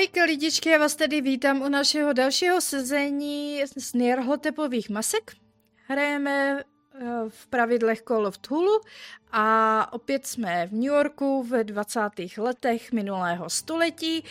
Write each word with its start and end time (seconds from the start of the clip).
Ahojka 0.00 0.24
lidičky, 0.24 0.68
já 0.68 0.78
vás 0.78 0.96
tady 0.96 1.20
vítám 1.20 1.62
u 1.62 1.68
našeho 1.68 2.12
dalšího 2.12 2.60
sezení 2.60 3.62
z 3.76 3.94
Nierhotepových 3.94 4.90
masek. 4.90 5.36
Hrajeme 5.88 6.60
eh, 6.60 7.04
v 7.28 7.46
pravidlech 7.46 8.02
Call 8.02 8.26
of 8.26 8.38
Cthulhu 8.38 8.80
a 9.32 9.92
opět 9.92 10.26
jsme 10.26 10.66
v 10.66 10.72
New 10.72 10.82
Yorku 10.82 11.42
v 11.42 11.64
20. 11.64 12.00
letech 12.38 12.92
minulého 12.92 13.50
století 13.50 14.24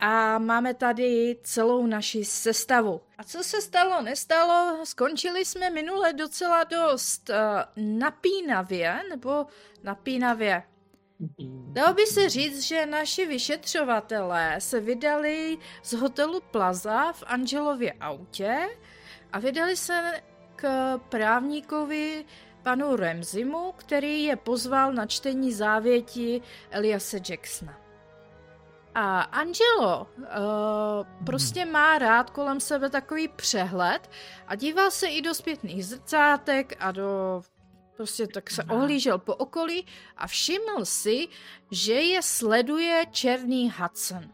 a 0.00 0.38
máme 0.38 0.74
tady 0.74 1.36
celou 1.42 1.86
naši 1.86 2.24
sestavu. 2.24 3.00
A 3.18 3.24
co 3.24 3.44
se 3.44 3.62
stalo, 3.62 4.02
nestalo, 4.02 4.86
skončili 4.86 5.44
jsme 5.44 5.70
minule 5.70 6.12
docela 6.12 6.64
dost 6.64 7.30
uh, 7.30 7.36
napínavě, 7.98 9.00
nebo 9.10 9.46
napínavě. 9.82 10.62
Dalo 11.72 11.94
by 11.94 12.06
se 12.06 12.28
říct, 12.28 12.62
že 12.62 12.86
naši 12.86 13.26
vyšetřovatelé 13.26 14.56
se 14.58 14.80
vydali 14.80 15.58
z 15.82 15.92
hotelu 15.92 16.40
Plaza 16.50 17.12
v 17.12 17.22
Angelově 17.26 17.92
autě 18.00 18.68
a 19.32 19.38
vydali 19.38 19.76
se 19.76 20.22
k 20.56 20.98
právníkovi 20.98 22.24
panu 22.62 22.96
Remzimu, 22.96 23.72
který 23.76 24.24
je 24.24 24.36
pozval 24.36 24.92
na 24.92 25.06
čtení 25.06 25.52
závěti 25.52 26.42
Eliase 26.70 27.18
Jacksona. 27.28 27.78
A 28.94 29.20
Angelo 29.20 30.06
uh, 30.18 30.26
prostě 31.26 31.64
má 31.64 31.98
rád 31.98 32.30
kolem 32.30 32.60
sebe 32.60 32.90
takový 32.90 33.28
přehled 33.28 34.10
a 34.46 34.54
díval 34.54 34.90
se 34.90 35.06
i 35.06 35.22
do 35.22 35.34
zpětných 35.34 35.86
zrcátek 35.86 36.76
a 36.80 36.92
do 36.92 37.42
prostě 37.96 38.26
tak 38.26 38.50
se 38.50 38.64
ohlížel 38.64 39.18
po 39.18 39.34
okolí 39.34 39.86
a 40.16 40.26
všiml 40.26 40.84
si, 40.84 41.28
že 41.70 41.92
je 41.92 42.22
sleduje 42.22 43.06
černý 43.10 43.72
Hudson. 43.78 44.24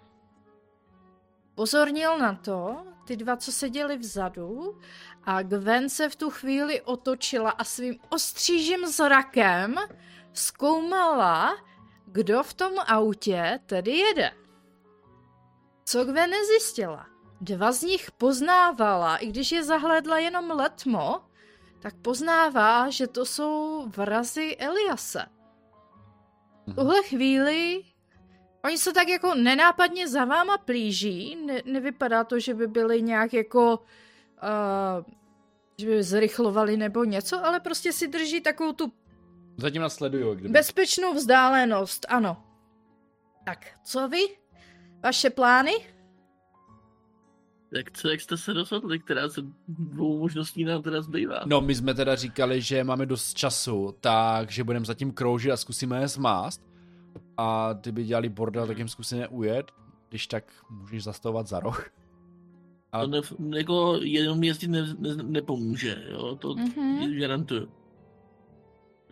Pozornil 1.54 2.18
na 2.18 2.34
to, 2.34 2.84
ty 3.04 3.16
dva, 3.16 3.36
co 3.36 3.52
seděli 3.52 3.96
vzadu, 3.96 4.80
a 5.24 5.42
Gwen 5.42 5.88
se 5.88 6.08
v 6.08 6.16
tu 6.16 6.30
chvíli 6.30 6.80
otočila 6.80 7.50
a 7.50 7.64
svým 7.64 7.98
ostřížím 8.08 8.86
zrakem 8.86 9.74
zkoumala, 10.32 11.56
kdo 12.06 12.42
v 12.42 12.54
tom 12.54 12.72
autě 12.86 13.60
tedy 13.66 13.90
jede. 13.90 14.30
Co 15.84 16.04
Gwen 16.04 16.30
nezjistila? 16.30 17.06
Dva 17.40 17.72
z 17.72 17.82
nich 17.82 18.10
poznávala, 18.10 19.16
i 19.16 19.26
když 19.26 19.52
je 19.52 19.64
zahledla 19.64 20.18
jenom 20.18 20.50
letmo, 20.50 21.20
tak 21.82 21.94
poznává, 21.94 22.90
že 22.90 23.06
to 23.06 23.26
jsou 23.26 23.86
vrazy 23.96 24.56
Eliase. 24.56 25.26
V 26.66 26.74
tuhle 26.74 27.02
chvíli 27.02 27.84
oni 28.64 28.78
se 28.78 28.92
tak 28.92 29.08
jako 29.08 29.34
nenápadně 29.34 30.08
za 30.08 30.24
váma 30.24 30.58
plíží, 30.58 31.36
ne, 31.46 31.62
nevypadá 31.64 32.24
to, 32.24 32.40
že 32.40 32.54
by 32.54 32.66
byli 32.66 33.02
nějak 33.02 33.32
jako, 33.32 33.78
uh, 33.78 35.04
že 35.78 35.86
by 35.86 36.02
zrychlovali 36.02 36.76
nebo 36.76 37.04
něco, 37.04 37.46
ale 37.46 37.60
prostě 37.60 37.92
si 37.92 38.08
drží 38.08 38.40
takovou 38.40 38.72
tu 38.72 38.92
Zatím 39.56 39.82
nás 39.82 39.94
sledují. 39.94 40.36
Kdyby. 40.36 40.48
bezpečnou 40.48 41.14
vzdálenost, 41.14 42.06
ano. 42.08 42.44
Tak, 43.44 43.66
co 43.84 44.08
vy? 44.08 44.22
Vaše 45.02 45.30
plány? 45.30 45.72
Jak, 47.72 47.90
co, 47.90 48.08
jak 48.08 48.20
jste 48.20 48.36
se 48.36 48.52
rozhodli, 48.52 48.98
která 48.98 49.28
se 49.28 49.40
dvou 49.68 50.18
možností 50.18 50.64
nám 50.64 50.82
teda 50.82 51.02
zbývá? 51.02 51.40
No, 51.46 51.60
my 51.60 51.74
jsme 51.74 51.94
teda 51.94 52.14
říkali, 52.14 52.60
že 52.60 52.84
máme 52.84 53.06
dost 53.06 53.34
času, 53.34 53.94
takže 54.00 54.64
budeme 54.64 54.84
zatím 54.84 55.12
kroužit 55.12 55.50
a 55.50 55.56
zkusíme 55.56 56.00
je 56.00 56.08
zmást. 56.08 56.62
A 57.36 57.72
kdyby 57.80 58.04
dělali 58.04 58.28
bordel, 58.28 58.66
tak 58.66 58.78
jim 58.78 58.88
zkusíme 58.88 59.28
ujet. 59.28 59.72
Když 60.08 60.26
tak 60.26 60.44
můžeš 60.70 61.04
zastavovat 61.04 61.46
za 61.46 61.60
roh. 61.60 61.90
A... 62.92 63.00
To 63.00 63.06
ne, 63.06 63.20
jako 63.56 63.98
jenom 64.02 64.42
jezdit 64.42 64.68
ne, 64.68 64.94
ne, 64.98 65.14
nepomůže, 65.22 66.04
jo, 66.10 66.36
to 66.36 66.48
mm-hmm. 66.48 67.20
garantuju. 67.20 67.66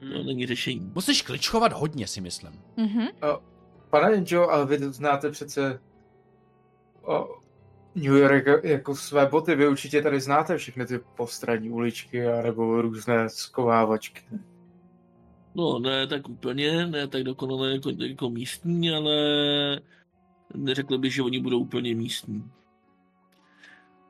To 0.00 0.18
mm. 0.18 0.26
není 0.26 0.46
řešení. 0.46 0.90
Musíš 0.94 1.22
kličkovat 1.22 1.72
hodně, 1.72 2.06
si 2.06 2.20
myslím. 2.20 2.52
Mm-hmm. 2.76 3.40
pane 3.90 4.16
Angel, 4.16 4.44
ale 4.44 4.66
vy 4.66 4.78
znáte 4.78 5.30
přece 5.30 5.80
o, 7.02 7.39
New 7.94 8.14
York 8.14 8.64
jako 8.64 8.96
své 8.96 9.26
boty, 9.26 9.54
vy 9.54 9.68
určitě 9.68 10.02
tady 10.02 10.20
znáte 10.20 10.56
všechny 10.56 10.86
ty 10.86 10.98
postradní 11.16 11.70
uličky 11.70 12.26
a 12.26 12.42
nebo 12.42 12.82
různé 12.82 13.28
skovávačky. 13.28 14.22
No, 15.54 15.78
ne 15.78 16.06
tak 16.06 16.28
úplně, 16.28 16.86
ne 16.86 17.08
tak 17.08 17.22
dokonale 17.22 17.72
jako, 17.72 17.90
jako 17.90 18.30
místní, 18.30 18.90
ale 18.90 19.14
neřekl 20.54 20.98
bych, 20.98 21.14
že 21.14 21.22
oni 21.22 21.40
budou 21.40 21.58
úplně 21.60 21.94
místní. 21.94 22.50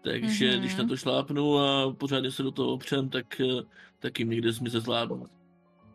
Takže 0.05 0.51
mm-hmm. 0.51 0.61
když 0.61 0.77
na 0.77 0.87
to 0.87 0.97
šlápnu 0.97 1.59
a 1.59 1.93
pořádně 1.93 2.31
se 2.31 2.43
do 2.43 2.51
toho 2.51 2.73
opřem, 2.73 3.09
tak, 3.09 3.41
tak 3.99 4.19
jim 4.19 4.31
někde 4.31 4.53
zmize 4.53 4.81
zvládnu. 4.81 5.27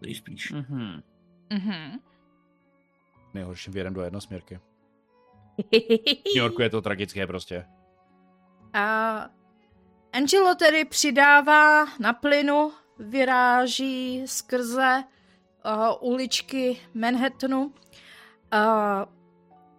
Nejspíš. 0.02 0.54
Mm-hmm. 0.54 1.02
Mm-hmm. 1.50 2.00
Nejhorším 3.34 3.74
věrem 3.74 3.94
do 3.94 4.02
jednosměrky. 4.02 4.60
New 6.36 6.38
Yorku 6.38 6.62
je 6.62 6.70
to 6.70 6.82
tragické 6.82 7.28
prostě. 7.28 7.66
A 8.76 9.30
Angelo 10.14 10.56
tedy 10.56 10.86
přidává 10.86 11.86
na 12.00 12.14
plynu, 12.14 12.72
vyráží 13.00 14.24
skrze 14.26 15.04
uh, 15.66 16.12
uličky 16.12 16.82
Manhattanu. 16.94 17.66
Uh, 17.66 17.72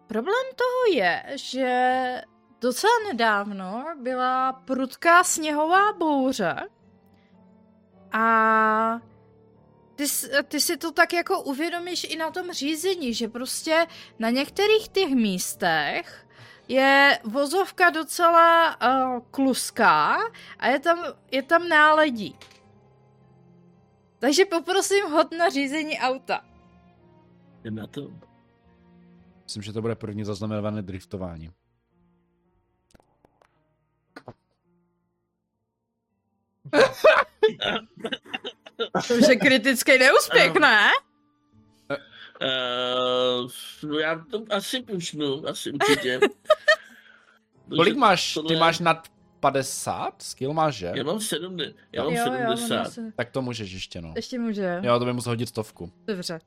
problém 0.07 0.45
toho 0.57 0.97
je, 0.99 1.23
že 1.35 2.23
docela 2.61 2.93
nedávno 3.09 3.85
byla 4.03 4.53
prudká 4.53 5.25
sněhová 5.25 5.93
bouře 5.93 6.57
a 8.13 9.01
ty, 9.95 10.05
ty 10.49 10.61
si 10.61 10.77
to 10.77 10.93
tak 10.93 11.13
jako 11.13 11.43
uvědomíš 11.43 12.05
i 12.05 12.17
na 12.17 12.31
tom 12.31 12.53
řízení, 12.53 13.15
že 13.15 13.29
prostě 13.29 13.87
na 14.19 14.31
některých 14.31 14.89
těch 14.89 15.09
místech 15.09 16.26
je 16.69 17.19
vozovka 17.25 17.91
docela 17.91 18.77
uh, 18.77 19.21
kluská 19.31 20.17
a 20.59 20.69
je 20.69 20.81
tam, 20.81 21.05
je 21.31 21.43
tam 21.43 21.69
náledí. 21.69 22.37
Takže 24.19 24.45
poprosím 24.45 25.05
hod 25.07 25.33
na 25.39 25.49
řízení 25.49 25.99
auta. 25.99 26.45
Jdem 27.61 27.75
na 27.75 27.87
to. 27.87 28.11
Myslím, 29.45 29.63
že 29.63 29.73
to 29.73 29.83
bude 29.83 29.95
první 29.95 30.25
zaznamenané 30.25 30.83
driftování. 30.83 31.51
to 39.09 39.15
už 39.15 39.29
je 39.29 39.37
kritický 39.37 39.99
neúspěch, 39.99 40.55
ne? 40.55 40.91
Uh, 42.41 44.01
já 44.01 44.25
to 44.31 44.43
asi 44.51 44.83
pušnu, 44.83 45.49
asi 45.49 45.73
určitě. 45.73 46.21
Kolik 47.77 47.97
máš? 47.97 48.35
Tohle... 48.35 48.49
Ty 48.49 48.61
máš 48.61 48.79
nad 48.79 49.09
50 49.41 50.23
skill 50.23 50.53
máš, 50.53 50.75
že? 50.75 50.93
Já 50.95 51.05
mám 51.05 51.21
70. 51.21 51.75
Já 51.93 52.05
mám 52.05 52.13
jo, 52.13 52.25
70. 52.25 52.75
Já 52.75 52.83
mám 52.83 52.91
se... 52.91 53.13
Tak 53.17 53.31
to 53.31 53.43
můžeš 53.43 53.73
ještě, 53.73 54.01
no. 54.01 54.13
Ještě 54.17 54.39
může. 54.39 54.81
Jo, 54.83 54.99
to 54.99 55.05
by 55.05 55.13
musel 55.13 55.31
hodit 55.31 55.49
stovku. 55.49 55.93
Dobře. 56.07 56.39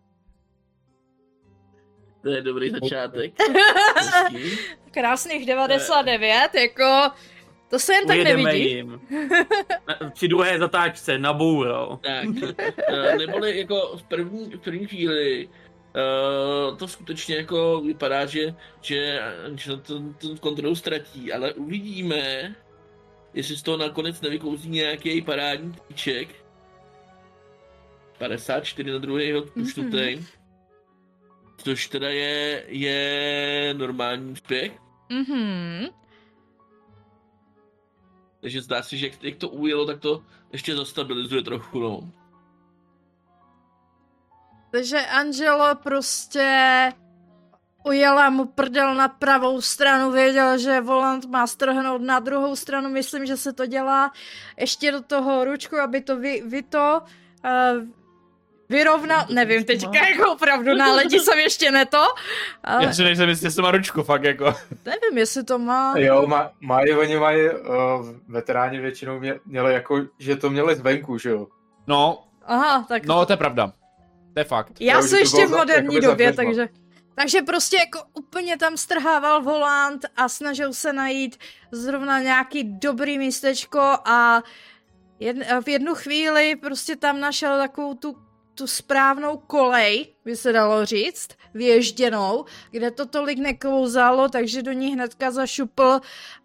To 2.21 2.29
je 2.29 2.41
dobrý 2.41 2.69
začátek. 2.69 3.33
Krásných 4.91 5.45
99, 5.45 6.55
jako... 6.55 7.11
To 7.69 7.79
se 7.79 7.93
jen 7.93 8.07
tak 8.07 8.17
nevidí. 8.17 8.71
Jim. 8.71 9.01
Při 10.13 10.27
druhé 10.27 10.59
zatáčce, 10.59 11.17
naboural. 11.17 11.99
Tak, 12.03 12.25
eh, 12.87 13.17
neboli 13.17 13.59
jako 13.59 13.97
v 13.97 14.03
první, 14.03 14.51
v 14.51 14.59
první 14.59 14.87
chvíli 14.87 15.49
Uh, 15.95 16.77
to 16.77 16.87
skutečně 16.87 17.35
jako 17.35 17.81
vypadá, 17.81 18.25
že, 18.25 18.55
že, 18.81 19.21
že 19.55 19.77
ten, 19.77 20.13
ten 20.13 20.37
kontrolu 20.37 20.75
ztratí, 20.75 21.33
ale 21.33 21.53
uvidíme, 21.53 22.55
jestli 23.33 23.57
z 23.57 23.63
toho 23.63 23.77
nakonec 23.77 24.21
nevykouzí 24.21 24.69
nějaký 24.69 25.21
parádní 25.21 25.75
týček. 25.87 26.29
54 28.17 28.91
na 28.91 28.97
druhý 28.97 29.31
hod. 29.31 29.55
Mm-hmm. 29.55 30.25
Což 31.57 31.87
teda 31.87 32.09
je, 32.09 32.63
je 32.67 33.73
normální 33.77 34.31
úspěch. 34.31 34.71
Mm-hmm. 35.09 35.89
Takže 38.41 38.61
zdá 38.61 38.83
se, 38.83 38.97
že 38.97 39.07
jak, 39.07 39.23
jak 39.23 39.35
to 39.35 39.49
ujelo, 39.49 39.85
tak 39.85 39.99
to 39.99 40.23
ještě 40.51 40.75
zastabilizuje 40.75 41.41
trochu, 41.41 41.79
no. 41.79 42.11
Takže 44.71 45.05
Angelo 45.05 45.75
prostě 45.75 46.91
ujela 47.85 48.29
mu 48.29 48.45
prdel 48.45 48.95
na 48.95 49.07
pravou 49.07 49.61
stranu, 49.61 50.11
věděl, 50.11 50.57
že 50.57 50.81
volant 50.81 51.25
má 51.25 51.47
strhnout 51.47 52.01
na 52.01 52.19
druhou 52.19 52.55
stranu, 52.55 52.89
myslím, 52.89 53.25
že 53.25 53.37
se 53.37 53.53
to 53.53 53.65
dělá 53.65 54.11
ještě 54.57 54.91
do 54.91 55.01
toho 55.01 55.45
ručku, 55.45 55.77
aby 55.79 56.01
to 56.01 56.19
vy, 56.19 56.43
vy 56.45 56.63
to 56.63 57.01
uh, 57.45 57.83
vyrovnal, 58.69 59.25
nevím 59.33 59.63
teďka 59.63 60.07
jako 60.09 60.31
opravdu, 60.31 60.75
na 60.75 60.91
ledi 60.91 61.19
jsem 61.19 61.39
ještě 61.39 61.71
ne 61.71 61.85
to, 61.85 62.05
ale 62.63 62.83
Já 62.83 62.93
si 62.93 63.03
nejsem 63.03 63.29
jistě, 63.29 63.47
jestli 63.47 63.63
má 63.63 63.71
ručku, 63.71 64.03
fakt 64.03 64.23
jako. 64.23 64.45
nevím, 64.85 65.17
jestli 65.17 65.43
to 65.43 65.59
má. 65.59 65.93
Jo, 65.97 66.27
má, 66.27 66.51
mají, 66.61 66.93
oni 66.93 67.17
mají, 67.17 67.49
uh, 67.49 67.55
veteráni 68.27 68.79
většinou 68.79 69.19
mě, 69.19 69.39
měli 69.45 69.73
jako, 69.73 70.01
že 70.19 70.35
to 70.35 70.49
měli 70.49 70.75
zvenku, 70.75 71.17
že 71.17 71.29
jo. 71.29 71.47
No, 71.87 72.23
Aha, 72.45 72.85
tak 72.87 73.05
no, 73.05 73.25
to 73.25 73.33
je 73.33 73.37
pravda. 73.37 73.71
To 74.39 74.41
je 74.41 74.45
fakt. 74.45 74.73
já 74.79 75.01
jsem 75.01 75.19
ještě 75.19 75.45
v 75.45 75.49
za- 75.49 75.57
moderní 75.57 75.99
době, 75.99 76.33
takže... 76.33 76.69
Takže 77.15 77.41
prostě 77.41 77.77
jako 77.77 77.99
úplně 78.13 78.57
tam 78.57 78.77
strhával 78.77 79.41
volant 79.41 80.05
a 80.15 80.29
snažil 80.29 80.73
se 80.73 80.93
najít 80.93 81.37
zrovna 81.71 82.19
nějaký 82.19 82.63
dobrý 82.63 83.17
místečko 83.17 83.79
a 84.05 84.43
jed, 85.19 85.37
v 85.63 85.69
jednu 85.69 85.95
chvíli 85.95 86.55
prostě 86.55 86.95
tam 86.95 87.19
našel 87.19 87.57
takovou 87.57 87.93
tu, 87.93 88.15
tu 88.55 88.67
správnou 88.67 89.37
kolej, 89.37 90.07
by 90.25 90.35
se 90.35 90.51
dalo 90.51 90.85
říct, 90.85 91.27
věžděnou, 91.53 92.45
kde 92.71 92.91
to 92.91 93.05
tolik 93.05 93.39
neklouzalo, 93.39 94.29
takže 94.29 94.63
do 94.63 94.71
ní 94.71 94.93
hnedka 94.93 95.31
zašupl 95.31 95.99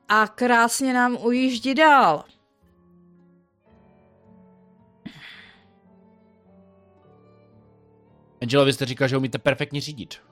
a 0.08 0.26
krásně 0.26 0.94
nám 0.94 1.18
ujíždí 1.24 1.74
dál. 1.74 2.24
Angelo, 8.44 8.64
vy 8.64 8.72
jste 8.72 8.86
říkal, 8.86 9.08
že 9.08 9.16
umíte 9.16 9.38
perfektně 9.38 9.80
řídit. 9.80 10.22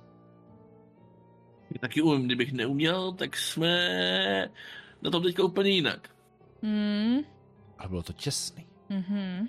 Taky 1.80 2.02
umím, 2.02 2.26
kdybych 2.26 2.52
neuměl, 2.52 3.12
tak 3.12 3.36
jsme 3.36 4.50
na 5.02 5.10
tom 5.10 5.22
teďka 5.22 5.42
úplně 5.44 5.70
jinak. 5.70 6.10
Hmm. 6.62 7.18
Ale 7.78 7.88
bylo 7.88 8.02
to 8.02 8.12
těsný. 8.12 8.66
Mhm. 8.88 9.48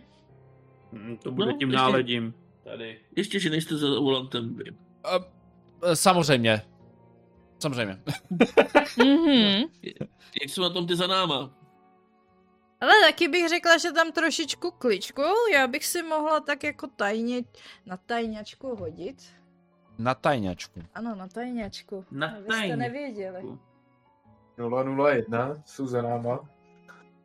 Hm, 0.94 1.18
To 1.24 1.32
bude 1.32 1.46
No, 1.52 1.58
tím 1.58 1.70
ještě- 1.70 1.78
náledím. 1.78 2.34
Tady. 2.64 3.00
Ještě, 3.16 3.40
že 3.40 3.50
nejste 3.50 3.78
za 3.78 3.88
volantem 4.00 4.56
vy. 4.56 4.64
Uh, 4.72 5.94
samozřejmě. 5.94 6.62
Samozřejmě. 7.60 7.98
Mhm. 8.98 9.64
Jak 10.42 10.50
jsou 10.50 10.62
na 10.62 10.70
tom 10.70 10.88
ty 10.88 10.96
za 10.96 11.08
náma? 11.08 11.54
Ale 12.84 12.94
taky 13.06 13.28
bych 13.28 13.50
řekla, 13.50 13.78
že 13.78 13.92
tam 13.92 14.12
trošičku 14.12 14.72
kličku, 14.72 15.22
já 15.54 15.68
bych 15.68 15.86
si 15.86 16.04
mohla 16.04 16.40
tak 16.40 16.64
jako 16.64 16.88
tajně 16.88 17.42
na 17.86 17.98
tajňačku 17.98 18.76
hodit. 18.76 19.16
Na 20.00 20.14
tajňačku. 20.14 20.82
Ano, 20.96 21.16
na 21.16 21.28
tajňačku. 21.28 22.06
Na 22.12 22.28
Vy 22.28 22.44
jste 22.44 22.48
tajňačku. 22.48 22.80
nevěděli. 22.80 23.44
001 24.98 25.64
jsou 25.66 25.88
za 25.88 26.02
náma. 26.02 26.40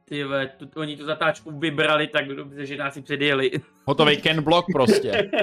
Ty 0.05 0.25
ve, 0.25 0.46
tu, 0.46 0.81
oni 0.81 0.96
tu 0.96 1.05
zatáčku 1.05 1.58
vybrali 1.58 2.06
tak 2.06 2.28
dobře, 2.28 2.66
že 2.66 2.76
nás 2.76 2.94
si 2.94 3.02
předjeli. 3.02 3.50
Hotový 3.84 4.16
Ken 4.16 4.43
Block 4.43 4.66
prostě. 4.72 5.31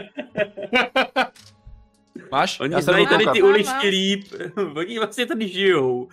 Máš? 2.31 2.59
Oni 2.59 2.73
Já 2.73 2.81
znají 2.81 3.07
tady 3.07 3.25
ty 3.33 3.41
uličky 3.41 3.88
líp. 3.88 4.33
Oni 4.75 5.00
vlastně 5.00 5.25
tady 5.25 5.47
žijou. 5.47 6.09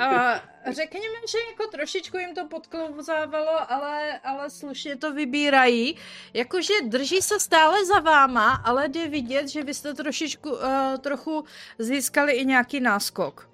A 0.00 0.42
řekněme, 0.72 1.14
že 1.30 1.38
jako 1.50 1.70
trošičku 1.70 2.18
jim 2.18 2.34
to 2.34 2.46
podklouzávalo, 2.46 3.72
ale, 3.72 4.18
ale 4.18 4.50
slušně 4.50 4.96
to 4.96 5.12
vybírají. 5.12 5.96
Jakože 6.34 6.72
drží 6.84 7.22
se 7.22 7.40
stále 7.40 7.86
za 7.86 8.00
váma, 8.00 8.62
ale 8.64 8.88
jde 8.88 9.08
vidět, 9.08 9.48
že 9.48 9.62
vy 9.62 9.74
jste 9.74 9.94
trošičku, 9.94 10.50
uh, 10.50 10.58
trochu 11.00 11.44
získali 11.78 12.32
i 12.32 12.44
nějaký 12.44 12.80
náskok. 12.80 13.48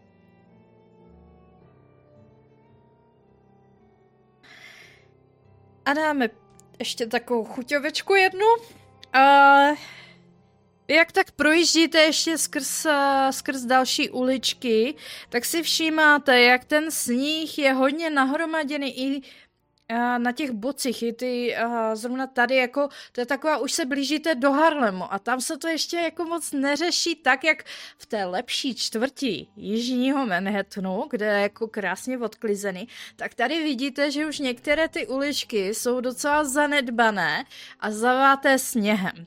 A 5.85 5.93
dáme 5.93 6.29
ještě 6.79 7.07
takovou 7.07 7.45
chuťovečku 7.45 8.15
jednu. 8.15 8.47
Uh, 9.17 9.77
jak 10.89 11.13
tak 11.13 11.31
projíždíte 11.31 11.99
ještě 11.99 12.39
skrz, 12.39 12.87
eh, 12.87 13.29
skrz 13.31 13.63
další 13.63 14.11
uličky, 14.11 14.95
tak 15.29 15.45
si 15.45 15.63
všímáte, 15.63 16.41
jak 16.41 16.65
ten 16.65 16.91
sníh 16.91 17.59
je 17.59 17.73
hodně 17.73 18.11
nahromaděný 18.11 19.01
i 19.01 19.23
eh, 19.89 20.19
na 20.19 20.33
těch 20.33 20.51
bocích, 20.51 21.03
i 21.03 21.13
ty 21.13 21.55
eh, 21.55 21.97
zrovna 21.97 22.27
tady 22.27 22.57
jako, 22.57 22.89
to 23.13 23.21
je 23.21 23.27
taková, 23.27 23.59
už 23.59 23.73
se 23.73 23.85
blížíte 23.85 24.35
do 24.35 24.53
Harlemu 24.53 25.13
a 25.13 25.19
tam 25.19 25.41
se 25.41 25.59
to 25.59 25.69
ještě 25.69 25.97
jako 25.97 26.25
moc 26.25 26.53
neřeší 26.53 27.15
tak, 27.15 27.45
jak 27.45 27.65
v 27.99 28.07
té 28.07 28.25
lepší 28.25 28.75
čtvrti 28.75 29.47
jižního 29.57 30.27
Manhattanu, 30.27 31.05
kde 31.11 31.27
je 31.27 31.43
jako 31.43 31.69
krásně 31.69 32.19
odklizený, 32.19 32.89
tak 33.17 33.35
tady 33.35 33.63
vidíte, 33.63 34.11
že 34.11 34.27
už 34.27 34.39
některé 34.39 34.89
ty 34.89 35.07
uličky 35.07 35.75
jsou 35.75 36.01
docela 36.01 36.45
zanedbané 36.45 37.45
a 37.81 37.91
zaváté 37.91 38.59
sněhem. 38.59 39.27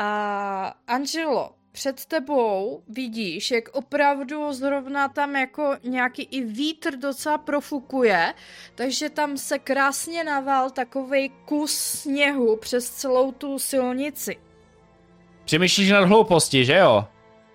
A 0.00 0.74
Angelo, 0.86 1.50
před 1.72 2.06
tebou 2.06 2.82
vidíš, 2.88 3.50
jak 3.50 3.68
opravdu 3.72 4.52
zrovna 4.52 5.08
tam 5.08 5.36
jako 5.36 5.76
nějaký 5.84 6.22
i 6.22 6.44
vítr 6.44 6.96
docela 6.96 7.38
profukuje, 7.38 8.34
takže 8.74 9.10
tam 9.10 9.36
se 9.36 9.58
krásně 9.58 10.24
naval 10.24 10.70
takovej 10.70 11.28
kus 11.28 11.72
sněhu 11.72 12.56
přes 12.56 12.90
celou 12.90 13.32
tu 13.32 13.58
silnici. 13.58 14.36
Přemýšlíš 15.44 15.90
nad 15.90 16.04
hlouposti, 16.04 16.64
že 16.64 16.76
jo? 16.76 17.04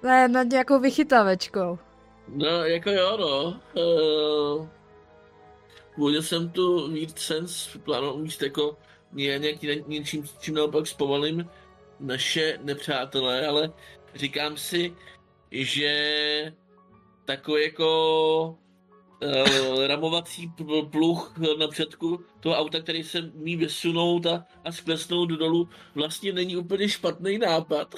Ne, 0.03 0.27
nad 0.27 0.43
nějakou 0.43 0.79
vychytavečkou. 0.79 1.79
No, 2.27 2.47
jako 2.47 2.89
jo, 2.89 3.17
no. 3.17 3.59
Uh, 3.83 4.67
původně 5.95 6.21
jsem 6.21 6.49
tu 6.49 6.91
Weird 6.93 7.19
Sense 7.19 7.79
plánoval 7.79 8.15
umíst 8.15 8.41
jako 8.41 8.77
ně, 9.13 9.39
nějaký, 9.39 9.83
něčím, 9.87 10.23
čím 10.39 10.55
naopak 10.55 10.87
zpomalím 10.87 11.49
naše 12.03 12.59
nepřátelé, 12.63 13.47
ale 13.47 13.73
říkám 14.15 14.57
si, 14.57 14.95
že 15.51 16.53
takový 17.25 17.63
jako 17.63 18.57
uh, 19.23 19.85
ramovací 19.87 20.47
pl- 20.47 20.89
pluh 20.89 21.33
na 21.59 21.67
předku 21.67 22.25
toho 22.39 22.55
auta, 22.55 22.81
který 22.81 23.03
se 23.03 23.21
mí 23.21 23.55
vysunout 23.55 24.25
a, 24.25 24.45
a 24.65 24.71
sklesnout 24.71 25.29
dolů, 25.29 25.69
vlastně 25.95 26.33
není 26.33 26.57
úplně 26.57 26.89
špatný 26.89 27.37
nápad. 27.37 27.95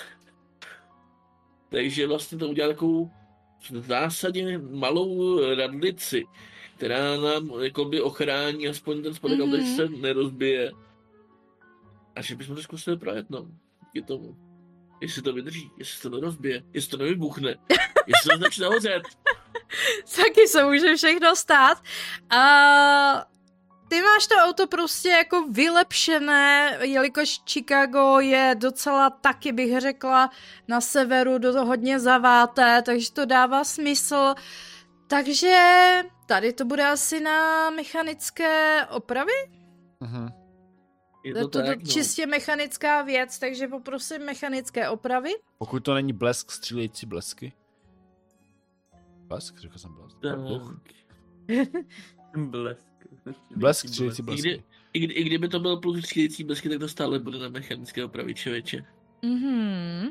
Takže 1.69 2.07
vlastně 2.07 2.37
to 2.37 2.47
udělá 2.49 2.67
takovou 2.67 3.11
v 3.71 3.85
zásadě 3.87 4.57
malou 4.57 5.39
radlici, 5.55 6.25
která 6.77 7.17
nám 7.17 7.51
jakoby 7.63 8.01
ochrání 8.01 8.67
aspoň 8.67 9.03
ten 9.03 9.13
spodek, 9.13 9.39
mm-hmm. 9.39 9.57
Mhm. 9.57 9.75
se 9.75 9.89
nerozbije. 9.89 10.71
A 12.15 12.21
že 12.21 12.35
bychom 12.35 12.55
to 12.55 12.61
zkusili 12.61 12.97
projet, 12.97 13.29
no. 13.29 13.47
Díky 13.95 14.07
tomu. 14.07 14.35
Jestli 15.01 15.21
to 15.21 15.33
vydrží, 15.33 15.71
jestli 15.77 16.01
to 16.01 16.15
nerozbije, 16.15 16.63
jestli 16.73 16.91
to 16.91 16.97
nevybuchne, 16.97 17.49
jestli 18.07 18.29
to 18.31 18.37
začne 18.37 18.67
hořet. 18.67 19.03
Taky 20.15 20.47
se 20.47 20.63
může 20.63 20.95
všechno 20.95 21.35
stát. 21.35 21.83
A 22.29 22.41
ty 23.87 24.01
máš 24.01 24.27
to 24.27 24.35
auto 24.35 24.67
prostě 24.67 25.09
jako 25.09 25.47
vylepšené, 25.47 26.77
jelikož 26.81 27.39
Chicago 27.49 28.19
je 28.19 28.55
docela 28.57 29.09
taky, 29.09 29.51
bych 29.51 29.79
řekla, 29.79 30.29
na 30.67 30.81
severu 30.81 31.37
do 31.37 31.53
toho 31.53 31.65
hodně 31.65 31.99
zaváté, 31.99 32.81
takže 32.81 33.11
to 33.11 33.25
dává 33.25 33.63
smysl. 33.63 34.33
Takže 35.07 36.03
tady 36.25 36.53
to 36.53 36.65
bude 36.65 36.87
asi 36.87 37.19
na 37.19 37.69
mechanické 37.69 38.85
opravy? 38.85 39.33
Mhm. 39.99 40.44
Je 41.25 41.33
To 41.33 41.37
je 41.39 41.43
to 41.43 41.49
to 41.49 41.61
tak, 41.63 41.79
no. 41.79 41.91
čistě 41.91 42.25
mechanická 42.25 43.01
věc, 43.01 43.39
takže 43.39 43.67
poprosím 43.67 44.21
mechanické 44.25 44.89
opravy. 44.89 45.29
Pokud 45.57 45.83
to 45.83 45.93
není 45.93 46.13
blesk, 46.13 46.51
střílející 46.51 47.05
blesky. 47.05 47.53
Blesk? 49.27 49.59
Řekl 49.59 49.77
jsem 49.77 49.93
blesk. 49.93 50.17
Blesk. 52.37 52.87
Blesk, 53.55 53.87
střílející 53.87 54.21
I, 54.21 54.25
blesky. 54.25 54.41
kdy, 54.49 54.63
i, 54.93 54.99
kdy, 54.99 55.13
I 55.13 55.23
kdyby 55.23 55.47
to 55.47 55.59
byl 55.59 55.77
plus 55.77 55.99
střílející 56.05 56.43
blesky, 56.43 56.69
tak 56.69 56.79
to 56.79 56.87
stále 56.87 57.19
bude 57.19 57.39
na 57.39 57.49
mechanické 57.49 58.05
opravy, 58.05 58.33
člověče. 58.35 58.85
Mhm. 59.21 60.09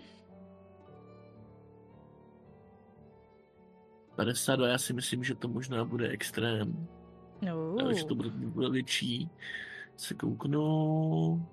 52, 4.17 4.69
já 4.69 4.79
si 4.79 4.93
myslím, 4.93 5.25
že 5.25 5.35
to 5.35 5.49
možná 5.49 5.85
bude 5.85 6.09
extrém. 6.09 6.89
No. 7.43 7.77
Ale 7.81 7.95
že 7.95 8.05
to 8.05 8.15
bude, 8.15 8.31
bude 8.31 8.71
větší. 8.71 9.31
Se 9.97 10.15
kouknu. 10.15 11.47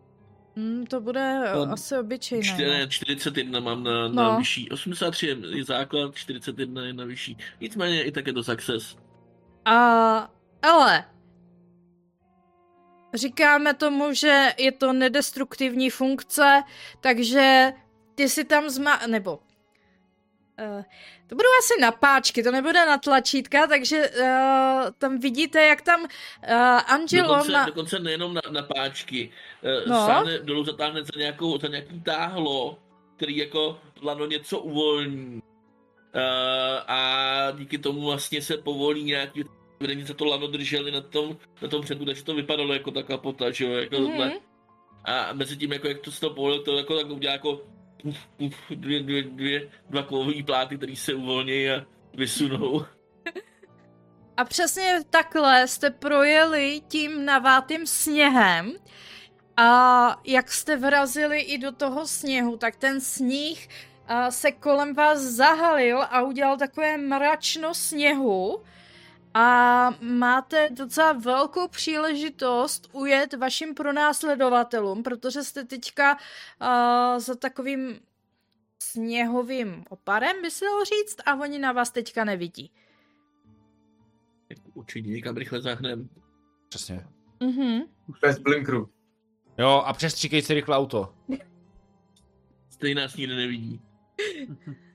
Mm, 0.56 0.86
to 0.86 1.02
bude 1.02 1.54
Um, 1.64 1.72
asi 1.74 1.98
obyčejné. 1.98 2.44
Čtyři, 2.44 2.66
no. 2.66 2.72
ne, 2.74 2.88
41 2.88 3.60
mám 3.60 3.84
na, 3.84 4.08
na 4.08 4.32
No. 4.32 4.38
vyšší. 4.38 4.70
83 4.70 5.28
je 5.56 5.64
základ, 5.64 6.16
41 6.16 6.86
je 6.86 6.94
na 6.94 7.06
vyšší. 7.06 7.38
Nicméně 7.62 8.04
i 8.04 8.12
tak 8.12 8.28
je 8.28 8.34
to 8.34 8.44
success. 8.44 8.98
A, 9.66 9.76
ale 10.62 11.06
říkáme 13.14 13.74
tomu, 13.74 14.14
že 14.14 14.50
je 14.58 14.72
to 14.72 14.94
nedestruktivní 14.94 15.90
funkce, 15.90 16.64
takže 17.02 17.74
ty 18.16 18.30
si 18.30 18.44
tam 18.44 18.70
zma... 18.70 19.00
nebo 19.08 19.40
Uh, 20.62 20.84
to 21.28 21.36
budou 21.36 21.50
asi 21.60 21.82
napáčky, 21.82 22.44
to 22.44 22.52
nebude 22.52 22.86
na 22.86 22.98
tlačítka, 22.98 23.68
takže 23.68 24.10
uh, 24.10 24.92
tam 24.98 25.20
vidíte, 25.20 25.62
jak 25.68 25.82
tam 25.82 26.02
uh, 26.02 26.08
Angelo 26.88 27.28
Dokonce, 27.28 27.52
na... 27.52 27.66
dokonce 27.66 28.00
nejenom 28.00 28.34
na, 28.34 28.42
na 28.52 28.62
páčky. 28.62 29.32
No. 29.64 29.96
No. 29.96 30.06
Sáhne 30.06 30.40
dolů 30.40 30.64
zatáhne 30.64 31.04
za, 31.04 31.20
nějakou, 31.20 31.60
za 31.60 31.68
nějaký 31.68 32.02
táhlo, 32.02 32.78
který 33.18 33.38
jako 33.38 33.80
lano 34.02 34.26
něco 34.26 34.60
uvolní. 34.60 35.42
Uh, 36.16 36.22
a 36.88 37.52
díky 37.52 37.78
tomu 37.78 38.02
vlastně 38.02 38.42
se 38.42 38.58
povolí 38.58 39.04
nějaký 39.04 39.44
vedení 39.80 40.04
za 40.04 40.14
to 40.14 40.26
lano 40.26 40.48
drželi 40.48 40.92
na 40.92 41.02
tom, 41.02 41.38
na 41.62 41.68
tom 41.68 41.82
předu, 41.82 42.06
takže 42.06 42.24
to 42.24 42.36
vypadalo 42.36 42.74
jako 42.74 42.92
ta 42.92 43.04
kapota, 43.04 43.52
že 43.52 43.66
jo, 43.66 43.72
jako 43.72 44.00
Mhm. 44.00 44.12
mm-hmm. 44.20 44.40
A 45.06 45.34
mezi 45.34 45.58
tím, 45.58 45.74
jako 45.74 45.88
jak 45.88 46.00
to 46.00 46.12
se 46.12 46.22
to 46.22 46.30
povolil, 46.30 46.64
to 46.64 46.78
jako 46.78 46.96
tak 46.98 47.10
udělá 47.10 47.34
jako 47.34 47.62
puf, 48.02 48.18
puf, 48.38 48.56
dvě, 48.70 49.04
dvě, 49.04 49.24
dvě, 49.24 49.70
dva 49.90 50.04
kovový 50.04 50.44
pláty, 50.44 50.78
které 50.78 50.96
se 50.96 51.14
uvolní 51.14 51.70
a 51.70 51.86
vysunou. 52.14 52.86
A 54.38 54.46
přesně 54.46 55.00
takhle 55.10 55.68
jste 55.68 55.90
projeli 55.90 56.82
tím 56.88 57.26
navátým 57.26 57.88
sněhem 57.88 58.74
a 59.58 60.22
jak 60.26 60.52
jste 60.52 60.78
vrazili 60.78 61.40
i 61.40 61.58
do 61.58 61.72
toho 61.72 62.08
sněhu, 62.08 62.58
tak 62.58 62.76
ten 62.76 63.02
sníh 63.02 63.68
se 64.30 64.52
kolem 64.52 64.94
vás 64.94 65.20
zahalil 65.20 66.02
a 66.02 66.22
udělal 66.22 66.58
takové 66.58 66.98
mračno 66.98 67.74
sněhu 67.74 68.64
a 69.34 69.90
máte 70.02 70.70
docela 70.70 71.14
velkou 71.14 71.68
příležitost 71.68 72.90
ujet 72.94 73.34
vašim 73.34 73.74
pronásledovatelům, 73.74 75.04
protože 75.04 75.44
jste 75.44 75.64
teďka 75.64 76.18
a, 76.60 77.20
za 77.20 77.36
takovým 77.36 78.00
sněhovým 78.82 79.84
oparem, 79.90 80.42
by 80.42 80.52
se 80.52 80.66
dalo 80.66 80.86
říct, 80.86 81.18
a 81.26 81.36
oni 81.36 81.60
na 81.60 81.72
vás 81.72 81.92
teďka 81.92 82.24
nevidí. 82.24 82.72
Určitě 84.74 85.10
někam 85.10 85.38
rychle 85.38 85.62
zahnem. 85.62 86.10
Přesně. 86.70 87.08
Mhm. 87.40 87.82
Bez 88.22 88.40
blinkru. 88.40 88.90
Jo, 89.58 89.84
a 89.86 89.94
přestříkej 89.94 90.42
si 90.42 90.54
rychle 90.54 90.78
auto. 90.78 91.16
Stejně 92.70 93.02
nás 93.02 93.16
nikdo 93.16 93.36
nevidí. 93.36 93.82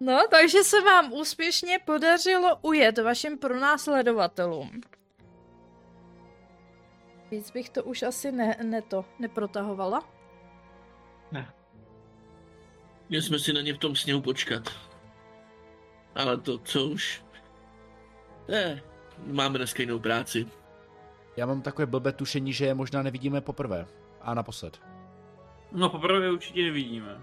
No, 0.00 0.20
takže 0.30 0.64
se 0.64 0.80
vám 0.80 1.12
úspěšně 1.12 1.78
podařilo 1.86 2.56
ujet 2.62 2.98
vašim 2.98 3.38
pronásledovatelům. 3.38 4.80
Víc 7.30 7.50
bych 7.50 7.70
to 7.70 7.84
už 7.84 8.02
asi 8.02 8.32
ne, 8.32 8.56
ne 8.62 8.82
to, 8.82 9.04
neprotahovala. 9.18 10.16
Měli 13.08 13.22
jsme 13.22 13.38
si 13.38 13.52
na 13.52 13.60
ně 13.60 13.74
v 13.74 13.78
tom 13.78 13.96
sněhu 13.96 14.20
počkat. 14.20 14.62
Ale 16.14 16.38
to, 16.38 16.58
co 16.58 16.84
už... 16.84 17.24
Eh, 18.48 18.80
máme 19.26 19.58
dneska 19.58 19.82
jinou 19.82 19.98
práci. 19.98 20.46
Já 21.36 21.46
mám 21.46 21.62
takové 21.62 21.86
blbé 21.86 22.12
tušení, 22.12 22.52
že 22.52 22.66
je 22.66 22.74
možná 22.74 23.02
nevidíme 23.02 23.40
poprvé. 23.40 23.86
A 24.20 24.34
naposled. 24.34 24.80
No 25.72 25.90
poprvé 25.90 26.32
určitě 26.32 26.62
nevidíme. 26.62 27.22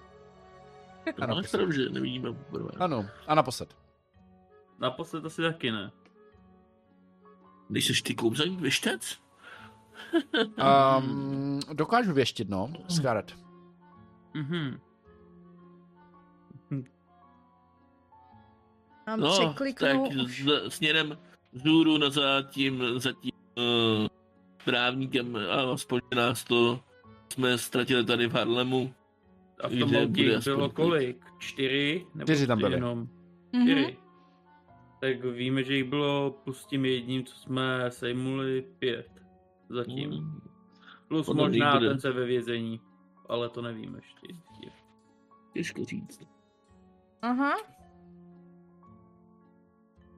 To 1.12 1.24
Ano, 1.24 1.36
máš 1.36 1.51
pravdu, 1.51 1.72
že 1.72 1.89
nevidíme 1.89 2.33
poprvé. 2.33 2.72
Ano, 2.79 3.05
a 3.27 3.36
naposled. 3.36 3.75
Naposled 4.79 5.25
asi 5.25 5.41
taky 5.41 5.72
ne. 5.72 5.91
Když 7.69 7.88
seš 7.88 8.01
ty 8.01 8.15
kouzelník 8.15 8.60
vyštec? 8.60 9.19
Um, 10.98 11.60
dokážu 11.74 12.13
věštit, 12.13 12.50
no. 12.50 12.74
Scarlet. 12.89 13.36
Mhm. 14.33 14.79
Mám 19.07 19.19
No, 19.19 19.53
tak 19.79 19.98
z, 20.27 20.69
směrem 20.69 21.17
vzhůru 21.51 21.98
na 21.98 22.10
za 22.10 22.41
tím, 22.41 22.83
za 23.00 23.12
tím 23.13 23.31
uh, 23.57 24.07
právníkem 24.65 25.36
a 25.36 25.74
aspoň 25.74 26.01
nás 26.15 26.43
to 26.43 26.79
jsme 27.33 27.57
ztratili 27.57 28.05
tady 28.05 28.27
v 28.27 28.33
Harlemu. 28.33 28.93
A 29.63 29.67
v 29.67 29.79
tom 29.79 29.89
bude 29.89 30.39
bylo 30.46 30.70
kolik? 30.70 31.25
Čtyři? 31.39 32.05
Nebo 32.15 32.25
Čtyři 32.25 32.48
tam 32.48 32.60
byly. 32.60 32.74
Jenom 32.74 33.08
Mhm. 33.53 33.63
čtyři. 33.67 33.98
Tak 35.01 35.24
víme, 35.25 35.63
že 35.63 35.75
jich 35.75 35.84
bylo 35.89 36.32
plus 36.43 36.65
tím 36.65 36.86
jedním, 36.86 37.25
co 37.25 37.36
jsme 37.36 37.86
sejmuli 37.91 38.65
pět. 38.79 39.08
Zatím. 39.70 40.10
Mm, 40.12 40.41
Plus 41.08 41.27
Ono 41.29 41.43
možná 41.43 41.74
někde. 41.74 41.89
ten 41.89 42.00
se 42.00 42.12
ve 42.12 42.25
vězení. 42.25 42.82
Ale 43.29 43.50
to 43.50 43.62
nevíme 43.62 43.98
ještě. 43.98 44.27
Těžko 45.53 45.84
říct. 45.86 46.20
Aha. 47.22 47.53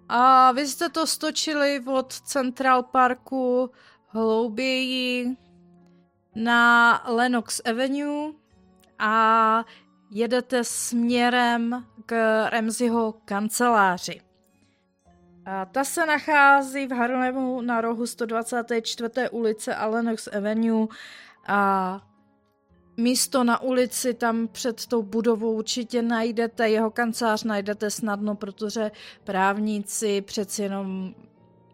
A 0.10 0.52
vy 0.52 0.68
jste 0.68 0.90
to 0.90 1.08
stočili 1.08 1.82
od 1.94 2.14
Central 2.14 2.84
Parku 2.84 3.72
hlouběji 4.08 5.36
na 6.36 6.94
Lenox 7.08 7.62
Avenue 7.66 8.34
a 9.00 9.66
jedete 10.12 10.64
směrem 10.64 11.86
k 12.06 12.44
Ramseyho 12.50 13.14
kanceláři. 13.26 14.22
A 15.46 15.66
ta 15.66 15.84
se 15.84 16.06
nachází 16.06 16.88
v 16.88 16.92
Harlemu 16.92 17.62
na 17.62 17.82
rohu 17.82 18.08
124. 18.08 19.10
ulice 19.32 19.76
a 19.76 19.86
Lenox 19.86 20.28
Avenue 20.28 20.88
a 21.48 22.02
místo 22.98 23.44
na 23.44 23.62
ulici 23.62 24.14
tam 24.14 24.48
před 24.48 24.86
tou 24.86 25.02
budovou 25.02 25.54
určitě 25.54 26.02
najdete, 26.02 26.70
jeho 26.70 26.92
kancelář 26.92 27.44
najdete 27.44 27.90
snadno, 27.90 28.36
protože 28.36 28.92
právníci 29.24 30.22
přeci 30.22 30.64
jenom 30.64 31.16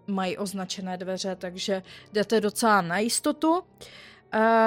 mají 0.08 0.38
označené 0.38 0.98
dveře, 0.98 1.36
takže 1.36 1.84
jdete 2.14 2.42
docela 2.42 2.82
na 2.82 2.98
jistotu. 3.00 3.56
A 3.56 3.62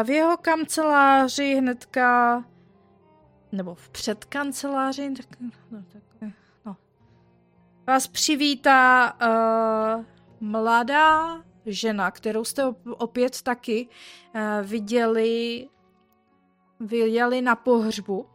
v 0.04 0.10
jeho 0.10 0.36
kanceláři 0.36 1.54
hnedka, 1.54 2.44
nebo 3.52 3.74
v 3.74 3.88
předkanceláři, 3.88 5.14
tak, 5.16 5.40
no, 5.40 5.82
tak, 5.92 6.02
no, 6.64 6.76
vás 7.86 8.06
přivítá 8.06 9.12
uh, 9.12 10.04
mladá 10.40 11.42
žena, 11.66 12.10
kterou 12.10 12.44
jste 12.44 12.64
op- 12.64 12.94
opět 12.98 13.42
taky 13.42 13.88
uh, 14.34 14.40
viděli 14.66 15.68
vyjeli 16.80 17.42
na 17.42 17.56
pohřbu. 17.56 18.20
Uh, 18.20 18.26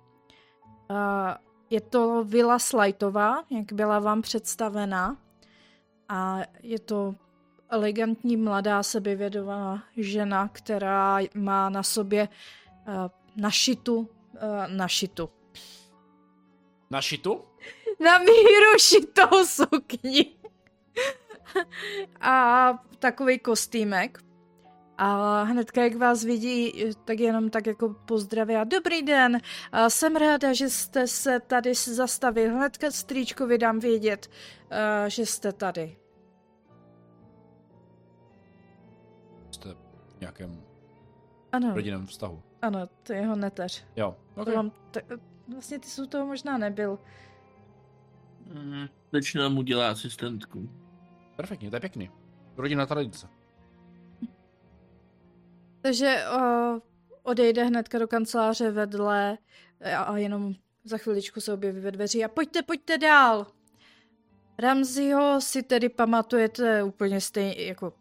je 1.70 1.82
to 1.82 2.24
Vila 2.24 2.60
Slajtová, 2.60 3.44
jak 3.50 3.74
byla 3.74 4.00
vám 4.00 4.22
představena. 4.22 5.18
A 6.10 6.40
je 6.64 6.80
to 6.80 7.16
elegantní, 7.70 8.38
mladá, 8.38 8.84
sebevědomá 8.84 9.84
žena, 9.98 10.48
která 10.48 11.20
má 11.36 11.70
na 11.70 11.84
sobě 11.84 12.28
uh, 12.88 12.94
našitu, 13.36 13.98
uh, 13.98 14.08
našitu, 14.68 15.30
Na 16.92 17.02
šitu? 17.02 17.46
na 18.00 18.18
míru 18.20 18.80
šitou 18.80 19.46
sukni. 19.46 20.26
a 22.22 22.74
takový 23.00 23.40
kostýmek. 23.40 24.20
A 24.98 25.44
hnedka, 25.44 25.84
jak 25.84 25.96
vás 25.96 26.24
vidí, 26.24 26.86
tak 27.06 27.20
jenom 27.20 27.50
tak 27.50 27.68
jako 27.68 27.90
pozdraví 27.90 28.56
a 28.56 28.64
dobrý 28.64 29.02
den, 29.02 29.42
a 29.72 29.90
jsem 29.90 30.16
ráda, 30.16 30.54
že 30.54 30.70
jste 30.70 31.08
se 31.08 31.40
tady 31.40 31.74
zastavil. 31.76 32.56
Hnedka 32.56 32.92
strýčkovi 32.92 33.58
dám 33.58 33.80
vědět, 33.80 34.30
a, 34.72 35.10
že 35.10 35.26
jste 35.26 35.54
tady. 35.54 35.98
Nějakém 40.20 40.64
Ano, 41.52 41.74
rodinném 41.76 42.06
vztahu. 42.08 42.42
ano, 42.62 42.88
to 43.04 43.14
je 43.14 43.20
jeho 43.20 43.36
neteř. 43.36 43.86
Jo. 43.96 44.16
To 44.36 44.42
Okay. 44.42 44.56
vám 44.56 44.72
t- 44.92 45.02
vlastně 45.54 45.80
ty 45.80 45.88
jsi 45.88 46.02
u 46.02 46.06
toho 46.06 46.26
možná 46.26 46.58
nebyl. 46.58 47.00
Mm, 48.54 48.86
Začíná 49.14 49.50
mu 49.50 49.62
dělá 49.62 49.90
asistentku. 49.92 50.70
Perfektně, 51.36 51.70
to 51.70 51.76
je 51.76 51.80
pěkný. 51.80 52.10
Rodina 52.58 52.86
tradice. 52.86 53.28
Takže 55.82 56.24
uh, 56.36 56.80
odejde 57.24 57.64
hnedka 57.64 58.00
do 58.00 58.08
kanceláře 58.08 58.72
vedle 58.72 59.38
a, 59.96 60.02
a 60.02 60.18
jenom 60.18 60.54
za 60.84 60.98
chviličku 60.98 61.42
se 61.42 61.54
objeví 61.54 61.80
ve 61.82 61.92
dveří 61.92 62.26
a 62.26 62.28
pojďte, 62.28 62.62
pojďte 62.62 62.98
dál. 62.98 63.48
Ramseyho 64.60 65.42
si 65.42 65.64
tedy 65.64 65.90
pamatujete 65.90 66.84
úplně 66.84 67.22
stejně, 67.22 67.64
jako 67.66 67.94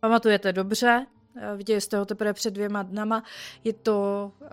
pamatujete 0.00 0.52
dobře, 0.52 1.06
eh, 1.36 1.56
viděli 1.56 1.80
jste 1.80 1.98
ho 1.98 2.04
teprve 2.04 2.32
před 2.32 2.50
dvěma 2.50 2.82
dnama, 2.82 3.22
je 3.64 3.72
to 3.72 4.32
uh, 4.40 4.48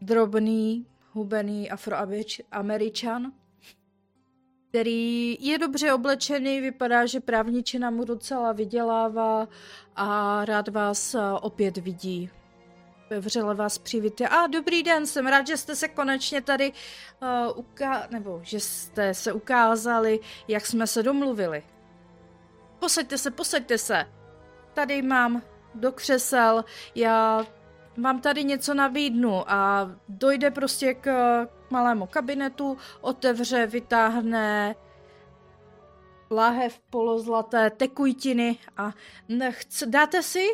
drobný, 0.00 0.86
hubený 1.12 1.70
afroameričan, 1.70 3.32
který 4.68 5.36
je 5.40 5.58
dobře 5.58 5.92
oblečený, 5.92 6.60
vypadá, 6.60 7.06
že 7.06 7.20
právničina 7.20 7.90
mu 7.90 8.04
docela 8.04 8.52
vydělává 8.52 9.48
a 9.96 10.44
rád 10.44 10.68
vás 10.68 11.14
eh, 11.14 11.20
opět 11.40 11.76
vidí. 11.76 12.30
vřele 13.20 13.54
vás 13.54 13.78
přivítat. 13.78 14.32
A 14.32 14.46
dobrý 14.46 14.82
den, 14.82 15.06
jsem 15.06 15.26
rád, 15.26 15.46
že 15.46 15.56
jste 15.56 15.76
se 15.76 15.88
konečně 15.88 16.40
tady 16.40 16.72
uh, 16.72 17.58
uká... 17.58 18.06
nebo 18.10 18.40
že 18.42 18.60
jste 18.60 19.14
se 19.14 19.32
ukázali, 19.32 20.20
jak 20.48 20.66
jsme 20.66 20.86
se 20.86 21.02
domluvili. 21.02 21.62
Posaďte 22.84 23.18
se, 23.18 23.30
posaďte 23.30 23.78
se. 23.78 24.06
Tady 24.74 25.02
mám 25.02 25.42
do 25.74 25.92
křesel, 25.92 26.64
já 26.94 27.46
vám 28.02 28.20
tady 28.20 28.44
něco 28.44 28.74
nabídnu 28.74 29.50
a 29.50 29.90
dojde 30.08 30.50
prostě 30.50 30.94
k 30.94 31.10
malému 31.70 32.06
kabinetu, 32.06 32.78
otevře, 33.00 33.66
vytáhne 33.66 34.74
láhev 36.30 36.80
polozlaté 36.90 37.70
tekujtiny 37.70 38.58
a 38.76 38.92
nechce, 39.28 39.86
dáte 39.86 40.22
si? 40.22 40.46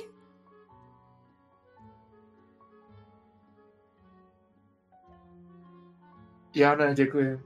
Já 6.54 6.74
ne, 6.74 6.94
děkuji. 6.94 7.40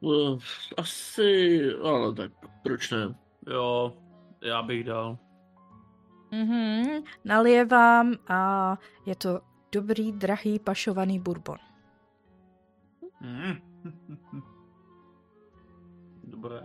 Uh, 0.00 0.38
asi, 0.76 1.60
ale 1.82 2.14
tak 2.14 2.51
proč 2.62 2.90
ne? 2.90 3.14
Jo, 3.46 3.96
já 4.42 4.62
bych 4.62 4.84
dal. 4.84 5.18
Mhm, 6.32 7.02
nalije 7.24 7.64
vám 7.64 8.14
a 8.28 8.78
je 9.06 9.16
to 9.16 9.40
dobrý, 9.72 10.12
drahý, 10.12 10.58
pašovaný 10.58 11.18
bourbon. 11.18 11.58
Mm. 13.20 13.54
Dobré. 16.24 16.62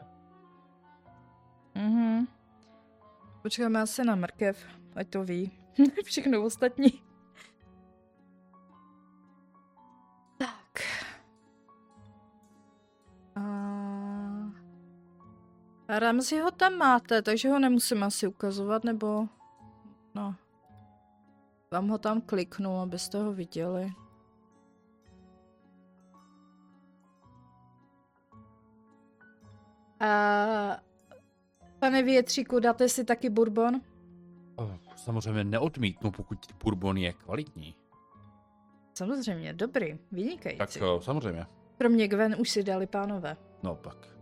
Mhm. 1.76 2.28
Počkáme 3.42 3.82
asi 3.82 4.04
na 4.04 4.16
mrkev, 4.16 4.58
ať 4.96 5.10
to 5.10 5.24
ví. 5.24 5.52
Všechno 6.04 6.44
ostatní. 6.44 7.07
Ramzi 15.90 16.40
ho 16.40 16.52
tam 16.52 16.74
máte, 16.74 17.22
takže 17.22 17.50
ho 17.50 17.60
nemusím 17.60 18.04
asi 18.04 18.28
ukazovat, 18.28 18.84
nebo... 18.84 19.28
No. 20.16 20.36
Vám 21.72 21.88
ho 21.88 21.98
tam 21.98 22.22
kliknu, 22.22 22.80
abyste 22.80 23.18
ho 23.18 23.34
viděli. 23.34 23.92
A 30.00 30.78
pane 31.80 32.04
větříku, 32.04 32.60
dáte 32.60 32.90
si 32.90 33.04
taky 33.04 33.30
bourbon? 33.30 33.82
Samozřejmě 34.96 35.44
neodmítnu, 35.44 36.12
pokud 36.12 36.40
bourbon 36.64 36.98
je 36.98 37.14
kvalitní. 37.14 37.76
Samozřejmě, 38.94 39.54
dobrý, 39.54 40.00
vynikající. 40.12 40.58
Tak 40.58 40.70
samozřejmě. 41.00 41.46
Pro 41.78 41.90
mě 41.90 42.08
Gwen 42.08 42.36
už 42.40 42.50
si 42.50 42.64
dali 42.64 42.88
pánové. 42.88 43.38
No 43.64 43.76
pak. 43.76 44.17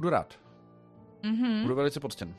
Budu 0.00 0.10
rád. 0.10 0.34
Mhm. 1.22 1.62
Budu 1.62 1.74
velice 1.74 2.00
poctěn. 2.00 2.34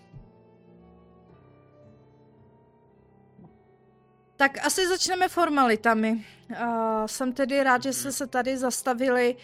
Tak 4.36 4.66
asi 4.66 4.88
začneme 4.88 5.28
formalitami. 5.30 6.26
Uh, 6.50 7.06
jsem 7.06 7.34
tedy 7.34 7.64
rád, 7.64 7.84
že 7.84 7.94
jste 7.94 8.12
se 8.12 8.28
tady 8.28 8.58
zastavili. 8.58 9.36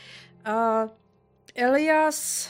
Uh, 0.48 0.90
Elias... 1.56 2.50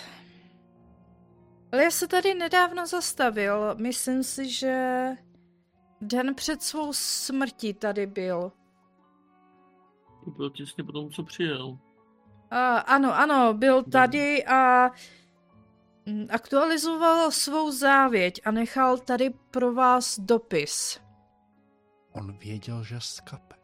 Elias 1.71 1.95
se 1.95 2.07
tady 2.07 2.33
nedávno 2.33 2.87
zastavil. 2.87 3.75
Myslím 3.75 4.23
si, 4.23 4.49
že 4.49 5.07
den 6.01 6.35
před 6.35 6.63
svou 6.63 6.93
smrtí 6.93 7.73
tady 7.73 8.07
byl. 8.07 8.51
To 10.25 10.31
bylo 10.31 10.49
těsně 10.49 10.83
po 10.83 10.91
tom, 10.91 11.09
co 11.11 11.23
přijel. 11.23 11.67
Uh, 11.67 11.77
ano, 12.85 13.17
ano, 13.17 13.53
byl 13.53 13.83
tady 13.83 14.45
a 14.45 14.91
aktualizoval 16.29 17.31
svou 17.31 17.71
závěť 17.71 18.41
a 18.45 18.51
nechal 18.51 18.97
tady 18.97 19.29
pro 19.51 19.73
vás 19.73 20.19
dopis. 20.19 20.99
On 22.11 22.37
věděl, 22.37 22.83
že 22.83 22.95
skape. 22.99 23.55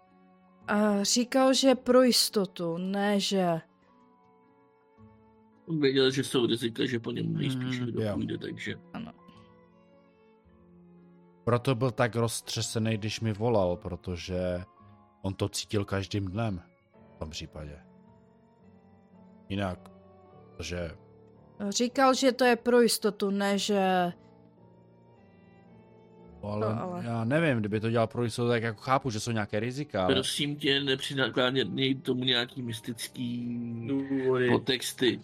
A 0.67 1.03
říkal, 1.03 1.53
že 1.53 1.75
pro 1.75 2.01
jistotu, 2.01 2.77
ne 2.77 3.19
že... 3.19 3.61
On 5.67 5.79
věděl, 5.81 6.11
že 6.11 6.23
jsou 6.23 6.45
rizika, 6.45 6.85
že 6.85 6.99
po 6.99 7.11
něm 7.11 7.33
nejspíš 7.33 7.79
Mm, 7.79 7.85
někdo 7.85 8.01
jo. 8.01 8.13
půjde, 8.13 8.37
takže... 8.37 8.75
Proto 11.43 11.75
byl 11.75 11.91
tak 11.91 12.15
roztřesený, 12.15 12.97
když 12.97 13.19
mi 13.21 13.33
volal, 13.33 13.75
protože 13.75 14.63
on 15.21 15.33
to 15.33 15.49
cítil 15.49 15.85
každým 15.85 16.25
dnem 16.25 16.61
v 17.15 17.15
tom 17.17 17.29
případě. 17.29 17.79
Jinak, 19.49 19.91
že 20.59 20.91
Říkal, 21.69 22.13
že 22.13 22.31
to 22.31 22.45
je 22.45 22.55
pro 22.55 22.81
jistotu, 22.81 23.29
ne 23.29 23.57
že... 23.57 24.11
no, 26.43 26.49
ale, 26.49 26.75
No, 26.75 26.81
ale- 26.81 27.05
já 27.05 27.23
nevím, 27.23 27.59
kdyby 27.59 27.79
to 27.79 27.89
dělal 27.89 28.07
pro 28.07 28.23
jistotu, 28.23 28.49
tak 28.49 28.63
jako 28.63 28.81
chápu, 28.81 29.09
že 29.09 29.19
jsou 29.19 29.31
nějaké 29.31 29.59
rizika, 29.59 30.05
ale 30.05 30.13
Prosím 30.15 30.55
tě, 30.55 30.79
nepřinákláněj 30.83 31.95
tomu 31.95 32.23
nějaký 32.23 32.61
mystický 32.61 33.47
Důvody. 33.87 34.49
podtexty. 34.49 35.19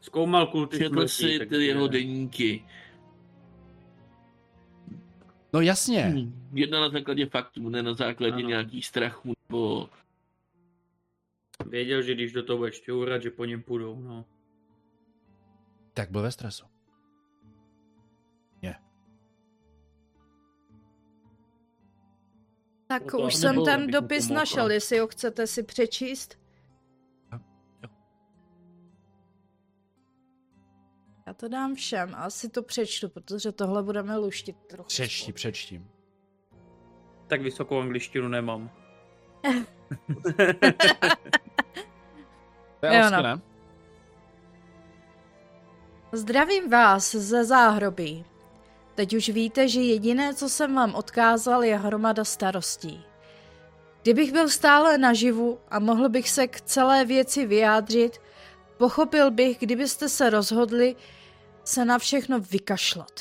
Zkoumal 0.00 0.46
kulty 0.46 0.78
Četl 0.78 1.08
smrti, 1.08 1.38
si 1.38 1.46
ty 1.46 1.66
jeho 1.66 1.88
deníky. 1.88 2.64
no 5.52 5.60
jasně, 5.60 6.00
Hmm. 6.02 6.48
Jedna 6.54 6.80
na 6.80 6.88
základě 6.90 7.26
faktů, 7.26 7.68
ne 7.68 7.82
na 7.82 7.94
základě 7.94 8.34
Ano. 8.34 8.48
nějakých 8.48 8.86
strachů 8.86 9.32
nebo... 9.48 9.88
Věděl, 11.66 12.02
že 12.02 12.14
když 12.14 12.32
do 12.32 12.42
toho 12.42 12.58
bude 12.58 12.72
šťourat, 12.72 13.22
že 13.22 13.30
po 13.30 13.44
něm 13.44 13.62
půjdou, 13.62 14.00
no. 14.00 14.24
Tak 15.94 16.10
byl 16.10 16.22
ve 16.22 16.32
stresu. 16.32 16.72
Tak 22.92 23.02
Proto 23.02 23.26
už 23.26 23.34
jsem 23.34 23.64
ten 23.64 23.86
dopis 23.86 24.28
našel, 24.28 24.70
jestli 24.70 24.98
ho 24.98 25.06
chcete 25.08 25.46
si 25.46 25.62
přečíst. 25.62 26.38
Já 31.26 31.34
to 31.34 31.48
dám 31.48 31.74
všem, 31.74 32.14
asi 32.14 32.48
to 32.48 32.62
přečtu, 32.62 33.08
protože 33.08 33.52
tohle 33.52 33.82
budeme 33.82 34.16
luštit 34.16 34.56
trochu. 34.56 34.88
Přečti, 34.88 35.32
přečti. 35.32 35.82
Tak 37.26 37.42
vysokou 37.42 37.80
angličtinu 37.80 38.28
nemám. 38.28 38.70
To 42.80 42.86
je 42.86 42.98
Jo, 42.98 43.10
no. 43.10 43.22
ne? 43.22 43.40
Zdravím 46.14 46.70
vás 46.70 47.14
ze 47.14 47.44
záhrobí. 47.44 48.24
Teď 48.94 49.16
už 49.16 49.28
víte, 49.28 49.68
že 49.68 49.80
jediné, 49.80 50.34
co 50.34 50.48
jsem 50.48 50.74
vám 50.74 50.94
odkázal, 50.94 51.64
je 51.64 51.76
hromada 51.76 52.24
starostí. 52.24 53.04
Kdybych 54.02 54.32
byl 54.32 54.48
stále 54.48 54.98
naživu 54.98 55.58
a 55.68 55.78
mohl 55.78 56.08
bych 56.08 56.30
se 56.30 56.46
k 56.46 56.60
celé 56.60 57.04
věci 57.04 57.46
vyjádřit, 57.46 58.18
pochopil 58.76 59.30
bych, 59.30 59.58
kdybyste 59.58 60.08
se 60.08 60.30
rozhodli 60.30 60.96
se 61.64 61.84
na 61.84 61.98
všechno 61.98 62.40
vykašlat. 62.40 63.20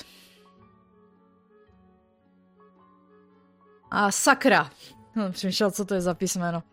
A 3.91 4.11
sakra. 4.11 4.71
No, 5.15 5.31
přemýšlel, 5.31 5.71
co 5.71 5.85
to 5.85 5.93
je 5.93 6.01
za 6.01 6.13
písmeno. 6.13 6.63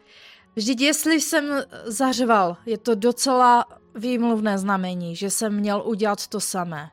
Vždyť 0.56 0.80
jestli 0.80 1.20
jsem 1.20 1.62
zařval, 1.84 2.56
je 2.66 2.78
to 2.78 2.94
docela 2.94 3.77
výmluvné 3.94 4.58
znamení, 4.58 5.16
že 5.16 5.30
jsem 5.30 5.54
měl 5.54 5.82
udělat 5.86 6.26
to 6.26 6.40
samé. 6.40 6.90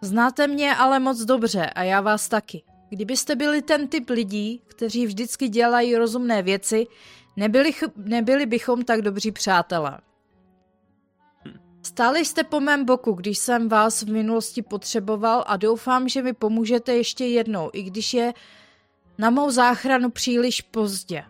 Znáte 0.00 0.46
mě 0.46 0.74
ale 0.76 0.98
moc 0.98 1.20
dobře 1.20 1.66
a 1.66 1.82
já 1.82 2.00
vás 2.00 2.28
taky. 2.28 2.62
Kdybyste 2.88 3.36
byli 3.36 3.62
ten 3.62 3.88
typ 3.88 4.10
lidí, 4.10 4.62
kteří 4.66 5.06
vždycky 5.06 5.48
dělají 5.48 5.96
rozumné 5.96 6.42
věci, 6.42 6.86
nebyli, 7.36 7.72
nebyli 7.96 8.46
bychom 8.46 8.84
tak 8.84 9.02
dobří 9.02 9.32
přátelé. 9.32 9.98
Stáli 11.82 12.24
jste 12.24 12.44
po 12.44 12.60
mém 12.60 12.84
boku, 12.84 13.12
když 13.12 13.38
jsem 13.38 13.68
vás 13.68 14.02
v 14.02 14.12
minulosti 14.12 14.62
potřeboval 14.62 15.44
a 15.46 15.56
doufám, 15.56 16.08
že 16.08 16.22
mi 16.22 16.32
pomůžete 16.32 16.94
ještě 16.94 17.26
jednou, 17.26 17.70
i 17.72 17.82
když 17.82 18.14
je 18.14 18.34
na 19.18 19.30
mou 19.30 19.50
záchranu 19.50 20.10
příliš 20.10 20.60
pozdě. 20.60 21.24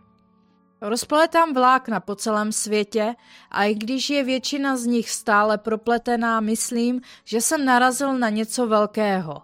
Rozplétám 0.86 1.54
vlákna 1.54 2.00
po 2.00 2.14
celém 2.14 2.52
světě 2.52 3.14
a 3.50 3.64
i 3.64 3.74
když 3.74 4.10
je 4.10 4.24
většina 4.24 4.76
z 4.76 4.86
nich 4.86 5.10
stále 5.10 5.58
propletená, 5.58 6.40
myslím, 6.40 7.00
že 7.24 7.40
jsem 7.40 7.64
narazil 7.64 8.18
na 8.18 8.28
něco 8.28 8.66
velkého. 8.66 9.42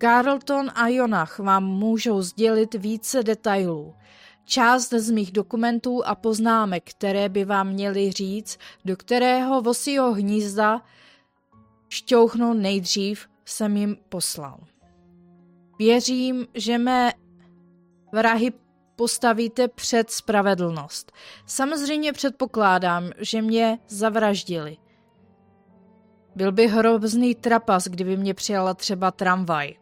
Carlton 0.00 0.70
a 0.74 0.88
Jonach 0.88 1.38
vám 1.38 1.64
můžou 1.64 2.22
sdělit 2.22 2.74
více 2.74 3.22
detailů. 3.22 3.94
Část 4.44 4.92
z 4.92 5.10
mých 5.10 5.32
dokumentů 5.32 6.06
a 6.06 6.14
poznámek, 6.14 6.90
které 6.90 7.28
by 7.28 7.44
vám 7.44 7.68
měly 7.68 8.12
říct, 8.12 8.58
do 8.84 8.96
kterého 8.96 9.62
vosího 9.62 10.12
hnízda 10.12 10.82
šťouchnout 11.88 12.56
nejdřív, 12.56 13.26
jsem 13.44 13.76
jim 13.76 13.96
poslal. 14.08 14.60
Věřím, 15.78 16.46
že 16.54 16.78
mé 16.78 17.12
vrahy 18.12 18.52
postavíte 18.96 19.68
před 19.68 20.10
spravedlnost. 20.10 21.12
Samozřejmě 21.46 22.12
předpokládám, 22.12 23.10
že 23.18 23.42
mě 23.42 23.78
zavraždili. 23.88 24.76
Byl 26.36 26.52
by 26.52 26.66
hrozný 26.66 27.34
trapas, 27.34 27.84
kdyby 27.84 28.16
mě 28.16 28.34
přijala 28.34 28.74
třeba 28.74 29.10
tramvaj. 29.10 29.74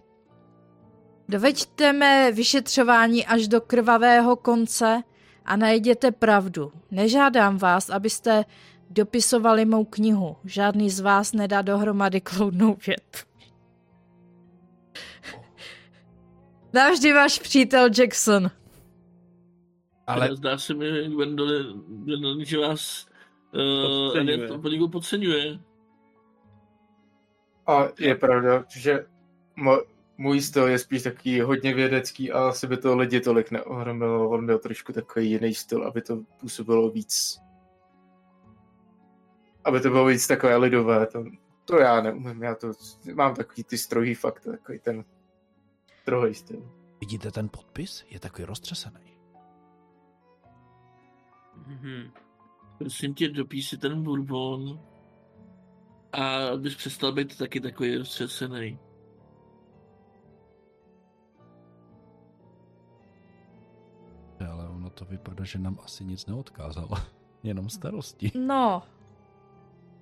Doveďte 1.28 1.92
mé 1.92 2.32
vyšetřování 2.32 3.26
až 3.26 3.48
do 3.48 3.60
krvavého 3.60 4.36
konce 4.36 5.02
a 5.44 5.56
najděte 5.56 6.10
pravdu. 6.10 6.72
Nežádám 6.90 7.58
vás, 7.58 7.90
abyste 7.90 8.44
dopisovali 8.90 9.64
mou 9.64 9.84
knihu. 9.84 10.36
Žádný 10.44 10.90
z 10.90 11.00
vás 11.00 11.32
nedá 11.32 11.62
dohromady 11.62 12.20
kloudnou 12.20 12.76
větu. 12.86 13.18
Navždy 16.72 17.12
váš 17.12 17.38
přítel 17.38 17.88
Jackson. 17.98 18.50
Ale 20.06 20.36
zdá 20.36 20.58
se 20.58 20.74
mi, 20.74 21.08
Gwendolyn, 21.08 22.44
že 22.44 22.58
vás 22.58 23.06
uh, 23.54 24.12
podceňuje. 24.12 24.48
to 24.48 24.88
podceňuje. 24.88 25.58
A 27.66 27.88
je 27.98 28.14
pravda, 28.14 28.64
že 28.68 29.06
můj 30.18 30.40
styl 30.40 30.66
je 30.66 30.78
spíš 30.78 31.02
takový 31.02 31.40
hodně 31.40 31.74
vědecký 31.74 32.32
a 32.32 32.48
asi 32.48 32.66
by 32.66 32.76
to 32.76 32.96
lidi 32.96 33.20
tolik 33.20 33.50
neohromilo. 33.50 34.30
On 34.30 34.44
měl 34.44 34.58
trošku 34.58 34.92
takový 34.92 35.30
jiný 35.30 35.54
styl, 35.54 35.86
aby 35.86 36.02
to 36.02 36.22
působilo 36.40 36.90
víc. 36.90 37.38
Aby 39.64 39.80
to 39.80 39.90
bylo 39.90 40.06
víc 40.06 40.26
takové 40.26 40.56
lidové. 40.56 41.06
To, 41.06 41.24
to 41.64 41.78
já 41.78 42.00
neumím, 42.00 42.42
já 42.42 42.54
to 42.54 42.72
mám 43.14 43.34
takový 43.34 43.64
ty 43.64 43.78
strohý 43.78 44.14
fakt, 44.14 44.40
takový 44.40 44.78
ten 44.78 45.04
strohý 46.02 46.34
styl. 46.34 46.72
Vidíte 47.00 47.30
ten 47.30 47.48
podpis? 47.48 48.04
Je 48.10 48.20
takový 48.20 48.44
roztřesený. 48.44 49.11
Mm-hmm. 51.68 52.10
Prosím 52.78 53.14
tě, 53.14 53.28
dopíši 53.28 53.76
ten 53.76 54.02
bourbon 54.02 54.80
a 56.12 56.48
abys 56.48 56.74
přestal 56.74 57.12
být 57.12 57.38
taky 57.38 57.60
takový 57.60 57.96
roztřesený. 57.96 58.78
Ale 64.50 64.68
ono 64.68 64.90
to 64.90 65.04
vypadá, 65.04 65.44
že 65.44 65.58
nám 65.58 65.78
asi 65.84 66.04
nic 66.04 66.26
neodkázalo. 66.26 66.96
Jenom 67.42 67.68
starosti. 67.68 68.32
No. 68.34 68.82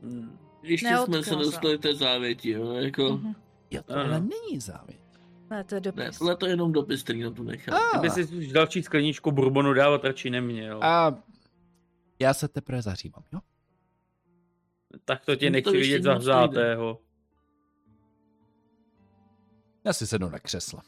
Hmm. 0.03 0.39
Ještě 0.63 0.87
Neodkázal. 0.87 1.23
jsme 1.23 1.33
se 1.33 1.45
dostali 1.45 1.79
té 1.79 1.95
závěti, 1.95 2.51
jo, 2.51 2.73
jako... 2.73 3.03
Mm-hmm. 3.03 3.35
Jo, 3.71 3.83
to 3.83 3.97
ale 3.97 4.21
není 4.21 4.61
závěť. 4.61 5.01
Ne, 5.51 5.65
to 5.65 5.75
je 5.75 5.81
dopis. 5.81 6.05
Ne, 6.05 6.11
tohle 6.19 6.37
to 6.37 6.47
je 6.47 6.53
jenom 6.53 6.73
dopis, 6.73 7.03
který 7.03 7.23
na 7.23 7.31
tu 7.31 7.43
nechal. 7.43 7.79
Ah. 7.79 7.99
Kdyby 7.99 8.11
si 8.11 8.37
už 8.37 8.53
další 8.53 8.83
skleničku 8.83 9.31
bourbonu 9.31 9.73
dávat 9.73 10.05
radši 10.05 10.31
neměl. 10.31 10.85
A 10.85 11.17
já 12.21 12.35
se 12.35 12.49
teprve 12.49 12.83
zařímám, 12.83 13.25
jo? 13.33 13.41
Tak 15.05 15.25
to 15.25 15.37
tě 15.37 15.51
nechci 15.51 15.71
vidět 15.71 16.03
zahřátého. 16.03 17.01
Já 19.85 19.93
si 19.93 20.07
sednu 20.07 20.29
na 20.29 20.39
křesla. 20.39 20.83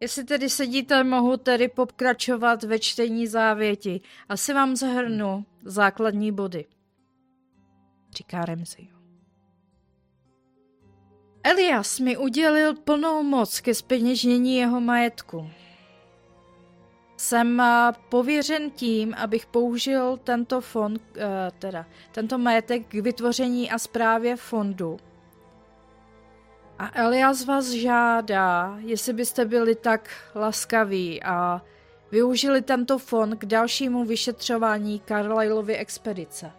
Jestli 0.00 0.24
tedy 0.24 0.50
sedíte, 0.50 1.04
mohu 1.04 1.36
tedy 1.36 1.68
pokračovat 1.68 2.62
ve 2.62 2.78
čtení 2.78 3.26
závěti. 3.26 4.00
Asi 4.28 4.52
vám 4.52 4.76
zahrnu 4.76 5.46
základní 5.64 6.32
body. 6.32 6.64
Říká 8.10 8.44
Remzi. 8.44 8.99
Elias 11.44 12.00
mi 12.00 12.16
udělil 12.16 12.74
plnou 12.74 13.22
moc 13.22 13.60
ke 13.60 13.74
speněžnění 13.74 14.56
jeho 14.56 14.80
majetku. 14.80 15.50
Jsem 17.16 17.60
eh, 17.60 17.92
pověřen 18.08 18.70
tím, 18.70 19.14
abych 19.14 19.46
použil 19.46 20.16
tento 20.24 20.60
fond, 20.60 21.02
eh, 21.16 21.50
teda 21.58 21.86
tento 22.12 22.38
majetek 22.38 22.86
k 22.86 22.94
vytvoření 22.94 23.70
a 23.70 23.78
zprávě 23.78 24.36
fondu. 24.36 24.96
A 26.78 26.90
Elias 26.94 27.44
vás 27.44 27.70
žádá, 27.70 28.78
jestli 28.78 29.12
byste 29.12 29.44
byli 29.44 29.74
tak 29.74 30.10
laskaví 30.34 31.22
a 31.22 31.62
využili 32.10 32.62
tento 32.62 32.98
fond 32.98 33.36
k 33.36 33.44
dalšímu 33.44 34.04
vyšetřování 34.04 35.02
Carlyleovy 35.08 35.76
expedice. 35.76 36.52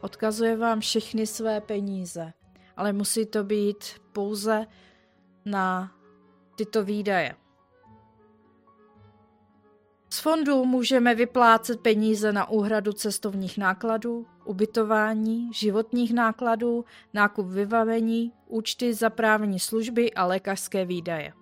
Odkazuje 0.00 0.56
vám 0.56 0.80
všechny 0.80 1.26
své 1.26 1.60
peníze, 1.60 2.32
ale 2.76 2.92
musí 2.92 3.26
to 3.26 3.44
být 3.44 3.99
pouze 4.12 4.66
na 5.44 5.92
tyto 6.56 6.84
výdaje. 6.84 7.34
Z 10.12 10.20
fondu 10.20 10.64
můžeme 10.64 11.14
vyplácet 11.14 11.80
peníze 11.80 12.32
na 12.32 12.48
úhradu 12.48 12.92
cestovních 12.92 13.58
nákladů, 13.58 14.26
ubytování, 14.44 15.50
životních 15.52 16.14
nákladů, 16.14 16.84
nákup 17.14 17.46
vybavení, 17.46 18.32
účty 18.46 18.94
za 18.94 19.10
právní 19.10 19.60
služby 19.60 20.14
a 20.14 20.26
lékařské 20.26 20.84
výdaje. 20.84 21.32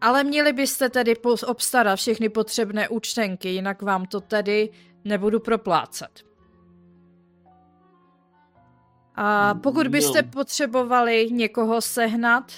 Ale 0.00 0.24
měli 0.24 0.52
byste 0.52 0.90
tedy 0.90 1.16
obstarat 1.46 1.96
všechny 1.96 2.28
potřebné 2.28 2.88
účtenky, 2.88 3.48
jinak 3.48 3.82
vám 3.82 4.06
to 4.06 4.20
tedy 4.20 4.70
nebudu 5.04 5.40
proplácet. 5.40 6.29
A 9.22 9.54
pokud 9.54 9.88
byste 9.88 10.22
potřebovali 10.22 11.28
někoho 11.30 11.80
sehnat, 11.80 12.52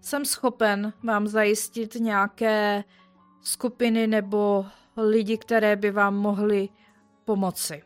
jsem 0.00 0.24
schopen 0.24 0.92
vám 1.02 1.26
zajistit 1.26 1.94
nějaké 1.94 2.84
skupiny 3.42 4.06
nebo 4.06 4.66
lidi, 4.96 5.38
které 5.38 5.76
by 5.76 5.90
vám 5.90 6.16
mohli 6.16 6.68
pomoci. 7.24 7.82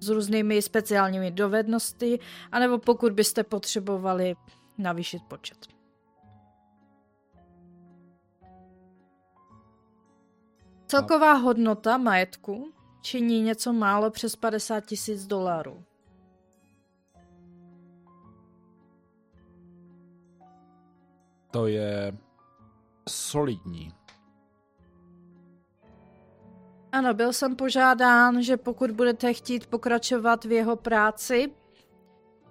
S 0.00 0.08
různými 0.08 0.62
speciálními 0.62 1.30
dovednosti, 1.30 2.18
anebo 2.52 2.78
pokud 2.78 3.12
byste 3.12 3.44
potřebovali 3.44 4.34
navýšit 4.78 5.22
počet. 5.28 5.66
Celková 10.86 11.32
hodnota 11.32 11.98
majetku 11.98 12.72
činí 13.02 13.42
něco 13.42 13.72
málo 13.72 14.10
přes 14.10 14.36
50 14.36 14.80
tisíc 14.80 15.26
dolarů. 15.26 15.84
To 21.54 21.66
je 21.66 22.18
solidní. 23.08 23.92
Ano, 26.92 27.14
byl 27.14 27.32
jsem 27.32 27.56
požádán, 27.56 28.42
že 28.42 28.56
pokud 28.56 28.90
budete 28.90 29.32
chtít 29.32 29.66
pokračovat 29.66 30.44
v 30.44 30.52
jeho 30.52 30.76
práci, 30.76 31.52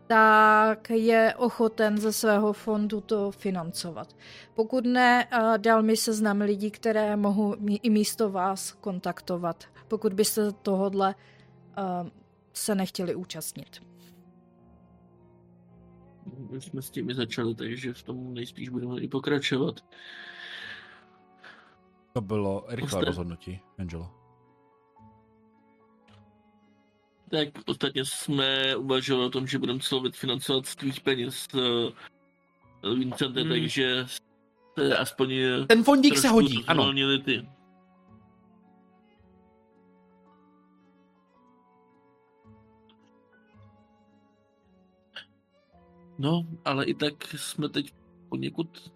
tak 0.08 0.90
je 0.90 1.34
ochoten 1.38 1.98
ze 1.98 2.14
svého 2.14 2.54
fondu 2.54 3.02
to 3.02 3.32
financovat. 3.32 4.16
Pokud 4.54 4.86
ne, 4.86 5.28
dal 5.58 5.84
mi 5.84 5.98
seznam 5.98 6.42
lidí, 6.42 6.72
které 6.72 7.16
mohu 7.16 7.56
i 7.82 7.90
místo 7.90 8.30
vás 8.30 8.72
kontaktovat, 8.72 9.64
pokud 9.88 10.14
byste 10.14 10.52
tohodle 10.52 11.16
se 12.54 12.76
nechtěli 12.76 13.16
účastnit. 13.16 13.93
My 16.52 16.62
jsme 16.62 16.82
s 16.82 16.90
těmi 16.90 17.14
začali, 17.14 17.56
takže 17.56 17.94
v 17.94 18.04
tom 18.04 18.34
nejspíš 18.34 18.70
budeme 18.70 19.02
i 19.02 19.08
pokračovat. 19.08 19.82
To 22.14 22.22
bylo 22.22 22.66
rychlé 22.68 23.00
Osta... 23.00 23.06
rozhodnutí, 23.06 23.60
Angelo. 23.80 24.12
Tak 27.32 27.48
ostatně 27.66 28.06
jsme 28.06 28.76
uvažovali 28.76 29.28
o 29.28 29.30
tom, 29.30 29.48
že 29.48 29.60
budeme 29.60 29.80
slovit 29.80 30.16
financovat 30.16 30.66
z 30.66 30.76
tvých 30.76 31.02
peněz 31.02 31.48
uh, 31.54 32.96
Vincente, 32.96 33.42
hmm. 33.42 33.50
takže 33.50 34.06
se 34.80 34.98
aspoň 34.98 35.34
Ten 35.68 35.84
fondík 35.84 36.18
se 36.18 36.28
hodí, 36.28 36.66
ano. 36.68 36.94
Ty. 37.26 37.48
No, 46.18 46.46
ale 46.66 46.86
i 46.86 46.94
tak 46.94 47.24
jsme 47.24 47.70
teď 47.70 47.94
poněkud 48.30 48.94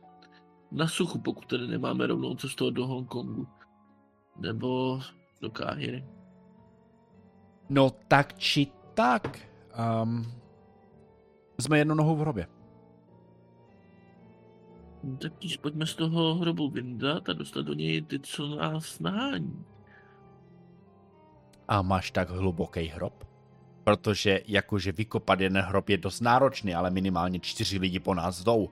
na 0.71 0.88
suchu, 0.88 1.19
pokud 1.19 1.45
tedy 1.45 1.67
nemáme 1.67 2.08
rovnou 2.08 2.36
cestu 2.36 2.71
do 2.71 2.88
Hongkongu. 2.88 3.47
Nebo 4.39 4.99
do 5.41 5.49
Káhyry. 5.49 6.06
No 7.69 7.89
tak 8.08 8.38
či 8.38 8.67
tak. 8.93 9.39
Um, 10.03 10.25
jsme 11.60 11.77
jednu 11.77 11.95
nohou 11.95 12.15
v 12.15 12.19
hrobě. 12.19 12.47
No, 15.03 15.17
tak 15.17 15.34
když 15.39 15.58
pojďme 15.58 15.86
z 15.86 15.95
toho 15.95 16.36
hrobu 16.36 16.69
vyndat 16.69 17.30
a 17.30 17.34
dostat 17.34 17.62
do 17.62 17.73
něj 17.73 18.01
ty, 18.01 18.19
co 18.19 18.47
nás 18.47 18.99
nahání. 18.99 19.65
A 21.67 21.82
máš 21.82 22.12
tak 22.12 22.30
hluboký 22.30 22.82
hrob? 22.82 23.26
Protože 23.88 24.41
jakože 24.47 24.91
vykopat 24.91 25.39
jeden 25.39 25.63
hrob 25.63 25.89
je 25.89 25.97
dost 25.97 26.19
náročný, 26.21 26.76
ale 26.76 26.91
minimálně 26.91 27.39
čtyři 27.39 27.78
lidi 27.80 28.00
po 28.00 28.13
nás 28.13 28.43
jdou. 28.43 28.69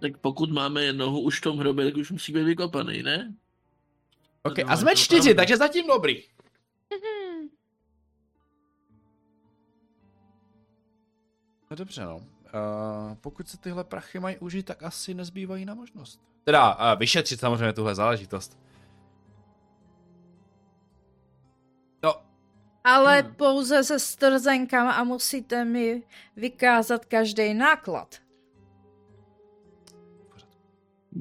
Tak 0.00 0.18
pokud 0.18 0.50
máme 0.50 0.92
nohu 0.92 1.20
už 1.20 1.38
v 1.38 1.42
tom 1.42 1.58
hrobě, 1.58 1.84
tak 1.84 1.96
už 1.96 2.10
musí 2.10 2.32
být 2.32 2.42
vykopaný, 2.42 3.02
ne? 3.02 3.34
Ok, 4.42 4.58
No, 4.58 4.70
a 4.70 4.76
jsme 4.76 4.96
čtyři, 4.96 5.22
pravda. 5.22 5.40
takže 5.40 5.56
zatím 5.56 5.86
dobrý. 5.86 6.22
No 11.70 11.76
dobře, 11.76 12.04
no. 12.04 12.16
Uh, 12.16 12.22
pokud 13.20 13.48
se 13.48 13.58
tyhle 13.58 13.84
prachy 13.84 14.20
mají 14.20 14.38
užít, 14.38 14.66
tak 14.66 14.82
asi 14.82 15.14
nezbývá 15.14 15.56
jiná 15.56 15.74
možnost. 15.74 16.20
Teda 16.44 16.74
uh, 16.74 16.98
vyšetřit 16.98 17.40
samozřejmě 17.40 17.72
tuhle 17.72 17.94
záležitost. 17.94 18.58
Ale 22.84 23.20
Hmm. 23.22 23.34
pouze 23.34 23.84
se 23.84 23.98
strzenkama 23.98 24.92
a 24.92 25.04
musíte 25.04 25.64
mi 25.64 26.02
vykázat 26.36 27.04
každý 27.04 27.54
náklad. 27.54 28.16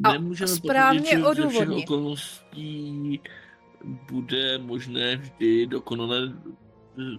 A 0.03 0.11
Nemůžeme 0.13 0.47
správně 0.47 0.99
potvrdit, 0.99 1.11
že 1.11 1.41
ze 1.41 1.49
všech 1.49 1.59
odůvodnit. 1.61 1.89
okolností 1.89 3.21
bude 4.11 4.57
možné 4.57 5.15
vždy 5.15 5.67
dokonale 5.67 6.33
eh, 6.99 7.17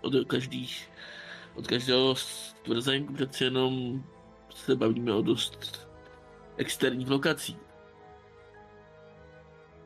od 0.00 0.14
každých, 0.26 0.90
od 1.54 1.66
každého 1.66 2.14
stvrzenku 2.14 3.12
přece 3.14 3.44
jenom 3.44 4.04
se 4.54 4.76
bavíme 4.76 5.12
o 5.14 5.22
dost 5.22 5.88
externích 6.56 7.10
lokací. 7.10 7.56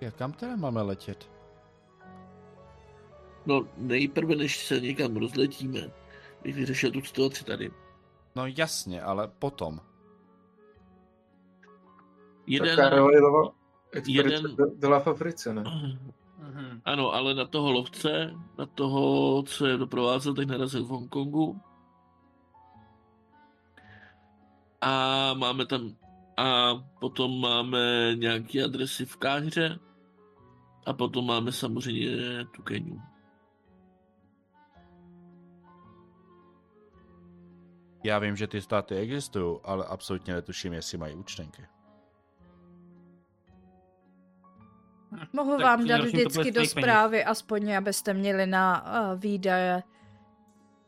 jak 0.00 0.14
kam 0.16 0.32
teda 0.32 0.56
máme 0.56 0.82
letět? 0.82 1.31
No 3.46 3.66
nejprve, 3.76 4.36
než 4.36 4.66
se 4.66 4.80
někam 4.80 5.16
rozletíme, 5.16 5.80
bych 6.42 6.56
vyřešil 6.56 6.90
tu 6.90 7.00
situaci 7.00 7.44
tady. 7.44 7.70
No 8.36 8.46
jasně, 8.46 9.02
ale 9.02 9.28
potom. 9.38 9.80
Jeden, 12.46 12.76
Tak 12.76 12.90
Karolova 12.90 13.52
expedice 13.92 14.34
jeden- 14.34 14.56
do, 14.56 14.64
do 14.76 14.90
La 14.90 15.00
Fabrice, 15.00 15.54
ne? 15.54 15.62
Mhm. 15.62 16.80
Ano, 16.84 17.14
ale 17.14 17.34
na 17.34 17.44
toho 17.44 17.72
lovce, 17.72 18.34
na 18.58 18.66
toho, 18.66 19.42
co 19.42 19.66
je 19.66 19.76
doprovázel, 19.76 20.34
tak 20.34 20.46
narazil 20.46 20.84
v 20.84 20.88
Hongkongu. 20.88 21.60
A 24.80 25.34
máme 25.34 25.66
tam, 25.66 25.96
a 26.36 26.74
potom 27.00 27.40
máme 27.40 28.12
nějaké 28.14 28.64
adresy 28.64 29.06
v 29.06 29.16
Káhře. 29.16 29.78
A 30.86 30.92
potom 30.92 31.26
máme 31.26 31.52
samozřejmě 31.52 32.10
tu 32.56 32.62
Keniu. 32.62 33.00
Já 38.04 38.18
vím, 38.18 38.36
že 38.36 38.46
ty 38.46 38.62
státy 38.62 38.96
existují, 38.96 39.58
ale 39.64 39.84
absolutně 39.84 40.34
netuším, 40.34 40.72
jestli 40.72 40.98
mají 40.98 41.14
účtenky. 41.14 41.62
Mohu 45.32 45.56
Tak 45.56 45.64
vám 45.64 45.86
dát 45.86 46.00
vždycky 46.00 46.24
do 46.24 46.30
svých 46.30 46.54
peněz. 46.54 46.70
zprávy, 46.70 47.24
aspoň 47.24 47.72
abyste 47.72 48.14
měli 48.14 48.46
na 48.46 48.84
uh, 49.12 49.20
výdaje, 49.20 49.82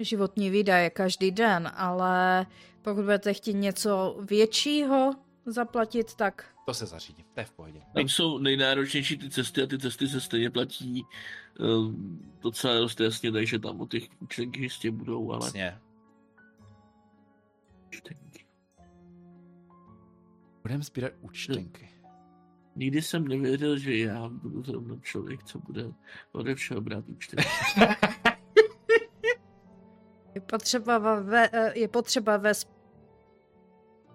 životní 0.00 0.50
výdaje 0.50 0.90
každý 0.90 1.31
den, 1.31 1.72
ale 1.74 2.46
pokud 2.83 3.03
budete 3.03 3.35
chtít 3.35 3.55
něco 3.55 4.16
většího 4.20 5.12
zaplatit, 5.46 6.14
tak 6.14 6.44
To 6.66 6.74
se 6.74 6.87
zařídí, 6.87 7.24
to 7.35 7.40
je 7.40 7.44
v 7.44 7.50
pohodě. 7.50 7.81
Tam 7.94 8.09
jsou 8.09 8.38
nejnáročnější 8.38 9.18
ty 9.18 9.31
cesty 9.31 9.62
a 9.62 9.66
ty 9.66 9.79
cesty 9.79 10.09
se 10.09 10.20
stejně 10.20 10.50
platí 10.50 11.05
um, 11.61 12.33
docela 12.42 12.74
dost 12.74 13.00
jasně, 13.00 13.33
takže 13.33 13.59
tam 13.59 13.81
o 13.81 13.87
těch 13.87 14.05
účtenky 14.20 14.62
jistě 14.62 14.90
budou, 14.90 15.31
ale 15.31 15.38
Vlastně. 15.38 15.81
Účtenky. 17.95 18.45
Budeme 20.63 20.83
sbírat 20.85 21.13
účtenky. 21.21 21.89
Nikdy 22.77 23.03
jsem 23.03 23.29
nevěřil, 23.29 23.79
že 23.79 23.97
já 23.99 24.29
budu 24.29 24.63
zrovna 24.63 24.97
člověk, 25.03 25.45
co 25.45 25.59
bude 25.59 25.85
ode 26.33 26.55
všeho 26.55 26.81
brát 26.81 27.05
účtenky. 27.09 27.49
je 30.35 30.41
potřeba 30.41 30.99
ve, 31.21 31.49
eh, 31.53 31.79
je 31.79 31.89
potřeba 31.89 32.37
ve 32.37 32.53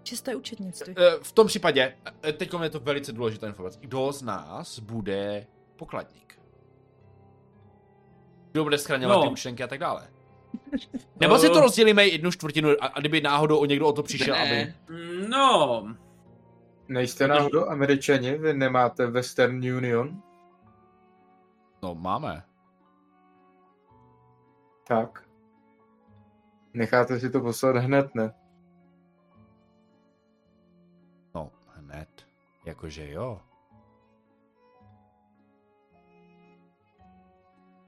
čisté 0.04 0.36
účetnictví. 0.36 0.94
Eh, 0.98 1.12
V 1.24 1.32
tom 1.32 1.48
případě, 1.48 1.98
teď 2.38 2.50
je 2.63 2.70
to 2.70 2.80
velice 2.80 3.12
důležitá 3.13 3.48
informace. 3.48 3.80
Kdo 3.82 4.12
z 4.12 4.22
nás 4.22 4.80
bude 4.80 5.48
pokladník? 5.76 6.39
Kdo 8.52 8.63
bude 8.63 8.78
schraňovat 8.78 9.15
No. 9.18 9.24
ty 9.24 9.30
účtenky 9.30 9.63
a 9.63 9.68
tak 9.68 9.80
dále? 9.80 10.08
Nebo 11.19 11.38
si 11.38 11.49
to 11.49 11.62
rozdělíme 11.62 12.07
jednu 12.07 12.31
čtvrtinu 12.31 12.69
a, 12.79 12.85
a 12.85 12.99
kdyby 12.99 13.21
náhodou 13.21 13.57
o 13.57 13.65
někdo 13.65 13.88
o 13.88 13.93
to 13.93 14.03
přišel, 14.03 14.35
Ne. 14.35 14.41
aby... 14.41 14.73
No, 15.29 15.95
Nejste 16.88 17.27
náhodou 17.27 17.65
američani? 17.65 18.38
Vy 18.38 18.53
nemáte 18.53 19.07
Western 19.07 19.55
Union? 19.55 20.21
No, 21.83 21.95
máme. 21.95 22.43
Tak. 24.88 25.29
Necháte 26.73 27.19
si 27.19 27.29
to 27.29 27.41
poslat 27.41 27.75
hned, 27.75 28.15
ne? 28.15 28.33
No, 31.35 31.51
hned. 31.67 32.27
Jakože 32.65 33.12
jo. 33.12 33.41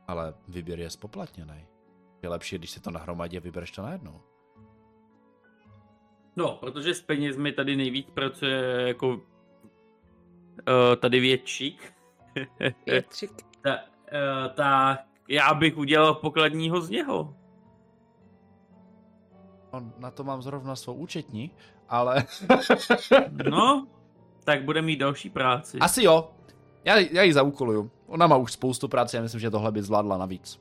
Ale 0.08 0.34
výběr 0.48 0.80
je 0.80 0.90
spoplatněný. 0.90 1.68
Je 2.24 2.30
lepší, 2.30 2.58
když 2.58 2.72
se 2.72 2.82
to 2.82 2.92
nahromadí 2.92 3.38
a 3.38 3.42
vybereš 3.42 3.72
to 3.72 3.82
najednou. 3.82 4.22
no, 6.36 6.58
protože 6.60 6.94
s 6.94 7.02
penězmi 7.02 7.52
tady 7.52 7.76
nejvíc 7.76 8.08
pracuje 8.14 8.88
jako 8.88 9.08
uh, 9.08 9.22
tady 11.00 11.20
většík. 11.20 11.94
Větřik. 12.86 13.32
Ta, 13.62 13.74
uh, 13.74 14.54
tak 14.54 15.00
já 15.30 15.54
bych 15.54 15.78
udělal 15.78 16.14
pokladního 16.16 16.82
z 16.82 16.90
něho. 16.90 17.36
No, 19.74 19.94
na 19.98 20.12
to 20.12 20.24
mám 20.24 20.42
zrovna 20.42 20.76
svou 20.76 20.94
účetní, 20.94 21.52
ale... 21.90 22.26
No, 23.50 23.88
tak 24.44 24.64
bude 24.64 24.82
mít 24.82 24.98
další 24.98 25.30
práci. 25.30 25.80
Asi 25.80 26.04
jo. 26.04 26.32
Já, 26.86 26.98
já 26.98 27.24
ji 27.24 27.34
zaúkoluju. 27.34 27.92
Ona 28.08 28.28
má 28.28 28.38
už 28.38 28.52
spoustu 28.52 28.88
práce, 28.88 29.18
já 29.18 29.24
myslím, 29.24 29.42
že 29.42 29.52
tohle 29.52 29.72
by 29.72 29.84
zvládla 29.84 30.18
navíc. 30.18 30.60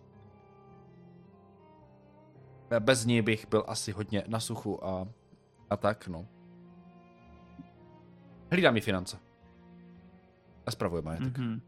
Bez 2.78 3.04
ní 3.04 3.22
bych 3.22 3.48
byl 3.48 3.64
asi 3.68 3.92
hodně 3.92 4.24
na 4.28 4.40
suchu 4.40 4.84
a, 4.84 5.08
a 5.70 5.76
tak, 5.76 6.08
no. 6.08 6.28
Hlídá 8.50 8.70
mi 8.70 8.80
finance. 8.80 9.18
A 10.66 10.70
spravuje 10.70 11.02
majetek. 11.02 11.38
Mm-hmm. 11.38 11.50
Mhm. 11.50 11.60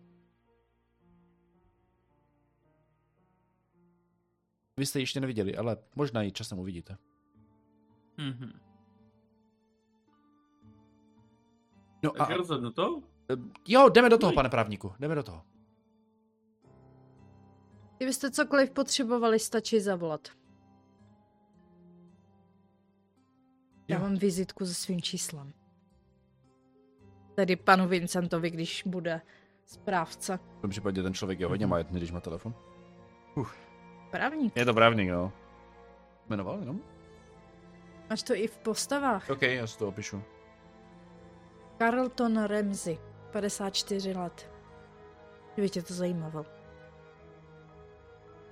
Vy 4.76 4.86
jste 4.86 4.98
ji 4.98 5.02
ještě 5.02 5.20
neviděli, 5.20 5.56
ale 5.56 5.76
možná 5.96 6.22
ji 6.22 6.32
časem 6.32 6.58
uvidíte. 6.58 6.96
Mhm. 8.18 8.60
No 12.02 12.10
a, 12.10 12.26
Tak 12.26 12.36
rozhodnu 12.36 12.70
to? 12.70 13.02
jo, 13.68 13.88
jdeme 13.88 14.08
do 14.08 14.18
toho, 14.18 14.32
pane 14.32 14.48
právníku, 14.48 14.92
jdeme 14.98 15.14
do 15.14 15.22
toho. 15.22 15.44
Kdybyste 17.96 18.30
cokoliv 18.30 18.70
potřebovali, 18.70 19.38
stačí 19.38 19.80
zavolat. 19.80 20.28
Mám 23.88 24.16
vizitku 24.16 24.66
se 24.66 24.74
svým 24.74 25.02
číslem. 25.02 25.52
Tedy 27.34 27.56
panu 27.56 27.88
Vincentovi, 27.88 28.50
když 28.50 28.82
bude 28.86 29.20
správce. 29.66 30.38
V 30.58 30.60
tom 30.60 30.70
případě 30.70 31.02
ten 31.02 31.14
člověk 31.14 31.40
je 31.40 31.46
hodně 31.46 31.66
majetný, 31.66 31.98
když 31.98 32.10
má 32.10 32.20
telefon. 32.20 32.54
Právník. 34.10 34.56
Je 34.56 34.64
to 34.64 34.74
právník, 34.74 35.10
no. 35.10 35.32
Jmenoval 36.28 36.58
jenom? 36.58 36.80
Máš 38.10 38.22
to 38.22 38.34
i 38.34 38.46
v 38.46 38.58
postavách. 38.58 39.30
OK, 39.30 39.42
já 39.42 39.66
si 39.66 39.78
to 39.78 39.88
opíšu. 39.88 40.22
Carlton 41.78 42.44
Ramsey, 42.44 42.98
54 43.30 44.12
let. 44.12 44.50
Kdyby 45.54 45.70
tě 45.70 45.82
to 45.82 45.94
zajímalo. 45.94 46.46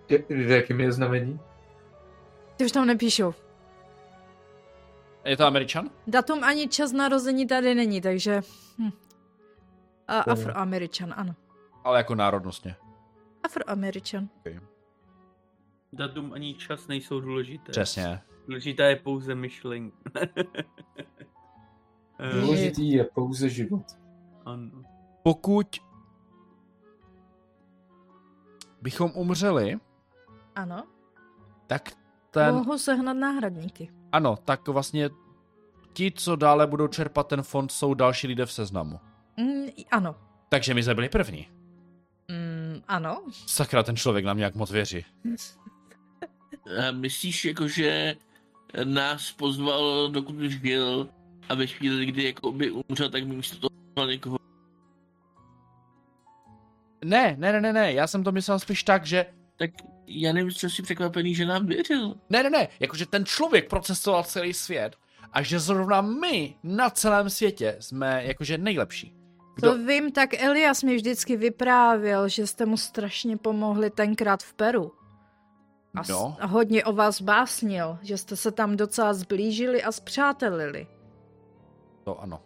Je, 0.08 0.18
v 0.28 0.50
jakým 0.50 0.80
je 0.80 0.92
znamení? 0.92 1.40
Ty 2.56 2.64
už 2.64 2.72
tam 2.72 2.86
nepíšou. 2.86 3.34
Je 5.24 5.37
to 5.37 5.46
američan? 5.46 5.90
Datum 6.06 6.44
ani 6.44 6.68
čas 6.68 6.92
narození 6.92 7.46
tady 7.46 7.74
není, 7.74 8.00
takže... 8.00 8.40
Hm. 8.78 8.90
A 10.09 10.20
afroameričan, 10.20 11.14
ano. 11.16 11.35
Ale 11.85 11.98
jako 11.98 12.14
národnostně. 12.14 12.76
Afroameričan. 13.42 14.28
Datum 15.92 16.33
ani 16.33 16.54
čas 16.54 16.87
nejsou 16.88 17.20
důležité. 17.20 17.70
Přesně. 17.72 18.20
Důležitá 18.46 18.85
je 18.87 18.96
pouze 18.96 19.35
myšlenka. 19.35 19.96
Eh, 22.22 22.40
Důležitý 22.40 22.90
je 22.92 23.04
pouze 23.04 23.48
život. 23.48 23.83
ano. 24.44 24.83
Pokud 25.22 25.66
bychom 28.83 29.12
umřeli, 29.14 29.78
Ano. 30.54 30.83
tak 31.66 31.83
ten, 32.30 32.54
Mohu 32.54 32.78
sehnat 32.78 33.16
náhradníky. 33.16 33.90
Ano, 34.12 34.38
tak 34.44 34.68
vlastně 34.68 35.11
ti, 35.92 36.12
co 36.16 36.37
dále 36.37 36.66
budou 36.66 36.88
čerpat 36.88 37.29
ten 37.29 37.42
fond, 37.42 37.73
jsou 37.73 37.94
další 37.94 38.27
lidé 38.27 38.46
v 38.46 38.53
seznamu. 38.53 39.01
Mm, 39.37 39.66
ano. 39.90 40.16
Takže 40.49 40.75
my 40.75 40.83
jsme 40.83 40.94
byli 40.94 41.09
první. 41.09 41.49
Mm, 42.29 42.83
ano. 42.88 43.23
Sakra, 43.46 43.83
ten 43.83 43.96
člověk 43.96 44.25
nám 44.25 44.38
nějak 44.38 44.55
moc 44.55 44.70
věří. 44.70 45.05
A 46.88 46.90
myslíš, 46.90 47.44
jako, 47.44 47.68
že 47.68 48.16
nás 48.85 49.33
pozval, 49.33 50.09
dokud 50.09 50.40
žil 50.40 51.09
a 51.49 51.55
ve 51.55 51.66
chvíli, 51.66 52.07
kdy 52.07 52.25
jako 52.25 52.53
by 52.53 52.70
umřel, 52.70 53.11
tak 53.11 53.27
by 53.27 53.37
místo 53.37 53.57
toho 53.57 53.70
pozval 53.70 54.09
někoho. 54.09 54.38
Ne, 57.05 57.37
ne, 57.38 57.53
ne, 57.53 57.61
ne, 57.61 57.73
ne, 57.73 57.92
já 57.92 58.07
jsem 58.07 58.25
to 58.25 58.33
myslel 58.33 58.59
spíš 58.59 58.83
tak, 58.83 59.07
že 59.07 59.27
Tak 59.57 59.70
já 60.06 60.32
nevím, 60.32 60.50
co 60.50 60.70
jsi 60.70 60.82
překvapený, 60.82 61.34
že 61.34 61.46
nám 61.46 61.66
věřil. 61.66 62.14
Ne, 62.30 62.42
ne, 62.42 62.50
ne, 62.50 62.68
jakože 62.80 63.06
ten 63.06 63.24
člověk 63.24 63.68
procestoval 63.70 64.24
celý 64.24 64.54
svět 64.54 64.96
a 65.32 65.42
že 65.42 65.58
zrovna 65.60 66.00
my 66.00 66.54
na 66.62 66.90
celém 66.90 67.30
světě 67.30 67.76
jsme 67.80 68.24
jakože 68.24 68.58
nejlepší. 68.58 69.14
To 69.60 69.78
vím, 69.78 70.12
tak 70.12 70.34
Elias 70.42 70.82
mi 70.82 70.96
vždycky 70.96 71.36
vyprávěl, 71.36 72.28
že 72.28 72.46
jste 72.46 72.66
mu 72.66 72.76
strašně 72.76 73.36
pomohli 73.36 73.90
tenkrát 73.90 74.42
v 74.42 74.54
Peru. 74.54 74.92
A, 75.94 76.04
s- 76.04 76.08
No. 76.08 76.36
a 76.40 76.46
hodně 76.46 76.84
o 76.84 76.92
vás 76.92 77.20
básnil, 77.22 77.98
že 78.02 78.18
jste 78.18 78.36
se 78.36 78.50
tam 78.52 78.76
docela 78.76 79.14
zblížili 79.14 79.82
a 79.82 79.92
zpřátelili. 79.92 80.86
To 82.04 82.20
ano. 82.22 82.40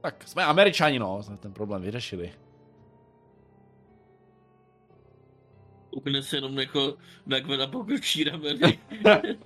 Tak, 0.00 0.28
jsme 0.28 0.44
američani, 0.44 0.98
no, 0.98 1.22
jsme 1.22 1.36
ten 1.36 1.52
problém 1.52 1.82
vyřešili. 1.82 2.32
Úplně 5.90 6.22
se 6.22 6.36
jenom 6.36 6.58
jako 6.58 6.96
na 7.26 7.40
Gwena 7.40 7.66
pokrčí 7.66 8.24
rameny. 8.24 8.78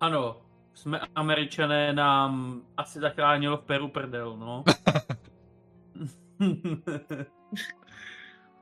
Ano, 0.00 0.42
jsme 0.74 1.00
američané, 1.14 1.92
nám 1.92 2.62
asi 2.76 3.00
zachránilo 3.00 3.56
v 3.56 3.64
Peru 3.64 3.88
prdel, 3.88 4.36
no. 4.36 4.64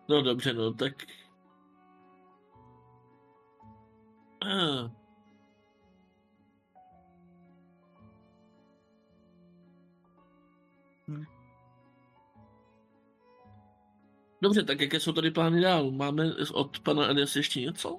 No 0.09 0.23
dobře, 0.23 0.55
no, 0.55 0.75
tak... 0.75 0.93
Ah. 4.45 5.00
Dobře, 14.43 14.63
tak 14.63 14.81
jaké 14.81 15.01
jsou 15.01 15.13
tady 15.13 15.31
plány 15.31 15.61
dál? 15.61 15.91
Máme 15.91 16.33
od 16.53 16.79
pana 16.79 17.07
Elias 17.07 17.37
ještě 17.37 17.61
něco? 17.61 17.99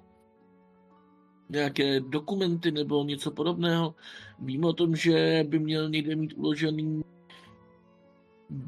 Nějaké 1.50 2.00
dokumenty 2.00 2.72
nebo 2.72 3.04
něco 3.04 3.32
podobného? 3.32 3.96
Víme 4.40 4.68
o 4.68 4.74
tom, 4.74 4.96
že 4.96 5.46
by 5.48 5.60
měl 5.60 5.90
někde 5.90 6.16
mít 6.16 6.34
uložený 6.34 7.04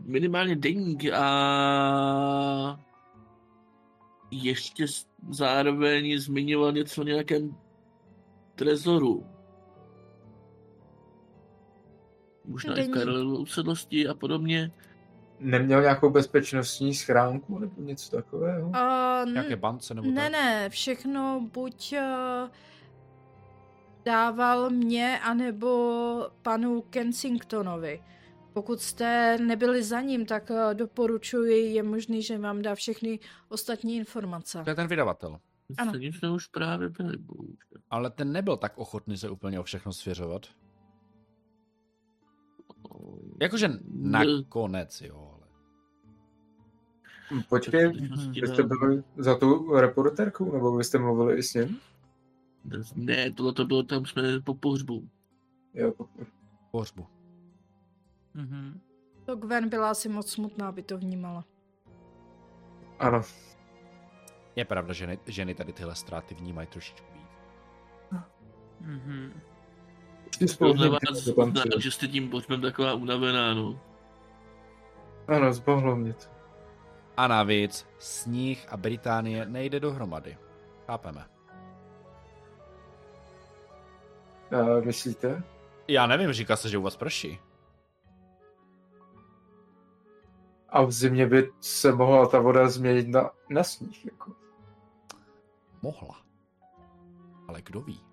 minimálně 0.05 0.55
deník 0.55 1.05
a 1.13 2.79
ještě 4.31 4.85
zároveň 5.29 6.19
zmiňoval 6.19 6.71
něco 6.71 7.01
o 7.01 7.03
nějakém 7.03 7.55
trezoru. 8.55 9.25
Možná 12.45 12.77
i 12.77 12.87
v 12.87 12.93
Deník. 12.93 13.39
Usedlosti 13.39 14.07
a 14.07 14.13
podobně. 14.13 14.71
Neměl 15.39 15.81
nějakou 15.81 16.09
bezpečnostní 16.09 16.93
schránku 16.93 17.59
nebo 17.59 17.81
něco 17.81 18.15
takového? 18.15 18.67
Uh, 18.69 19.31
Nějaké 19.31 19.55
bance 19.55 19.93
nebo 19.93 20.11
ne, 20.11 20.21
tak? 20.21 20.31
ne, 20.31 20.69
všechno 20.69 21.49
buď 21.53 21.93
uh, 21.93 22.49
dával 24.05 24.69
mě, 24.69 25.19
anebo 25.19 26.27
panu 26.41 26.81
Kensingtonovi. 26.81 28.03
Pokud 28.53 28.81
jste 28.81 29.37
nebyli 29.37 29.83
za 29.83 30.01
ním, 30.01 30.25
tak 30.25 30.49
uh, 30.49 30.73
doporučuji, 30.73 31.73
je 31.73 31.83
možný, 31.83 32.21
že 32.21 32.37
vám 32.37 32.61
dá 32.61 32.75
všechny 32.75 33.19
ostatní 33.49 33.95
informace. 33.97 34.61
To 34.63 34.69
je 34.69 34.75
ten 34.75 34.87
vydavatel. 34.87 35.39
Ano. 35.77 35.93
Už 36.35 36.47
právě 36.47 36.89
byli, 36.89 37.17
bohužel. 37.17 37.55
Ale 37.89 38.09
ten 38.09 38.31
nebyl 38.31 38.57
tak 38.57 38.77
ochotný 38.77 39.17
se 39.17 39.29
úplně 39.29 39.59
o 39.59 39.63
všechno 39.63 39.93
svěřovat. 39.93 40.45
Jakože 43.41 43.69
nakonec, 43.95 45.01
jo, 45.01 45.31
ale... 45.33 45.43
Počkej, 47.49 47.91
vy 48.41 48.47
jste 48.47 48.63
byli 48.63 49.03
za 49.17 49.35
tu 49.37 49.73
reporterkou, 49.79 50.51
nebo 50.53 50.77
vy 50.77 50.83
jste 50.83 50.97
mluvili 50.99 51.37
i 51.37 51.43
s 51.43 51.53
ním? 51.53 51.79
Ne, 52.95 53.31
tohle 53.31 53.53
to 53.53 53.65
bylo 53.65 53.83
tam, 53.83 54.05
jsme 54.05 54.41
po 54.41 54.53
pohřbu. 54.53 55.09
Jo, 55.73 55.93
Pohřbu. 56.71 57.07
Mhm. 58.33 58.79
To 59.25 59.35
Gwen 59.35 59.69
byla 59.69 59.89
asi 59.89 60.09
moc 60.09 60.31
smutná, 60.31 60.67
aby 60.67 60.83
to 60.83 60.97
vnímala. 60.97 61.45
ano. 62.99 63.21
Je 64.55 64.65
pravda, 64.65 64.93
že 64.93 64.99
ženy, 64.99 65.19
ženy 65.25 65.55
tady 65.55 65.73
tyhle 65.73 65.95
ztráty 65.95 66.35
vnímají 66.35 66.67
trošičku 66.67 67.13
víc. 67.13 67.29
Mhm. 68.81 69.33
Ty 70.43 70.47
spolu 70.47 70.75
že 71.77 71.91
jste 71.91 72.07
tím 72.07 72.29
pohřbem 72.29 72.61
taková 72.61 72.93
unavená, 72.93 73.53
no. 73.53 73.79
Ano, 75.27 75.53
zbohlo 75.53 75.95
mě 75.95 76.13
to. 76.13 76.25
A 77.17 77.27
navíc, 77.27 77.87
sníh 77.99 78.67
a 78.69 78.77
Británie 78.77 79.45
nejde 79.45 79.79
dohromady. 79.79 80.37
Chápeme. 80.87 81.25
A 84.51 84.85
myslíte? 84.85 85.43
Já 85.87 86.07
nevím, 86.07 86.33
říká 86.33 86.55
se, 86.55 86.69
že 86.69 86.77
u 86.77 86.81
vás 86.81 86.97
prší. 86.97 87.39
A 90.69 90.81
v 90.83 90.91
zimě 90.91 91.27
by 91.27 91.51
se 91.59 91.91
mohla 91.91 92.27
ta 92.27 92.39
voda 92.39 92.69
změnit 92.69 93.07
na, 93.07 93.29
na 93.49 93.63
sníh, 93.63 94.05
jako. 94.05 94.31
Mohla. 95.81 96.21
Ale 97.47 97.61
kdo 97.61 97.81
ví? 97.81 98.12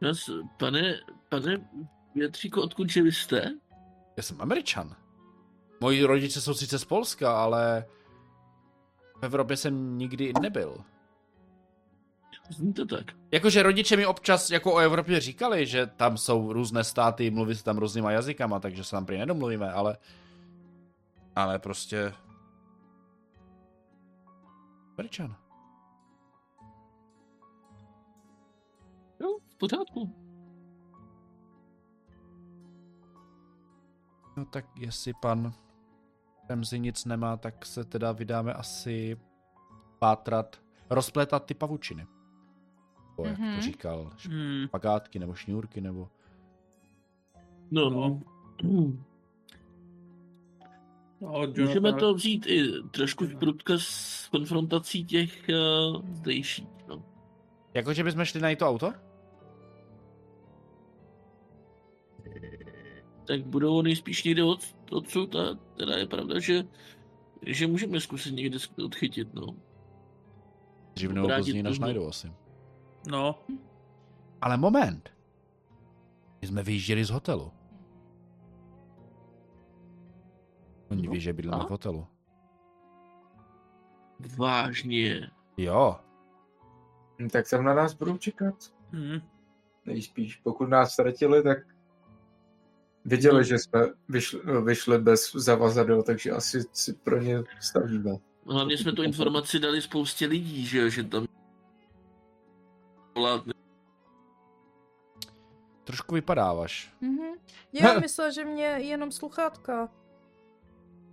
Nás, 0.00 0.30
pane, 0.56 0.94
pane 1.28 1.68
Větříko, 2.14 2.62
odkud 2.62 2.90
že 2.90 3.02
vy 3.02 3.12
jste? 3.12 3.50
Já 4.16 4.22
jsem 4.22 4.40
Američan. 4.40 4.96
Moji 5.80 6.04
rodiče 6.04 6.40
jsou 6.40 6.54
sice 6.54 6.78
z 6.78 6.84
Polska, 6.84 7.42
ale 7.42 7.84
v 9.20 9.22
Evropě 9.22 9.56
jsem 9.56 9.98
nikdy 9.98 10.32
nebyl. 10.40 10.84
Zní 12.48 12.72
to 12.72 12.86
tak. 12.86 13.04
Jakože 13.32 13.62
rodiče 13.62 13.96
mi 13.96 14.06
občas 14.06 14.50
jako 14.50 14.74
o 14.74 14.78
Evropě 14.78 15.20
říkali, 15.20 15.66
že 15.66 15.86
tam 15.86 16.16
jsou 16.16 16.52
různé 16.52 16.84
státy, 16.84 17.30
mluví 17.30 17.54
se 17.54 17.64
tam 17.64 17.78
různýma 17.78 18.12
jazykama, 18.12 18.60
takže 18.60 18.84
se 18.84 18.90
tam 18.90 19.06
prý 19.06 19.18
nedomluvíme, 19.18 19.72
ale... 19.72 19.96
Ale 21.36 21.58
prostě... 21.58 22.12
Američan. 24.98 25.36
V 29.54 29.58
pořádku. 29.58 30.14
No 34.36 34.44
tak 34.44 34.66
jestli 34.78 35.12
pan 35.22 35.52
Remzi 36.48 36.80
nic 36.80 37.04
nemá, 37.04 37.36
tak 37.36 37.66
se 37.66 37.84
teda 37.84 38.12
vydáme 38.12 38.52
asi 38.54 39.16
pátrat, 39.98 40.62
rozplétat 40.90 41.44
ty 41.46 41.54
pavučiny. 41.54 42.06
Nebo 43.10 43.28
jak 43.28 43.38
Mhm. 43.38 43.56
to 43.56 43.62
říkal, 43.62 44.10
Hmm. 44.28 44.64
špagátky 44.66 45.18
nebo 45.18 45.34
šňůrky 45.34 45.80
nebo... 45.80 46.08
No, 47.70 47.90
no. 47.90 48.20
No, 51.20 51.46
Můžeme 51.58 51.92
to 51.92 52.14
vzít 52.14 52.46
i 52.46 52.82
trošku 52.90 53.26
zprudka 53.26 53.74
s 53.78 54.28
konfrontací 54.28 55.04
těch 55.04 55.42
uh, 55.48 56.02
zdejších. 56.14 56.68
No. 56.88 57.04
Jakože 57.74 58.04
bychom 58.04 58.24
šli 58.24 58.40
na 58.40 58.56
to 58.56 58.68
auto? 58.68 58.92
Tak 63.24 63.46
budou 63.46 63.82
nejspíš 63.82 64.24
někde 64.24 64.44
od, 64.44 64.60
odsud 64.90 65.36
a 65.36 65.58
teda 65.76 65.96
je 65.96 66.06
pravda, 66.06 66.40
že, 66.40 66.62
že 67.46 67.66
můžeme 67.66 68.00
zkusit 68.00 68.32
někde 68.34 68.58
odchytit, 68.84 69.34
no. 69.34 69.46
Dřív 70.94 71.10
nebo 71.10 71.28
později 71.36 71.62
nás 71.62 71.78
no. 71.78 71.86
najdou 71.86 72.08
asi. 72.08 72.32
No, 73.10 73.38
Ale 74.40 74.56
moment. 74.56 75.10
My 76.42 76.46
jsme 76.48 76.62
vyjížděli 76.62 77.04
z 77.04 77.10
hotelu. 77.10 77.52
Oni 80.90 81.02
No, 81.06 81.12
ví, 81.12 81.20
že 81.20 81.32
bydlíme 81.32 81.64
v 81.64 81.70
hotelu. 81.70 82.06
Vážně. 84.36 85.30
Jo. 85.56 85.96
Hm, 87.22 87.28
Tak 87.28 87.50
tam 87.50 87.64
na 87.64 87.74
nás 87.74 87.94
budou 87.94 88.16
čekat. 88.18 88.54
hm. 88.92 89.20
Nejspíš. 89.86 90.36
Pokud 90.36 90.68
nás 90.68 90.92
ztratili, 90.92 91.42
tak 91.42 91.58
Viděli, 93.04 93.44
že 93.44 93.58
jsme 93.58 93.80
vyšli, 94.08 94.40
vyšli 94.64 94.98
bez 94.98 95.32
zavazadel, 95.32 96.02
takže 96.02 96.30
asi 96.30 96.62
si 96.72 96.92
pro 96.92 97.22
ně 97.22 97.42
stavíme. 97.60 98.10
Hlavně 98.46 98.78
jsme 98.78 98.92
tu 98.92 99.02
informaci 99.02 99.58
dali 99.58 99.82
spoustě 99.82 100.26
lidí, 100.26 100.66
že 100.66 100.78
jo, 100.78 100.88
že 100.88 101.04
tam 101.04 101.26
Trošku 105.84 106.14
vypadáváš. 106.14 106.94
Mhm. 107.00 107.26
Já 107.72 107.98
myslela, 107.98 108.30
že 108.30 108.44
mě 108.44 108.64
jenom 108.64 109.12
sluchátka. 109.12 109.88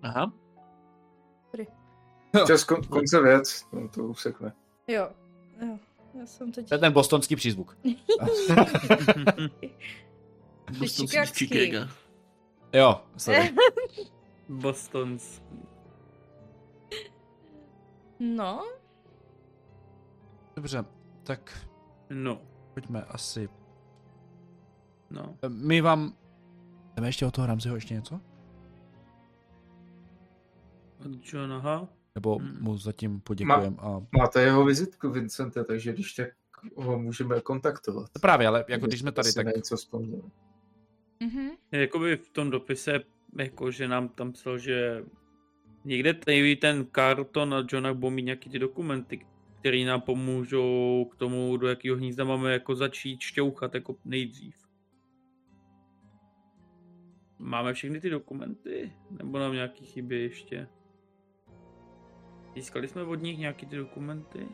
Aha. 0.02 0.34
Čas 2.48 2.64
kon, 2.64 2.84
konce 2.84 3.22
věc, 3.22 3.66
no, 3.74 3.88
to 3.88 4.04
usekne. 4.04 4.54
Jo. 4.88 5.10
jo. 5.62 5.80
Já 6.20 6.26
jsem 6.26 6.52
teď... 6.52 6.70
To 6.70 6.76
je 6.76 6.80
ten 6.80 6.94
bostonský 6.94 7.36
přízvuk. 7.36 7.78
Boston 10.80 11.08
z 11.08 11.12
Chicagský. 11.12 11.48
Chicaga. 11.48 11.88
Jo, 12.74 13.02
sorry. 13.18 13.56
Bostons. 14.50 15.42
No, 18.20 18.64
Dobře, 20.56 20.86
tak 21.24 21.68
No, 22.10 22.42
pojďme 22.74 23.04
asi. 23.04 23.50
no. 25.10 25.36
My 25.48 25.82
vám... 25.82 26.14
Jdeme 26.96 27.08
ještě 27.08 27.26
od 27.26 27.32
toho 27.34 27.48
Ramseyho 27.48 27.76
ještě 27.78 27.94
něco? 27.94 28.20
Od 31.06 31.34
John, 31.34 31.54
aha. 31.54 31.88
Nebo 32.16 32.38
Hmm. 32.40 32.58
mu 32.62 32.78
zatím 32.78 33.20
poděkujeme 33.22 33.78
a... 33.80 34.02
Máte 34.18 34.42
jeho 34.42 34.66
vizitku, 34.66 35.10
Vincente, 35.10 35.64
takže 35.64 35.94
když 35.94 36.14
tak 36.14 36.30
ho 36.76 37.00
můžeme 37.00 37.42
kontaktovat. 37.42 38.10
To 38.12 38.20
právě, 38.20 38.48
ale 38.48 38.66
jako 38.68 38.86
když 38.88 39.00
jsme 39.00 39.12
tady, 39.12 39.34
tak 39.34 39.56
něco 39.56 39.78
vzpomněli. 39.78 40.22
Mhm. 41.22 41.50
Jakoby 41.72 42.18
v 42.18 42.30
tom 42.30 42.50
dopise, 42.50 43.00
jako 43.40 43.72
že 43.72 43.88
nám 43.88 44.10
tam 44.10 44.32
psal, 44.32 44.58
že 44.58 45.04
někde 45.86 46.14
tady 46.14 46.56
ten 46.56 46.86
karton 46.86 47.54
a 47.54 47.66
Johna 47.72 47.94
budou 47.94 48.10
mít 48.10 48.24
nějaký 48.24 48.50
ty 48.50 48.60
dokumenty, 48.60 49.26
které 49.60 49.86
nám 49.86 50.02
pomůžou 50.02 51.06
k 51.12 51.16
tomu, 51.16 51.58
do 51.58 51.68
jakého 51.68 51.98
hnízda 51.98 52.24
máme 52.24 52.54
jako 52.54 52.76
začít 52.76 53.22
šťouchat 53.22 53.76
jako 53.76 53.96
nejdřív. 54.06 54.56
Máme 57.40 57.74
všechny 57.74 58.02
ty 58.02 58.10
dokumenty? 58.10 58.92
Nebo 59.12 59.40
nám 59.40 59.54
nějaký 59.54 59.86
chybí 59.86 60.22
ještě? 60.22 60.68
Získali 62.56 62.88
jsme 62.88 63.04
od 63.04 63.16
nich 63.16 63.38
nějaký 63.38 63.66
ty 63.66 63.76
dokumenty? 63.76 64.48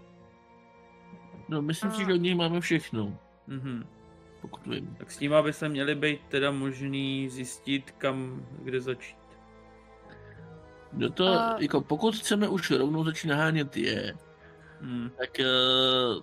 No, 1.50 1.62
myslím 1.62 1.92
si, 1.92 2.06
že 2.06 2.14
od 2.14 2.22
něj 2.22 2.36
máme 2.36 2.62
všechno, 2.62 3.20
Mhm. 3.48 3.97
Pokud 4.42 4.68
vím. 4.68 4.96
Tak 4.98 5.12
s 5.12 5.18
tím, 5.18 5.34
aby 5.34 5.54
se 5.54 5.70
měli 5.70 5.96
být 5.96 6.20
teda 6.30 6.52
možný 6.52 7.30
zjistit, 7.30 7.92
kam, 7.92 8.46
kde 8.64 8.82
začít. 8.82 9.18
No 10.94 11.10
to, 11.10 11.28
A- 11.28 11.56
jako 11.60 11.82
pokud 11.82 12.16
chceme 12.16 12.48
už 12.50 12.72
rovnou 12.72 13.04
začít 13.04 13.28
nahánět 13.28 13.78
je, 13.78 14.14
Hmm. 14.82 15.10
tak, 15.18 15.40
eh, 15.40 15.46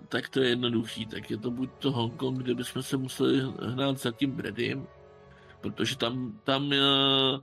tak 0.08 0.28
to 0.28 0.40
je 0.40 0.48
jednoduchý. 0.48 1.06
Tak 1.06 1.30
je 1.30 1.38
to 1.38 1.50
buď 1.50 1.70
to 1.78 1.92
Hongkong, 1.92 2.38
kde 2.38 2.54
bychom 2.54 2.82
se 2.82 2.96
museli 2.96 3.40
hnát 3.62 3.98
za 3.98 4.12
tím 4.12 4.30
Bredym, 4.30 4.86
protože 5.60 5.96
tam, 5.96 6.40
tam, 6.44 6.72
eh, 6.72 7.38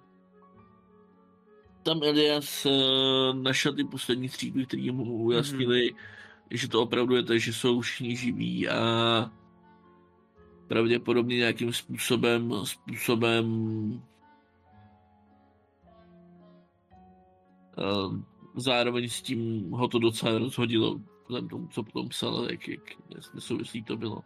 tam 1.84 2.04
Elias 2.04 2.66
eh, 2.66 2.70
našel 3.34 3.74
ty 3.74 3.84
poslední 3.84 4.30
střípy, 4.30 4.66
které 4.66 4.92
mu 4.92 5.04
ujasnili, 5.04 5.90
že 6.52 6.68
to 6.70 6.82
opravdu 6.82 7.16
je 7.16 7.24
tak, 7.24 7.40
že 7.40 7.54
jsou 7.54 7.82
všichni 7.82 8.16
živí 8.16 8.70
a 8.70 9.32
pravděpodobně 10.72 11.38
nějakým 11.38 11.74
způsobem, 11.74 12.54
způsobem 12.64 13.46
eh, 17.78 18.22
zároveň 18.56 19.10
s 19.10 19.22
tím 19.22 19.72
ho 19.72 19.88
to 19.88 20.00
docela 20.00 20.38
rozhodilo, 20.38 21.00
vzhledem 21.24 21.50
tomu, 21.50 21.68
co 21.68 21.84
potom 21.84 22.10
psal, 22.10 22.48
jak, 22.52 22.68
jak 22.68 22.82
nesouvislý 23.34 23.84
to 23.84 23.98
bylo. 23.98 24.24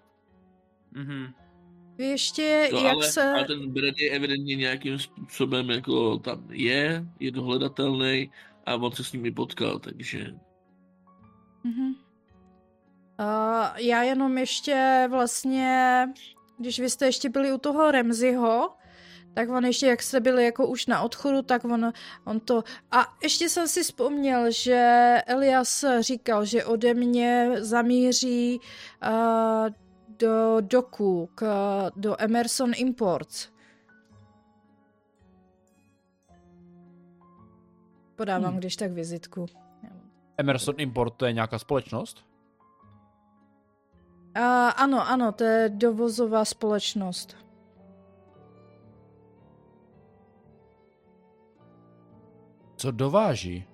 Mhm. 0.91 1.33
Vy 1.97 2.05
ještě, 2.05 2.69
No, 2.73 2.79
jak 2.79 2.93
ale, 2.93 3.11
se... 3.11 3.33
ale 3.33 3.45
ten 3.45 3.73
Brady 3.73 4.09
evidentně 4.11 4.55
nějakým 4.55 4.99
způsobem 4.99 5.69
jako 5.69 6.17
tam 6.17 6.45
je, 6.51 7.05
je 7.19 7.31
dohledatelný 7.31 8.31
a 8.65 8.75
on 8.75 8.91
se 8.91 9.03
s 9.03 9.13
nimi 9.13 9.31
potkal, 9.31 9.79
takže 9.79 10.35
Mhm. 11.63 11.95
Uh, 13.19 13.77
já 13.77 14.03
jenom 14.03 14.37
ještě 14.37 15.07
vlastně, 15.11 16.07
když 16.57 16.79
vy 16.79 16.89
jste 16.89 17.05
ještě 17.05 17.29
byli 17.29 17.53
u 17.53 17.57
toho 17.57 17.91
Remziho, 17.91 18.69
tak 19.33 19.49
on 19.49 19.65
ještě, 19.65 19.87
jak 19.87 20.03
jste 20.03 20.19
byli 20.19 20.45
jako 20.45 20.67
už 20.67 20.87
na 20.87 21.01
odchodu, 21.01 21.41
tak 21.41 21.65
on, 21.65 21.93
on 22.25 22.39
to... 22.39 22.63
A 22.91 23.15
ještě 23.23 23.49
jsem 23.49 23.67
si 23.67 23.83
vzpomněl, 23.83 24.51
že 24.51 25.15
Elias 25.27 25.85
říkal, 25.99 26.45
že 26.45 26.65
ode 26.65 26.93
mě 26.93 27.51
zamíří 27.59 28.59
uh, 28.59 29.69
do 30.19 30.57
doku, 30.61 31.29
k, 31.35 31.45
do 31.95 32.15
Emerson 32.21 32.71
Imports. 32.75 33.49
Podávám 38.15 38.51
Hmm. 38.51 38.59
když 38.59 38.75
tak 38.75 38.91
vizitku. 38.91 39.45
Emerson 40.37 40.75
Import 40.77 41.13
to 41.17 41.25
je 41.25 41.33
nějaká 41.33 41.59
společnost? 41.59 42.25
Uh, 44.37 44.41
ano, 44.75 45.07
ano, 45.09 45.31
to 45.31 45.43
je 45.43 45.69
dovozová 45.69 46.45
společnost. 46.45 47.37
Co 52.75 52.91
dováží? 52.91 53.67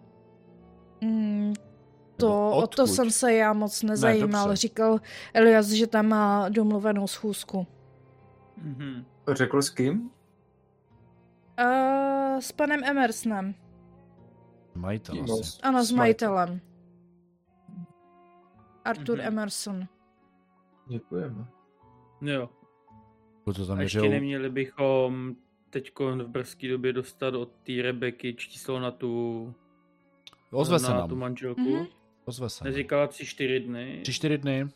Mm, 1.01 1.53
to, 2.17 2.51
o 2.51 2.67
to 2.67 2.87
jsem 2.87 3.11
se 3.11 3.33
já 3.33 3.53
moc 3.53 3.83
nezajímal. 3.83 4.47
dobře. 4.47 4.55
Říkal 4.55 4.99
Elias, 5.33 5.67
že 5.67 5.87
tam 5.87 6.07
má 6.07 6.49
domluvenou 6.49 7.07
schůzku. 7.07 7.67
Mhm. 8.57 9.05
Řekl 9.31 9.61
s 9.61 9.69
kým? 9.69 10.11
Uh, 11.61 12.39
s 12.39 12.51
panem 12.51 12.83
Emersonem. 12.83 13.55
Majitel 14.75 15.15
No. 15.15 15.37
Ano, 15.63 15.83
s 15.85 15.91
majitelem. 15.91 16.61
Arthur 18.85 19.17
Mhm. 19.17 19.27
Emerson. 19.27 19.87
Děkujeme. 20.91 21.45
Jo. 22.21 22.49
To 23.45 23.73
A 23.73 23.81
ještě 23.81 24.01
neměli 24.09 24.49
bychom 24.49 25.35
teď 25.69 25.91
v 25.99 26.27
brzké 26.27 26.67
době 26.69 26.93
dostat 26.93 27.33
od 27.33 27.49
té 27.63 27.81
Rebeky 27.81 28.33
číslo 28.33 28.79
na 28.79 28.91
tu, 28.91 29.53
Ozve 30.51 30.79
se 30.79 30.91
na 30.91 31.07
tu 31.07 31.15
nám. 31.15 31.19
manželku. 31.19 31.61
Mhm. 31.61 31.85
Ozve 32.25 32.49
se. 32.49 32.63
Neříkala 32.63 33.07
tři, 33.07 33.25
čtyři 33.25 33.59
dny. 33.59 33.99
Tři, 34.03 34.13
čtyři 34.13 34.37
dny. 34.37 34.67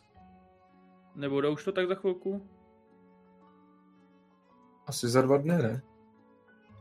Nebude 1.16 1.50
už 1.50 1.66
to 1.66 1.72
tak 1.72 1.88
za 1.88 1.96
chvilku? 1.96 2.48
Asi 4.88 5.08
za 5.08 5.22
dva 5.22 5.38
dny, 5.38 5.58
ne? 5.58 5.82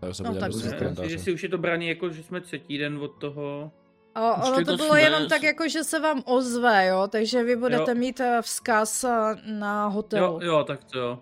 Tak 0.01 0.15
se 0.15 0.23
No, 0.23 0.35
tak 0.35 0.53
Ne, 0.65 0.79
kalendářů. 0.79 1.09
že 1.11 1.19
si 1.19 1.33
už 1.35 1.43
je 1.43 1.49
to 1.49 1.59
braný 1.59 1.89
jako, 1.89 2.09
že 2.11 2.23
jsme 2.23 2.41
třetí 2.41 2.79
den 2.79 2.99
od 2.99 3.09
toho. 3.09 3.73
A 4.15 4.43
Už 4.43 4.49
ono 4.49 4.57
to 4.57 4.65
to 4.65 4.77
bylo 4.77 4.97
jenom 4.97 5.29
tak, 5.29 5.43
jako 5.43 5.69
že 5.69 5.85
se 5.85 6.01
vám 6.01 6.23
ozve, 6.27 6.87
jo, 6.87 7.09
takže 7.09 7.43
vy 7.43 7.57
budete 7.57 7.91
Jo. 7.91 7.95
mít 7.95 8.21
eh, 8.21 8.39
vzkaz 8.43 9.05
eh, 9.05 9.35
na 9.47 9.87
hotelu. 9.87 10.25
Jo, 10.27 10.41
jo, 10.43 10.65
tak 10.65 10.85
to 10.85 10.99
jo. 10.99 11.19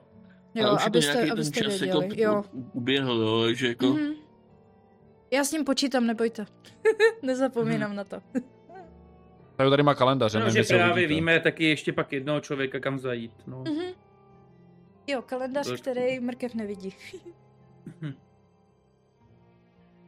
jo 0.55 0.67
Ale 0.67 0.77
už 0.77 0.87
abyste, 0.87 1.13
nějaký 1.13 1.29
ten 1.29 1.33
abyste 1.33 1.61
čas 1.61 1.81
věděli. 1.81 2.05
jako 2.05 2.15
jo. 2.17 2.45
u- 2.53 2.71
uběhl, 2.73 3.13
jo, 3.23 3.43
takže 3.45 3.69
jako... 3.69 3.87
Mhm. 3.87 4.13
Já 5.31 5.45
s 5.45 5.53
ním 5.53 5.65
počítám, 5.65 6.07
nebojte. 6.07 6.47
Nezapomínám 7.23 7.97
na 7.97 8.05
to. 8.05 8.17
Tady 9.57 9.71
tady 9.71 9.83
má 9.83 9.95
kalendář, 9.95 10.35
No, 10.35 10.41
nevím, 10.41 10.63
že 10.65 10.75
právě 10.77 11.07
víme 11.07 11.41
taky 11.41 11.65
ještě 11.65 11.93
pak 11.93 12.13
jednoho 12.13 12.41
člověka, 12.41 12.81
kam 12.81 12.99
zajít. 12.99 13.33
No. 13.47 13.65
Mhm. 13.69 13.85
Jo, 15.07 15.23
kalendář, 15.23 15.67
To- 15.69 15.77
který 15.77 16.21
mrkev 16.21 16.55
nevidí. 16.55 16.95
Hm. 18.03 18.13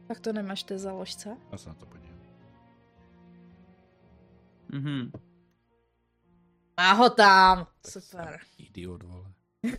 tak 0.07 0.19
to 0.19 0.33
nemáš 0.33 0.63
té 0.63 0.77
založce? 0.77 1.37
Já 1.51 1.57
se 1.57 1.69
na 1.69 1.75
to 1.75 1.85
podívám. 1.85 2.04
Mhm. 4.75 5.11
Má 6.77 6.93
ho 6.93 7.09
tam. 7.09 7.67
Super. 7.89 8.39
Idiot, 8.57 9.03
vole. 9.03 9.31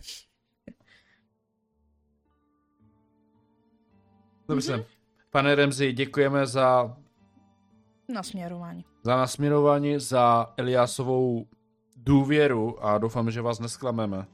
Dobře. 4.47 4.85
Pane 5.29 5.55
Remzi, 5.55 5.93
děkujeme 5.93 6.47
za, 6.47 6.97
Nasměrování. 8.09 8.85
za 9.03 9.17
nasměrování, 9.17 9.99
za 9.99 10.53
Eliasovou 10.57 11.47
důvěru 11.95 12.85
a 12.85 12.97
doufám, 12.97 13.31
že 13.31 13.41
vás 13.41 13.59
nesklameme. 13.59 14.27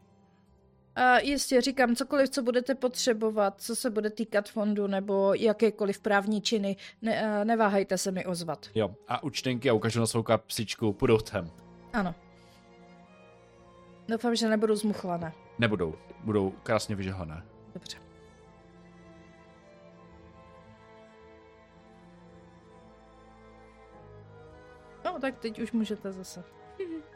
Jistě, 1.22 1.62
říkám, 1.62 1.96
cokoliv, 1.96 2.30
co 2.30 2.42
budete 2.44 2.76
potřebovat, 2.76 3.62
co 3.62 3.76
se 3.76 3.90
bude 3.90 4.10
týkat 4.10 4.50
fondu 4.50 4.88
nebo 4.88 5.34
jakékoliv 5.34 6.00
právní 6.00 6.42
činy, 6.42 6.76
ne, 7.02 7.38
uh, 7.40 7.46
neváhejte 7.46 7.98
se 7.98 8.12
mi 8.12 8.26
ozvat. 8.26 8.68
Jo, 8.76 8.96
a 9.08 9.24
účtenky 9.24 9.70
a 9.70 9.74
ukážu 9.74 10.00
na 10.00 10.06
svou 10.06 10.24
kapsičku, 10.24 10.94
půjdou 10.94 11.18
tam. 11.18 11.52
Ano. 11.94 12.16
Doufám, 14.08 14.36
že 14.36 14.50
nebudou 14.50 14.76
zmuchlané. 14.76 15.34
Nebudou, 15.60 15.96
budou 16.24 16.52
krásně 16.64 16.96
vyžehané. 16.96 17.44
Dobře. 17.74 17.98
No, 25.06 25.20
tak 25.20 25.40
teď 25.40 25.60
už 25.60 25.72
můžete 25.72 26.12
zase. 26.12 26.44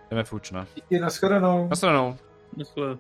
Jdeme 0.10 0.24
fuč, 0.24 0.52
ne? 0.52 0.68
Díky, 0.76 1.00
naschledanou. 1.00 1.68
Naschledanou. 1.68 2.18
Naschledanou. 2.58 3.00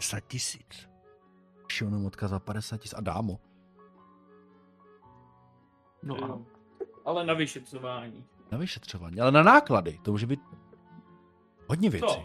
50 0.00 0.20
tisíc. 0.20 0.88
Šilnou 1.68 2.06
odkaz 2.06 2.30
za 2.30 2.38
50 2.38 2.78
tisíc 2.78 2.94
a 2.98 3.00
dámo. 3.00 3.40
No 6.02 6.24
a. 6.24 6.38
Ale 7.04 7.26
na 7.26 7.34
vyšetřování. 7.34 8.24
Na 8.52 8.58
vyšetřování, 8.58 9.20
ale 9.20 9.32
na 9.32 9.42
náklady. 9.42 10.00
To 10.02 10.10
může 10.12 10.26
být 10.26 10.40
hodně 11.68 11.90
věcí. 11.90 12.06
Co? 12.06 12.24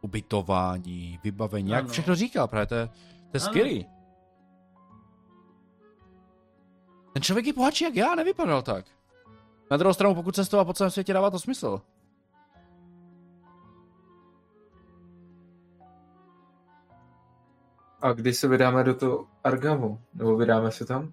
Ubytování, 0.00 1.18
vybavení, 1.24 1.70
jak 1.70 1.84
Ano. 1.84 1.92
všechno 1.92 2.14
říkal, 2.14 2.48
právě 2.48 2.66
to 2.66 2.74
je, 2.74 2.88
to 3.30 3.36
je 3.36 3.40
skvělý. 3.40 3.86
Ten 7.12 7.22
člověk 7.22 7.46
je 7.46 7.52
bohatší 7.52 7.84
jak 7.84 7.96
já, 7.96 8.14
nevypadal 8.14 8.62
tak. 8.62 8.86
Na 9.70 9.76
druhou 9.76 9.94
stranu, 9.94 10.14
pokud 10.14 10.34
cestoval 10.34 10.64
po 10.64 10.74
celém 10.74 10.90
světě, 10.90 11.12
dává 11.12 11.30
to 11.30 11.38
smysl. 11.38 11.80
A 18.02 18.12
kdy 18.12 18.34
se 18.34 18.48
vydáme 18.48 18.84
do 18.84 18.94
toho 18.94 19.26
Argamu? 19.44 20.00
Nebo 20.14 20.36
vydáme 20.36 20.70
se 20.70 20.84
tam? 20.86 21.12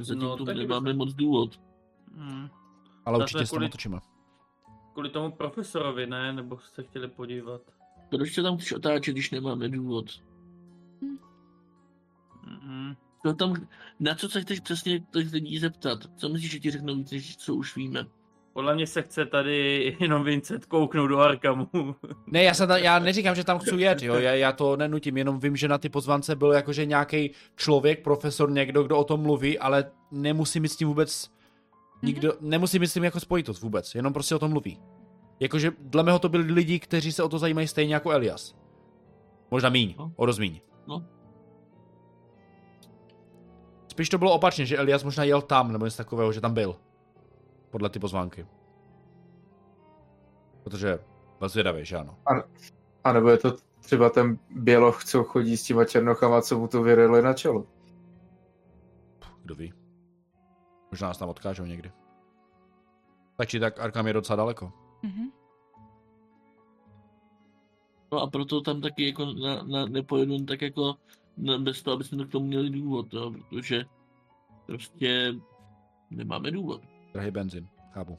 zatím 0.00 0.22
No, 0.22 0.36
taky 0.44 0.58
nemáme 0.58 0.84
bychom- 0.84 0.98
moc 0.98 1.14
důvod. 1.14 1.60
Hmm. 2.14 2.48
Ale 3.04 3.18
určitě 3.18 3.38
to 3.38 3.46
se 3.46 3.50
tam 3.50 3.70
kvůli- 4.92 5.10
tomu 5.10 5.32
profesorovi, 5.32 6.06
ne? 6.06 6.32
Nebo 6.32 6.58
jste 6.58 6.82
chtěli 6.82 7.08
podívat? 7.08 7.60
Proč 8.10 8.32
se 8.34 8.42
tam 8.42 8.56
chceš 8.56 8.72
otáčet, 8.72 9.12
když 9.12 9.30
nemáme 9.30 9.68
důvod? 9.68 10.06
Mm-mm. 12.44 12.96
To 13.22 13.32
tam, 13.34 13.54
na 14.00 14.14
co 14.14 14.28
se 14.28 14.40
chceš 14.40 14.60
přesně 14.60 15.00
těch 15.00 15.32
lidí 15.32 15.58
zeptat? 15.58 15.98
Co 16.16 16.28
myslíš, 16.28 16.50
že 16.50 16.58
ti 16.60 16.70
řeknou 16.70 16.94
víc, 16.94 17.10
než 17.10 17.36
co 17.36 17.54
už 17.54 17.76
víme? 17.76 18.06
Podle 18.54 18.74
mě 18.74 18.86
se 18.86 19.02
chce 19.02 19.26
tady 19.26 19.96
jenom 20.00 20.24
Vincent 20.24 20.64
kouknout 20.66 21.08
do 21.10 21.18
Arkamu. 21.18 21.68
Ne, 22.26 22.42
já, 22.42 22.54
se 22.54 22.66
tam, 22.66 22.78
já 22.78 22.98
neříkám, 22.98 23.34
že 23.34 23.44
tam 23.44 23.58
chci 23.58 23.74
jet, 23.76 24.02
jo, 24.02 24.14
já, 24.14 24.32
já 24.34 24.52
to 24.52 24.76
nenutím, 24.76 25.16
jenom 25.16 25.40
vím, 25.40 25.56
že 25.56 25.68
na 25.68 25.78
ty 25.78 25.88
pozvance 25.88 26.36
byl 26.36 26.52
jakože 26.52 26.86
nějaký 26.86 27.30
člověk, 27.56 28.02
profesor, 28.02 28.50
někdo, 28.50 28.82
kdo 28.82 28.98
o 28.98 29.04
tom 29.04 29.20
mluví, 29.20 29.58
ale 29.58 29.84
nemusí 30.10 30.60
mít 30.60 30.68
s 30.68 30.76
tím 30.76 30.88
vůbec 30.88 31.30
nikdo, 32.02 32.32
nemusí 32.40 32.78
mít 32.78 32.86
s 32.86 32.94
tím 32.94 33.04
jako 33.04 33.20
spojitost 33.20 33.62
vůbec, 33.62 33.94
jenom 33.94 34.12
prostě 34.12 34.34
o 34.34 34.38
tom 34.38 34.50
mluví. 34.50 34.80
Jakože 35.40 35.72
dle 35.80 36.02
mého 36.02 36.18
to 36.18 36.28
byli 36.28 36.52
lidi, 36.52 36.78
kteří 36.78 37.12
se 37.12 37.22
o 37.22 37.28
to 37.28 37.38
zajímají 37.38 37.68
stejně 37.68 37.94
jako 37.94 38.10
Elias. 38.10 38.54
Možná 39.50 39.68
míň, 39.68 39.94
No. 39.98 40.12
o 40.16 40.26
rozmíň. 40.26 40.60
No. 40.86 41.04
Spíš 43.88 44.08
to 44.08 44.18
bylo 44.18 44.32
opačně, 44.32 44.66
že 44.66 44.76
Elias 44.78 45.04
možná 45.04 45.24
jel 45.24 45.42
tam, 45.42 45.72
nebo 45.72 45.84
něco 45.84 45.96
takového, 45.96 46.32
že 46.32 46.40
tam 46.40 46.54
byl. 46.54 46.76
Podle 47.74 47.90
ty 47.90 47.98
pozvánky. 47.98 48.46
Protože 50.62 50.98
byl 51.38 51.48
zvědavý, 51.48 51.84
že 51.84 51.96
ano. 51.96 52.18
A 53.04 53.12
nebo 53.12 53.28
je 53.28 53.38
to 53.38 53.56
třeba 53.80 54.10
ten 54.10 54.38
běloch, 54.50 55.04
co 55.04 55.24
chodí 55.24 55.56
s 55.56 55.62
těma 55.62 55.84
černochama, 55.84 56.42
co 56.42 56.58
mu 56.58 56.68
to 56.68 56.82
vyrili 56.82 57.22
na 57.22 57.32
čelo? 57.34 57.66
Kdo 59.42 59.54
ví. 59.54 59.72
Možná 60.90 61.08
nás 61.08 61.18
tam 61.18 61.28
odkážou 61.28 61.64
někdy. 61.64 61.92
Tak 63.36 63.48
či 63.48 63.60
tak 63.60 63.80
Arkham 63.80 64.06
je 64.06 64.12
docela 64.12 64.36
daleko. 64.36 64.72
Mhm. 65.02 65.30
No 68.12 68.20
a 68.20 68.26
proto 68.26 68.60
tam 68.60 68.80
taky 68.80 69.06
jako 69.06 69.24
na, 69.24 69.62
na, 69.62 69.86
nepojedu 69.86 70.44
tak 70.44 70.62
jako 70.62 70.94
na, 71.36 71.58
bez 71.58 71.82
toho, 71.82 71.94
aby 71.94 72.04
jsme 72.04 72.18
to 72.18 72.24
k 72.24 72.32
tomu 72.32 72.46
měli 72.46 72.70
důvod, 72.70 73.14
jo, 73.14 73.32
protože 73.48 73.84
prostě 74.66 75.34
nemáme 76.10 76.50
důvod. 76.50 76.93
Drahý 77.14 77.30
benzin, 77.30 77.68
chápu. 77.92 78.18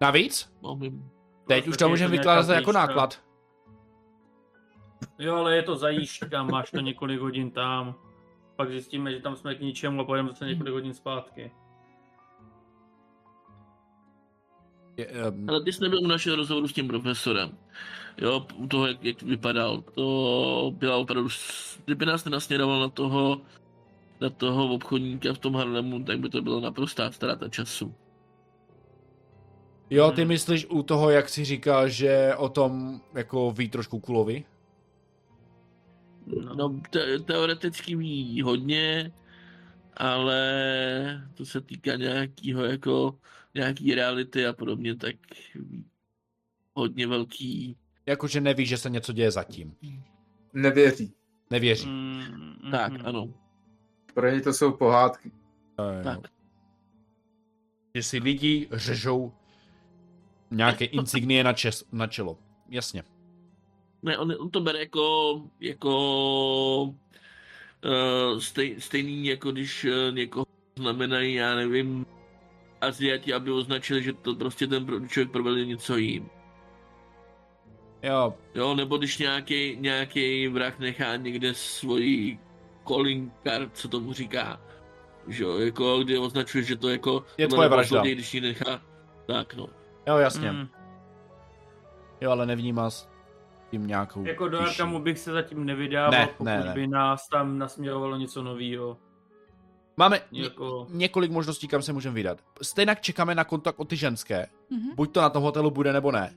Navíc, 0.00 0.52
Máme, 0.62 0.86
teď 1.46 1.66
No, 1.66 1.70
už 1.70 1.76
to 1.76 1.84
je 1.84 1.88
můžeme 1.88 2.10
vykládat 2.10 2.54
jako 2.54 2.72
náklad. 2.72 3.22
Jo, 5.18 5.34
ale 5.36 5.56
je 5.56 5.62
to 5.62 5.76
zajížďka, 5.76 6.42
máš 6.42 6.70
to 6.70 6.80
několik 6.80 7.20
hodin 7.20 7.50
tam. 7.50 7.94
Pak 8.56 8.70
zjistíme, 8.70 9.12
že 9.12 9.20
tam 9.20 9.36
jsme 9.36 9.54
k 9.54 9.60
ničemu 9.60 10.00
a 10.00 10.04
pojedeme 10.04 10.28
zase 10.28 10.46
několik 10.46 10.72
hodin 10.72 10.94
zpátky. 10.94 11.50
Je, 14.96 15.06
um, 15.30 15.48
ale 15.48 15.62
ty 15.64 15.72
jsi 15.72 15.82
nebyl 15.82 15.98
u 16.00 16.06
našeho 16.06 16.36
rozhovoru 16.36 16.68
s 16.68 16.72
tím 16.72 16.88
profesorem. 16.88 17.58
Jo, 18.18 18.46
u 18.54 18.66
toho, 18.66 18.86
jak, 18.86 19.04
jak 19.04 19.22
vypadal. 19.22 19.80
To 19.82 20.72
byla 20.74 20.96
opravdu, 20.96 21.28
s- 21.28 21.78
kdyby 21.84 22.06
nás 22.06 22.24
nenasměroval 22.24 22.80
na 22.80 22.88
toho, 22.88 23.40
na 24.20 24.30
toho 24.30 24.74
obchodníka 24.74 25.32
v 25.34 25.38
tom 25.38 25.54
Harlemu, 25.54 26.04
tak 26.04 26.18
by 26.20 26.28
to 26.28 26.42
bylo 26.42 26.60
naprostá 26.60 27.12
ztráta 27.12 27.48
času. 27.48 27.94
jo, 29.90 30.10
ty 30.10 30.20
Hmm. 30.20 30.28
myslíš 30.28 30.66
u 30.70 30.82
toho, 30.82 31.10
jak 31.10 31.28
jsi 31.28 31.44
říkal, 31.44 31.88
že 31.88 32.34
o 32.36 32.48
tom 32.48 33.00
jako 33.14 33.52
ví 33.52 33.68
trošku 33.68 34.00
kulovi? 34.00 34.44
No. 36.26 36.54
No, 36.54 36.80
te- 36.90 37.18
teoreticky 37.18 37.96
ví 37.96 38.42
hodně, 38.42 39.12
ale 39.96 40.42
to 41.34 41.44
se 41.46 41.60
týká 41.60 41.96
nějakého 41.96 42.64
jako 42.64 43.18
nějaký 43.54 43.94
reality 43.94 44.46
a 44.46 44.52
podobně, 44.52 44.96
tak 44.96 45.14
ví 45.54 45.84
hodně 46.74 47.06
velký. 47.06 47.76
Jakože 48.06 48.40
neví, 48.40 48.66
že 48.66 48.76
se 48.76 48.90
něco 48.90 49.12
děje 49.12 49.30
zatím. 49.30 49.74
Nevěří. 50.52 51.12
Nevěří. 51.50 51.86
Mm, 51.88 52.70
Tak, 52.70 52.92
mhm. 52.92 53.06
ano, 53.06 53.28
Pro 54.18 54.30
ně 54.30 54.40
to 54.40 54.52
jsou 54.52 54.72
pohádky. 54.72 55.30
Tak. 56.04 56.18
Že 57.94 58.02
si 58.02 58.18
lidi 58.18 58.68
řežou 58.72 59.32
nějaké 60.50 60.84
insignie 60.98 61.44
na, 61.44 61.52
čes, 61.52 61.84
na 61.92 62.06
čelo. 62.06 62.38
Jasně. 62.68 63.02
Ne, 64.02 64.18
on, 64.18 64.34
on 64.38 64.50
to 64.50 64.60
bere 64.60 64.78
jako, 64.78 65.42
jako 65.60 66.82
uh, 66.82 66.94
stej, 68.38 68.80
stejný, 68.80 69.26
jako 69.26 69.52
když 69.52 69.84
uh, 69.84 70.14
někoho 70.14 70.46
znamenají, 70.78 71.34
já 71.34 71.54
nevím, 71.54 72.06
Aziati, 72.80 73.34
aby 73.34 73.50
označili, 73.50 74.02
že 74.02 74.12
to 74.12 74.34
prostě 74.34 74.66
ten 74.66 75.08
člověk 75.08 75.30
provedl 75.30 75.64
něco 75.64 75.96
jím. 75.96 76.30
Jo, 78.02 78.34
Jo, 78.54 78.74
nebo 78.74 78.96
když 78.96 79.18
nějaký, 79.18 79.76
nějaký 79.76 80.48
vrah 80.48 80.78
nechá 80.78 81.16
někde 81.16 81.54
svoji 81.54 82.38
calling 82.88 83.32
card, 83.44 83.70
co 83.76 83.88
tomu 83.88 84.12
říká. 84.12 84.60
Že 85.28 85.44
jo, 85.44 85.58
jako 85.58 85.98
kdy 85.98 86.18
označuje, 86.18 86.64
že 86.64 86.76
to 86.76 86.88
jako... 86.88 87.24
Je 87.38 87.48
tvoje 87.48 87.68
vražda. 87.68 87.88
zloděj, 87.88 88.14
když 88.14 88.34
ji 88.34 88.40
nechá. 88.40 88.80
Tak 89.26 89.54
no. 89.54 89.66
jo, 90.06 90.16
jasně. 90.16 90.52
Mm. 90.52 90.68
Jo, 92.20 92.30
ale 92.30 92.46
nevnímá 92.46 92.90
s 92.90 93.08
tím 93.70 93.86
nějakou 93.86 94.24
Jako 94.24 94.48
do 94.48 94.60
Arkamu 94.60 94.98
bych 95.02 95.18
se 95.18 95.32
zatím 95.32 95.64
nevydával, 95.64 96.10
Ne, 96.10 96.26
pokud 96.26 96.44
ne, 96.44 96.64
ne. 96.64 96.72
by 96.72 96.86
nás 96.86 97.28
tam 97.28 97.58
nasměrovalo 97.58 98.16
něco 98.16 98.42
nového. 98.42 98.96
Máme 99.96 100.20
ně- 100.32 100.42
Jako... 100.42 100.86
několik 100.90 101.30
možností, 101.30 101.68
kam 101.68 101.82
se 101.82 101.92
můžeme 101.92 102.14
vydat. 102.14 102.38
Stejně 102.62 102.96
čekáme 103.00 103.34
na 103.34 103.44
kontakt 103.44 103.80
od 103.80 103.88
ty 103.88 103.96
ženské. 103.96 104.46
Mhm. 104.70 104.94
Buď 104.94 105.12
to 105.12 105.20
na 105.20 105.30
tom 105.30 105.42
hotelu 105.42 105.70
bude, 105.70 105.92
nebo 105.92 106.12
ne. 106.12 106.34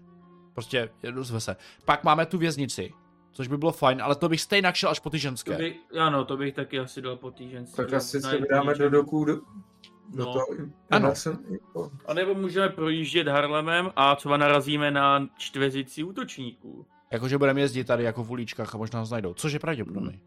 Prostě 0.53 0.89
dozve 1.11 1.39
se. 1.39 1.55
Pak 1.85 2.03
máme 2.03 2.25
tu 2.25 2.37
věznici, 2.37 2.93
což 3.31 3.47
by 3.47 3.57
bylo 3.57 3.71
fajn, 3.71 4.01
ale 4.01 4.15
to 4.15 4.29
bych 4.29 4.41
stejně 4.41 4.71
šel 4.75 4.89
až 4.89 4.99
po 4.99 5.09
ty 5.09 5.17
To 5.17 5.21
ženské. 5.21 5.57
by, 5.57 5.75
ano, 5.99 6.25
to 6.25 6.37
bych 6.37 6.53
taky 6.53 6.79
asi 6.79 7.01
dal 7.01 7.15
po 7.15 7.31
týženství. 7.31 7.77
Tak 7.77 7.93
asi 7.93 8.21
se 8.21 8.37
vydáme 8.37 8.75
do 8.75 8.89
doků 8.89 9.25
do, 9.25 9.35
do 9.35 10.25
No. 10.25 10.25
toho. 10.25 10.45
Ano. 10.89 11.15
Jsem- 11.15 11.39
jako- 11.51 11.91
A 12.05 12.13
nebo 12.13 12.33
můžeme 12.33 12.69
projíždět 12.69 13.27
Harlemem 13.27 13.91
a 13.95 14.15
třeba 14.15 14.37
narazíme 14.37 14.91
na 14.91 15.27
čtveřici 15.37 16.03
útočníků. 16.03 16.85
Jakože 17.11 17.37
budeme 17.37 17.61
jezdit 17.61 17.83
tady 17.83 18.03
jako 18.03 18.23
v 18.23 18.31
uličkách 18.31 18.75
a 18.75 18.77
možná 18.77 18.99
nás 18.99 19.09
najdou, 19.09 19.33
což 19.33 19.53
je 19.53 19.59
pravděpodobné. 19.59 20.19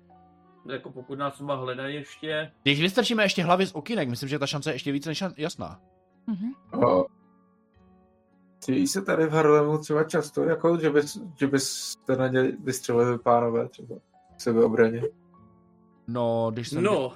Jako 0.72 0.90
pokud 0.92 1.18
nás 1.18 1.34
třeba 1.34 1.54
hledají 1.54 1.94
ještě. 1.94 2.52
Když 2.62 2.80
vystrčíme 2.80 3.22
ještě 3.22 3.42
hlavy 3.44 3.66
z 3.66 3.72
okinek, 3.74 4.08
myslím, 4.08 4.28
že 4.28 4.38
ta 4.38 4.46
šance 4.46 4.70
je 4.70 4.74
ještě 4.74 4.92
více 4.92 5.08
než 5.10 5.24
jasná. 5.36 5.80
Mhm. 6.26 6.52
A 6.72 7.02
Dějí 8.66 8.86
se 8.86 9.02
tady 9.02 9.26
v 9.26 9.30
Harlemu 9.32 9.78
třeba 9.78 10.04
často, 10.04 10.44
jako, 10.44 10.78
že, 10.78 10.90
bys, 10.90 11.18
že 11.36 11.46
byste 11.46 12.16
na 12.16 12.28
ně 12.28 12.42
vystřelili 12.42 13.18
pánové 13.18 13.68
třeba 13.68 13.96
v 14.36 14.42
sebeobraně. 14.42 15.02
No, 16.06 16.50
když 16.52 16.68
jsem, 16.68 16.82
No, 16.82 17.12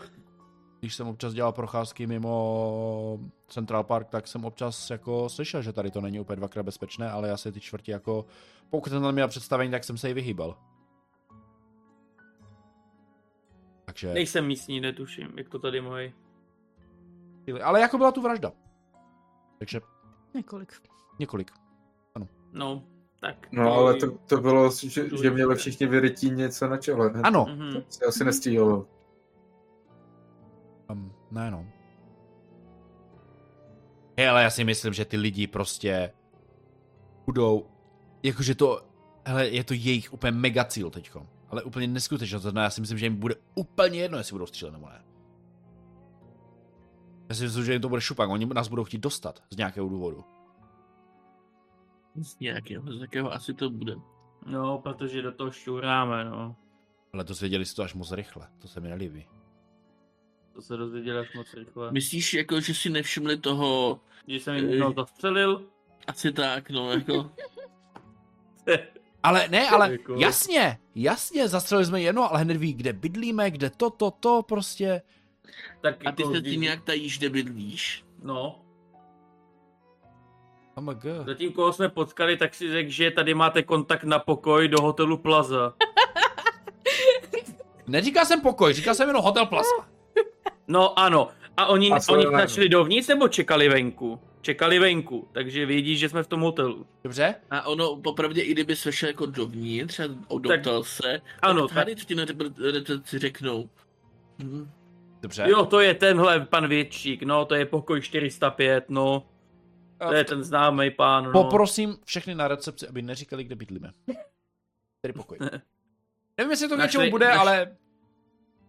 když 0.80 0.94
jsem 0.94 1.08
občas 1.08 1.32
dělal 1.32 1.52
procházky 1.52 2.06
mimo 2.06 3.18
Central 3.48 3.84
Park, 3.84 4.08
tak 4.08 4.28
jsem 4.28 4.44
občas 4.44 4.90
jako 4.90 5.28
slyšel, 5.28 5.62
že 5.62 5.72
tady 5.72 5.90
to 5.90 6.00
není 6.00 6.20
úplně 6.20 6.36
dvakrát 6.36 6.62
bezpečné, 6.62 7.10
ale 7.10 7.28
já 7.28 7.36
se 7.36 7.52
ty 7.52 7.60
čtvrti 7.60 7.90
jako, 7.90 8.24
pokud 8.70 8.90
jsem 8.90 9.02
tam 9.02 9.14
měl 9.14 9.28
představení, 9.28 9.70
tak 9.70 9.84
jsem 9.84 9.98
se 9.98 10.08
jí 10.08 10.14
vyhýbal. 10.14 10.56
Takže, 13.84 14.14
nejsem 14.14 14.46
místní, 14.46 14.80
netuším, 14.80 15.28
jak 15.36 15.48
to 15.48 15.58
tady 15.58 15.80
mají. 15.80 16.12
ale 17.62 17.80
jako 17.80 17.98
byla 17.98 18.12
tu 18.12 18.22
vražda. 18.22 18.52
Takže 19.58 19.80
Několik. 20.34 20.72
Několik. 21.18 21.50
No, 22.52 22.82
tak. 23.20 23.48
No 23.52 23.72
ale 23.72 23.94
to, 23.94 24.10
to 24.10 24.36
bylo, 24.36 24.70
že, 24.70 25.18
že 25.22 25.30
měli 25.30 25.54
všichni 25.54 25.86
vyrytí 25.86 26.30
něco 26.30 26.68
na 26.68 26.76
čele, 26.76 27.12
ne? 27.12 27.20
Ano, 27.22 27.46
Mhm. 27.50 27.72
To 27.74 27.82
se 27.88 28.04
asi 28.04 28.24
nestřílelo. 28.24 28.86
Um, 30.90 31.12
ne 31.30 31.50
no. 31.50 31.66
Hej, 34.18 34.28
ale 34.28 34.42
já 34.42 34.50
si 34.50 34.64
myslím, 34.64 34.92
že 34.92 35.04
ty 35.04 35.16
lidi 35.16 35.46
prostě 35.46 36.12
budou, 37.26 37.66
jakože 38.22 38.54
to, 38.54 38.82
hele, 39.24 39.48
je 39.48 39.64
to 39.64 39.74
jejich 39.74 40.12
úplně 40.12 40.32
mega 40.32 40.64
cíl 40.64 40.90
teďko. 40.90 41.26
Ale 41.50 41.62
úplně 41.62 41.86
neskutečně, 41.86 42.36
to 42.36 42.42
znamená, 42.42 42.62
já 42.64 42.70
si 42.70 42.80
myslím, 42.80 42.98
že 42.98 43.06
jim 43.06 43.16
bude 43.16 43.34
úplně 43.54 44.00
jedno, 44.00 44.18
jestli 44.18 44.32
budou 44.34 44.46
střílet 44.46 44.70
nebo 44.72 44.88
ne. 44.88 45.04
Já 47.28 47.34
si 47.34 47.42
myslím, 47.44 47.64
že 47.64 47.72
jim 47.72 47.82
to 47.82 47.88
bude 47.88 48.00
šupak, 48.00 48.30
oni 48.30 48.46
nás 48.46 48.68
budou 48.68 48.84
chtít 48.84 48.98
dostat 48.98 49.42
z 49.50 49.56
nějakého 49.56 49.88
důvodu. 49.88 50.24
Z 52.22 52.38
nějakého, 52.40 52.92
z 52.92 53.00
jakého 53.00 53.32
asi 53.32 53.54
to 53.54 53.70
bude. 53.70 53.94
No, 54.46 54.78
protože 54.78 55.22
do 55.22 55.32
toho 55.32 55.50
šťouráme, 55.50 56.24
no. 56.24 56.56
Ale 57.12 57.24
to 57.24 57.34
věděli 57.34 57.66
si 57.66 57.74
to 57.74 57.82
až 57.82 57.94
moc 57.94 58.12
rychle, 58.12 58.48
to 58.58 58.68
se 58.68 58.80
mi 58.80 58.88
nelíbí. 58.88 59.26
To 60.52 60.62
se 60.62 60.76
dozvěděli 60.76 61.18
až 61.18 61.34
moc 61.34 61.54
rychle. 61.54 61.92
Myslíš, 61.92 62.34
jako, 62.34 62.60
že 62.60 62.74
si 62.74 62.90
nevšimli 62.90 63.36
toho, 63.36 64.00
Že 64.28 64.36
jsem 64.36 64.54
jim 64.54 64.68
jednou 64.70 64.94
zastřelil. 64.94 65.66
asi 66.06 66.32
tak, 66.32 66.70
no, 66.70 66.90
jako, 66.92 67.30
Ale 69.22 69.48
ne, 69.48 69.68
ale 69.68 69.92
Jako- 69.92 70.14
jasně, 70.14 70.78
jasně, 70.94 71.48
zastřelili 71.48 71.86
jsme 71.86 72.00
jedno, 72.00 72.30
ale 72.30 72.40
hned 72.40 72.56
ví, 72.56 72.72
kde 72.74 72.92
bydlíme, 72.92 73.50
kde 73.50 73.70
to, 73.70 73.90
to, 73.90 74.10
to, 74.10 74.42
prostě. 74.42 75.02
tak 75.80 76.06
a 76.06 76.12
ty 76.12 76.22
jako 76.22 76.34
se 76.34 76.40
tím 76.42 76.60
nějak 76.60 76.84
tajíš, 76.84 77.18
kde 77.18 77.28
bydlíš. 77.30 78.04
No, 78.22 78.64
Oh 80.78 80.84
my 80.84 80.94
god. 80.94 81.26
zatím 81.26 81.52
koho 81.52 81.72
jsme 81.72 81.88
potkali, 81.88 82.36
tak 82.36 82.54
si 82.54 82.70
řekl, 82.72 82.90
že 82.90 83.10
tady 83.10 83.34
máte 83.34 83.62
kontakt 83.62 84.04
na 84.04 84.18
pokoj 84.18 84.68
do 84.68 84.82
hotelu 84.82 85.16
Plaza. 85.16 85.74
Neříkal 87.86 88.24
jsem 88.24 88.40
pokoj, 88.40 88.72
říkal 88.72 88.94
jsem 88.94 89.08
jenom 89.08 89.22
Hotel 89.22 89.46
Plaza. 89.46 89.88
No 90.68 90.98
ano, 90.98 91.28
a 91.56 91.66
oni, 91.66 91.90
A 91.92 91.98
oni 92.08 92.26
začali 92.36 92.68
dovnitř 92.68 93.08
nebo 93.08 93.28
čekali 93.28 93.68
venku? 93.68 94.20
Čekali 94.40 94.78
venku, 94.78 95.28
takže 95.32 95.66
vědí, 95.66 95.96
že 95.96 96.08
jsme 96.08 96.22
v 96.22 96.26
tom 96.26 96.40
hotelu. 96.40 96.86
Dobře? 97.04 97.34
A 97.50 97.66
ono, 97.66 97.96
popravdě, 97.96 98.42
i 98.42 98.52
kdyby 98.52 98.76
se 98.76 98.92
šel 98.92 99.08
jako 99.08 99.26
dovnitř 99.26 100.00
a 100.00 100.04
odoptal 100.28 100.84
se, 100.84 101.20
Ano, 101.42 101.68
tak 101.68 101.74
tady 101.74 101.96
co 101.96 102.04
ti 102.04 102.14
na 102.14 102.24
recepci 102.72 103.18
řeknou. 103.18 103.68
Hm, 104.42 104.70
Dobře. 105.22 105.44
Jo, 105.48 105.64
to 105.64 105.80
je 105.80 105.94
tenhle 105.94 106.40
pan 106.40 106.68
Většík, 106.68 107.22
no, 107.22 107.44
to 107.44 107.54
je 107.54 107.66
pokoj 107.66 108.00
405, 108.00 108.84
no. 108.88 109.22
To 109.98 110.12
je 110.12 110.24
ten 110.24 110.42
známý 110.44 110.90
pán, 110.90 111.24
no. 111.24 111.32
Poprosím 111.32 111.96
všechny 112.04 112.34
na 112.34 112.48
recepci, 112.48 112.88
aby 112.88 113.02
neříkali, 113.02 113.44
kde 113.44 113.54
bydlíme. 113.56 113.92
Tedy 115.00 115.12
pokoj. 115.14 115.38
Nevím, 116.38 116.50
jestli 116.50 116.68
to 116.68 116.74
k 116.74 116.78
Našli- 116.78 116.98
něčemu 116.98 117.10
bude, 117.10 117.28
naš- 117.28 117.38
ale 117.38 117.76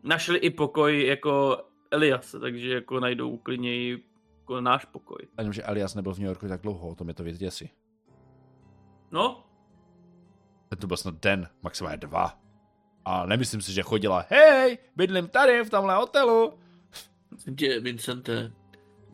Našli 0.04 0.38
i 0.38 0.50
pokoj 0.50 1.06
jako 1.08 1.64
Elias, 1.92 2.36
takže 2.42 2.74
jako 2.74 3.00
najdou 3.00 3.38
klidně 3.38 3.76
i 3.76 4.04
jako 4.40 4.62
náš 4.62 4.86
pokoj. 4.86 5.18
Ani, 5.38 5.54
že 5.54 5.64
Elias 5.64 5.96
nebyl 5.96 6.14
v 6.14 6.18
New 6.18 6.28
Yorku 6.28 6.48
tak 6.48 6.62
dlouho, 6.62 6.90
o 6.90 6.96
tom 6.96 7.08
je 7.08 7.14
to 7.14 7.24
vědět 7.24 7.48
asi. 7.48 7.70
No, 9.12 9.44
Ten 10.70 10.80
tu 10.80 10.88
byl 10.88 10.98
snad 10.98 11.16
den, 11.16 11.48
maximálně 11.62 11.98
dva. 11.98 12.40
A 13.06 13.26
nemyslím 13.26 13.62
si, 13.62 13.74
že 13.74 13.82
chodila, 13.82 14.26
hej, 14.30 14.78
bydlím 14.96 15.28
tady, 15.28 15.64
v 15.64 15.70
tomhle 15.70 15.96
hotelu. 15.96 16.54
Tě, 17.58 17.80
Vincente, 17.80 18.52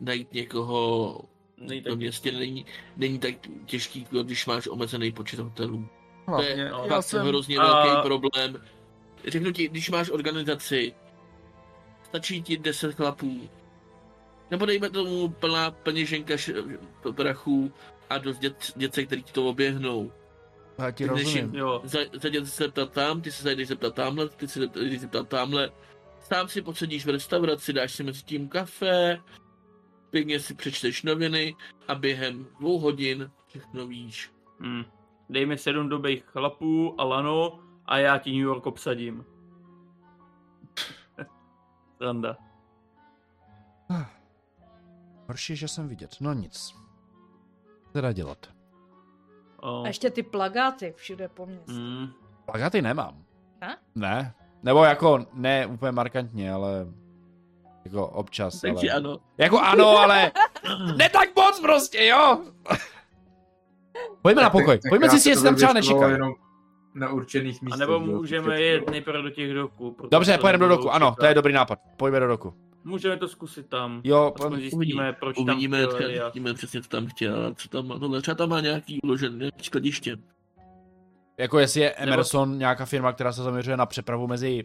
najít 0.00 0.32
někoho 0.32 1.20
není 1.58 1.82
to 1.82 1.88
tak... 1.90 1.98
městě 1.98 2.32
není, 2.32 2.66
není 2.96 3.18
tak 3.18 3.34
těžký, 3.66 4.00
jako 4.00 4.22
když 4.22 4.46
máš 4.46 4.66
omezený 4.68 5.12
počet 5.12 5.40
hotelů. 5.40 5.88
To 6.24 6.30
Hlavně, 6.30 6.48
je 6.48 6.70
no, 6.70 6.82
já 6.84 6.88
fakt 6.88 7.02
jsem... 7.04 7.26
hrozně 7.26 7.56
A- 7.58 7.64
velký 7.86 8.02
problém. 8.02 8.62
Řeknu 9.26 9.52
ti, 9.52 9.68
když 9.68 9.90
máš 9.90 10.10
organizaci, 10.10 10.94
stačí 12.02 12.42
ti 12.42 12.56
10 12.56 12.94
chlapů, 12.94 13.48
nebo 14.50 14.66
dejme 14.66 14.90
tomu 14.90 15.28
plná 15.28 15.70
peněženka 15.70 16.34
š- 16.34 16.54
prachů 17.16 17.72
a 18.10 18.18
dost 18.18 18.38
dět, 18.38 18.72
dětce, 18.76 19.04
který 19.06 19.22
ti 19.22 19.32
to 19.32 19.46
oběhnou. 19.48 20.12
Já 20.78 20.90
ti 20.90 21.04
Ty 21.04 21.10
rozumím. 21.10 21.36
jim- 21.36 21.54
Jo, 21.54 21.80
Za, 21.84 21.98
zadět 22.12 22.46
se 22.46 22.64
zeptat 22.64 22.92
tam, 22.92 23.20
ty 23.22 23.32
se 23.32 23.42
zajdeš 23.42 23.68
zeptat 23.68 23.94
tamhle, 23.94 24.28
ty 24.28 24.48
se 24.48 24.60
zajdeš 24.74 25.00
zeptat 25.00 25.28
tamhle. 25.28 25.70
Sám 26.20 26.48
si 26.48 26.62
posedíš 26.62 27.06
v 27.06 27.08
restauraci, 27.10 27.72
dáš 27.72 27.92
si 27.92 28.02
mezi 28.02 28.22
tím 28.22 28.48
kafe, 28.48 29.18
pěkně 30.10 30.40
si 30.40 30.54
přečteš 30.54 31.02
noviny 31.02 31.54
a 31.88 31.94
během 31.94 32.46
dvou 32.58 32.78
hodin 32.78 33.30
všechno 33.46 33.86
víš. 33.86 34.32
hm. 34.60 34.82
Dej 35.30 35.46
mi 35.46 35.58
sedm 35.58 35.88
dobrých 35.88 36.24
chlapů 36.24 37.00
a 37.00 37.04
lano 37.04 37.58
a 37.86 37.98
já 37.98 38.18
ti 38.18 38.32
New 38.32 38.40
York 38.42 38.66
obsadím. 38.66 39.24
Sranda. 41.96 42.36
Horší, 45.26 45.52
je, 45.52 45.56
že 45.56 45.68
jsem 45.68 45.88
vidět. 45.88 46.16
No 46.20 46.32
nic. 46.32 46.74
Co 47.84 47.92
Teda 47.92 48.12
dělat. 48.12 48.46
O. 49.56 49.82
A 49.84 49.86
ještě 49.86 50.10
ty 50.10 50.22
plagáty 50.22 50.94
všude 50.96 51.28
po 51.28 51.46
městě. 51.46 51.72
Hm. 51.72 52.08
Plagaty 52.44 52.82
nemám. 52.82 53.24
Ne? 53.60 53.76
Ne. 53.94 54.34
Nebo 54.62 54.84
jako, 54.84 55.26
ne 55.32 55.66
úplně 55.66 55.92
markantně, 55.92 56.52
ale 56.52 56.86
jako 57.92 58.06
občas. 58.06 58.60
Takže 58.60 58.90
ale... 58.90 59.00
ano, 59.00 59.18
Jako 59.38 59.58
ano, 59.60 59.88
ale 59.98 60.32
ne 60.96 61.08
tak 61.08 61.36
moc 61.36 61.60
prostě, 61.60 62.04
jo. 62.06 62.38
Pojďme 64.22 64.42
na 64.42 64.50
pokoj. 64.50 64.78
Pojďme 64.88 65.08
si, 65.10 65.28
jestli 65.28 65.44
tam 65.44 65.54
třeba 65.54 65.72
nečekají. 65.72 66.12
Jenom 66.12 66.32
na 66.94 67.08
určených 67.08 67.58
A 67.62 67.64
místech. 67.64 67.80
nebo 67.80 67.92
jo, 67.92 68.00
můžeme 68.00 68.60
jet 68.62 68.90
nejprve 68.90 69.22
do 69.22 69.30
těch 69.30 69.54
doků. 69.54 69.96
Dobře, 70.10 70.32
to 70.36 70.40
pojedeme 70.40 70.64
do 70.64 70.68
doku. 70.68 70.90
Ano, 70.90 71.14
to 71.20 71.26
je 71.26 71.34
dobrý 71.34 71.52
nápad. 71.52 71.78
Pojďme 71.96 72.20
do 72.20 72.26
doku. 72.26 72.54
Můžeme 72.84 73.16
to 73.16 73.28
zkusit 73.28 73.68
tam. 73.68 74.00
Jo, 74.04 74.32
Aspoň 74.36 74.50
pojďme. 74.50 74.60
zjistíme, 74.70 75.12
proč 75.12 75.36
uvidíme, 75.38 75.78
tam 75.78 75.86
chtěl 75.86 75.96
třeba, 75.98 76.08
Elias. 76.08 76.24
zjistíme 76.24 76.54
přesně, 76.54 76.82
co 76.82 76.88
tam 76.88 77.06
chtěl, 77.06 77.54
co 77.54 77.68
tam 77.68 77.86
má 77.86 77.98
tohle. 77.98 78.22
Třeba 78.22 78.34
tam 78.34 78.48
má 78.48 78.60
nějaký 78.60 79.00
uložený 79.02 79.38
nějaký 79.38 79.64
skladiště. 79.64 80.16
Jako 81.38 81.58
jestli 81.58 81.80
je 81.80 81.90
Emerson 81.90 82.58
nějaká 82.58 82.84
firma, 82.84 83.12
která 83.12 83.32
se 83.32 83.42
zaměřuje 83.42 83.76
na 83.76 83.86
přepravu 83.86 84.26
mezi 84.26 84.64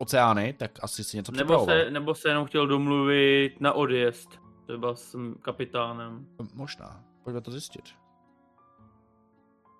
oceány, 0.00 0.52
tak 0.52 0.70
asi 0.82 1.04
si 1.04 1.16
něco 1.16 1.32
Nebo 1.32 1.64
se, 1.64 1.90
nebo 1.90 2.14
se 2.14 2.28
jenom 2.28 2.46
chtěl 2.46 2.66
domluvit 2.66 3.60
na 3.60 3.72
odjezd. 3.72 4.38
Třeba 4.66 4.94
s 4.94 5.16
kapitánem. 5.42 6.26
Možná. 6.54 7.04
Pojďme 7.24 7.40
to 7.40 7.50
zjistit. 7.50 7.84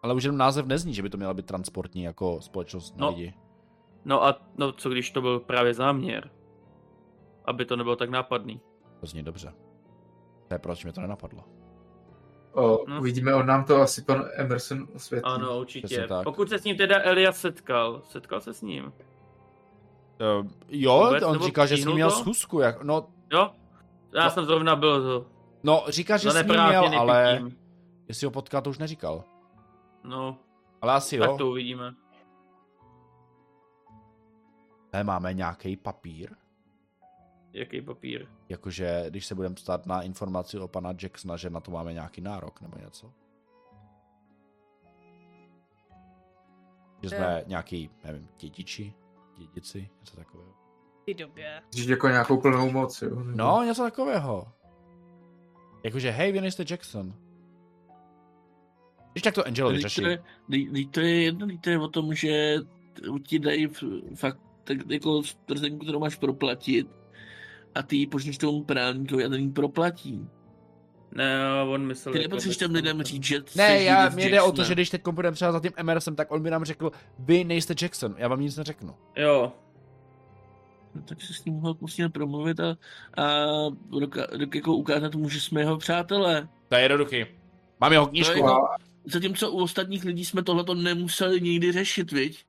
Ale 0.03 0.15
už 0.15 0.23
jenom 0.25 0.39
název 0.39 0.67
nezní, 0.67 0.95
že 0.95 1.03
by 1.03 1.11
to 1.11 1.17
měla 1.17 1.35
být 1.35 1.47
transportní 1.47 2.03
jako 2.03 2.41
společnost 2.41 2.97
na 2.97 3.07
No. 3.07 3.13
lidi. 3.17 3.35
No 4.05 4.25
a 4.25 4.41
no, 4.59 4.73
co 4.73 4.91
když 4.91 5.11
to 5.11 5.21
byl 5.21 5.41
právě 5.41 5.75
záměr? 5.75 6.31
Aby 7.45 7.65
to 7.65 7.77
nebylo 7.77 7.97
tak 7.97 8.11
nápadný. 8.11 8.61
To 9.01 9.07
zní 9.07 9.23
dobře. 9.23 9.53
To 10.49 10.55
je 10.55 10.59
proč 10.59 10.85
mě 10.85 10.93
to 10.93 11.01
nenapadlo. 11.01 11.45
O, 12.53 12.85
No. 12.89 12.99
Uvidíme, 13.01 13.35
on 13.35 13.47
nám 13.47 13.65
to 13.65 13.81
asi 13.81 14.03
pan 14.03 14.25
Emerson 14.35 14.89
osvětlí. 14.95 15.33
Ano, 15.33 15.59
určitě. 15.61 16.09
Pokud 16.25 16.49
se 16.49 16.59
s 16.59 16.65
ním 16.65 16.77
teda 16.77 16.97
Elias 17.03 17.41
setkal. 17.41 18.03
Setkal 18.05 18.41
se 18.41 18.55
s 18.55 18.63
ním? 18.63 18.93
Uh, 20.41 20.47
jo, 20.69 21.05
Vůbec? 21.07 21.23
on 21.23 21.39
říkal, 21.43 21.67
že 21.67 21.75
s 21.75 21.79
ním 21.79 21.83
stihnul 21.83 21.95
měl 21.95 22.11
to? 22.11 22.17
schůzku. 22.17 22.61
Jak, 22.61 22.83
no, 22.83 23.09
Jo? 23.33 23.51
Já 24.15 24.25
No. 24.25 24.31
jsem 24.31 24.45
zrovna 24.45 24.77
byl 24.77 25.03
to. 25.03 25.27
no, 25.63 25.85
říká, 25.89 26.17
že 26.17 26.31
Za 26.31 26.31
s 26.31 26.35
ním 26.35 26.49
neprávněný 26.49 26.89
měl, 26.89 27.01
ale 27.01 27.43
jestli 28.09 28.25
ho 28.25 28.31
potká, 28.31 28.61
to 28.61 28.71
už 28.71 28.79
neříkal. 28.79 29.25
No, 30.05 30.39
Ale 30.83 30.93
asi 30.93 31.17
jo. 31.17 31.27
tak 31.27 31.39
to 31.39 31.51
uvidíme. 31.51 31.95
Ne, 34.93 35.05
máme 35.05 35.35
nějaký 35.35 35.77
papír. 35.77 36.31
Jaký 37.53 37.83
papír? 37.83 38.27
Jakože, 38.49 39.05
když 39.09 39.27
se 39.27 39.35
budeme 39.35 39.55
ptát 39.55 39.87
na 39.87 40.03
informaci 40.03 40.59
o 40.59 40.69
pana 40.69 40.95
Jacksona, 41.03 41.37
že 41.37 41.51
na 41.51 41.61
to 41.61 41.71
máme 41.71 41.93
nějaký 41.93 42.21
nárok 42.21 42.61
nebo 42.61 42.79
něco. 42.79 43.13
Že 47.03 47.09
jsme 47.11 47.45
nějaký, 47.47 47.91
nevím, 48.05 48.29
dědiči, 48.39 48.95
dědici, 49.47 49.91
něco 50.01 50.17
takového. 50.17 50.55
Té 51.07 51.15
době. 51.15 51.63
Když 51.73 51.87
jako 51.87 52.09
nějakou 52.09 52.41
plnou 52.41 52.71
moc, 52.71 53.03
jo. 53.03 53.23
No, 53.25 53.63
něco 53.63 53.83
takového. 53.83 54.49
Jakože, 55.85 56.11
hej, 56.11 56.33
vy 56.33 56.41
nejste 56.41 56.65
Jackson. 56.71 57.15
Když 59.13 59.23
tak 59.23 59.35
to 59.35 59.47
Angelo 59.47 59.71
vyřeší. 59.71 60.03
to, 60.91 61.01
je, 61.01 61.23
jedno, 61.23 61.47
to 61.61 61.71
je 61.71 61.79
o 61.79 61.89
tom, 61.89 62.15
že 62.15 62.57
ti 63.27 63.39
dají 63.39 63.67
fakt 64.15 64.41
tak 64.65 64.79
jako 64.91 65.23
stvrzenku, 65.23 65.79
kterou 65.79 65.99
máš 66.01 66.17
proplatit 66.17 66.89
a 67.75 67.83
ty 67.83 67.97
ji 67.97 68.07
pošleš 68.07 68.39
tomu 68.39 68.65
právníkovi 68.65 69.25
a 69.25 69.29
ten 69.29 69.41
ji 69.41 69.51
proplatí. 69.51 70.29
Ne, 71.13 71.41
on 71.69 71.87
myslel... 71.87 72.13
Ty 72.13 72.19
jako 72.19 72.29
nepotřebuješ 72.29 72.57
těm 72.57 72.75
lidem 72.75 73.03
říct, 73.03 73.25
že 73.25 73.43
Ne, 73.57 73.79
jsi 73.79 73.85
já, 73.85 74.09
mě 74.09 74.29
jde 74.29 74.43
o 74.43 74.53
to, 74.53 74.65
že 74.65 74.75
když 74.75 74.91
teď 74.91 75.03
půjdeme 75.03 75.35
třeba 75.35 75.53
za 75.53 75.61
tím 75.61 75.73
Emersem, 75.77 76.17
tak 76.17 76.31
on 76.31 76.43
by 76.43 76.51
nám 76.51 76.65
řekl, 76.65 76.93
vy 77.19 77.45
nejste 77.45 77.75
Jackson, 77.83 78.15
já 78.19 78.29
vám 78.29 78.41
nic 78.41 78.57
neřeknu. 78.57 78.95
Jo, 79.17 79.53
No, 80.95 81.03
tak 81.03 81.23
se 81.23 81.35
s 81.35 81.45
ním 81.45 81.55
mohl 81.55 81.77
musíme 81.81 82.09
promluvit 82.09 82.61
a, 82.61 82.77
a 83.17 83.27
doka, 84.01 84.27
dok, 84.37 84.55
jako 84.55 84.77
ukázat 84.77 85.15
mu, 85.15 85.29
že 85.29 85.41
jsme 85.41 85.61
jeho 85.61 85.79
přátelé. 85.79 86.49
To 86.69 86.75
je 86.75 86.83
jednoduchý. 86.83 87.27
Mám 87.81 87.93
jeho 87.93 88.07
knížku. 88.07 88.47
No, 88.47 88.73
A, 88.73 88.77
Zatímco 89.05 89.51
u 89.51 89.63
ostatních 89.63 90.05
lidí 90.05 90.25
jsme 90.25 90.43
tohleto 90.43 90.75
nemuseli 90.75 91.41
nikdy 91.41 91.73
řešit, 91.73 92.13
viď? 92.13 92.45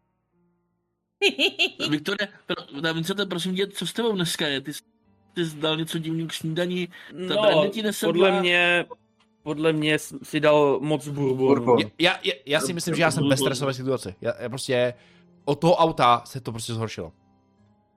Viktore, 1.89 2.27
pro, 2.45 2.81
na 2.81 2.91
Vincente, 2.91 3.25
prosím 3.25 3.55
tě, 3.55 3.67
co 3.67 3.87
s 3.87 3.93
tebou 3.93 4.15
dneska 4.15 4.47
je? 4.47 4.61
Ty 4.61 4.73
jsi, 4.73 4.81
ty 5.33 5.45
jsi 5.45 5.57
dal 5.57 5.77
něco 5.77 5.97
divného 5.99 6.27
k 6.29 6.33
snídaní, 6.33 6.87
ta 6.87 7.35
No, 7.35 7.41
brandy 7.41 7.69
ti 7.69 7.81
nesedla. 7.83 8.13
podle 8.13 8.41
mě, 8.41 8.85
podle 9.43 9.73
mě 9.73 9.99
si 10.23 10.39
dal 10.39 10.79
moc 10.81 11.07
bourbonu. 11.07 11.35
Bourbon. 11.37 11.77
Já, 11.79 11.87
já, 11.99 12.17
já, 12.23 12.33
já 12.45 12.59
si 12.59 12.73
myslím, 12.73 12.95
že 12.95 13.01
já 13.01 13.11
jsem 13.11 13.29
ve 13.29 13.37
stresové 13.37 13.73
situaci. 13.73 14.15
Já, 14.21 14.33
já 14.41 14.49
prostě 14.49 14.93
od 15.45 15.55
toho 15.55 15.75
auta 15.75 16.21
se 16.25 16.41
to 16.41 16.51
prostě 16.51 16.73
zhoršilo. 16.73 17.11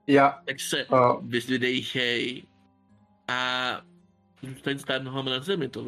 Já, 0.07 0.39
Tak 0.45 0.59
se 0.59 0.85
a, 0.85 1.13
vyzdvidejchej 1.21 2.43
a 3.27 3.81
zůstaň 4.43 4.77
stát 4.79 5.03
nohama 5.03 5.31
na 5.31 5.39
zemi, 5.39 5.69
to 5.69 5.87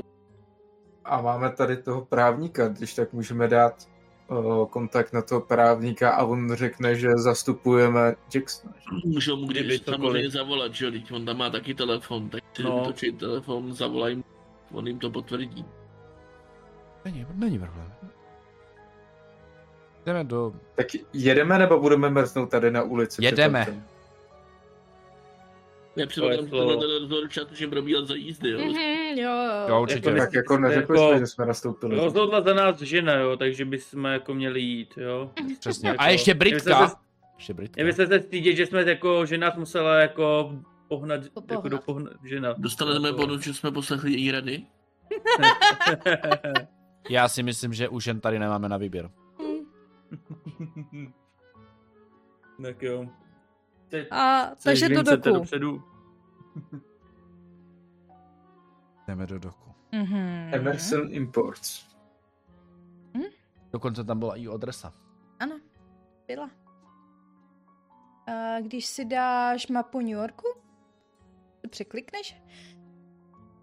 a 1.05 1.21
máme 1.21 1.51
tady 1.51 1.77
toho 1.77 2.05
právníka, 2.05 2.67
když 2.67 2.93
tak 2.93 3.13
můžeme 3.13 3.47
dát 3.47 3.89
kontakt 4.69 5.13
na 5.13 5.21
toho 5.21 5.41
právníka 5.41 6.11
a 6.11 6.23
on 6.25 6.53
řekne, 6.53 6.95
že 6.95 7.07
zastupujeme 7.17 8.15
Jacksona. 8.35 8.73
že? 8.79 9.09
Můžou 9.09 9.37
mu 9.37 9.47
Kdyby 9.47 9.79
samozřejmě 9.79 10.29
zavolat, 10.29 10.73
že 10.75 10.91
on 11.11 11.25
tam 11.25 11.37
má 11.37 11.49
taky 11.49 11.73
telefon, 11.73 12.29
tak 12.29 12.43
si 12.55 12.63
No. 12.63 12.79
vytočí 12.79 13.11
telefon, 13.11 13.73
zavolají 13.73 14.15
mu, 14.15 14.23
on 14.71 14.87
jim 14.87 14.99
to 14.99 15.09
potvrdí. 15.09 15.65
Není, 17.05 17.25
není 17.33 17.59
problém. 17.59 17.91
Jdeme 20.05 20.23
do... 20.23 20.53
Tak 20.75 20.87
jedeme 21.13 21.57
nebo 21.57 21.79
budeme 21.79 22.09
mrznout 22.09 22.49
tady 22.49 22.71
na 22.71 22.83
ulici? 22.83 23.25
Jedeme. 23.25 23.59
autem? 23.61 23.83
Já 25.97 26.05
předpokládám, 26.07 26.45
že 26.45 26.49
slovo. 26.49 26.75
tohle 26.75 26.99
rozhodl 26.99 27.27
čas, 27.27 27.47
že 27.51 27.67
probíhat 27.67 28.07
za 28.07 28.15
jízdy, 28.15 28.49
jo. 28.49 28.59
Mhm, 28.59 29.17
jo, 29.17 29.31
Jo, 29.31 29.65
jo. 29.67 29.81
určitě. 29.81 30.09
Jako 30.09 30.19
Tak 30.19 30.33
jako 30.33 30.57
neřekli 30.57 30.97
Jako- 30.99 31.09
jsme, 31.11 31.19
že 31.19 31.27
jsme 31.27 31.45
nastoupili. 31.45 31.95
Rozhodla 31.95 32.41
za 32.41 32.53
nás 32.53 32.81
žena, 32.81 33.13
jo, 33.13 33.37
takže 33.37 33.65
bychom 33.65 34.05
jako 34.05 34.33
měli 34.33 34.61
jít, 34.61 34.93
jo. 34.97 35.31
Přesně. 35.59 35.89
Jako- 35.89 36.01
A 36.03 36.09
ještě 36.09 36.33
Britka. 36.33 36.87
se- 36.87 36.95
Ještě 37.37 37.53
Britka. 37.53 37.73
Kdyby 37.75 37.93
se 37.93 38.07
se 38.07 38.19
stydět, 38.21 38.55
že 38.55 38.65
jsme 38.65 38.83
jako, 38.83 39.25
že 39.25 39.37
nás 39.37 39.55
musela 39.55 39.95
jako 39.99 40.51
pohnat, 40.87 41.21
Popohnat. 41.33 41.51
jako 41.51 41.69
do 41.69 41.77
pohnat, 41.77 42.13
žena. 42.23 42.53
Dostali 42.57 42.95
jsme 42.95 43.11
bonus, 43.11 43.41
že 43.41 43.53
jsme 43.53 43.71
poslechli 43.71 44.11
její 44.11 44.31
rady. 44.31 44.63
Já 47.09 47.29
si 47.29 47.43
myslím, 47.43 47.73
že 47.73 47.89
už 47.89 48.07
jen 48.07 48.19
tady 48.19 48.39
nemáme 48.39 48.69
na 48.69 48.77
výběr. 48.77 49.09
Tak 52.63 52.83
jo. 52.83 53.07
Chce- 53.87 54.07
A 54.11 54.51
takže 54.63 54.89
do 54.89 55.03
doku. 55.03 55.29
dopředu? 55.33 55.83
Jdeme 59.07 59.25
do 59.27 59.39
doku. 59.39 59.73
Mhm. 59.91 60.53
Emerson 60.53 61.07
Imports. 61.13 61.87
Dokonce 63.71 64.03
tam 64.03 64.19
byla 64.19 64.35
i 64.35 64.47
adresa. 64.47 64.93
Ano, 65.39 65.59
byla. 66.27 66.49
A 68.27 68.59
když 68.61 68.85
si 68.85 69.05
dáš 69.05 69.67
mapu 69.67 69.99
New 69.99 70.09
Yorku, 70.09 70.47
to 71.61 71.67
překlikneš 71.69 72.41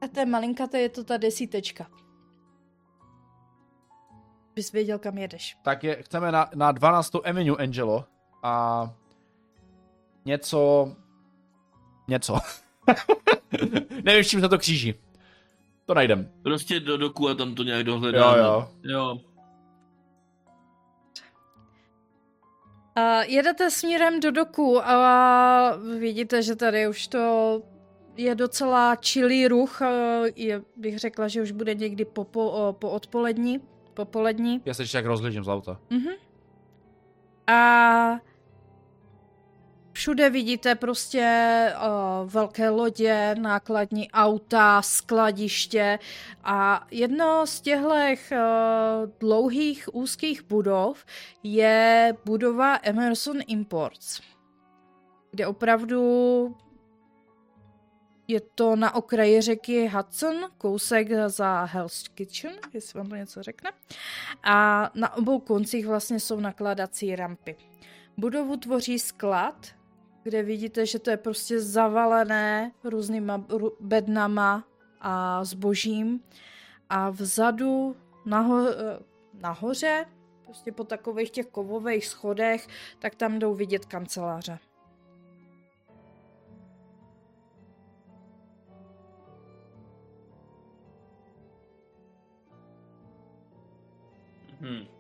a 0.00 0.08
to 0.08 0.20
je 0.20 0.26
malinkaté, 0.26 0.80
je 0.80 0.88
to 0.88 1.04
ta 1.04 1.16
desítečka. 1.16 1.86
Bys 4.54 4.72
věděl, 4.72 4.98
kam 4.98 5.18
jedeš. 5.18 5.56
Tak 5.64 5.84
je, 5.84 6.02
chceme 6.02 6.32
na, 6.32 6.50
na 6.54 6.72
12. 6.72 7.14
Avenue, 7.14 7.56
Angelo. 7.58 8.04
A 8.42 8.94
něco... 10.24 10.92
Něco. 12.08 12.36
Nevím, 14.02 14.24
s 14.24 14.28
čím 14.28 14.40
se 14.40 14.48
to 14.48 14.58
kříží. 14.58 14.94
To 15.86 15.94
najdem. 15.94 16.30
Prostě 16.42 16.80
do 16.80 16.96
doku 16.96 17.28
a 17.28 17.34
tam 17.34 17.54
to 17.54 17.62
nějak 17.62 17.84
dohledáme. 17.84 18.38
Jo, 18.38 18.44
jo. 18.44 18.68
Jo. 18.82 19.20
A 22.96 23.22
jedete 23.22 23.70
směrem 23.70 24.20
do 24.20 24.30
doku 24.30 24.86
a 24.86 25.76
vidíte, 25.98 26.42
že 26.42 26.56
tady 26.56 26.88
už 26.88 27.08
to 27.08 27.62
je 28.16 28.34
docela 28.34 28.96
čilý 28.96 29.48
ruch. 29.48 29.80
Je, 30.36 30.62
bych 30.76 30.98
řekla, 30.98 31.28
že 31.28 31.42
už 31.42 31.52
bude 31.52 31.74
někdy 31.74 32.04
po, 32.04 32.24
po, 32.24 32.76
po 32.78 32.90
odpolední. 32.90 33.60
Popolední. 33.94 34.62
Já 34.64 34.74
se 34.74 34.82
ještě 34.82 34.98
tak 34.98 35.06
rozhlížím 35.06 35.44
z 35.44 35.48
auta. 35.48 35.80
Mhm. 35.90 36.12
A 37.46 38.20
všude 39.94 40.30
vidíte 40.30 40.74
prostě 40.74 41.72
uh, 41.76 42.30
velké 42.30 42.70
lodě, 42.70 43.34
nákladní 43.38 44.10
auta, 44.10 44.82
skladiště 44.82 45.98
a 46.44 46.86
jedno 46.90 47.46
z 47.46 47.60
těchto 47.60 47.88
uh, 47.88 48.38
dlouhých 49.20 49.94
úzkých 49.94 50.42
budov 50.42 51.04
je 51.42 52.16
budova 52.24 52.78
Emerson 52.82 53.36
Imports, 53.46 54.20
kde 55.30 55.46
opravdu 55.46 56.56
je 58.28 58.40
to 58.40 58.76
na 58.76 58.94
okraji 58.94 59.40
řeky 59.40 59.86
Hudson, 59.88 60.36
kousek 60.58 61.08
za 61.26 61.64
Hell's 61.64 62.08
Kitchen, 62.08 62.52
jestli 62.72 62.98
vám 62.98 63.08
to 63.08 63.16
něco 63.16 63.42
řekne. 63.42 63.72
A 64.42 64.90
na 64.94 65.16
obou 65.16 65.40
koncích 65.40 65.86
vlastně 65.86 66.20
jsou 66.20 66.40
nakladací 66.40 67.16
rampy. 67.16 67.56
Budovu 68.16 68.56
tvoří 68.56 68.98
sklad, 68.98 69.66
kde 70.24 70.42
vidíte, 70.42 70.86
že 70.86 70.98
to 70.98 71.10
je 71.10 71.16
prostě 71.16 71.60
zavalené 71.60 72.72
různýma 72.84 73.44
bednama 73.80 74.64
a 75.00 75.44
zbožím. 75.44 76.20
A 76.88 77.10
vzadu 77.10 77.96
naho- 78.26 78.68
eh, 78.68 78.98
nahoře, 79.34 80.06
prostě 80.44 80.72
po 80.72 80.84
takových 80.84 81.30
těch 81.30 81.46
kovových 81.46 82.06
schodech, 82.06 82.68
tak 82.98 83.14
tam 83.14 83.38
jdou 83.38 83.54
vidět 83.54 83.84
kanceláře. 83.84 84.58
Hm. 94.60 94.93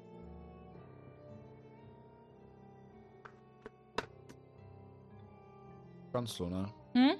Kanclu, 6.14 6.48
ne? 6.48 6.66
Hm? 6.98 7.10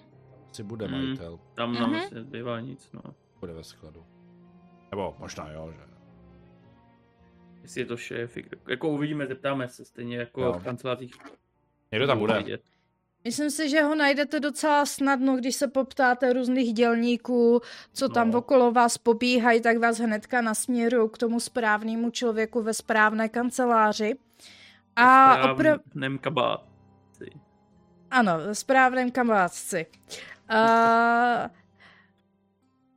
Asi 0.50 0.62
bude 0.62 0.86
Hmm. 0.86 0.96
majitel. 1.04 1.38
Tam 1.54 1.74
nám 1.74 1.82
Mhm. 1.82 1.92
vlastně 1.92 2.20
zbývá 2.22 2.60
nic, 2.60 2.90
no. 2.92 3.00
Bude 3.40 3.52
ve 3.52 3.64
skladu. 3.64 4.04
Nebo 4.90 5.14
možná 5.18 5.50
jo, 5.50 5.72
že... 5.72 5.80
Jestli 7.62 7.80
je 7.80 7.86
to 7.86 7.96
šéf, 7.96 8.36
jako 8.68 8.88
uvidíme, 8.88 9.26
zeptáme 9.26 9.68
se, 9.68 9.84
stejně 9.84 10.16
jako 10.16 10.40
Jo. 10.42 10.52
v 10.52 10.64
kancelářích. 10.64 11.14
Někdo 11.92 12.06
tam 12.06 12.18
bude. 12.18 12.38
vidět. 12.38 12.62
Myslím 13.24 13.50
si, 13.50 13.68
že 13.68 13.82
ho 13.82 13.94
najdete 13.94 14.40
docela 14.40 14.86
snadno, 14.86 15.36
když 15.36 15.54
se 15.54 15.68
poptáte 15.68 16.32
různých 16.32 16.72
dělníků, 16.72 17.60
co 17.92 18.08
tam 18.08 18.30
No. 18.30 18.38
okolo 18.38 18.72
vás 18.72 18.98
pobíhají, 18.98 19.60
tak 19.60 19.78
vás 19.78 19.98
hnedka 19.98 20.40
nasměrují 20.40 21.10
k 21.10 21.18
tomu 21.18 21.40
správnému 21.40 22.10
člověku 22.10 22.62
ve 22.62 22.74
správné 22.74 23.28
kanceláři. 23.28 24.14
A 24.96 25.34
opravdu... 25.52 25.84
Kabát. 26.20 26.73
Ano, 28.14 28.38
ve 28.38 28.54
správném 28.54 29.10
kamátci. 29.10 29.86
Uh, 30.50 31.50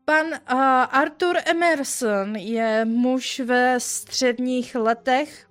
pan 0.05 0.25
uh, 0.27 0.59
Arthur 0.91 1.37
Emerson 1.45 2.35
je 2.35 2.85
muž 2.85 3.39
ve 3.39 3.79
středních 3.79 4.75
letech, 4.75 5.47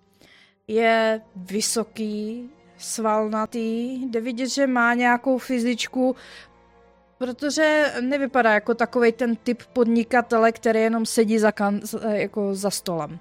je 0.68 1.20
vysoký, 1.36 2.50
svalnatý, 2.78 3.94
jde 4.06 4.20
vidět, 4.20 4.48
že 4.48 4.66
má 4.66 4.94
nějakou 4.94 5.38
fyzičku, 5.38 6.16
protože 7.18 7.92
nevypadá 8.00 8.52
jako 8.52 8.74
takový 8.74 9.12
ten 9.12 9.36
typ 9.36 9.62
podnikatele, 9.72 10.52
který 10.52 10.80
jenom 10.80 11.06
sedí 11.06 11.38
za, 11.38 11.50
kan- 11.50 12.12
jako 12.12 12.54
za 12.54 12.70
stolem. 12.70 13.18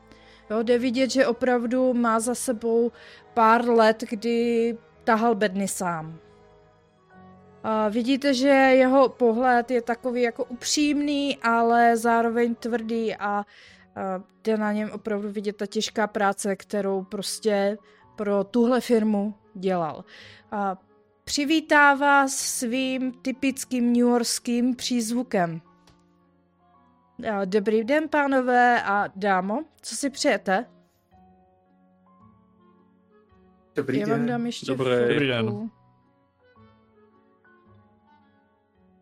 Jo, 0.49 0.63
jde 0.63 0.77
vidět, 0.77 1.11
že 1.11 1.27
opravdu 1.27 1.93
má 1.93 2.19
za 2.19 2.35
sebou 2.35 2.91
pár 3.33 3.69
let, 3.69 4.03
kdy 4.09 4.77
tahal 5.03 5.35
bedny 5.35 5.67
sám. 5.67 6.19
A 7.68 7.89
vidíte, 7.89 8.34
že 8.34 8.47
jeho 8.47 9.09
pohled 9.09 9.72
je 9.72 9.82
takový 9.82 10.22
jako 10.22 10.45
upřímný, 10.45 11.38
ale 11.38 11.97
zároveň 11.97 12.55
tvrdý 12.55 13.16
a, 13.16 13.45
jde 14.43 14.57
na 14.57 14.72
něm 14.72 14.91
opravdu 14.91 15.32
vidět 15.32 15.57
ta 15.57 15.66
těžká 15.66 16.07
práce, 16.07 16.55
kterou 16.55 17.03
prostě 17.03 17.78
pro 18.16 18.43
tuhle 18.43 18.82
firmu 18.82 19.34
dělal. 19.53 20.05
A 20.51 20.78
přivítá 21.24 21.93
vás 21.95 22.36
svým 22.36 23.11
typickým 23.11 23.93
newyorským 23.93 24.76
přízvukem. 24.76 25.61
Dobrý 27.45 27.84
den, 27.84 28.09
pánové 28.09 28.84
a 28.84 29.07
dámo, 29.16 29.63
co 29.82 29.95
si 29.95 30.09
přejete? 30.09 30.66
Dobrý 33.76 33.99
Já 33.99 34.07
vám 34.07 34.18
den. 34.18 34.28
dám 34.28 34.45
ještě 34.45 34.66
Dobrý. 34.66 34.89
Dobrý 35.09 35.28
den. 35.28 35.70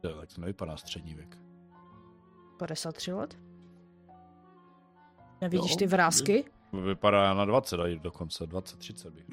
Jo, 0.03 0.15
tak 0.19 0.33
to 0.33 0.41
nevypadá 0.41 0.77
střední 0.77 1.15
věk. 1.15 1.37
53 2.57 3.13
let? 3.13 3.37
Nevidíš 5.41 5.71
Jo, 5.71 5.77
ty 5.77 5.87
vrázky? 5.87 6.45
Vypadá 6.85 7.33
na 7.33 7.45
20, 7.45 7.77
dají 7.77 7.99
dokonce 7.99 8.47
20, 8.47 8.79
30 8.79 9.13
bych. 9.13 9.25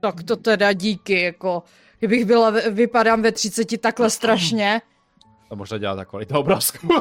Tak 0.00 0.22
to 0.22 0.36
teda 0.36 0.72
díky, 0.72 1.20
jako, 1.20 1.62
kdybych 1.98 2.24
byla, 2.24 2.50
vypadám 2.50 3.22
ve 3.22 3.32
30 3.32 3.80
takhle 3.80 4.10
strašně. 4.10 4.80
To 5.48 5.56
možná 5.56 5.78
dělá 5.78 5.96
ta 5.96 6.04
kvalita 6.04 6.38
obrázku. 6.38 6.88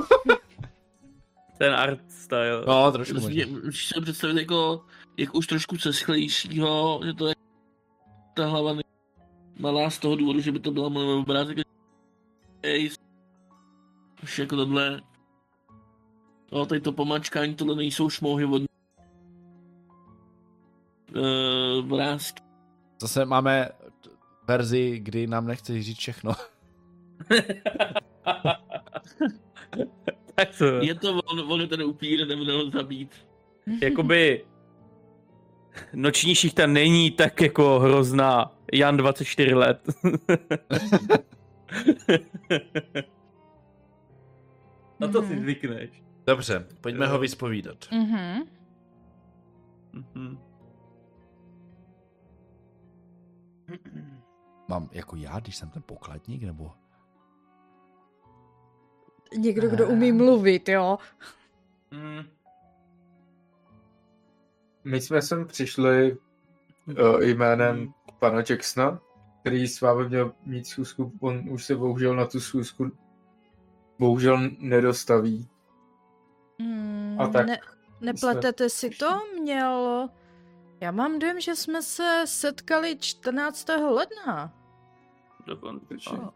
Ten 1.57 1.73
art 1.73 2.11
style. 2.11 2.63
no, 2.67 2.91
trošku 2.91 3.19
možná. 3.19 3.45
Musíš 3.65 3.87
si 3.87 4.01
představit 4.01 4.37
jako, 4.39 4.85
jak 5.17 5.35
už 5.35 5.47
trošku 5.47 5.77
ceschlejšího, 5.77 7.01
že 7.05 7.13
to 7.13 7.27
je 7.27 7.35
ta 8.33 8.45
hlava 8.45 8.75
malá 9.59 9.89
z 9.89 9.97
toho 9.97 10.15
důvodu, 10.15 10.39
že 10.39 10.51
by 10.51 10.59
to 10.59 10.71
byla 10.71 10.89
moje 10.89 11.15
obrázek. 11.15 11.57
Už 14.23 14.39
jako 14.39 14.55
tohle. 14.55 15.01
No, 16.51 16.65
tady 16.65 16.81
to 16.81 16.91
pomačkání, 16.91 17.55
tohle 17.55 17.75
nejsou 17.75 18.09
šmouhy 18.09 18.45
od 18.45 18.61
uh, 21.15 21.87
vrázky. 21.89 22.43
Zase 23.01 23.25
máme 23.25 23.69
verzi, 24.47 24.99
kdy 24.99 25.27
nám 25.27 25.47
nechceš 25.47 25.85
říct 25.85 25.97
všechno. 25.97 26.31
tak 30.35 30.57
to, 30.57 30.65
Je 30.65 30.95
to 30.95 31.19
on, 31.19 31.51
on 31.51 31.61
je 31.61 31.67
ten 31.67 31.83
upír, 31.83 32.27
nebude 32.27 32.53
ho 32.53 32.69
zabít. 32.69 33.11
jakoby 33.81 34.45
noční 35.93 36.35
šichta 36.35 36.67
není 36.67 37.11
tak 37.11 37.41
jako 37.41 37.79
hrozná. 37.79 38.51
Jan 38.73 38.97
24 38.97 39.53
let. 39.53 39.81
Na 44.99 45.07
to 45.07 45.21
si 45.23 45.33
Mhm. 45.33 45.41
zvykneš. 45.41 46.03
Dobře, 46.27 46.65
pojďme 46.81 47.07
ho 47.07 47.19
vyspovídat. 47.19 47.77
Mhm. 47.91 48.41
Mhm. 49.93 50.37
Mám 54.69 54.89
jako 54.91 55.15
já, 55.15 55.39
když 55.39 55.55
jsem 55.55 55.69
ten 55.69 55.83
pokladník, 55.85 56.43
nebo... 56.43 56.71
Někdo, 59.37 59.69
kdo 59.69 59.87
umí 59.87 60.11
mluvit, 60.11 60.69
jo. 60.69 60.97
Mm. 61.91 62.23
My 64.83 65.01
jsme 65.01 65.21
sem 65.21 65.47
přišli 65.47 66.17
uh, 66.87 67.21
jménem 67.21 67.93
pana 68.19 68.43
Jacksona, 68.49 68.99
který 69.41 69.67
s 69.67 69.81
vámi 69.81 70.07
měl 70.07 70.33
mít 70.45 70.67
schůzku, 70.67 71.13
on 71.19 71.49
už 71.49 71.65
se 71.65 71.75
bohužel 71.75 72.15
na 72.15 72.25
tu 72.25 72.39
schůzku 72.39 72.91
bohužel 73.99 74.49
nedostaví. 74.59 75.49
Mm, 76.59 77.17
A 77.21 77.27
tak 77.27 77.47
ne, 77.47 77.59
nepletete 78.01 78.69
si 78.69 78.89
to? 78.89 79.19
Měl... 79.41 80.09
Já 80.81 80.91
mám 80.91 81.19
dojem, 81.19 81.41
že 81.41 81.55
jsme 81.55 81.81
se 81.81 82.23
setkali 82.27 82.97
14. 82.99 83.67
ledna. 83.69 84.53
Dokonce. 85.45 85.95
A. 86.11 86.33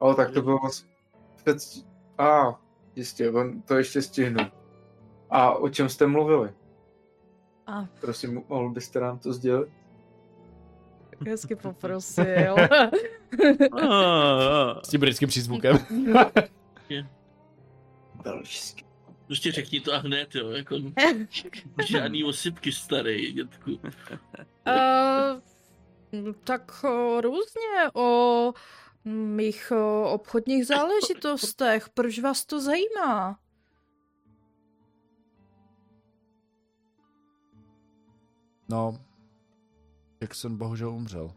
Ale 0.00 0.14
tak 0.14 0.30
to 0.30 0.42
bylo 0.42 0.58
před... 1.36 1.58
A, 2.18 2.60
jistě, 2.96 3.30
on 3.30 3.62
to 3.62 3.74
ještě 3.74 4.02
stihnu. 4.02 4.44
A 5.30 5.50
o 5.52 5.68
čem 5.68 5.88
jste 5.88 6.06
mluvili? 6.06 6.54
A 7.66 7.86
Prosím, 8.00 8.42
mohl 8.48 8.70
byste 8.70 9.00
nám 9.00 9.18
to 9.18 9.32
sdělit? 9.32 9.68
hezky 11.26 11.56
poprosil. 11.56 12.56
S 14.82 14.88
tím 14.88 15.00
britským 15.00 15.28
přízvukem. 15.28 15.78
Belgicky. 18.22 18.84
Prostě 19.26 19.52
řekni 19.52 19.80
to 19.80 19.94
a 19.94 19.98
hned, 19.98 20.34
jo, 20.34 20.50
jako 20.50 20.76
žádný 21.86 22.24
osypky 22.24 22.72
starý, 22.72 23.32
dětku. 23.32 23.70
Uh, 23.72 23.80
tak 26.44 26.84
uh, 26.84 27.20
různě 27.20 27.90
o 27.94 28.52
mých 29.04 29.72
uh, 29.72 30.12
obchodních 30.12 30.66
záležitostech. 30.66 31.88
Proč 31.88 32.18
vás 32.18 32.44
to 32.44 32.60
zajímá? 32.60 33.38
No, 38.68 38.98
Jackson 40.20 40.56
bohužel 40.56 40.90
umřel. 40.90 41.30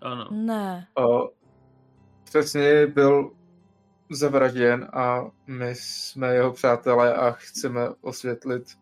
ano. 0.00 0.28
Ne. 0.30 0.88
Uh, 0.98 1.26
přesně 2.24 2.86
byl 2.86 3.30
zavražděn 4.10 4.88
a 4.92 5.24
my 5.46 5.74
jsme 5.74 6.34
jeho 6.34 6.52
přátelé 6.52 7.14
a 7.14 7.30
chceme 7.30 7.88
osvětlit, 8.00 8.78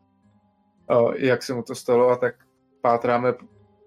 uh, 0.91 1.15
jak 1.15 1.43
se 1.43 1.55
mu 1.55 1.63
to 1.63 1.75
stalo 1.75 2.09
a 2.09 2.17
tak 2.17 2.35
pátráme 2.81 3.35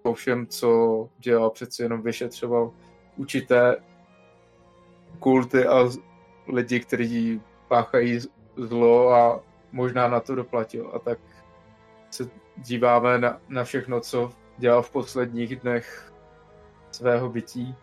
po 0.02 0.14
všem, 0.14 0.46
co 0.46 1.08
dělal, 1.18 1.50
přeci 1.50 1.82
jenom 1.82 2.02
vyšetřoval 2.02 2.72
určité 3.16 3.76
kulty 5.18 5.66
a 5.66 5.88
lidi, 6.48 6.80
kteří 6.80 7.42
páchají 7.68 8.18
zlo 8.56 9.14
a 9.14 9.40
možná 9.72 10.08
na 10.08 10.20
to 10.20 10.34
doplatil 10.34 10.90
a 10.94 10.98
tak 10.98 11.18
se 12.10 12.30
díváme 12.56 13.18
na, 13.18 13.40
na 13.48 13.64
všechno, 13.64 14.00
co 14.00 14.32
dělal 14.58 14.82
v 14.82 14.90
posledních 14.90 15.56
dnech 15.56 16.12
svého 16.90 17.28
bytí 17.28 17.74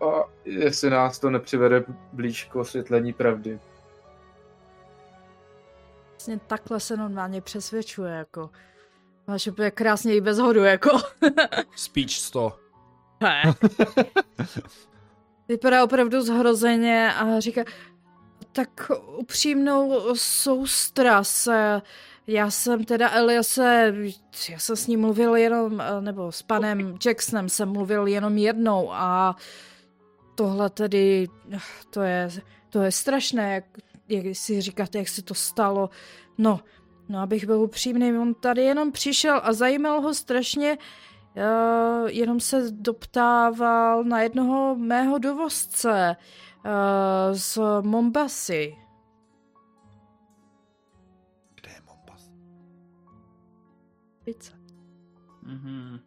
a 0.00 0.24
jestli 0.44 0.90
nás 0.90 1.18
to 1.18 1.30
nepřivede 1.30 1.84
blíž 2.12 2.44
k 2.44 2.56
osvětlení 2.56 3.12
pravdy. 3.12 3.60
Vlastně 6.10 6.38
takhle 6.46 6.80
se 6.80 6.96
normálně 6.96 7.40
přesvědčuje, 7.40 8.12
jako. 8.12 8.50
Máš 9.26 9.46
úplně 9.46 9.70
krásně 9.70 10.14
i 10.14 10.20
bez 10.20 10.38
hodu, 10.38 10.64
jako. 10.64 10.90
Speech 11.76 12.10
100. 12.10 12.58
Ne. 13.20 13.42
Vypadá 15.48 15.84
opravdu 15.84 16.22
zhrozeně 16.22 17.14
a 17.14 17.40
říká, 17.40 17.64
tak 18.52 18.90
upřímnou 19.16 20.14
soustras. 20.16 21.48
Já 22.26 22.50
jsem 22.50 22.84
teda 22.84 23.10
Eliase, 23.10 23.94
já 24.50 24.58
jsem 24.58 24.76
s 24.76 24.86
ním 24.86 25.00
mluvil 25.00 25.36
jenom, 25.36 25.82
nebo 26.00 26.32
s 26.32 26.42
panem 26.42 26.98
Jacksonem 27.06 27.48
jsem 27.48 27.68
mluvil 27.68 28.06
jenom 28.06 28.38
jednou 28.38 28.92
a 28.92 29.36
tohle 30.34 30.70
tedy, 30.70 31.28
to 31.90 32.02
je, 32.02 32.28
to 32.70 32.82
je 32.82 32.92
strašné, 32.92 33.54
jak, 33.54 33.64
jak 34.08 34.36
si 34.36 34.60
říkáte, 34.60 34.98
jak 34.98 35.08
se 35.08 35.22
to 35.22 35.34
stalo. 35.34 35.90
No, 36.38 36.60
no 37.08 37.20
abych 37.20 37.46
byl 37.46 37.60
upřímný, 37.60 38.18
on 38.18 38.34
tady 38.34 38.62
jenom 38.62 38.92
přišel 38.92 39.40
a 39.44 39.52
zajímal 39.52 40.00
ho 40.00 40.14
strašně, 40.14 40.78
uh, 41.36 42.08
jenom 42.08 42.40
se 42.40 42.70
doptával 42.70 44.04
na 44.04 44.22
jednoho 44.22 44.76
mého 44.76 45.18
dovozce 45.18 46.16
uh, 46.64 46.72
z 47.32 47.58
Mombasy. 47.80 48.83
Pizza. 54.24 54.52
Mhm. 55.42 55.98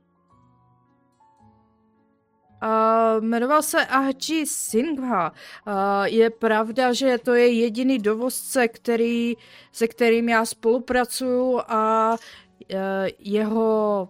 Uh, 2.64 3.24
jmenoval 3.24 3.62
se 3.62 3.86
Ahji 3.86 4.46
Singha. 4.46 5.32
Uh, 5.68 5.74
je 6.04 6.30
pravda, 6.30 6.94
že 6.94 7.18
to 7.18 7.34
je 7.34 7.54
jediný 7.54 8.00
dovozce, 8.00 8.68
který, 8.68 9.38
se 9.72 9.88
kterým 9.88 10.30
já 10.30 10.46
spolupracuju 10.46 11.60
a 11.68 12.12
uh, 12.12 12.78
jeho 13.20 14.10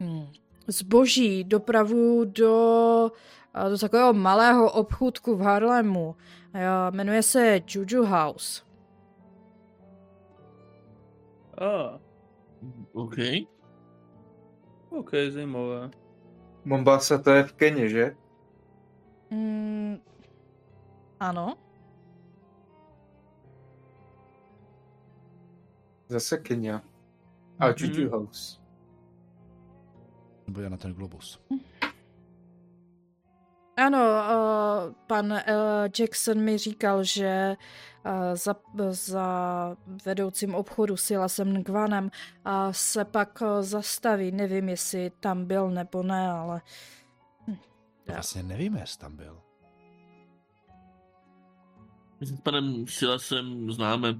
hm, 0.00 0.26
zboží 0.66 1.44
dopravu 1.44 2.24
do, 2.24 3.10
uh, 3.64 3.70
do 3.70 3.78
takového 3.78 4.12
malého 4.12 4.72
obchůdku 4.72 5.36
v 5.36 5.40
Harlemu. 5.40 6.06
Uh, 6.08 6.16
jmenuje 6.90 7.22
se 7.22 7.60
Juju 7.66 8.04
House. 8.04 8.62
Ah, 12.62 12.86
OK. 12.92 13.16
ok, 14.90 15.10
zajímavé. 15.30 15.90
Mombasa 16.64 17.18
to 17.18 17.30
je 17.30 17.42
v 17.44 17.52
Keni, 17.52 17.88
že? 17.88 18.16
Mm, 19.30 20.00
ano. 21.20 21.54
Zase 26.08 26.38
Kenia. 26.38 26.82
A 27.60 27.66
Mhm. 27.68 27.74
Juju 27.78 28.10
House. 28.10 28.60
Nebo 30.46 30.60
je 30.60 30.70
na 30.70 30.76
ten 30.76 30.94
globus. 30.94 31.40
Ano, 33.86 33.98
uh, 33.98 34.94
pan 35.06 35.32
uh, 35.32 35.38
Jackson 35.98 36.40
mi 36.40 36.58
říkal, 36.58 37.04
že 37.04 37.56
uh, 38.06 38.12
za, 38.34 38.56
za 38.90 39.26
vedoucím 40.04 40.54
obchodu 40.54 40.96
Silasem 40.96 41.56
Ngvanem 41.58 42.04
uh, 42.04 42.52
se 42.70 43.04
pak 43.04 43.40
uh, 43.40 43.62
zastaví. 43.62 44.32
Nevím, 44.32 44.68
jestli 44.68 45.10
tam 45.20 45.44
byl 45.44 45.70
nebo 45.70 46.02
ne, 46.02 46.30
ale 46.30 46.60
To 48.06 48.12
vlastně 48.12 48.42
nevíme, 48.42 48.80
jestli 48.80 49.00
tam 49.00 49.16
byl. 49.16 49.40
My 52.20 52.26
s 52.26 52.40
panem 52.40 52.86
Silasem 52.86 53.72
známe. 53.72 54.14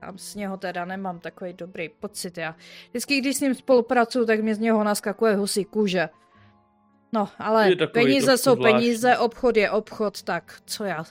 Tam 0.00 0.18
z 0.18 0.34
něho 0.34 0.56
teda 0.56 0.84
nemám 0.84 1.18
takový 1.18 1.52
dobrý 1.52 1.88
pocit. 1.88 2.38
Já 2.38 2.54
vždycky, 2.90 3.20
když 3.20 3.36
s 3.36 3.40
ním 3.40 3.54
spolupracuju, 3.54 4.26
tak 4.26 4.40
mi 4.40 4.54
z 4.54 4.58
něho 4.58 4.84
naskakuje 4.84 5.36
husí 5.36 5.64
kůže. 5.64 6.08
No, 7.12 7.28
ale 7.38 7.76
peníze 7.92 8.38
jsou 8.38 8.54
zvláštní. 8.54 8.80
peníze, 8.80 9.18
obchod 9.18 9.56
je 9.56 9.70
obchod, 9.70 10.22
tak 10.22 10.62
co 10.66 10.84
já? 10.84 11.04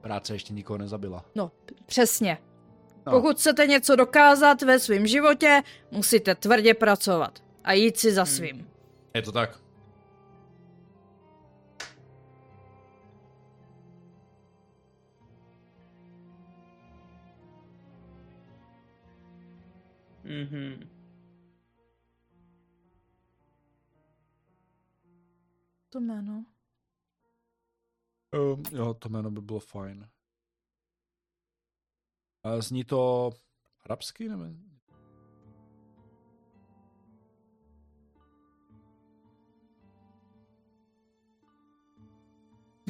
Práce 0.00 0.34
ještě 0.34 0.54
nikoho 0.54 0.78
nezabila. 0.78 1.24
No, 1.34 1.50
přesně. 1.86 2.38
No. 3.06 3.12
Pokud 3.12 3.36
chcete 3.36 3.66
něco 3.66 3.96
dokázat 3.96 4.62
ve 4.62 4.78
svém 4.78 5.06
životě, 5.06 5.62
musíte 5.90 6.34
tvrdě 6.34 6.74
pracovat 6.74 7.38
a 7.64 7.72
jít 7.72 7.98
si 7.98 8.12
za 8.12 8.24
svým. 8.24 8.68
Je 9.14 9.22
to 9.22 9.32
tak. 9.32 9.61
Mhm. 20.32 20.88
To 25.88 26.00
jméno. 26.00 26.46
Um, 28.34 28.62
jo, 28.72 28.94
to 28.94 29.08
jméno 29.08 29.30
by 29.30 29.40
bylo 29.40 29.60
fajn. 29.60 30.08
A 32.44 32.60
zní 32.60 32.84
to 32.84 33.30
arabsky, 33.84 34.28
nebo? 34.28 34.44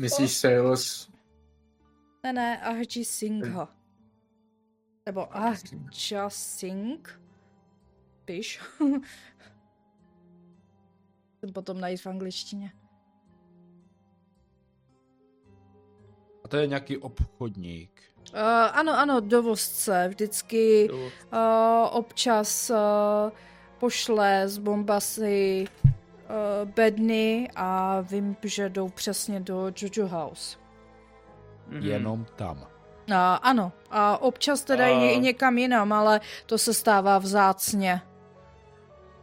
Myslíš 0.01 0.37
Sales? 0.37 1.11
Ne, 2.23 2.33
ne, 2.33 2.63
Ahji 2.63 3.05
Singha. 3.05 3.77
Nebo 5.07 5.37
Ahja 5.37 6.31
Singh. 6.31 7.22
Jsem 11.41 11.53
potom 11.53 11.81
najít 11.81 12.01
v 12.03 12.07
angličtině. 12.07 12.73
A 16.45 16.49
to 16.49 16.57
je 16.57 16.67
nějaký 16.67 16.99
obchodník. 16.99 18.03
Uh, 18.35 18.39
ano, 18.73 18.99
ano, 18.99 19.21
dovozce. 19.21 20.09
Vždycky 20.09 20.91
uh, 20.91 20.99
občas 21.91 22.71
uh, 22.71 22.77
pošle 23.79 24.49
z 24.49 24.59
Bombasy 24.59 25.65
uh, 25.85 26.69
bedny 26.71 27.51
a 27.57 28.01
vím, 28.01 28.37
že 28.45 28.69
jdou 28.69 28.89
přesně 28.89 29.41
do 29.41 29.73
Jojo 29.77 30.09
House. 30.09 30.59
mhm. 31.69 31.83
Jenom 31.83 32.27
tam. 32.37 32.57
Uh, 32.59 32.67
ano, 33.43 33.73
a 33.91 34.19
občas 34.19 34.63
teda 34.63 34.85
A- 34.85 34.89
i 34.89 35.19
někam 35.19 35.59
jinam, 35.59 35.93
ale 35.93 36.21
to 36.47 36.59
se 36.59 36.75
stává 36.75 37.19
vzácně. 37.19 38.03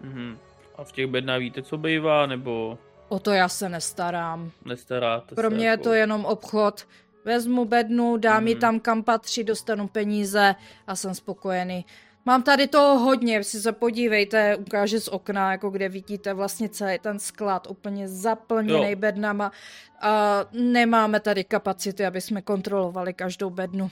Mhm. 0.01 0.37
A 0.75 0.83
v 0.83 0.91
těch 0.91 1.07
bednách 1.07 1.39
víte, 1.39 1.61
co 1.61 1.77
bývá, 1.77 2.25
nebo 2.25 2.77
O 3.09 3.19
to 3.19 3.31
já 3.31 3.49
se 3.49 3.69
nestarám. 3.69 4.51
nestaráte 4.65 5.35
Pro 5.35 5.49
se? 5.49 5.55
mě 5.55 5.65
je 5.65 5.69
jako- 5.69 5.83
to 5.83 5.93
jenom 5.93 6.25
obchod. 6.25 6.87
Vezmu 7.25 7.65
bednu, 7.65 8.17
dám 8.17 8.47
ji 8.47 8.53
Mhm. 8.55 8.61
tam, 8.61 8.79
kam 8.79 9.03
patří, 9.03 9.43
dostanu 9.43 9.87
peníze 9.87 10.55
a 10.87 10.95
jsem 10.95 11.15
spokojený. 11.15 11.85
Mám 12.25 12.43
tady 12.43 12.67
toho 12.67 12.99
hodně, 12.99 13.43
si 13.43 13.61
se 13.61 13.71
podívejte, 13.71 14.55
ukáže 14.55 14.99
z 14.99 15.07
okna, 15.07 15.51
jako 15.51 15.69
kde 15.69 15.89
vidíte 15.89 16.33
vlastně 16.33 16.69
celý 16.69 16.99
ten 16.99 17.19
sklad 17.19 17.67
úplně 17.69 18.07
zaplněný 18.07 18.89
Jo. 18.91 18.95
bednama. 18.95 19.51
A 20.01 20.39
nemáme 20.51 21.19
tady 21.19 21.43
kapacity, 21.43 22.05
aby 22.05 22.21
jsme 22.21 22.41
kontrolovali 22.41 23.13
každou 23.13 23.49
bednu. 23.49 23.91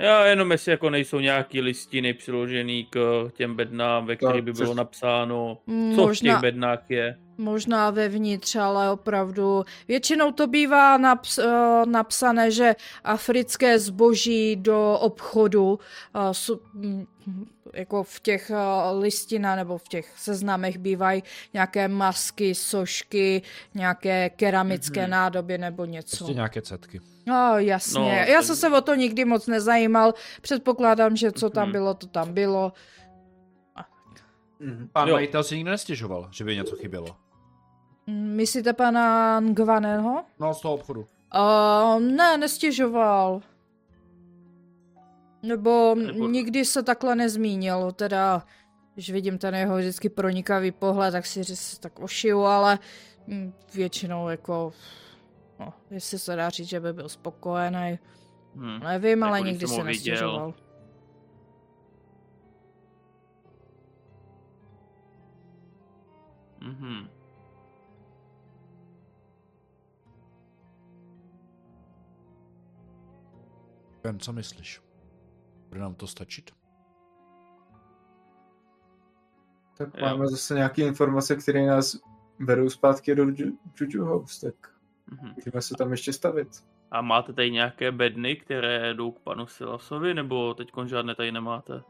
Já 0.00 0.26
jenom 0.26 0.52
jestli 0.52 0.72
jako 0.72 0.90
nejsou 0.90 1.20
nějaký 1.20 1.60
listiny 1.60 2.14
přiložený 2.14 2.86
k 2.90 3.28
těm 3.36 3.56
bednám, 3.56 4.06
ve 4.06 4.16
kterých 4.16 4.42
by 4.42 4.52
bylo 4.52 4.74
napsáno, 4.74 5.58
co 5.66 5.72
v 6.02 6.06
Možná, 6.06 6.32
těch 6.34 6.40
bednách 6.42 6.82
je. 6.88 7.18
možná 7.38 7.90
vevnitř, 7.90 8.56
ale 8.56 8.90
opravdu 8.90 9.64
většinou 9.88 10.32
to 10.32 10.46
bývá 10.46 10.98
naps, 10.98 11.38
eh, 11.38 11.46
napsané, 11.86 12.50
že 12.50 12.74
africké 13.04 13.78
zboží 13.78 14.56
do 14.56 14.98
obchodu 15.00 15.78
eh, 16.14 16.34
su- 16.34 16.60
mm, 16.74 17.06
jako 17.74 18.02
v 18.02 18.20
těch 18.20 18.50
eh, 18.50 18.54
listinách 18.98 19.56
nebo 19.56 19.78
v 19.78 19.88
těch 19.88 20.12
seznamech 20.16 20.78
bývají 20.78 21.22
nějaké 21.52 21.88
masky, 21.88 22.54
sošky, 22.54 23.42
nějaké 23.74 24.30
keramické 24.30 25.00
Mhm. 25.00 25.10
nádoby 25.10 25.58
nebo 25.58 25.84
něco. 25.84 26.16
Prostě 26.16 26.34
nějaké 26.34 26.62
cetky. 26.62 27.00
No 27.28 27.58
jasně, 27.58 28.00
No, 28.00 28.08
já 28.08 28.24
ten- 28.26 28.42
jsem 28.42 28.56
se 28.56 28.68
o 28.68 28.80
to 28.80 28.94
nikdy 28.94 29.24
moc 29.24 29.46
nezajímal, 29.46 30.14
předpokládám, 30.42 31.16
že 31.16 31.32
co 31.32 31.50
tam 31.50 31.62
Mhm. 31.64 31.72
bylo, 31.72 31.94
to 31.94 32.06
tam 32.06 32.32
bylo. 32.32 32.72
mhm. 34.60 34.88
Pán 34.92 35.08
Jo. 35.08 35.14
majitel 35.14 35.42
si 35.44 35.56
nikdy 35.56 35.70
nestěžoval, 35.70 36.28
že 36.32 36.44
by 36.44 36.56
něco 36.56 36.76
chybělo. 36.76 37.16
Mm, 38.06 38.36
Myslíte 38.36 38.72
pana 38.72 39.40
Ngvaného? 39.40 40.24
No, 40.40 40.54
z 40.54 40.60
toho 40.60 40.74
obchodu. 40.74 41.00
Uh, 41.00 42.00
ne, 42.00 42.38
nestěžoval. 42.38 43.40
Nebo, 45.42 45.94
Nebo- 45.94 46.28
nikdy 46.28 46.64
se 46.64 46.82
takhle 46.82 47.14
nezmínil, 47.14 47.92
teda, 47.92 48.42
když 48.94 49.10
vidím 49.10 49.38
ten 49.38 49.54
jeho 49.54 49.76
vždycky 49.76 50.08
pronikavý 50.08 50.70
pohled, 50.70 51.12
tak 51.12 51.26
si 51.26 51.42
říct, 51.42 51.78
tak 51.78 51.98
ošiju, 52.00 52.40
ale 52.42 52.78
mm, 53.26 53.52
většinou 53.74 54.28
jako, 54.28 54.72
no, 55.60 55.72
jestli 55.90 56.18
se 56.18 56.36
dá 56.36 56.50
říct, 56.50 56.68
že 56.68 56.80
by 56.80 56.92
byl 56.92 57.08
spokojený, 57.08 57.98
Hm. 58.54 58.80
nevím, 58.80 59.24
ale 59.24 59.40
nikdy 59.40 59.66
jsem 59.68 59.76
se 59.76 59.84
nestěžoval. 59.84 60.54
Mhm. 66.60 67.08
Ben, 74.02 74.18
co 74.20 74.32
myslíš? 74.32 74.82
Bude 75.68 75.80
nám 75.80 75.94
to 75.94 76.06
stačit? 76.06 76.50
Tak 79.78 79.88
Jo. 79.94 80.06
máme 80.06 80.26
zase 80.28 80.54
nějaké 80.54 80.82
informace, 80.82 81.36
které 81.36 81.66
nás 81.66 81.96
berou 82.40 82.70
zpátky 82.70 83.14
do 83.14 83.24
Ju- 83.24 83.58
Juju 83.80 84.04
House, 84.04 84.46
tak 84.46 84.67
Mhm. 85.10 85.32
můžeme 85.36 85.62
se 85.62 85.74
tam 85.74 85.90
ještě 85.90 86.12
stavit. 86.12 86.48
A 86.90 87.02
máte 87.02 87.32
tady 87.32 87.50
nějaké 87.50 87.92
bedny, 87.92 88.36
které 88.36 88.94
jdou 88.94 89.10
k 89.10 89.20
panu 89.20 89.46
Silasovi, 89.46 90.14
nebo 90.14 90.54
teď 90.54 90.70
žádné 90.86 91.14
tady 91.14 91.32
nemáte? 91.32 91.82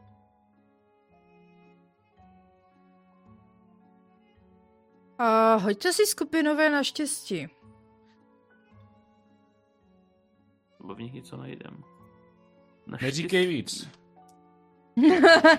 A 5.17 5.55
hoďte 5.55 5.93
si 5.93 6.05
skupinové 6.05 6.69
naštěstí. 6.69 7.47
Nebo 10.79 10.95
v 10.95 11.01
nich 11.01 11.13
něco 11.13 11.37
najdem. 11.37 11.83
Neříkej 12.87 13.47
víc. 13.47 13.89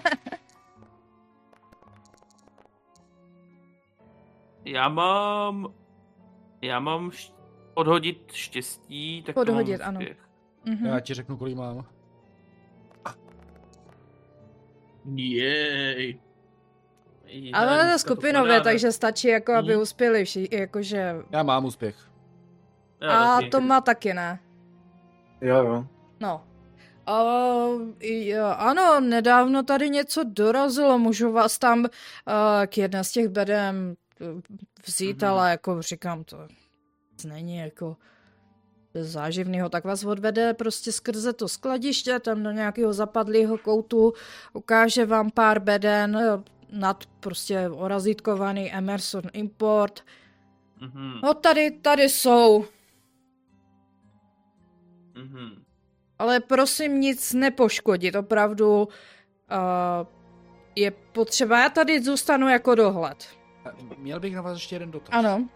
Já 4.65 4.89
mám... 4.89 5.75
Já 6.63 6.81
mám 6.81 7.11
š... 7.11 7.40
odhodit 7.75 8.33
štěstí, 8.33 9.23
tak 9.27 9.35
to 9.35 9.41
Podhodit, 9.41 9.81
mám 9.81 9.89
ano. 9.89 10.01
úspěch. 10.01 10.19
Mhm. 10.65 10.87
Já 10.87 11.01
ti 11.01 11.15
řeknu, 11.15 11.37
kolik 11.37 11.57
mám. 11.57 11.85
Jej. 15.15 16.21
Ale 17.53 17.99
skupinové, 17.99 18.61
takže 18.61 18.93
stačí, 18.93 19.29
jako 19.29 19.53
aby 19.55 19.73
Mhm. 19.73 19.83
uspěli 19.83 20.25
vši, 20.25 20.49
jakože... 20.53 21.15
Já 21.31 21.43
mám 21.43 21.65
úspěch. 21.65 21.97
A 23.09 23.39
to 23.51 23.61
má 23.61 23.81
taky 23.81 24.15
ne. 24.15 24.41
Jo, 25.41 25.57
jo. 25.57 25.87
No. 26.21 26.45
Uh, 27.09 27.83
jo, 28.03 28.45
ano, 28.57 29.01
nedávno 29.01 29.63
tady 29.63 29.91
něco 29.91 30.25
dorazilo, 30.25 30.99
můžu 30.99 31.33
vás 31.33 31.59
tam 31.59 31.79
uh, 31.81 31.87
k 32.67 32.79
jedné 32.79 33.05
z 33.05 33.13
těch 33.13 33.29
bedem 33.29 33.95
uh, 34.21 34.41
vzít, 34.87 35.23
Mhm. 35.23 35.31
ale 35.31 35.51
jako 35.51 35.83
říkám, 35.83 36.25
to 36.25 36.37
není 37.25 37.57
jako 37.57 37.97
záživného, 38.95 39.69
tak 39.69 39.85
vás 39.85 40.05
odvede 40.05 40.55
prostě 40.55 40.93
skrze 40.93 41.33
to 41.33 41.49
skladiště, 41.49 42.19
tam 42.21 42.43
do 42.43 42.51
nějakého 42.51 42.93
zapadlého 42.93 43.59
koutu, 43.59 44.13
ukáže 44.53 45.07
vám 45.07 45.31
pár 45.31 45.59
beden 45.59 46.17
eh, 46.17 46.43
nad 46.73 47.05
prostě 47.21 47.69
orazítkovaný 47.69 48.73
Emerson 48.73 49.23
Import. 49.33 50.01
Mhm. 50.81 51.21
No 51.23 51.35
tady, 51.35 51.71
tady 51.71 52.03
jsou, 52.09 52.65
Mhm. 55.15 55.65
ale 56.19 56.41
prosím 56.41 57.01
nic 57.01 57.33
nepoškodit, 57.33 58.15
opravdu 58.15 58.83
uh, 58.83 58.89
je 60.77 60.91
potřeba, 60.91 61.63
já 61.63 61.69
tady 61.69 62.03
zůstanu 62.03 62.49
jako 62.49 62.75
dohled. 62.75 63.29
Měl 63.99 64.21
bych 64.21 64.35
na 64.35 64.43
vás 64.43 64.53
ještě 64.57 64.75
jeden 64.75 64.91
dotaz. 64.91 65.09
Ano, 65.13 65.49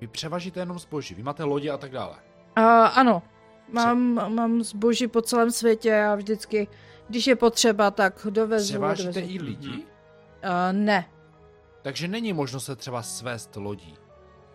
Vy 0.00 0.06
převažíte 0.06 0.60
jenom 0.60 0.78
zboží, 0.78 1.14
vy 1.14 1.22
máte 1.22 1.44
lodě 1.44 1.70
a 1.70 1.78
tak 1.78 1.90
dále. 1.90 2.16
uh, 2.58 2.64
ano, 2.98 3.22
Mám, 3.72 4.34
mám 4.34 4.62
zboží 4.62 5.08
po 5.08 5.22
celém 5.22 5.50
světě 5.50 6.02
a 6.02 6.14
vždycky, 6.14 6.68
když 7.08 7.26
je 7.26 7.36
potřeba, 7.36 7.90
tak 7.90 8.26
dovezu. 8.30 8.68
Převážíte 8.68 9.08
odvezu. 9.08 9.28
i 9.30 9.42
lidi? 9.42 9.68
Uh, 9.68 9.82
ne. 10.72 11.10
Takže 11.82 12.08
není 12.08 12.32
možno 12.32 12.60
se 12.60 12.76
třeba 12.76 13.02
svést 13.02 13.56
lodí. 13.56 13.96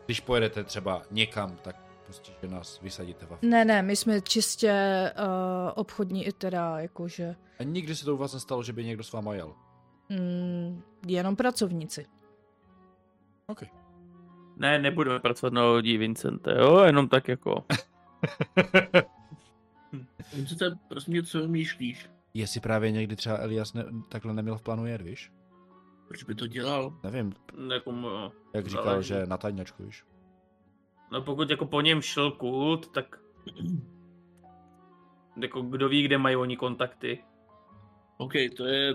Když 0.05 0.19
pojedete 0.19 0.63
třeba 0.63 1.01
někam, 1.11 1.57
tak 1.61 1.75
prostě, 2.05 2.31
že 2.41 2.47
nás 2.47 2.81
vysadíte 2.81 3.25
v 3.25 3.37
Ne, 3.41 3.65
ne, 3.65 3.81
my 3.81 3.95
jsme 3.95 4.21
čistě 4.21 4.73
uh, 5.17 5.71
obchodní, 5.75 6.27
teda 6.37 6.79
jakože 6.79 7.35
A 7.59 7.63
nikdy 7.63 7.95
se 7.95 8.05
to 8.05 8.13
u 8.13 8.17
vás 8.17 8.33
nestalo, 8.33 8.63
že 8.63 8.73
by 8.73 8.85
někdo 8.85 9.03
s 9.03 9.11
váma 9.11 9.33
jel. 9.33 9.55
mm, 10.09 10.81
jenom 11.07 11.35
pracovníci. 11.35 12.05
OK. 13.47 13.63
Ne, 14.57 14.79
nebudeme 14.79 15.19
pracovat 15.19 15.53
na 15.53 15.63
lodi 15.63 15.97
Vincente, 15.97 16.55
jo, 16.59 16.79
jenom 16.85 17.07
tak 17.07 17.27
jako. 17.27 17.65
Vincente, 20.35 20.77
prosím 20.87 21.13
tě, 21.13 21.23
co 21.23 21.39
vymýšlíš? 21.41 22.09
Jestli 22.33 22.59
právě 22.61 22.91
někdy 22.91 23.15
třeba 23.15 23.37
Elias 23.37 23.73
ne, 23.73 23.85
takhle 24.09 24.33
neměl 24.33 24.57
v 24.57 24.61
plánu 24.61 24.85
jet, 24.85 25.01
víš? 25.01 25.31
Proč 26.07 26.23
by 26.23 26.35
to 26.35 26.47
dělal? 26.47 26.99
Nevím, 27.03 27.33
jako, 27.73 27.91
no, 27.91 28.31
jak 28.53 28.67
říkal, 28.67 28.83
záleží. 28.85 29.07
že 29.07 29.25
na 29.25 29.37
tajňačku, 29.37 29.83
víš? 29.83 30.03
No 31.11 31.21
pokud 31.21 31.49
jako 31.49 31.65
po 31.65 31.81
něm 31.81 32.01
šel 32.01 32.31
kult, 32.31 32.87
tak 32.91 33.19
jako 35.41 35.61
kdo 35.61 35.89
ví, 35.89 36.03
kde 36.03 36.17
mají 36.17 36.35
oni 36.35 36.57
kontakty. 36.57 37.23
OK, 38.17 38.33
to 38.57 38.65
je, 38.65 38.93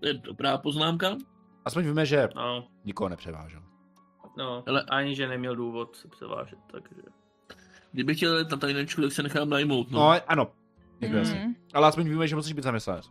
to 0.00 0.06
je 0.06 0.14
dobrá 0.14 0.58
poznámka. 0.58 1.16
Aspoň 1.64 1.84
víme, 1.84 2.06
že 2.06 2.28
No, 2.36 2.68
nikoho 2.84 3.08
nepřevážel. 3.08 3.62
No, 4.38 4.64
Ale- 4.66 4.82
ani 4.82 5.14
že 5.14 5.28
neměl 5.28 5.56
důvod 5.56 5.96
se 5.96 6.08
převážet, 6.08 6.58
takže. 6.70 7.02
Kdybych 7.92 8.16
chtěl 8.16 8.44
na 8.44 8.56
tajnečku, 8.56 9.02
tak 9.02 9.12
se 9.12 9.22
nechám 9.22 9.48
najmout. 9.50 9.90
No, 9.90 9.98
No. 9.98 10.20
ano. 10.26 10.50
Jako 11.00 11.12
Mm. 11.12 11.18
jasně. 11.18 11.54
Ale 11.74 11.88
aspoň 11.88 12.08
víme, 12.08 12.28
že 12.28 12.36
musíš 12.36 12.52
být 12.52 12.62
zaměstnanec. 12.64 13.10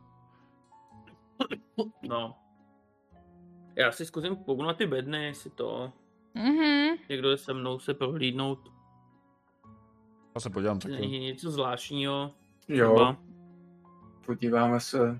No. 2.01 2.35
Já 3.75 3.91
si 3.91 4.05
zkusím 4.05 4.35
kouknout 4.35 4.67
na 4.67 4.73
ty 4.73 4.87
bedny, 4.87 5.25
jestli 5.25 5.49
to 5.49 5.93
Mhm. 6.33 6.97
někdo 7.09 7.29
je 7.29 7.37
se 7.37 7.53
mnou 7.53 7.79
se 7.79 7.93
prohlídnout. 7.93 8.59
Já 10.35 10.41
se 10.41 10.49
podívám 10.49 10.79
Není 10.85 10.97
taky. 10.97 11.19
něco 11.19 11.51
zvláštního. 11.51 12.31
Jo, 12.67 12.93
třeba. 12.95 13.17
podíváme 14.25 14.79
se. 14.79 15.19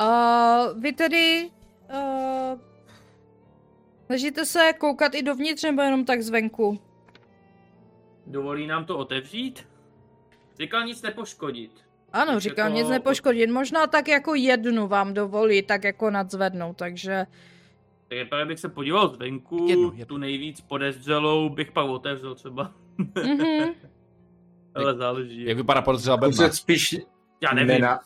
Uh, 0.00 0.80
vy 0.82 0.92
tedy 0.92 1.50
uh, 1.94 2.60
snažíte 4.06 4.44
se 4.46 4.72
koukat 4.78 5.14
i 5.14 5.22
dovnitř 5.22 5.62
nebo 5.62 5.82
jenom 5.82 6.04
tak 6.04 6.22
zvenku? 6.22 6.78
Dovolí 8.26 8.66
nám 8.66 8.84
to 8.84 8.98
otevřít? 8.98 9.66
Říkal 10.60 10.84
nic 10.84 11.02
nepoškodit. 11.02 11.70
Ano, 12.12 12.32
Když 12.32 12.42
říkám, 12.44 12.66
jako- 12.66 12.78
nic 12.78 12.88
nepoškodit. 12.88 13.50
Možná 13.50 13.86
tak 13.86 14.08
jako 14.08 14.34
jednu 14.34 14.86
vám 14.88 15.14
dovolí, 15.14 15.62
tak 15.62 15.84
jako 15.84 16.10
nadzvednout, 16.10 16.76
takže... 16.76 17.26
Tak 18.08 18.28
právě 18.28 18.46
bych 18.46 18.58
se 18.58 18.68
podíval 18.68 19.08
zvenku, 19.08 19.66
Jednu, 19.68 19.84
jednu. 19.90 20.04
tu 20.06 20.16
nejvíc 20.16 20.60
podezřelou 20.60 21.48
bych 21.48 21.72
pak 21.72 21.86
otevřel 21.88 22.34
třeba. 22.34 22.72
Mhm. 22.98 23.70
Ale 24.74 24.94
záleží. 24.96 25.44
Jak 25.44 25.56
vypadá 25.56 25.82
podezřelá 25.82 26.16
bedna? 26.16 26.50
Spíš 26.52 26.96
Já 27.40 27.52
nevím. 27.54 27.68
nena... 27.68 28.00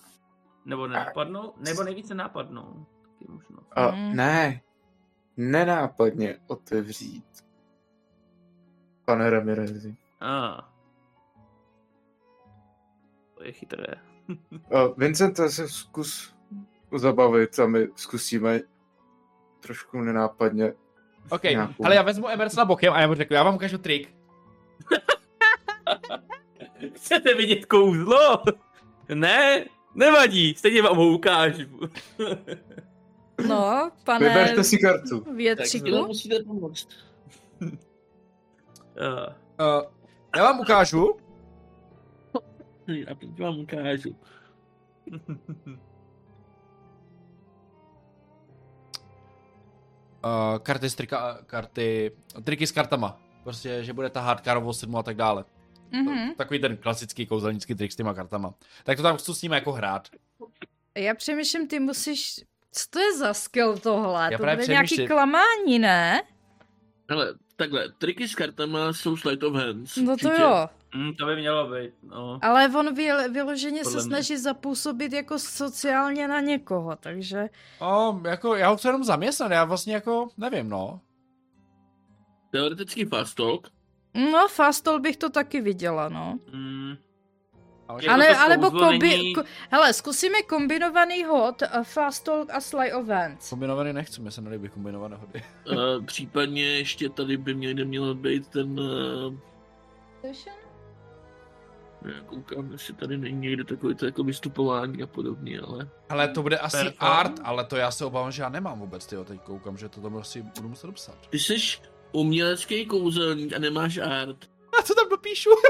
Nebo 0.64 0.86
nenapadnou? 0.86 1.52
Nebo 1.56 1.82
nejvíce 1.82 2.14
napadnou. 2.14 2.86
Taky 3.02 3.32
možno. 3.32 3.58
A, 3.72 3.90
Mm. 3.90 4.16
ne, 4.16 4.60
nenápadně 5.36 6.38
otevřít. 6.46 7.24
Pane 9.04 9.30
Ramirezi. 9.30 9.96
Ah. 10.20 10.60
To 13.34 13.44
je 13.44 13.52
chytré. 13.52 13.84
Uh, 14.50 14.94
Vincente, 14.96 15.50
se 15.50 15.68
zkus 15.68 16.34
zabavit 16.96 17.58
a 17.58 17.66
my 17.66 17.88
zkusíme 17.96 18.60
trošku 19.60 20.00
nenápadně. 20.00 20.72
OK, 21.30 21.42
Nějakou. 21.42 21.84
ale 21.86 21.94
já 21.94 22.02
vezmu 22.02 22.28
Emersona 22.28 22.64
bokem 22.64 22.92
a 22.92 23.00
já 23.00 23.06
mu 23.08 23.14
řeknu, 23.14 23.36
já 23.36 23.42
vám 23.42 23.54
ukážu 23.54 23.78
trik. 23.78 24.14
Chcete 26.94 27.34
vidět 27.34 27.66
kouzlo? 27.66 28.42
Ne? 29.14 29.64
Nevadí, 29.94 30.54
stejně 30.54 30.82
vám 30.82 30.96
ho 30.96 31.08
ukážu. 31.08 31.80
No, 33.48 33.90
pane 34.04 34.28
Vyberte 34.28 34.64
si 34.64 34.78
kartu. 34.78 35.20
Tak 35.20 35.34
větříku. 35.34 35.86
zde 35.86 36.02
musíte 36.02 36.42
pomoct. 36.42 36.88
Ah. 39.00 39.34
Uh, 39.60 39.82
já 40.36 40.44
vám 40.44 40.60
ukážu. 40.60 41.16
Já 42.86 43.14
teď 43.14 43.40
vám 43.40 43.58
ukážu. 43.58 44.16
Uh, 50.24 50.58
karty 50.62 50.90
z 50.90 50.94
trika, 50.94 51.38
karty, 51.46 52.12
triky 52.44 52.66
s 52.66 52.72
kartama. 52.72 53.20
Prostě, 53.42 53.84
že 53.84 53.92
bude 53.92 54.10
tahat 54.10 54.40
karovou 54.40 54.72
sedmu 54.72 54.98
a 54.98 55.02
tak 55.02 55.16
dále. 55.16 55.44
Mhm. 55.92 56.34
Takový 56.34 56.60
ten 56.60 56.76
klasický 56.76 57.26
kouzelnický 57.26 57.74
trik 57.74 57.92
s 57.92 57.96
těma 57.96 58.14
kartama. 58.14 58.54
Tak 58.84 58.96
to 58.96 59.02
tam 59.02 59.16
chci 59.16 59.34
s 59.34 59.42
ním 59.42 59.52
jako 59.52 59.72
hrát. 59.72 60.08
Já 60.94 61.14
přemýšlím, 61.14 61.68
ty 61.68 61.80
musíš... 61.80 62.44
Co 62.72 62.84
to 62.90 62.98
je 62.98 63.16
za 63.16 63.34
skill 63.34 63.78
tohle? 63.78 64.28
Já 64.32 64.38
to 64.38 64.44
bude 64.44 64.66
nějaký 64.66 65.06
klamání, 65.06 65.78
ne? 65.78 66.22
Hele, 67.10 67.34
takhle, 67.56 67.92
triky 67.98 68.28
s 68.28 68.34
kartama 68.34 68.92
jsou 68.92 69.16
sleight 69.16 69.42
of 69.42 69.54
hands. 69.54 69.96
No 69.96 70.16
to 70.16 70.32
jo. 70.32 70.68
Hm, 70.96 71.12
to 71.18 71.26
by 71.26 71.36
mělo 71.36 71.70
být, 71.70 71.90
no. 72.02 72.38
Ale 72.42 72.68
on 72.68 72.94
vyl, 72.94 73.32
vyloženě 73.32 73.82
Podle 73.82 73.92
se 73.92 73.96
mě. 73.98 74.06
snaží 74.06 74.36
zapůsobit 74.36 75.12
jako 75.12 75.38
sociálně 75.38 76.28
na 76.28 76.40
někoho, 76.40 76.96
takže... 76.96 77.48
O, 77.80 78.20
jako, 78.28 78.54
já 78.56 78.68
ho 78.68 78.76
chci 78.76 78.88
jenom 78.88 79.04
zaměstnat, 79.04 79.52
já 79.52 79.64
vlastně 79.64 79.94
jako, 79.94 80.28
nevím, 80.36 80.68
no. 80.68 81.00
Teoreticky 82.50 83.04
fast 83.04 83.34
talk. 83.34 83.68
No, 84.14 84.48
fastol 84.48 85.00
bych 85.00 85.16
to 85.16 85.30
taky 85.30 85.60
viděla, 85.60 86.08
no. 86.08 86.38
Hm, 86.52 86.96
Ale, 87.88 88.02
Jako 88.04 88.14
Ale, 88.14 88.26
to 88.34 88.40
alebo 88.40 88.70
kombi... 88.70 89.08
není- 89.08 89.34
Ko... 89.34 89.42
Hele, 89.70 89.92
zkusíme 89.92 90.42
kombinovaný 90.42 91.24
hod, 91.24 91.62
uh, 91.62 91.82
fast 91.82 92.24
talk 92.24 92.50
a 92.50 92.60
slide 92.60 92.94
of 92.94 93.08
hands. 93.08 93.50
kombinovaný 93.50 93.92
nechci, 93.92 94.20
mě 94.20 94.30
se 94.30 94.40
nelíbí 94.40 94.68
kombinované 94.68 95.16
hody. 95.16 95.42
Uh, 95.70 96.04
případně 96.06 96.64
ještě 96.64 97.08
tady 97.08 97.36
by 97.36 97.54
někde 97.54 97.84
měl 97.84 98.14
být 98.14 98.48
ten... 98.48 98.80
Uh, 98.80 99.34
já 102.04 102.20
koukám, 102.26 102.72
jestli 102.72 102.94
tady 102.94 103.18
není 103.18 103.40
někde 103.40 103.64
takový 103.64 103.94
to 103.94 104.06
jako 104.06 104.24
vystupování 104.24 105.02
a 105.02 105.06
podobně, 105.06 105.60
ale... 105.60 105.88
Ale 106.08 106.28
to 106.28 106.42
bude 106.42 106.58
asi 106.58 106.76
Perform? 106.76 106.96
art, 107.12 107.32
ale 107.44 107.64
to 107.64 107.76
já 107.76 107.90
se 107.90 108.04
obávám, 108.04 108.32
že 108.32 108.42
já 108.42 108.48
nemám 108.48 108.78
vůbec, 108.80 109.06
tyjo, 109.06 109.24
teď 109.24 109.40
koukám, 109.40 109.76
že 109.78 109.88
to 109.88 110.00
tam 110.00 110.16
asi 110.16 110.42
budu 110.42 110.68
muset 110.68 110.86
dopsat. 110.86 111.26
Ty 111.30 111.38
jsi 111.38 111.54
umělecký 112.12 112.86
kouzelník 112.86 113.52
a 113.52 113.58
nemáš 113.58 113.98
art. 113.98 114.36
A 114.78 114.82
co 114.82 114.94
tam 114.94 115.08
dopíšu? 115.08 115.50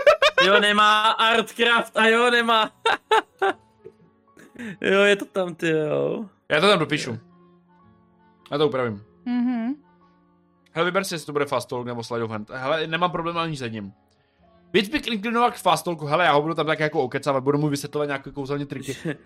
Jo, 0.47 0.60
nemá 0.60 1.10
Artcraft 1.10 1.97
a 1.97 2.06
jo, 2.06 2.31
nemá. 2.31 2.70
jo, 4.81 5.01
je 5.01 5.16
to 5.16 5.24
tam, 5.24 5.55
ty 5.55 5.69
jo. 5.69 6.24
Já 6.48 6.60
to 6.60 6.69
tam 6.69 6.78
dopíšu. 6.78 7.19
Já 8.51 8.59
to 8.59 8.69
upravím. 8.69 9.02
Mhm. 9.24 9.74
Hele, 10.73 10.85
vyber 10.85 11.05
si, 11.05 11.14
jestli 11.14 11.27
to 11.27 11.32
bude 11.32 11.47
fast 11.47 11.69
talk 11.69 11.86
nebo 11.86 12.02
slide 12.02 12.24
of 12.24 12.31
hand. 12.31 12.51
Hele, 12.51 12.86
nemám 12.86 13.10
problém 13.10 13.39
ani 13.39 13.56
s 13.56 13.62
jedním. 13.62 13.93
Víc 14.73 14.89
bych 14.89 15.06
inklinoval 15.06 15.51
k 15.51 15.55
fast 15.55 15.85
talku, 15.85 16.06
hele, 16.06 16.24
já 16.24 16.32
ho 16.32 16.43
budu 16.43 16.55
tam 16.55 16.66
tak 16.66 16.81
jako 16.81 17.02
okecávat, 17.02 17.44
budu 17.44 17.59
mu 17.59 17.69
vysvětlovat 17.69 18.06
nějaké 18.06 18.31
kouzelní 18.31 18.66
triky. 18.66 18.97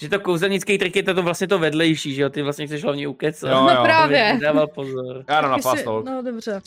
Že 0.00 0.08
to 0.08 0.20
kouzelnický 0.20 0.78
trik 0.78 0.96
je 0.96 1.02
to, 1.02 1.14
to 1.14 1.22
vlastně 1.22 1.48
to 1.48 1.58
vedlejší, 1.58 2.14
že 2.14 2.22
jo? 2.22 2.30
Ty 2.30 2.42
vlastně 2.42 2.66
chceš 2.66 2.84
hlavně 2.84 3.08
ukecat. 3.08 3.50
No 3.50 3.70
jo. 3.70 3.82
právě. 3.82 4.38
Dával 4.42 4.66
pozor. 4.66 5.24
Já 5.28 5.40
jdu 5.40 5.48
na 5.48 5.58
fast 5.58 5.84
talk. 5.84 6.04
No 6.06 6.22
dobře. 6.22 6.60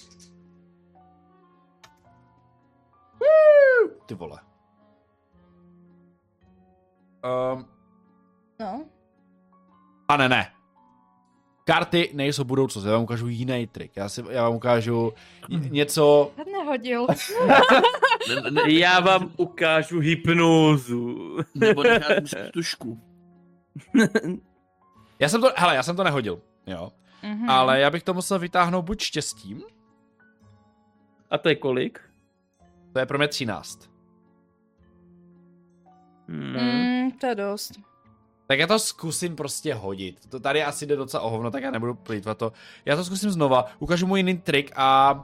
Ty 4.05 4.13
vole. 4.15 4.39
Um, 7.53 7.65
No. 8.59 8.85
pane, 10.07 10.29
ne. 10.29 10.51
Karty 11.63 12.09
nejsou 12.13 12.43
budoucnost, 12.43 12.85
já 12.85 12.91
vám 12.91 13.03
ukážu 13.03 13.27
jiný 13.27 13.67
trik. 13.67 13.91
Já, 13.95 14.09
si, 14.09 14.23
já 14.29 14.43
vám 14.43 14.55
ukážu 14.55 15.13
něco... 15.49 16.31
Nehodil. 16.51 17.07
Ne, 17.47 17.61
ne, 18.51 18.61
Já 18.73 18.99
vám 18.99 19.31
ukážu 19.37 19.99
hypnózu. 19.99 21.37
nebo 21.55 21.83
nechat 21.83 22.23
tušku. 22.53 22.99
Já 25.19 25.30
jsem 25.30 25.41
to, 25.41 25.52
hele, 25.57 25.76
já 25.76 25.84
jsem 25.84 25.95
to 25.95 26.03
nehodil, 26.03 26.41
jo. 26.68 26.91
Mhm. 27.23 27.49
Ale 27.49 27.80
já 27.80 27.89
bych 27.89 28.03
to 28.03 28.14
musel 28.14 28.39
vytáhnout 28.39 28.85
buď 28.85 29.02
štěstím, 29.02 29.64
A 31.30 31.38
to 31.38 31.49
je 31.49 31.56
kolik? 31.56 31.99
to 32.93 32.99
je 32.99 33.06
pro 33.06 33.18
mě 33.18 33.27
13. 33.27 33.91
Hmm. 36.27 36.57
Mm, 36.57 37.11
to 37.11 37.27
je 37.27 37.35
dost. 37.35 37.72
Tak 38.48 38.60
já 38.60 38.68
to 38.68 38.80
zkusím 38.80 39.35
prostě 39.35 39.73
hodit. 39.73 40.30
To 40.30 40.39
tady 40.39 40.64
asi 40.64 40.85
jde 40.85 40.95
docela 40.95 41.23
o 41.23 41.30
hovno, 41.30 41.52
tak 41.52 41.64
já 41.64 41.72
nebudu 41.72 41.93
plýtvat 41.95 42.38
to. 42.38 42.52
Já 42.85 42.95
to 42.95 43.03
zkusím 43.03 43.31
znova, 43.31 43.65
ukážu 43.80 44.07
mu 44.07 44.15
jiný 44.15 44.38
trik 44.38 44.72
a... 44.76 45.19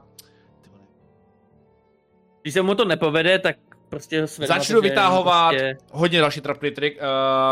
Když 2.41 2.53
se 2.53 2.61
mu 2.61 2.75
to 2.75 2.85
nepovede, 2.85 3.39
tak 3.39 3.57
prostě 3.89 4.21
ho 4.21 4.27
Začnu 4.27 4.81
vytahovat 4.81 5.49
Prostě... 5.49 5.77
hodně 5.91 6.19
další 6.19 6.41
trapný 6.41 6.71
trik. 6.71 6.99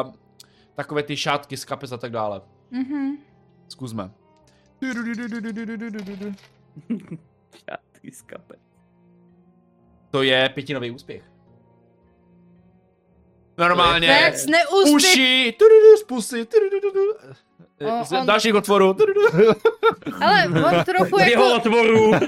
Uh, 0.06 0.14
takové 0.76 1.04
ty 1.04 1.18
šátky 1.18 1.58
z 1.58 1.66
kapes 1.66 1.92
a 1.92 1.98
tak 1.98 2.12
dále. 2.12 2.42
Mhm. 2.72 3.18
Zkusme. 3.68 4.12
Šátky 7.70 8.12
z 8.12 8.22
kapes. 8.22 8.60
To 10.12 10.24
je 10.24 10.50
pětinový 10.50 10.92
úspěch. 10.92 11.24
Normálně. 13.58 14.08
Neúspěch. 14.08 14.94
Uši, 14.96 15.56
tududu, 15.60 15.98
z 15.98 16.04
pusy, 16.04 16.46
tududu, 16.46 17.14
O, 18.02 18.06
z 18.06 18.12
on- 18.12 18.26
dalších 18.26 18.56
otvorů. 18.56 18.96
Ale 20.22 20.48
on 20.48 20.84
trochu 20.84 21.18
Z 21.20 21.22
jeho 21.28 21.46
jako, 21.46 21.56
otvoru. 21.56 22.12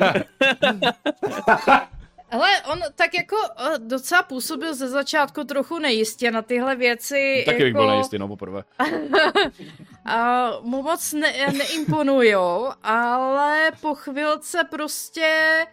ale 2.32 2.50
on 2.72 2.80
tak 2.96 3.14
jako 3.14 3.36
eh, 3.58 3.78
docela 3.78 4.24
působil 4.24 4.76
ze 4.76 4.90
začátku 4.90 5.44
trochu 5.44 5.80
nejistě 5.80 6.32
na 6.32 6.42
tyhle 6.42 6.76
věci. 6.76 7.44
Taky 7.46 7.56
jako, 7.56 7.64
bych 7.64 7.74
byl 7.74 7.88
nejistý, 7.88 8.18
no 8.18 8.28
poprvé. 8.28 8.64
a 10.06 10.50
mu 10.62 10.82
moc 10.82 11.14
ne, 11.14 11.34
neimponujou, 11.58 12.70
ale 12.84 13.72
po 13.82 13.96
chvilce 13.96 14.64
prostě 14.70 15.66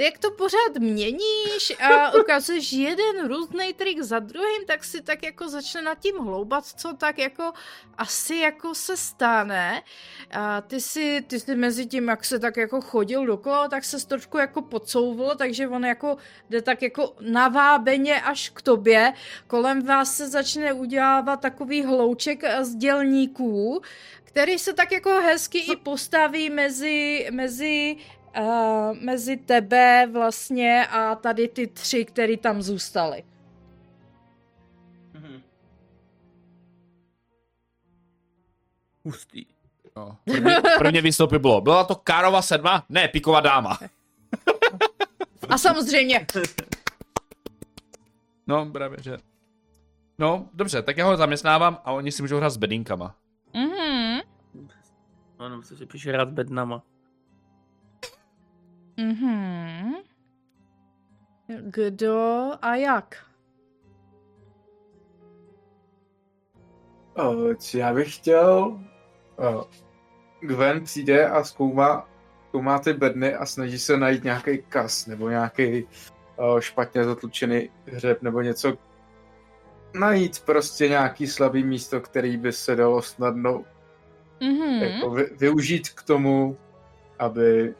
ty 0.00 0.04
jak 0.04 0.18
to 0.18 0.30
pořád 0.30 0.78
měníš 0.78 1.72
a 1.80 2.14
ukazuješ 2.14 2.72
jeden 2.72 3.28
různý 3.28 3.72
trik 3.72 4.02
za 4.02 4.18
druhým, 4.18 4.64
tak 4.66 4.84
si 4.84 5.02
tak 5.02 5.22
jako 5.22 5.48
začne 5.48 5.82
nad 5.82 5.98
tím 5.98 6.16
hloubat, 6.16 6.66
co 6.66 6.92
tak 6.96 7.18
jako 7.18 7.52
asi 7.98 8.36
jako 8.36 8.74
se 8.74 8.96
stane. 8.96 9.82
A 10.30 10.60
ty 10.60 10.80
si, 10.80 11.24
ty 11.26 11.40
si 11.40 11.54
mezi 11.54 11.86
tím, 11.86 12.08
jak 12.08 12.24
se 12.24 12.38
tak 12.38 12.56
jako 12.56 12.80
chodil 12.80 13.26
dokola, 13.26 13.68
tak 13.68 13.84
se 13.84 14.06
trošku 14.06 14.38
jako 14.38 14.62
podsouvl, 14.62 15.34
takže 15.36 15.68
on 15.68 15.84
jako 15.84 16.16
jde 16.50 16.62
tak 16.62 16.82
jako 16.82 17.14
navábeně 17.20 18.22
až 18.22 18.48
k 18.48 18.62
tobě. 18.62 19.12
Kolem 19.46 19.82
vás 19.82 20.16
se 20.16 20.28
začne 20.28 20.72
udělávat 20.72 21.40
takový 21.40 21.82
hlouček 21.82 22.42
z 22.60 22.74
dělníků, 22.74 23.82
který 24.24 24.58
se 24.58 24.72
tak 24.72 24.92
jako 24.92 25.10
hezky 25.10 25.58
i 25.58 25.76
postaví 25.76 26.50
mezi, 26.50 27.28
mezi, 27.30 27.96
uh, 28.38 28.96
mezi 29.02 29.36
tebe 29.36 30.08
vlastně 30.12 30.86
a 30.86 31.14
tady 31.14 31.48
ty 31.48 31.66
tři, 31.66 32.04
který 32.04 32.36
tam 32.36 32.62
zůstali. 32.62 33.24
Mhm. 35.14 35.42
Hustý. 39.04 39.44
No. 39.96 40.16
První, 40.24 40.52
první 40.78 41.00
výstupy 41.00 41.38
bylo. 41.38 41.60
Byla 41.60 41.84
to 41.84 41.94
Károva 41.94 42.42
sedma? 42.42 42.84
Ne, 42.88 43.08
Piková 43.08 43.40
dáma. 43.40 43.78
A 45.48 45.58
samozřejmě, 45.58 46.26
No, 48.46 48.66
právě, 48.66 48.98
že. 49.02 49.18
No, 50.18 50.48
dobře, 50.54 50.82
tak 50.82 50.96
já 50.96 51.06
ho 51.06 51.16
zaměstnávám 51.16 51.78
a 51.84 51.92
oni 51.92 52.12
si 52.12 52.22
můžou 52.22 52.36
hrát 52.36 52.50
s 52.50 52.56
bedínkama. 52.56 53.14
mhm, 53.54 54.20
Ano, 55.38 55.62
se 55.62 55.76
si 55.76 55.86
píše 55.86 56.12
rád 56.12 56.28
s 56.28 56.32
bednama. 56.32 56.82
Mhm. 59.00 59.94
Kdo 61.60 62.50
a 62.62 62.74
jak? 62.76 63.16
Co 67.58 67.78
já 67.78 67.94
bych 67.94 68.16
chtěl... 68.16 68.80
O, 69.38 69.68
Gwen 70.40 70.84
přijde 70.84 71.28
a 71.28 71.44
zkoumá, 71.44 72.08
zkoumá 72.48 72.78
ty 72.78 72.92
bedny 72.92 73.34
a 73.34 73.46
snaží 73.46 73.78
se 73.78 73.96
najít 73.96 74.24
nějaký 74.24 74.62
kas 74.68 75.06
nebo 75.06 75.28
nějaký 75.28 75.86
o, 76.36 76.60
špatně 76.60 77.04
zatlučený 77.04 77.70
hřeb 77.86 78.22
nebo 78.22 78.40
něco. 78.40 78.72
Najít 79.94 80.40
prostě 80.40 80.88
nějaký 80.88 81.26
slabý 81.26 81.64
místo, 81.64 82.00
který 82.00 82.36
by 82.36 82.52
se 82.52 82.76
dalo 82.76 83.02
snadno 83.02 83.64
Mhm. 84.40 84.82
jako 84.82 85.10
vy, 85.10 85.24
využít 85.38 85.88
k 85.88 86.02
tomu, 86.02 86.58
aby 87.18 87.74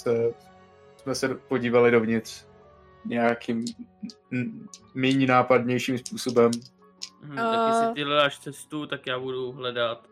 se, 0.00 0.34
jsme 0.96 1.14
se 1.14 1.28
podívali 1.34 1.90
dovnitř 1.90 2.46
nějakým 3.04 3.64
méně 4.94 5.26
nápadnějším 5.26 5.98
způsobem. 5.98 6.50
Mhm, 7.22 7.36
tak 7.36 7.44
A- 7.58 7.68
jestli 7.68 7.94
ty 7.94 8.02
hledáš 8.02 8.38
cestu, 8.38 8.86
tak 8.86 9.06
já 9.06 9.18
budu 9.18 9.52
hledat 9.52 10.08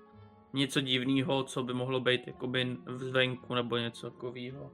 něco 0.52 0.80
divného, 0.80 1.42
co 1.44 1.62
by 1.62 1.74
mohlo 1.74 2.00
být 2.00 2.26
jakoby 2.26 2.76
zvenku 2.96 3.54
nebo 3.54 3.76
něco 3.76 4.10
takového. 4.10 4.72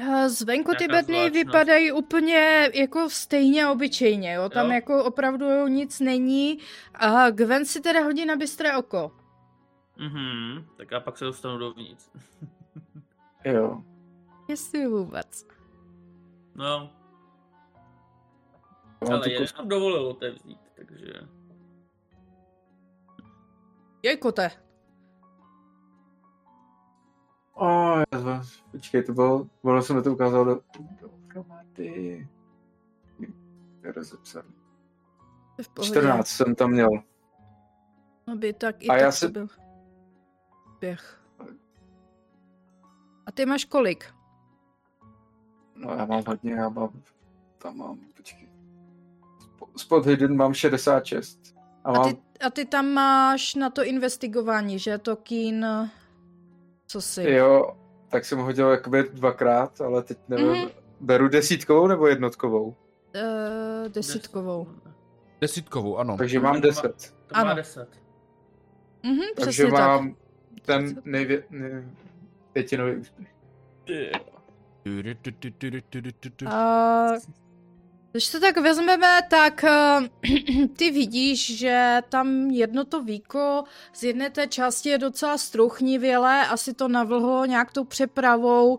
Eh, 0.00 0.28
Zvenku 0.28 0.72
ty 0.78 0.88
bedny 0.88 1.30
vypadají 1.30 1.92
úplně 1.92 2.70
jako 2.74 3.10
stejně 3.10 3.68
obyčejně, 3.68 4.34
jo? 4.34 4.48
Tam 4.48 4.66
Jo. 4.66 4.72
jako 4.72 5.04
opravdu 5.04 5.66
nic 5.66 6.00
není. 6.00 6.58
A 6.94 7.30
Gwen 7.30 7.64
si 7.66 7.80
teda 7.80 8.00
hodí 8.00 8.26
na 8.26 8.36
bystré 8.36 8.76
oko. 8.76 9.12
Mhm, 9.98 10.66
tak 10.76 10.90
já 10.90 11.00
pak 11.00 11.18
se 11.18 11.24
dostanu 11.24 11.58
dovnitř. 11.58 12.10
Jo. 13.52 13.82
Jestli 14.48 14.86
vůbec. 14.86 15.46
No, 16.54 16.90
Mám 19.04 19.12
ale 19.12 19.20
tu 19.22 19.30
je 19.30 19.40
kus- 19.40 19.56
nám 19.58 19.68
dovolil 19.68 20.06
otevřít, 20.08 20.58
takže... 20.74 21.12
Jej, 24.02 24.16
kote. 24.16 24.50
O, 27.54 27.98
já 27.98 28.42
počkej, 28.70 29.02
to 29.02 29.12
bylo, 29.12 29.46
ono 29.62 29.82
se 29.82 29.94
mi 29.94 30.02
to 30.02 30.12
ukázalo 30.12 30.44
do, 30.44 30.60
dohromady. 31.00 32.28
Je 33.82 33.92
rozepsaný. 33.92 34.48
To 34.48 35.54
je 35.58 35.64
v 35.64 35.68
pohodě. 35.68 35.90
14 35.90 36.26
jsem 36.28 36.54
tam 36.54 36.70
měl. 36.70 36.88
Aby 38.32 38.52
tak 38.52 38.82
i 38.82 38.88
A 38.88 38.92
tak 38.92 39.00
já 39.00 39.12
se- 39.12 39.28
byl 39.28 39.46
běh. 40.80 41.17
A 43.28 43.32
ty 43.32 43.46
máš 43.46 43.64
kolik? 43.64 44.04
No 45.74 45.90
já 45.98 46.04
mám 46.04 46.22
hodně, 46.26 46.52
já 46.52 46.68
mám, 46.68 47.02
tam 47.58 47.76
mám, 47.76 47.98
počkej. 48.16 48.48
Spo- 49.40 49.68
Spot 49.76 50.06
hidden 50.06 50.36
mám 50.36 50.54
66. 50.54 51.54
A 51.84 51.88
A 51.88 51.92
mám, 51.92 52.10
ty, 52.14 52.20
a 52.46 52.50
ty 52.50 52.64
tam 52.64 52.86
máš 52.88 53.54
na 53.54 53.70
to 53.70 53.84
investigování, 53.84 54.78
že 54.78 54.98
to 54.98 55.16
kín... 55.16 55.66
Co 56.86 57.00
si? 57.00 57.30
jo, 57.30 57.76
tak 58.08 58.24
jsem 58.24 58.38
hodil 58.38 58.70
jakoby 58.70 59.02
dvakrát, 59.12 59.80
ale 59.80 60.02
teď 60.02 60.18
nevím, 60.28 60.46
Mhm. 60.46 60.54
mm-hmm. 60.56 60.70
beru 61.00 61.28
desítkovou 61.28 61.86
nebo 61.86 62.06
jednotkovou? 62.06 62.66
Uh, 62.68 63.88
desítkovou. 63.88 64.66
Desítkovou, 65.40 65.96
ano. 65.98 66.16
Takže 66.16 66.40
mám 66.40 66.60
10. 66.60 67.14
To 67.26 67.34
má 67.34 67.40
Ano. 67.40 67.54
10. 67.54 67.88
Mhm, 69.02 69.18
Takže 69.36 69.50
přesně 69.50 69.64
tak. 69.70 69.80
mám 69.80 70.16
ten 70.62 71.02
nejvě, 71.04 71.44
nej, 71.50 71.88
pětinový 72.58 72.96
úspěch. 72.96 74.12
Když 78.12 78.28
to 78.28 78.40
tak 78.40 78.56
vezmeme, 78.56 79.22
tak 79.30 79.64
eh, 79.64 80.00
ty 80.76 80.90
vidíš, 80.90 81.58
že 81.58 82.00
tam 82.08 82.50
jedno 82.50 82.84
to 82.84 83.02
víko 83.02 83.64
z 83.92 84.02
jedné 84.02 84.30
té 84.30 84.46
části 84.46 84.88
je 84.88 84.98
docela 84.98 85.38
struchnivělé, 85.38 86.46
asi 86.46 86.74
to 86.74 86.88
navlhlo 86.88 87.46
nějak 87.46 87.72
tou 87.72 87.84
přepravou 87.84 88.78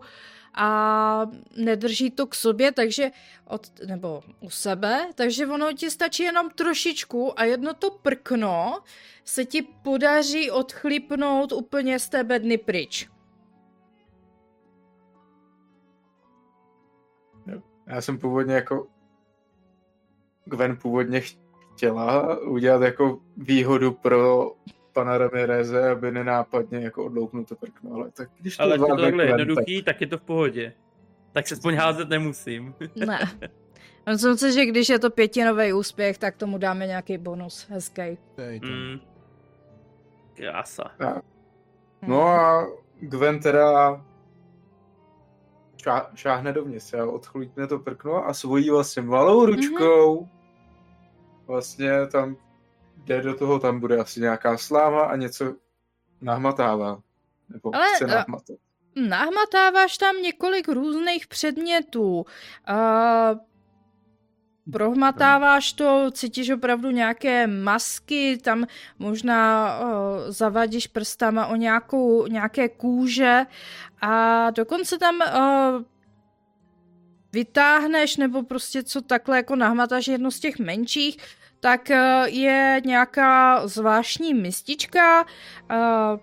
a 0.54 1.26
nedrží 1.56 2.10
to 2.10 2.26
k 2.26 2.34
sobě, 2.34 2.72
takže 2.72 3.10
od, 3.44 3.70
nebo 3.86 4.22
u 4.40 4.50
sebe, 4.50 5.08
takže 5.14 5.46
ono 5.46 5.72
ti 5.72 5.90
stačí 5.90 6.22
jenom 6.22 6.50
trošičku 6.50 7.40
a 7.40 7.44
jedno 7.44 7.74
to 7.74 7.90
prkno 7.90 8.80
se 9.24 9.44
ti 9.44 9.62
podaří 9.62 10.50
odchlípnout 10.50 11.52
úplně 11.52 11.98
z 11.98 12.08
té 12.08 12.24
bedny 12.24 12.58
pryč. 12.58 13.08
Já 17.90 18.00
jsem 18.00 18.18
původně 18.18 18.54
jako 18.54 18.86
Gwen 20.44 20.76
původně 20.76 21.20
chtěla 21.20 22.38
udělat 22.38 22.82
jako 22.82 23.18
výhodu 23.36 23.92
pro 23.92 24.52
pana 24.92 25.18
Ramireze, 25.18 25.90
aby 25.90 26.10
nenápadně 26.10 26.78
jako 26.78 27.04
odloupnul 27.04 27.44
to 27.44 27.56
prkno, 27.56 27.94
ale 27.94 28.10
tak 28.10 28.30
když 28.40 28.56
to 28.56 28.62
Ale 28.62 28.78
když 28.78 28.88
je 28.88 28.96
to 28.96 29.02
takhle 29.02 29.24
Gwen, 29.24 29.38
jednoduchý, 29.38 29.82
tak 29.82 30.00
je 30.00 30.06
to 30.06 30.18
v 30.18 30.22
pohodě. 30.22 30.72
Tak 31.32 31.48
se 31.48 31.54
aspoň 31.54 31.74
házet 31.74 32.08
nemusím. 32.08 32.74
Ne. 32.94 33.18
Myslím 34.10 34.36
si, 34.36 34.52
že 34.52 34.66
když 34.66 34.88
je 34.88 34.98
to 34.98 35.10
pětinový 35.10 35.72
úspěch, 35.72 36.18
tak 36.18 36.36
tomu 36.36 36.58
dáme 36.58 36.86
nějaký 36.86 37.18
bonus 37.18 37.66
hezký. 37.70 38.18
Mm. 38.62 39.00
Krása. 40.34 40.90
tak. 40.98 41.24
No 42.06 42.22
a 42.22 42.66
Gwen 43.00 43.40
teda 43.40 44.04
šá, 45.82 46.10
šáhne 46.14 46.52
dovnitř, 46.52 46.92
jo, 46.92 47.12
odchlípne 47.12 47.66
to 47.66 47.78
prkno 47.78 48.26
a 48.26 48.34
svojí 48.34 48.70
vlastně 48.70 49.02
malou 49.02 49.46
ručkou 49.46 50.28
vlastně 51.46 52.06
tam 52.06 52.36
jde 52.96 53.20
do 53.20 53.34
toho, 53.34 53.58
tam 53.58 53.80
bude 53.80 53.96
asi 53.96 54.20
nějaká 54.20 54.56
sláma 54.56 55.02
a 55.02 55.16
něco 55.16 55.54
nahmatává. 56.20 57.00
Nebo 57.48 57.74
Ale, 57.74 57.86
chce 57.94 58.04
a- 58.04 58.08
nahmatat. 58.08 58.56
Nahmatáváš 58.96 59.98
tam 59.98 60.22
několik 60.22 60.68
různých 60.68 61.26
předmětů. 61.26 62.24
A 62.66 62.76
prohmatáváš 64.72 65.72
to, 65.72 66.10
cítíš 66.10 66.50
opravdu 66.50 66.90
nějaké 66.90 67.46
masky, 67.46 68.38
tam 68.42 68.66
možná 68.98 69.74
uh, 69.80 69.86
zavadíš 70.28 70.86
prstama 70.86 71.46
o 71.46 71.56
nějakou, 71.56 72.26
nějaké 72.26 72.68
kůže 72.68 73.46
a 74.00 74.50
dokonce 74.50 74.98
tam 74.98 75.14
uh, 75.14 75.82
vytáhneš 77.32 78.16
nebo 78.16 78.42
prostě 78.42 78.82
co 78.82 79.02
takhle 79.02 79.36
jako 79.36 79.56
nahmatáš 79.56 80.08
jedno 80.08 80.30
z 80.30 80.40
těch 80.40 80.58
menších, 80.58 81.16
tak 81.60 81.90
je 82.24 82.82
nějaká 82.84 83.66
zvláštní 83.66 84.34
mistička, 84.34 85.24
uh, 85.70 86.20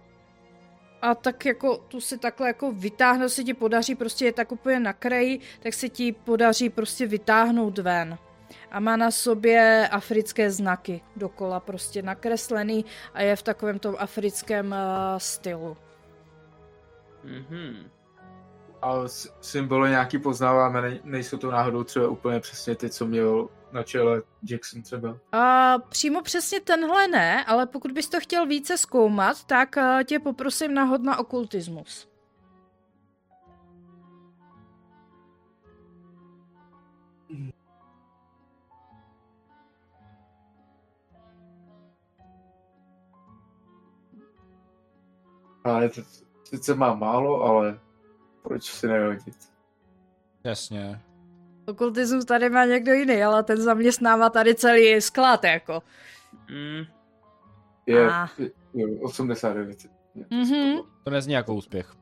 a 1.01 1.15
tak 1.15 1.45
jako 1.45 1.77
tu 1.77 2.01
si 2.01 2.17
takhle 2.17 2.47
jako 2.47 2.71
vytáhnout 2.71 3.29
se 3.29 3.43
ti 3.43 3.53
podaří, 3.53 3.95
prostě 3.95 4.25
je 4.25 4.33
tak 4.33 4.51
úplně 4.51 4.79
na 4.79 4.93
kraji, 4.93 5.39
tak 5.59 5.73
se 5.73 5.89
ti 5.89 6.11
podaří 6.11 6.69
prostě 6.69 7.05
vytáhnout 7.05 7.77
ven. 7.77 8.17
A 8.71 8.79
má 8.79 8.95
na 8.97 9.11
sobě 9.11 9.89
africké 9.91 10.51
znaky 10.51 11.01
dokola 11.15 11.59
prostě 11.59 12.01
nakreslený 12.01 12.85
a 13.13 13.21
je 13.21 13.35
v 13.35 13.43
takovém 13.43 13.79
tom 13.79 13.95
africkém 13.99 14.67
uh, 14.67 14.77
stylu. 15.17 15.77
Mhm. 17.23 17.89
A 18.81 18.93
symboly 19.41 19.89
nějaký 19.89 20.17
poznáváme, 20.17 20.81
ne- 20.81 20.99
nejsou 21.03 21.37
to 21.37 21.51
náhodou 21.51 21.83
třeba 21.83 22.07
úplně 22.07 22.39
přesně 22.39 22.75
ty, 22.75 22.89
co 22.89 23.05
měl 23.05 23.49
na 23.71 23.83
čele 23.83 24.21
Jackson 24.49 24.81
třeba. 24.81 25.17
A 25.31 25.75
přímo 25.89 26.21
přesně 26.21 26.59
tenhle 26.59 27.07
ne, 27.07 27.45
ale 27.45 27.65
pokud 27.65 27.91
bys 27.91 28.09
to 28.09 28.19
chtěl 28.19 28.45
více 28.45 28.77
zkoumat, 28.77 29.43
tak 29.43 29.75
uh, 29.77 30.03
tě 30.03 30.19
poprosím 30.19 30.73
na 30.73 30.83
hod 30.83 31.03
na 31.03 31.19
okultismus. 31.19 32.07
Ale 45.69 45.89
to, 45.89 46.01
sice 46.43 46.75
má 46.75 46.95
málo, 46.95 47.41
ale 47.43 47.79
proč 48.43 48.63
si 48.63 48.87
nehodit? 48.87 49.35
Jasně. 50.43 51.01
Okultismus 51.65 52.25
tady 52.25 52.49
má 52.49 52.65
někdo 52.65 52.93
jiný, 52.93 53.23
ale 53.23 53.43
ten 53.43 53.57
zaměstnává 53.61 54.29
tady 54.29 54.55
celý 54.55 55.01
sklad, 55.01 55.43
jako. 55.43 55.83
Mm. 56.49 56.83
Je, 57.85 58.09
Ah. 58.11 58.27
je, 58.37 58.51
je 58.73 58.99
89. 58.99 59.77
Mhm. 60.29 60.77
To 61.03 61.09
nezní 61.09 61.33
jako 61.33 61.55
úspěch. 61.55 61.93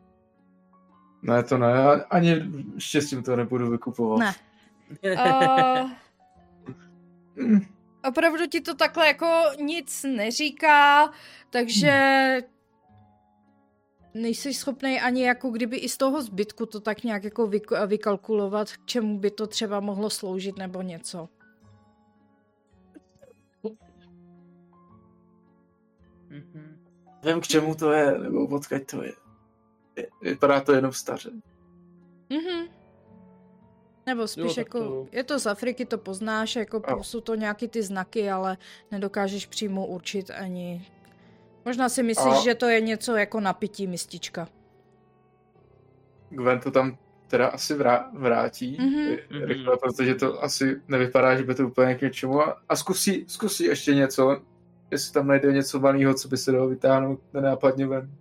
Ne, 1.22 1.44
to 1.44 1.58
ne, 1.58 2.04
ani 2.10 2.42
štěstím 2.78 3.24
to 3.24 3.36
nebudu 3.36 3.70
vykupovat. 3.72 4.20
Ne. 4.20 4.36
Uh, 5.16 5.90
Mm, 7.38 7.60
opravdu 8.08 8.48
ti 8.48 8.62
to 8.62 8.76
takhle 8.76 9.08
jako 9.08 9.42
nic 9.60 10.06
neříká, 10.16 11.10
takže 11.50 11.92
nejsi 14.16 14.54
schopný 14.54 15.00
ani 15.02 15.24
jako 15.24 15.50
kdyby 15.50 15.78
i 15.78 15.90
z 15.90 15.98
toho 15.98 16.22
zbytku 16.22 16.66
to 16.66 16.80
tak 16.80 17.04
nějak 17.04 17.24
jako 17.24 17.48
vyk- 17.48 17.88
vykalkulovat, 17.88 18.72
k 18.72 18.86
čemu 18.86 19.20
by 19.20 19.32
to 19.32 19.48
třeba 19.48 19.80
mohlo 19.80 20.10
sloužit 20.10 20.58
nebo 20.58 20.82
něco. 20.82 21.30
Mhm. 26.30 26.78
Vím, 27.24 27.42
k 27.42 27.48
čemu 27.48 27.76
to 27.76 27.92
je, 27.92 28.20
nebo 28.20 28.48
odkud 28.48 28.86
to 28.92 29.04
je. 29.04 29.14
Je- 29.96 30.08
Vypadá 30.22 30.62
to 30.62 30.74
jenom 30.74 30.94
staře. 30.94 31.30
Mhm. 32.30 32.68
Nebo 34.06 34.28
spíš 34.28 34.56
tak 34.56 34.58
jako, 34.58 34.80
to- 34.80 35.08
je 35.12 35.24
to 35.24 35.40
z 35.40 35.46
Afriky, 35.46 35.86
to 35.86 35.98
poznáš, 35.98 36.56
jako 36.56 36.82
Jo. 36.90 37.04
jsou 37.04 37.22
to 37.22 37.36
nějaký 37.36 37.68
ty 37.68 37.84
znaky, 37.84 38.32
ale 38.32 38.58
nedokážeš 38.92 39.46
přímo 39.46 39.88
určit 39.88 40.30
ani... 40.30 40.88
Možná 41.66 41.90
si 41.90 42.04
myslíš, 42.04 42.34
A- 42.38 42.42
že 42.44 42.56
to 42.56 42.66
je 42.66 42.82
něco 42.82 43.16
jako 43.16 43.40
napití 43.40 43.88
mistička. 43.88 44.48
Gwen 46.30 46.60
to 46.60 46.72
tam 46.72 46.98
teda 47.28 47.48
asi 47.48 47.74
vrá, 47.74 48.10
vrátí, 48.14 48.78
Mhm. 48.80 48.90
mm-hmm. 48.90 49.46
rychle, 49.46 49.78
protože 49.78 50.16
to 50.16 50.44
asi 50.44 50.82
nevypadá, 50.88 51.36
že 51.38 51.44
by 51.44 51.56
to 51.56 51.68
úplně 51.68 51.96
k 51.96 52.02
něčemu 52.02 52.42
a, 52.42 52.62
a 52.70 52.76
zkusí, 52.76 53.26
zkusí 53.28 53.64
ještě 53.64 53.96
něco, 53.96 54.42
jestli 54.92 55.14
tam 55.14 55.28
najde 55.28 55.54
něco 55.54 55.80
malého, 55.80 56.14
co 56.14 56.28
by 56.28 56.38
se 56.38 56.52
dalo 56.52 56.68
vytáhnout 56.68 57.20
nenápadně 57.34 57.88
ven. 57.88 58.12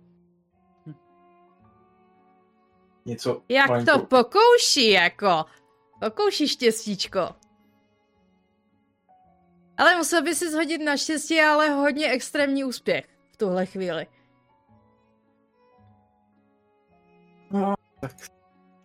Něco 3.05 3.41
Jak 3.49 3.69
malinko- 3.69 3.85
to 3.99 4.05
pokouší, 4.05 4.89
jako. 4.91 5.45
Pokouší 5.99 6.47
štěstíčko. 6.47 7.29
Ale 9.77 9.95
musel 9.97 10.21
by 10.23 10.35
si 10.35 10.51
zhodit 10.51 10.81
na 10.81 10.97
štěstí, 10.97 11.39
ale 11.41 11.69
hodně 11.69 12.09
extrémní 12.11 12.63
úspěch 12.63 13.05
v 13.35 13.37
tuhle 13.37 13.65
chvíli. 13.65 14.07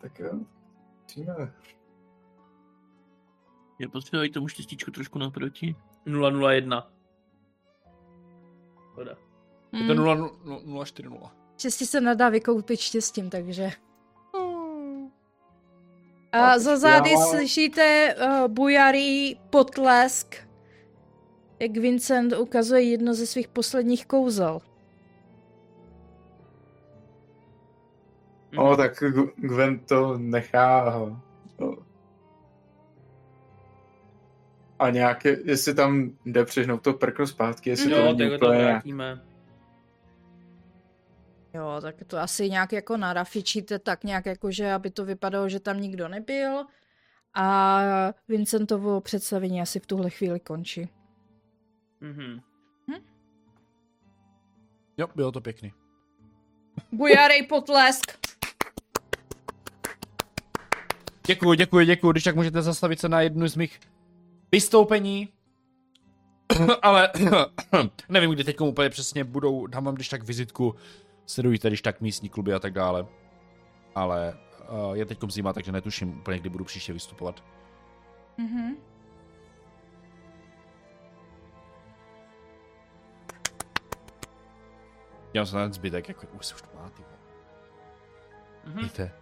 Tak 0.00 0.18
jo. 0.18 0.32
Musíme. 1.02 1.52
Je 3.78 3.88
potřeba 3.88 4.22
jít 4.24 4.30
tomu 4.32 4.48
štěstíčku 4.48 4.90
trošku 4.90 5.18
naproti. 5.18 5.76
001. 6.06 6.90
Škoda. 8.92 9.10
Je 9.72 9.86
to 9.86 9.94
Hmm. 9.94 9.96
0, 9.96 10.84
040. 10.84 11.30
Štěstí 11.58 11.86
se 11.86 12.00
nedá 12.00 12.28
vykoupit 12.28 12.80
štěstím, 12.80 13.30
takže... 13.30 13.70
A 16.32 16.38
Tak, 16.38 16.60
za 16.60 16.76
zády 16.76 17.10
já- 17.10 17.18
slyšíte 17.26 18.14
uh, 18.14 18.48
bujarý 18.48 19.34
potlesk, 19.50 20.36
jak 21.60 21.76
Vincent 21.76 22.32
ukazuje 22.38 22.82
jedno 22.82 23.14
ze 23.14 23.26
svých 23.26 23.48
posledních 23.48 24.06
kouzel. 24.06 24.60
No, 28.52 28.76
tak 28.76 28.92
Gwen 29.36 29.78
to 29.78 30.18
nechá. 30.18 30.90
no. 31.60 31.76
A 34.78 34.90
nějaké, 34.90 35.36
jestli 35.44 35.74
tam 35.74 36.10
jde 36.26 36.44
přežnout 36.44 36.82
to 36.82 36.92
prkno 36.92 37.26
zpátky, 37.26 37.70
jestli 37.70 37.90
to 37.90 37.96
Jo, 37.96 38.04
není 38.04 38.18
tak 38.30 38.40
to 38.40 38.46
úplně... 38.46 38.64
vrátíme. 38.64 39.20
Jo, 41.54 41.78
tak 41.82 41.94
to 42.06 42.18
asi 42.18 42.50
nějak 42.50 42.72
jako 42.72 42.96
narafičíte 42.96 43.78
tak 43.78 44.04
nějak 44.04 44.26
jako, 44.26 44.50
že 44.50 44.72
aby 44.72 44.90
to 44.90 45.04
vypadalo, 45.04 45.48
že 45.48 45.60
tam 45.60 45.80
nikdo 45.80 46.08
nebyl. 46.08 46.64
A 47.34 47.80
Vincentovo 48.28 49.00
představení 49.00 49.60
asi 49.60 49.80
v 49.80 49.86
tuhle 49.86 50.10
chvíli 50.10 50.40
končí. 50.40 50.88
Mhm. 52.00 52.40
Jo, 54.96 55.08
bylo 55.14 55.32
to 55.32 55.40
pěkný. 55.40 55.72
Bujarej 56.92 57.46
potlesk! 57.46 58.20
Děkuji, 61.26 61.54
děkuji, 61.54 61.86
děkuji. 61.86 62.12
Když 62.12 62.24
tak 62.24 62.36
můžete 62.36 62.62
zastavit 62.62 63.00
se 63.00 63.08
na 63.08 63.20
jednu 63.20 63.48
z 63.48 63.56
mých 63.56 63.80
vystoupení. 64.52 65.28
Ale 66.82 67.12
nevím, 68.08 68.30
kdy 68.30 68.44
teď 68.44 68.60
úplně 68.60 68.90
přesně 68.90 69.24
budou, 69.24 69.66
dám 69.66 69.84
vám 69.84 69.94
když 69.94 70.08
tak 70.08 70.22
vizitku, 70.22 70.74
sledujte 71.26 71.68
když 71.68 71.82
tak 71.82 72.00
místní 72.00 72.28
kluby 72.28 72.52
a 72.54 72.58
tak 72.58 72.72
dále. 72.72 73.06
Ale 73.94 74.38
uh, 74.88 74.92
je 74.96 75.06
teď 75.06 75.18
zima, 75.28 75.52
takže 75.52 75.72
netuším 75.72 76.18
úplně, 76.18 76.38
kdy 76.38 76.48
budu 76.48 76.64
příště 76.64 76.92
vystupovat. 76.92 77.44
Mhm. 78.38 78.76
Se 85.44 85.56
na 85.56 85.62
ten 85.62 85.72
zbytek, 85.72 86.08
jako 86.08 86.26
už 86.26 86.46
se 86.46 86.54
už 86.54 86.62
to 86.62 86.68
má, 86.74 86.90
ty 86.90 87.02
vole. 87.02 87.18
Mhm. 88.64 88.84
Víte. 88.84 89.12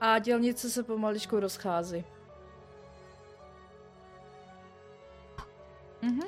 A 0.00 0.18
dělnice 0.18 0.70
se 0.70 0.82
pomaličku 0.82 1.40
rozchází. 1.40 2.04
Mhm. 6.02 6.20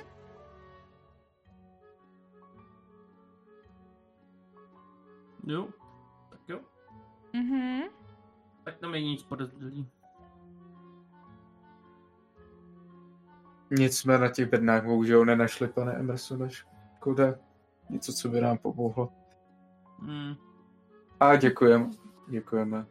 Jo. 5.47 5.69
Tak 6.31 6.41
jo. 6.49 6.61
Mhm. 7.33 7.81
Tak 8.65 8.79
tam 8.79 8.93
není 8.93 9.11
nic 9.11 9.23
podezřelý. 9.23 9.91
Nic 13.71 13.99
jsme 13.99 14.19
na 14.19 14.29
těch 14.29 14.49
bednách 14.49 14.85
bohužel 14.85 15.25
nenašli, 15.25 15.69
pane 15.69 15.93
Emersone, 15.93 16.51
škoda. 16.51 17.35
Něco, 17.91 18.13
co 18.13 18.29
by 18.29 18.41
nám 18.41 18.59
pomohlo. 18.59 19.13
Hmm. 19.99 20.35
A 21.21 21.37
děkujeme. 21.37 21.91
Děkujeme. 22.29 22.87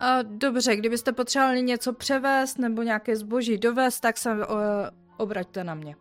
A 0.00 0.22
dobře, 0.22 0.76
kdybyste 0.76 1.12
potřebovali 1.12 1.62
něco 1.62 1.92
převést 1.92 2.58
nebo 2.58 2.82
nějaké 2.82 3.16
zboží 3.16 3.58
dovést, 3.58 4.00
tak 4.00 4.18
se 4.18 4.32
uh, 4.34 4.40
obraťte 5.16 5.64
na 5.64 5.74
mě. 5.74 5.96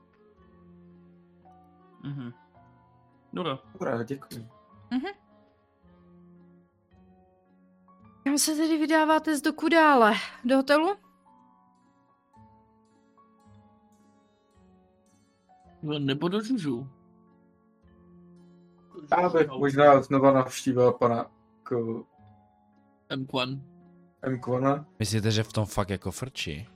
Mhm. 2.03 2.33
Dobrá. 3.33 3.59
Dobrá, 3.73 4.03
děkuji. 4.03 4.47
Kam 8.23 8.37
se 8.37 8.55
tedy 8.55 8.77
vydáváte 8.77 9.37
z 9.37 9.41
doku 9.41 9.69
dále? 9.69 10.13
Do 10.45 10.55
hotelu? 10.57 10.95
No, 15.81 15.99
Nebo 15.99 16.27
do 16.27 16.41
Žužu. 16.41 16.89
Já 19.11 19.29
bych 19.29 19.49
možná 19.49 20.01
znova 20.01 20.33
navštívil 20.33 20.91
pana 20.91 21.31
k 21.63 21.75
M1. 23.09 23.61
M. 24.21 24.85
Myslíte, 24.99 25.31
že 25.31 25.43
v 25.43 25.53
tom 25.53 25.65
fakt 25.65 25.89
jako 25.89 26.11
frčí? 26.11 26.67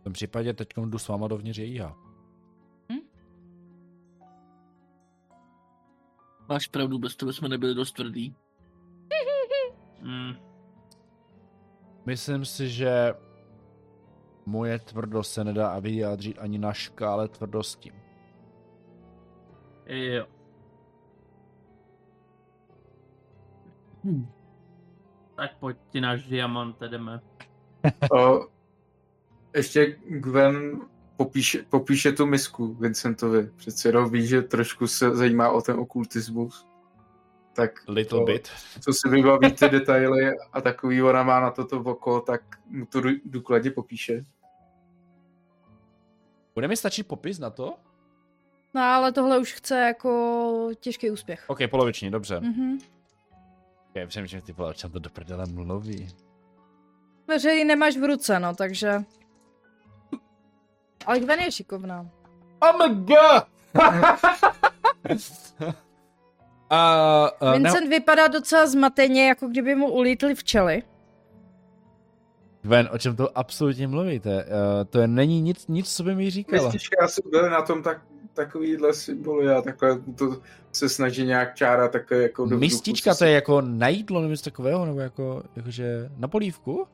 V 0.00 0.04
tom 0.04 0.12
případě 0.12 0.54
teď 0.54 0.68
jdu 0.76 0.98
s 0.98 1.08
váma 1.08 1.28
dovnitř 1.28 1.58
jejíha. 1.58 1.96
Máš 6.48 6.66
pravdu, 6.66 6.98
bez 6.98 7.16
tebe 7.16 7.32
jsme 7.32 7.48
nebyli 7.48 7.74
dost 7.74 7.92
tvrdý. 7.92 8.34
Mm. 10.02 10.34
Myslím 12.06 12.44
si, 12.44 12.68
že 12.68 13.14
moje 14.46 14.78
tvrdost 14.78 15.32
se 15.32 15.44
nedá 15.44 15.78
vyjádřit 15.78 16.38
ani 16.38 16.58
na 16.58 16.72
škále 16.72 17.28
tvrdosti. 17.28 17.92
Jo. 19.86 20.26
Hm. 24.04 24.26
Tak 25.36 25.56
pojď 25.58 25.76
ti 25.90 26.00
náš 26.00 26.24
diamant, 26.24 26.80
jdeme. 26.80 27.20
O, 28.12 28.46
ještě 29.56 29.96
Gwen 30.08 30.80
popíše, 31.16 31.62
popíše 31.68 32.12
tu 32.12 32.26
misku 32.26 32.74
Vincentovi. 32.74 33.50
Přece 33.56 33.88
jenom 33.88 34.10
ví, 34.10 34.26
že 34.26 34.42
trošku 34.42 34.86
se 34.86 35.16
zajímá 35.16 35.50
o 35.50 35.60
ten 35.60 35.80
okultismus. 35.80 36.66
Tak 37.52 37.88
Little 37.88 38.18
to, 38.18 38.24
bit. 38.24 38.48
co 38.80 38.92
si 38.92 39.08
vybaví 39.08 39.52
ty 39.52 39.68
detaily 39.68 40.32
a 40.52 40.60
takový 40.60 41.02
ona 41.02 41.22
má 41.22 41.40
na 41.40 41.50
toto 41.50 41.80
oko, 41.80 42.20
tak 42.20 42.40
mu 42.66 42.86
to 42.86 43.00
dů- 43.00 43.20
důkladně 43.24 43.70
popíše. 43.70 44.24
Bude 46.56 46.68
mi 46.68 46.76
stačit 46.76 47.06
popis 47.06 47.38
na 47.38 47.50
to? 47.50 47.74
No 48.74 48.82
ale 48.82 49.12
tohle 49.12 49.38
už 49.38 49.52
chce 49.52 49.78
jako 49.78 50.70
těžký 50.80 51.10
úspěch. 51.10 51.44
OK, 51.46 51.58
poloviční, 51.70 52.10
dobře. 52.10 52.40
Mhm. 52.40 52.78
Já 53.94 54.06
přemýšlím, 54.06 54.40
ty 54.40 54.52
vole, 54.52 54.74
to 54.92 54.98
do 54.98 55.10
prdele 55.10 55.46
mluví. 55.46 56.08
Veřeji 57.28 57.64
nemáš 57.64 57.96
v 57.96 58.04
ruce, 58.04 58.40
no, 58.40 58.54
takže... 58.54 59.02
Ale 61.06 61.20
Gwen 61.20 61.40
je 61.40 61.52
šikovná. 61.52 62.10
Oh 62.60 62.88
my 62.88 62.94
god! 62.94 63.44
A, 66.70 67.42
uh, 67.42 67.52
Vincent 67.52 67.88
vypadá 67.88 68.28
docela 68.28 68.66
zmateně, 68.66 69.28
jako 69.28 69.48
kdyby 69.48 69.74
mu 69.74 69.92
ulítly 69.92 70.34
včely. 70.34 70.82
Gwen, 72.66 72.88
o 72.92 72.98
čem 72.98 73.16
to 73.16 73.38
absolutně 73.38 73.88
mluvíte? 73.88 74.44
Uh, 74.44 74.50
to 74.90 74.98
je, 75.00 75.08
není 75.08 75.40
nic, 75.40 75.66
nic, 75.66 75.96
co 75.96 76.02
by 76.02 76.14
mi 76.14 76.30
říkala. 76.30 76.62
Mistička 76.62 77.04
asi 77.04 77.22
byly 77.30 77.50
na 77.50 77.62
tom 77.62 77.82
tak, 77.82 78.02
takovýhle 78.34 78.94
symboly 78.94 79.48
a 79.48 79.62
takhle 79.62 79.98
to 80.18 80.40
se 80.72 80.88
snaží 80.88 81.24
nějak 81.24 81.54
čárat 81.54 81.92
takové 81.92 82.22
jako... 82.22 82.46
do 82.46 82.58
Mistička, 82.58 83.10
vzduchu. 83.10 83.18
to 83.18 83.24
je 83.24 83.30
jako 83.32 83.60
na 83.60 83.88
jídlo 83.88 84.20
nebo 84.20 84.30
něco 84.30 84.44
takového, 84.44 84.86
nebo 84.86 85.00
jako, 85.00 85.42
jakože 85.56 86.10
na 86.16 86.28
polívku? 86.28 86.86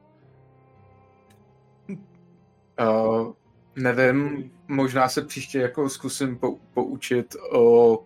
Uh, 2.81 3.33
nevím, 3.77 4.51
možná 4.69 5.09
se 5.09 5.23
příště 5.23 5.59
jako 5.59 5.89
zkusím 5.89 6.39
pou, 6.39 6.59
poučit 6.75 7.37
o 7.53 7.99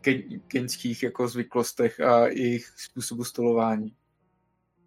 ke, 0.00 0.14
keňských 0.48 1.02
jako 1.02 1.28
zvyklostech 1.28 2.00
a 2.00 2.26
jejich 2.26 2.66
způsobu 2.76 3.24
stolování. 3.24 3.92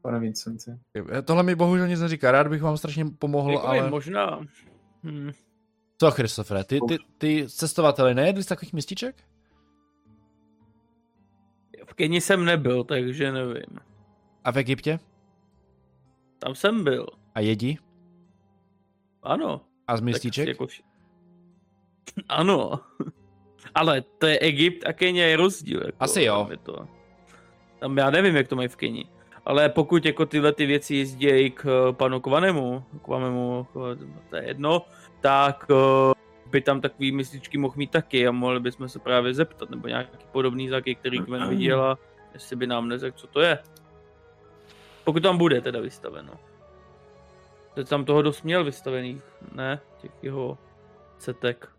Pane 0.03 0.19
Vincenty. 0.19 0.71
Tohle 1.25 1.43
mi 1.43 1.55
bohužel 1.55 1.88
nic 1.88 1.99
neříká, 1.99 2.31
rád 2.31 2.47
bych 2.47 2.61
vám 2.61 2.77
strašně 2.77 3.05
pomohl, 3.05 3.51
Jako 3.51 3.67
ale... 3.67 3.89
možná. 3.89 4.41
Hm. 5.03 5.31
Co, 5.97 6.11
Christophere, 6.11 6.63
ty, 6.63 6.80
ty, 6.88 6.97
ty 7.17 7.49
cestovateli 7.49 8.15
nejedli 8.15 8.43
z 8.43 8.45
takových 8.45 8.73
mističek? 8.73 9.23
V 11.85 11.93
Keni 11.93 12.21
jsem 12.21 12.45
nebyl, 12.45 12.84
takže 12.84 13.31
nevím. 13.31 13.80
A 14.43 14.51
v 14.51 14.57
Egyptě? 14.57 14.99
Tam 16.39 16.55
jsem 16.55 16.84
byl. 16.84 17.05
A 17.35 17.39
jedí? 17.39 17.80
Ano. 19.21 19.61
A 19.88 19.97
z 19.97 19.99
tak 19.99 20.05
mističek? 20.05 20.47
Jako... 20.47 20.67
Ano. 22.30 22.80
Ale 23.75 24.01
to 24.01 24.27
je 24.27 24.39
Egypt 24.39 24.88
a 24.88 24.93
Kenia 24.93 25.27
je 25.27 25.38
rozdíl. 25.38 25.81
Jako, 25.85 25.97
Asi 25.99 26.23
jo. 26.23 26.41
Tam, 26.43 26.51
je 26.51 26.57
to... 26.57 26.88
tam 27.80 27.97
já 27.97 28.09
nevím, 28.09 28.35
jak 28.35 28.47
to 28.47 28.55
mají 28.55 28.67
v 28.67 28.75
Keni. 28.75 29.12
Ale 29.45 29.70
pokud 29.70 30.06
jako 30.06 30.26
tyhle 30.26 30.53
ty 30.53 30.65
věci 30.65 30.95
jezdí 30.95 31.52
k 31.52 31.65
eh, 31.65 31.94
panu 31.94 32.20
Kvanemu, 32.20 32.84
Kvanemu, 33.03 33.68
to 34.30 34.36
je 34.36 34.44
jedno, 34.44 34.86
tak 35.22 35.65
eh, 35.72 36.14
by 36.49 36.61
tam 36.61 36.82
takový 36.82 37.11
mističky 37.11 37.57
mohl 37.57 37.74
mít 37.78 37.91
taky 37.91 38.28
a 38.28 38.32
mohli 38.32 38.60
bychom 38.60 38.90
se 38.90 38.99
právě 38.99 39.34
zeptat, 39.34 39.70
nebo 39.70 39.88
nějaký 39.88 40.26
podobný 40.32 40.70
záky, 40.70 40.95
který 40.95 41.20
Kven 41.20 41.49
viděl 41.49 41.82
a 41.82 41.98
jestli 42.34 42.56
by 42.56 42.68
nám 42.68 42.88
neřekl, 42.88 43.18
co 43.18 43.28
to 43.28 43.41
je. 43.41 43.60
Pokud 45.03 45.24
tam 45.24 45.38
bude 45.38 45.61
teda 45.61 45.80
vystaveno. 45.80 46.34
Teď 47.74 47.90
tam 47.90 48.06
toho 48.06 48.22
dost 48.22 48.44
měl 48.44 48.64
vystavených, 48.64 49.24
ne? 49.52 49.80
Těch 49.98 50.11
jeho 50.22 50.57
setek. 51.18 51.70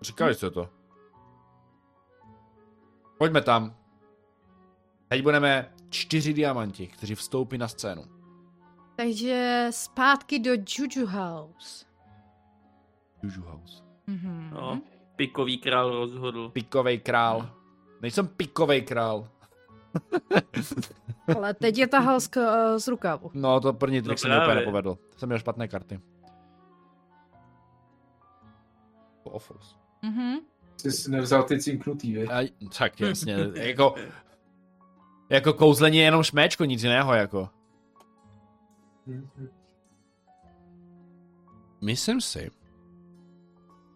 Říkali 0.00 0.34
jste 0.34 0.50
to. 0.50 0.68
Pojďme 3.18 3.42
tam. 3.42 3.85
Teď 5.08 5.22
budeme 5.22 5.72
čtyři 5.88 6.32
diamanti, 6.32 6.86
kteří 6.86 7.14
vstoupí 7.14 7.58
na 7.58 7.68
scénu. 7.68 8.04
Takže 8.96 9.66
zpátky 9.70 10.38
do 10.38 10.50
Juju 10.52 11.06
House. 11.06 11.86
Juju 13.22 13.42
House. 13.42 13.82
Mhm. 14.06 14.50
No, 14.52 14.80
pikový 15.16 15.58
král 15.58 15.90
rozhodl. 15.90 16.48
Pikovej 16.48 16.98
král. 16.98 17.50
Nejsem 18.02 18.28
pikovej 18.28 18.82
král. 18.82 19.28
Ale 21.36 21.54
teď 21.54 21.78
je 21.78 21.86
tahal 21.86 22.20
z, 22.20 22.28
z 22.78 22.88
rukávu. 22.88 23.30
No, 23.34 23.60
to 23.60 23.72
první 23.72 24.02
trik 24.02 24.10
No 24.12 24.18
se 24.18 24.28
mi 24.28 24.36
úplně 24.36 24.54
nepovedl. 24.54 24.98
Jsem 25.16 25.28
měl 25.28 25.38
špatné 25.38 25.68
karty. 25.68 26.00
Offers. 29.22 29.76
Mhm. 30.02 30.36
Jsi 30.76 30.92
si 30.92 31.10
nevzal 31.10 31.42
ty 31.42 31.60
cinknutý, 31.60 32.12
vy? 32.12 32.28
A, 32.28 32.48
tak 32.78 33.00
jasně, 33.00 33.36
jako, 33.54 33.94
jako 35.28 35.52
kouzlení 35.52 35.96
je 35.96 36.04
jenom 36.04 36.22
šméčko, 36.22 36.64
nic 36.64 36.82
jiného, 36.82 37.14
jako. 37.14 37.48
Myslím 41.80 42.20
si, 42.20 42.50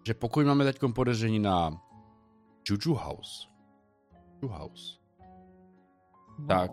že 0.07 0.15
pokud 0.15 0.47
máme 0.47 0.65
teď 0.65 0.79
podezření 0.95 1.39
na 1.39 1.83
Juju 2.69 2.95
House, 2.95 3.49
Juju 4.43 4.55
House, 4.55 4.99
tak 6.49 6.71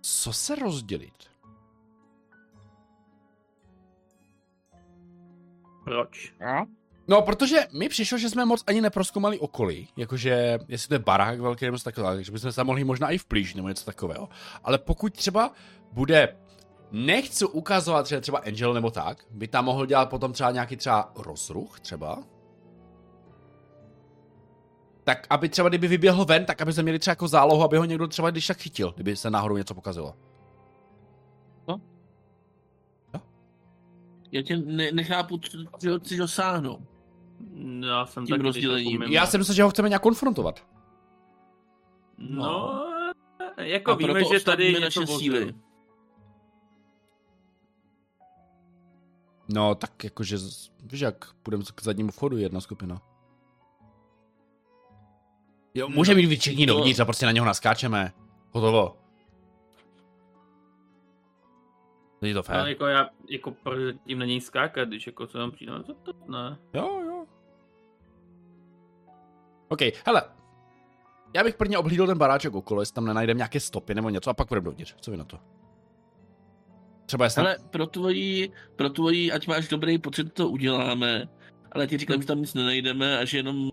co 0.00 0.32
se 0.32 0.54
rozdělit? 0.54 1.30
Proč? 5.84 6.34
No, 6.40 6.66
protože 7.22 7.66
mi 7.72 7.88
přišlo, 7.88 8.18
že 8.18 8.30
jsme 8.30 8.44
moc 8.44 8.64
ani 8.66 8.80
neproskomali 8.80 9.38
okolí, 9.38 9.88
jakože 9.96 10.58
jestli 10.68 10.88
to 10.88 10.94
je 10.94 10.98
barák 10.98 11.40
velký 11.40 11.64
nebo 11.64 11.74
něco 11.74 11.84
takového, 11.84 12.14
takže 12.14 12.32
bychom 12.32 12.50
se 12.52 12.56
tam 12.56 12.66
mohli 12.66 12.84
možná 12.84 13.10
i 13.10 13.18
vplížit 13.18 13.56
nebo 13.56 13.68
něco 13.68 13.84
takového. 13.84 14.28
Ale 14.64 14.78
pokud 14.78 15.14
třeba 15.14 15.52
bude, 15.92 16.36
nechci 16.90 17.44
ukazovat, 17.44 18.06
že 18.06 18.20
třeba 18.20 18.38
Angel 18.38 18.74
nebo 18.74 18.90
tak, 18.90 19.24
by 19.30 19.48
tam 19.48 19.64
mohl 19.64 19.86
dělat 19.86 20.10
potom 20.10 20.32
třeba 20.32 20.50
nějaký 20.50 20.76
třeba 20.76 21.12
rozruch 21.16 21.80
třeba, 21.80 22.22
tak 25.04 25.26
aby 25.30 25.48
třeba 25.48 25.68
kdyby 25.68 25.88
vyběhl 25.88 26.24
ven, 26.24 26.44
tak 26.44 26.62
aby 26.62 26.72
jsme 26.72 26.82
měli 26.82 26.98
třeba 26.98 27.12
jako 27.12 27.28
zálohu, 27.28 27.62
aby 27.62 27.76
ho 27.76 27.84
někdo 27.84 28.08
třeba 28.08 28.30
když 28.30 28.46
tak 28.46 28.58
chytil, 28.58 28.92
kdyby 28.92 29.16
se 29.16 29.30
náhodou 29.30 29.56
něco 29.56 29.74
pokazilo. 29.74 30.14
Já 34.32 34.42
tě 34.42 34.56
ne- 34.56 34.92
nechápu, 34.92 35.38
co 35.38 35.58
co 35.78 36.00
chceš 36.00 36.18
dosáhnout. 36.18 36.89
Já 37.86 38.06
jsem 38.06 38.26
Tím 38.26 38.40
rozdělením. 38.40 39.02
Já 39.02 39.26
si 39.26 39.38
myslím, 39.38 39.56
že 39.56 39.62
ho 39.62 39.70
chceme 39.70 39.88
nějak 39.88 40.02
konfrontovat. 40.02 40.66
No, 42.18 42.84
jako 43.56 43.90
A 43.90 43.94
víme, 43.94 44.24
že 44.24 44.44
tady 44.44 44.72
něco 44.72 45.00
naše 45.00 45.06
síly. 45.18 45.54
No, 49.54 49.74
tak 49.74 50.04
jakože, 50.04 50.36
víš 50.82 51.00
jak, 51.00 51.34
půjdeme 51.42 51.64
k 51.74 51.82
zadnímu 51.82 52.10
vchodu 52.10 52.36
jedna 52.36 52.60
skupina. 52.60 53.02
Jo, 55.74 55.88
může 55.88 56.14
být 56.14 56.26
vyčekní 56.26 56.66
to- 56.66 56.72
dovnitř 56.74 57.00
a 57.00 57.04
prostě 57.04 57.26
na 57.26 57.32
něho 57.32 57.46
naskáčeme. 57.46 58.12
Hotovo. 58.50 58.96
Není 62.22 62.34
to 62.34 62.38
No, 62.38 62.42
fér. 62.42 62.68
jako 62.68 62.86
já, 62.86 63.08
jako 63.30 63.50
proč 63.50 63.96
tím 64.06 64.18
na 64.18 64.24
něj 64.24 64.40
skákat, 64.40 64.88
když 64.88 65.06
jako 65.06 65.26
se 65.26 65.38
tam 65.38 65.50
přijde, 65.50 65.72
no 65.72 65.82
to, 65.82 65.94
to 65.94 66.12
ne. 66.28 66.58
Jo, 66.74 67.00
jo. 67.04 67.09
OK, 69.70 69.80
hele. 70.06 70.22
Já 71.36 71.44
bych 71.44 71.56
prvně 71.56 71.78
obhlídl 71.78 72.06
ten 72.06 72.18
baráček 72.18 72.54
okolo, 72.54 72.82
jestli 72.82 72.94
tam 72.94 73.04
nenajdeme 73.04 73.38
nějaké 73.38 73.60
stopy 73.60 73.94
nebo 73.94 74.10
něco 74.10 74.30
a 74.30 74.34
pak 74.34 74.48
půjdeme 74.48 74.64
dovnitř. 74.64 74.94
Co 75.00 75.10
vy 75.10 75.16
na 75.16 75.24
to? 75.24 75.38
Třeba 77.06 77.24
jestli... 77.24 77.40
Ale 77.40 77.56
pro 77.70 77.86
tvoji, 77.86 78.52
pro 78.76 78.90
tvoji, 78.90 79.32
ať 79.32 79.46
máš 79.46 79.68
dobrý 79.68 79.98
pocit, 79.98 80.32
to 80.32 80.48
uděláme. 80.48 81.28
Ale 81.72 81.86
ti 81.86 81.98
říkám, 81.98 82.20
že 82.20 82.26
tam 82.26 82.40
nic 82.40 82.54
nenajdeme 82.54 83.18
a 83.18 83.24
že 83.24 83.36
jenom 83.38 83.70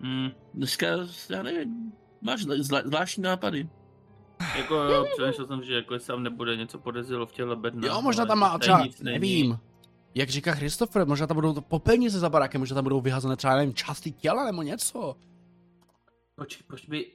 Hmm. 0.00 0.30
dneska, 0.54 0.86
já 1.30 1.42
nevím, 1.42 1.92
máš 2.20 2.42
zla, 2.42 2.80
zvláštní 2.84 3.22
nápady. 3.22 3.68
Jako 4.56 4.74
jo, 4.74 5.06
přemýšlel 5.16 5.46
jsem, 5.46 5.62
že 5.62 5.74
jako 5.74 5.94
jestli 5.94 6.06
tam 6.06 6.22
nebude 6.22 6.56
něco 6.56 6.78
podezřelo 6.78 7.26
v 7.26 7.32
těle 7.32 7.56
bedna. 7.56 7.88
Jo, 7.88 8.02
možná 8.02 8.26
tam 8.26 8.38
má 8.38 8.58
třeba, 8.58 8.82
nic 8.84 9.00
nevím. 9.00 9.58
Jak 10.16 10.28
říká 10.28 10.52
Christopher, 10.54 11.06
možná 11.06 11.26
tam 11.26 11.34
budou 11.34 11.60
popelnice 11.60 12.18
za 12.18 12.28
barákem, 12.30 12.60
možná 12.60 12.74
tam 12.74 12.84
budou 12.84 13.00
vyhazené 13.00 13.36
třeba, 13.36 13.56
nevím, 13.56 13.74
části 13.74 14.10
těla 14.12 14.44
nebo 14.46 14.62
něco. 14.62 15.16
Proč, 16.34 16.56
proč 16.56 16.86
by 16.86 17.12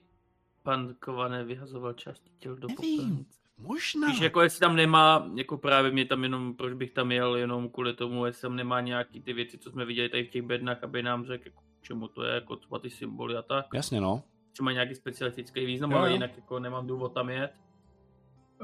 pan 0.63 0.95
Kované 0.99 1.43
vyhazoval 1.43 1.93
části 1.93 2.29
těl 2.37 2.55
do 2.55 2.67
Nevím. 2.67 2.97
popelnic? 2.97 3.27
Možná. 3.57 4.07
Víš, 4.07 4.19
jako 4.21 4.41
jestli 4.41 4.59
tam 4.59 4.75
nemá, 4.75 5.31
jako 5.35 5.57
právě 5.57 5.91
mě 5.91 6.05
tam 6.05 6.23
jenom, 6.23 6.53
proč 6.53 6.73
bych 6.73 6.91
tam 6.91 7.11
jel 7.11 7.35
jenom 7.35 7.69
kvůli 7.69 7.93
tomu, 7.93 8.25
jestli 8.25 8.41
tam 8.41 8.55
nemá 8.55 8.81
nějaký 8.81 9.21
ty 9.21 9.33
věci, 9.33 9.57
co 9.57 9.71
jsme 9.71 9.85
viděli 9.85 10.09
tady 10.09 10.23
v 10.23 10.29
těch 10.29 10.41
bednách, 10.41 10.83
aby 10.83 11.03
nám 11.03 11.25
řekl, 11.25 11.43
jako, 11.47 11.61
k 11.81 11.83
čemu 11.83 12.07
to 12.07 12.23
je, 12.23 12.33
jako 12.35 12.55
třeba 12.55 12.79
ty 12.79 12.89
symboly 12.89 13.37
a 13.37 13.41
tak. 13.41 13.65
Jasně, 13.73 14.01
no. 14.01 14.23
Že 14.57 14.63
má 14.63 14.71
nějaký 14.71 14.95
specifický 14.95 15.65
význam, 15.65 15.91
Jo, 15.91 15.97
ale 15.97 16.11
jinak 16.11 16.35
jako 16.35 16.59
nemám 16.59 16.87
důvod 16.87 17.13
tam 17.13 17.29
jet. 17.29 17.51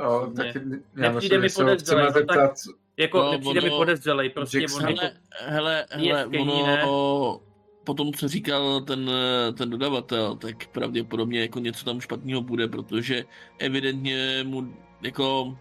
Jo, 0.03 0.27
Ne. 0.37 0.43
tak 0.53 0.55
já 0.95 1.11
Nepřijde 1.11 1.39
myslím, 1.39 1.65
mi 1.65 1.71
že 1.71 1.77
chceme 1.77 2.01
no 2.01 2.07
tak- 2.07 2.13
zeptat, 2.13 2.51
Jako 2.97 3.17
No, 3.17 3.31
nepřijde 3.31 3.61
ono- 3.61 3.69
mi 3.71 3.77
podezřelej, 3.77 4.29
prostě 4.29 4.57
Jackson- 4.59 4.83
on 4.83 4.89
jako, 4.89 5.01
Hele, 5.01 5.15
hele, 5.39 5.85
hele, 5.89 6.25
stejný, 6.27 6.63
ne? 6.63 6.83
ono, 6.83 7.41
po 7.83 7.93
tom, 7.93 8.13
co 8.13 8.27
říkal 8.27 8.81
ten, 8.81 9.11
ten 9.57 9.69
dodavatel, 9.69 10.35
tak 10.35 10.67
pravděpodobně 10.67 11.41
jako 11.41 11.59
něco 11.59 11.85
tam 11.85 12.01
špatného 12.01 12.41
bude, 12.41 12.67
protože 12.67 13.25
evidentně 13.59 14.43
mu 14.43 14.73
jako 15.01 15.57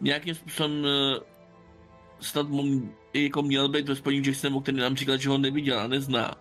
nějakým 0.00 0.34
způsobem 0.34 0.84
eh, 0.86 1.20
snad 2.20 2.48
mu 2.48 2.92
jako 3.14 3.42
měl 3.42 3.68
být 3.68 3.88
ve 3.88 3.96
spojení 3.96 4.26
Jacksonem, 4.26 4.56
o 4.56 4.60
který 4.60 4.78
nám 4.78 4.96
říkal, 4.96 5.16
že 5.16 5.28
ho 5.28 5.38
neviděl 5.38 5.80
a 5.80 5.86
nezná. 5.86 6.34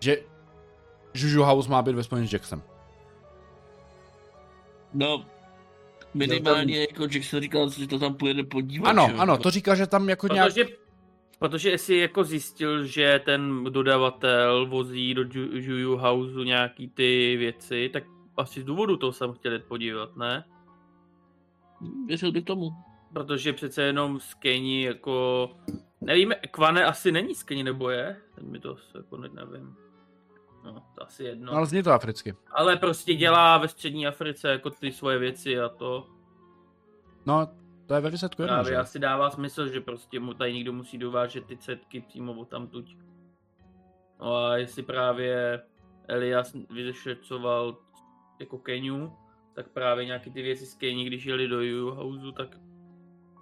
Že 0.00 0.16
Juju 1.14 1.42
House 1.42 1.70
má 1.70 1.82
být 1.82 1.94
ve 1.94 2.02
spojení 2.02 2.28
s 2.28 2.32
Jacksem. 2.32 2.62
No, 4.94 5.24
minimálně 6.14 6.80
jako 6.80 7.02
Jackson 7.02 7.40
říkal, 7.40 7.70
že 7.70 7.86
to 7.86 7.98
tam 7.98 8.14
pojede 8.14 8.44
podívat. 8.44 8.90
Ano, 8.90 9.06
že 9.10 9.16
ano, 9.16 9.38
to 9.38 9.50
říká, 9.50 9.74
že 9.74 9.86
tam 9.86 10.08
jako 10.08 10.28
nějak... 10.28 10.48
protože, 10.48 10.66
protože 11.38 11.70
jestli 11.70 11.98
jako 11.98 12.24
zjistil, 12.24 12.86
že 12.86 13.20
ten 13.24 13.64
dodavatel 13.64 14.66
vozí 14.66 15.14
do 15.14 15.22
Ju- 15.22 15.50
Juju 15.52 15.96
Houseu 15.96 16.42
nějaký 16.42 16.88
ty 16.88 17.36
věci, 17.36 17.90
tak 17.92 18.04
asi 18.36 18.60
z 18.60 18.64
důvodu 18.64 18.96
toho 18.96 19.12
jsem 19.12 19.32
chtěl 19.32 19.52
jít 19.52 19.64
podívat, 19.64 20.16
ne? 20.16 20.44
Věřil 22.06 22.32
bych 22.32 22.44
tomu. 22.44 22.70
Protože 23.12 23.52
přece 23.52 23.82
jenom 23.82 24.20
Skeni 24.20 24.82
jako... 24.82 25.50
Nevíme, 26.00 26.34
Kvane 26.34 26.84
asi 26.84 27.12
není 27.12 27.34
Skeni 27.34 27.64
nebo 27.64 27.90
je? 27.90 28.16
Teď 28.34 28.44
mi 28.44 28.60
to 28.60 28.76
jako 28.94 29.16
ne- 29.16 29.28
nevím. 29.32 29.76
No, 30.64 30.82
to 30.94 31.02
asi 31.02 31.24
jedno. 31.24 31.52
No, 31.52 31.58
ale 31.58 31.66
zní 31.66 31.82
to 31.82 31.92
africky. 31.92 32.34
Ale 32.50 32.76
prostě 32.76 33.14
dělá 33.14 33.58
ve 33.58 33.68
střední 33.68 34.06
Africe 34.06 34.48
jako 34.48 34.70
ty 34.70 34.92
svoje 34.92 35.18
věci 35.18 35.60
a 35.60 35.68
to 35.68 36.06
No, 37.26 37.48
to 37.86 37.94
je 37.94 38.00
ve 38.00 38.10
výsledku 38.10 38.42
jedno, 38.42 38.56
že? 38.56 38.62
právě 38.62 38.78
asi 38.78 38.98
dává 38.98 39.30
smysl, 39.30 39.68
že 39.68 39.80
prostě 39.80 40.20
mu 40.20 40.34
tady 40.34 40.54
někdo 40.54 40.72
musí 40.72 40.98
dovážet 40.98 41.46
ty 41.46 41.56
cetky 41.56 42.00
přímo 42.00 42.32
od 42.34 42.48
tamtuť. 42.48 42.96
No 44.20 44.36
a 44.36 44.56
jestli 44.56 44.82
právě 44.82 45.62
Elias 46.08 46.56
vyšetřoval 46.70 47.76
jako 48.40 48.58
Keniu, 48.58 49.12
tak 49.54 49.68
právě 49.68 50.04
nějaký 50.04 50.30
ty 50.30 50.42
věci 50.42 50.66
z 50.66 50.74
Keni, 50.74 51.04
když 51.04 51.24
jeli 51.24 51.48
do 51.48 51.56
Houseu, 51.94 52.32
tak 52.32 52.56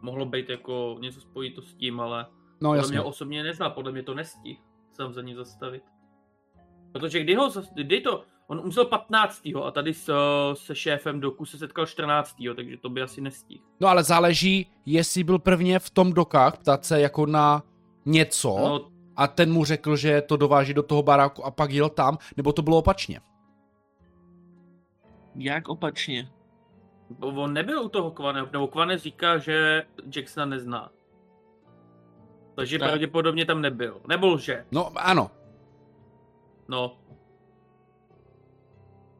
mohlo 0.02 0.26
být 0.26 0.48
jako 0.48 0.96
něco 1.00 1.20
spojit 1.20 1.50
to 1.54 1.62
s 1.62 1.74
tím, 1.74 2.00
ale 2.00 2.26
No, 2.60 2.68
podle 2.68 2.76
jasně. 2.76 2.92
mě 2.92 3.00
osobně 3.02 3.42
nezná, 3.42 3.70
podle 3.70 3.92
mě 3.92 4.02
to 4.02 4.14
nestih 4.14 4.58
sám 4.92 5.12
za 5.12 5.22
ní 5.22 5.34
zastavit. 5.34 5.82
Protože 6.92 7.20
kdy 7.20 7.34
ho, 7.34 7.50
kdy 7.74 8.00
to, 8.00 8.22
on 8.46 8.60
umřel 8.60 8.84
15. 8.84 9.42
a 9.64 9.70
tady 9.70 9.94
s, 9.94 10.12
se 10.54 10.74
šéfem 10.74 11.20
doku 11.20 11.44
se 11.44 11.58
setkal 11.58 11.86
14. 11.86 12.36
takže 12.56 12.76
to 12.76 12.88
by 12.88 13.02
asi 13.02 13.20
nestihl. 13.20 13.64
No, 13.80 13.88
ale 13.88 14.02
záleží, 14.04 14.66
jestli 14.86 15.24
byl 15.24 15.38
prvně 15.38 15.78
v 15.78 15.90
tom 15.90 16.12
dokách 16.12 16.58
ptát 16.58 16.84
se 16.84 17.00
jako 17.00 17.26
na 17.26 17.62
něco 18.06 18.48
No, 18.58 18.90
a 19.16 19.26
ten 19.26 19.52
mu 19.52 19.64
řekl, 19.64 19.96
že 19.96 20.22
to 20.22 20.36
dováží 20.36 20.74
do 20.74 20.82
toho 20.82 21.02
baráku 21.02 21.44
a 21.44 21.50
pak 21.50 21.70
jel 21.70 21.88
tam, 21.88 22.18
nebo 22.36 22.52
to 22.52 22.62
bylo 22.62 22.78
opačně. 22.78 23.20
Jak 25.34 25.68
opačně? 25.68 26.28
on 27.20 27.52
nebyl 27.52 27.82
u 27.82 27.88
toho 27.88 28.10
Kvane, 28.10 28.46
nebo 28.52 28.66
Kvane 28.66 28.98
říká, 28.98 29.38
že 29.38 29.82
Jacksona 30.16 30.46
nezná. 30.46 30.90
Takže 32.54 32.78
Tak. 32.78 32.88
pravděpodobně 32.88 33.46
tam 33.46 33.60
nebyl. 33.60 34.00
Nebo 34.08 34.26
lže. 34.28 34.64
No, 34.72 34.92
ano. 34.96 35.30
No, 36.70 36.98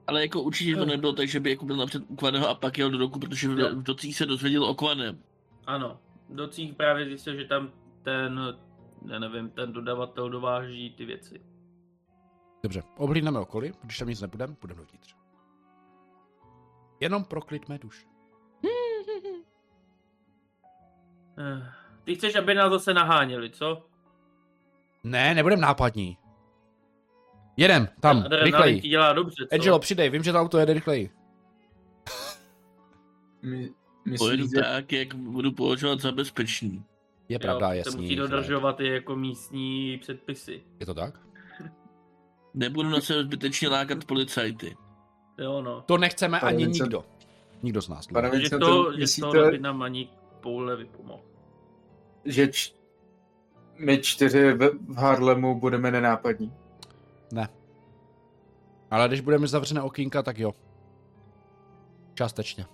Ale 0.07 0.23
jako 0.23 0.43
určitě 0.43 0.77
to 0.77 0.85
nebylo 0.87 1.13
tak, 1.13 1.29
že 1.29 1.41
by 1.41 1.51
jako 1.51 1.65
byl 1.65 1.77
napřed 1.77 2.03
u 2.09 2.17
Kvaného 2.17 2.49
a 2.49 2.55
pak 2.55 2.79
jel 2.79 2.91
do 2.91 2.99
doku, 2.99 3.19
protože 3.19 3.49
v, 3.49 3.55
v 3.75 3.83
docích 3.83 4.17
se 4.17 4.27
dozvěděl 4.27 4.65
o 4.65 4.75
Kvanem. 4.75 5.23
ano. 5.67 5.99
Docích 6.29 6.75
právě 6.75 7.05
zjistil, 7.07 7.35
že 7.37 7.45
tam 7.45 7.71
ten, 8.03 8.41
já 9.11 9.19
nevím, 9.19 9.51
ten 9.51 9.73
dodavatel 9.73 10.31
dováží 10.31 10.95
ty 10.95 11.05
věci. 11.05 11.41
Dobře, 12.63 12.83
oblídneme 12.97 13.39
okolí, 13.39 13.73
když 13.83 13.99
tam 13.99 14.09
nic 14.09 14.21
nebudeme, 14.21 14.55
půjdeme 14.55 14.81
dovnitř. 14.81 15.15
Jenom 17.01 17.25
pro 17.25 17.41
klid 17.41 17.69
mé 17.69 17.79
duše. 17.79 18.07
Eh, 21.39 21.73
Ty 22.05 22.15
chceš, 22.15 22.35
aby 22.37 22.55
nás 22.55 22.71
zase 22.73 22.95
naháněli, 22.95 23.51
co? 23.51 23.87
Ne, 25.05 25.35
nebudem 25.35 25.61
nápadní. 25.61 26.17
Jedem, 27.61 27.89
tam, 28.01 28.17
Adrenalin 28.19 28.41
ti 28.41 28.45
rychleji. 28.45 28.81
dělá 28.81 29.13
dobře, 29.13 29.47
co? 29.49 29.55
Angelo, 29.55 29.79
přidej, 29.79 30.11
vím, 30.11 30.23
že 30.23 30.33
to 30.33 30.39
auto 30.41 30.59
jede 30.59 30.73
rychleji. 30.75 31.11
My, 33.43 33.71
Pojedu 34.19 34.47
že 34.47 34.61
tak, 34.63 34.93
jak 34.93 35.15
budu 35.15 35.53
považovat 35.53 36.01
za 36.01 36.13
bezpečný. 36.13 36.85
Je 37.29 37.39
pravda, 37.39 37.73
jo, 37.73 37.79
jasný. 37.79 37.93
Se 37.93 37.99
musí 37.99 38.17
dodržovat 38.17 38.81
i 38.81 38.87
jako 38.89 39.17
místní 39.17 39.99
předpisy. 40.01 40.63
Je 40.81 40.87
to 40.87 40.95
tak? 40.95 41.21
Nebudu 42.55 42.89
na 42.89 43.01
sebe 43.01 43.23
zbytečně 43.23 43.69
lákat 43.69 44.05
policajty. 44.05 44.77
Jo, 45.39 45.63
no. 45.63 45.81
To 45.87 45.99
nechceme 45.99 46.41
Pane 46.41 46.53
ani 46.53 46.67
Vincent- 46.67 46.83
nikdo. 46.83 47.05
Nikdo 47.63 47.83
z 47.83 47.89
nás. 47.89 48.07
Pane 48.07 48.29
Pane... 48.29 48.41
Že 48.41 48.43
Vincent, 48.43 48.61
to, 48.63 48.91
že 48.93 48.97
to 48.97 49.01
myslíte, 49.01 49.51
by 49.51 49.59
nám 49.59 49.83
ani 49.83 50.09
poule 50.41 50.77
vypomohl. 50.77 51.23
že 52.25 52.49
č- 52.49 52.73
my 53.79 53.99
čtyři 53.99 54.53
v, 54.53 54.71
v 54.89 54.97
Harlemu 54.97 55.61
budeme 55.61 55.91
nenápadní? 55.91 56.53
Ne. 57.33 57.49
Ale 58.91 59.09
když 59.09 59.21
budeme 59.21 59.47
zavřené 59.47 59.83
okýnka, 59.83 60.23
tak 60.23 60.39
jo. 60.39 60.53
Částečně. 62.15 62.67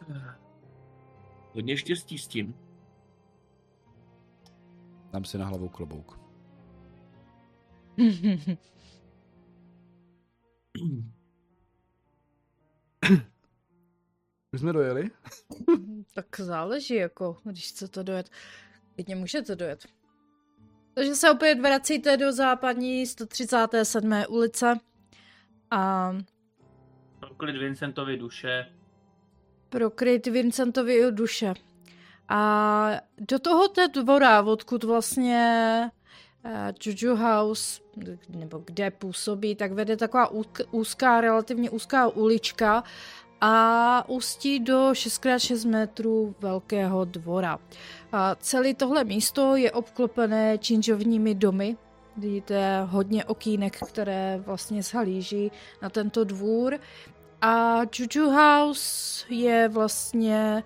Hodně 1.54 1.76
štěstí 1.76 2.18
s 2.18 2.28
tím. 2.28 2.54
Dám 5.12 5.24
si 5.24 5.38
na 5.38 5.46
hlavu 5.46 5.68
klobouk. 5.68 6.20
Už 14.52 14.60
jsme 14.60 14.72
dojeli? 14.72 15.10
tak 16.14 16.40
záleží, 16.40 16.94
jako, 16.94 17.36
když 17.44 17.68
chcete 17.68 18.04
dojet. 18.04 18.30
Klidně 18.94 19.16
můžete 19.16 19.56
dojet. 19.56 19.86
Takže 20.98 21.14
se 21.14 21.30
opět 21.30 21.60
vracíte 21.60 22.16
do 22.16 22.32
západní 22.32 23.06
137. 23.06 24.22
ulice 24.28 24.76
a 25.70 26.12
Klid 27.36 27.56
Vincentovi 27.56 28.16
duše. 28.16 28.66
prokryt 29.68 30.26
Vincentovi 30.26 31.12
duše. 31.12 31.54
A 32.28 32.90
do 33.18 33.38
tohoto 33.38 33.88
dvora, 33.88 34.42
odkud 34.42 34.84
vlastně 34.84 35.90
uh, 36.44 36.50
Juju 36.86 37.16
House, 37.16 37.82
nebo 38.28 38.62
kde 38.66 38.90
působí, 38.90 39.54
tak 39.56 39.72
vede 39.72 39.96
taková 39.96 40.32
úzk- 40.32 40.66
úzká, 40.70 41.20
relativně 41.20 41.70
úzká 41.70 42.08
ulička 42.08 42.84
a 43.40 44.08
ústí 44.08 44.60
do 44.60 44.90
6x6 44.90 45.70
metrů 45.70 46.34
velkého 46.40 47.04
dvora. 47.04 47.58
A 48.16 48.36
celé 48.40 48.74
tohle 48.74 49.04
místo 49.04 49.56
je 49.56 49.72
obklopené 49.72 50.58
činžovními 50.58 51.34
domy, 51.34 51.76
vidíte 52.16 52.82
hodně 52.82 53.24
okýnek, 53.24 53.78
které 53.88 54.40
vlastně 54.46 54.82
zhalíží 54.82 55.52
na 55.82 55.90
tento 55.90 56.24
dvůr 56.24 56.78
A 57.42 57.80
Juju 57.98 58.30
House 58.30 59.26
je 59.28 59.68
vlastně, 59.68 60.62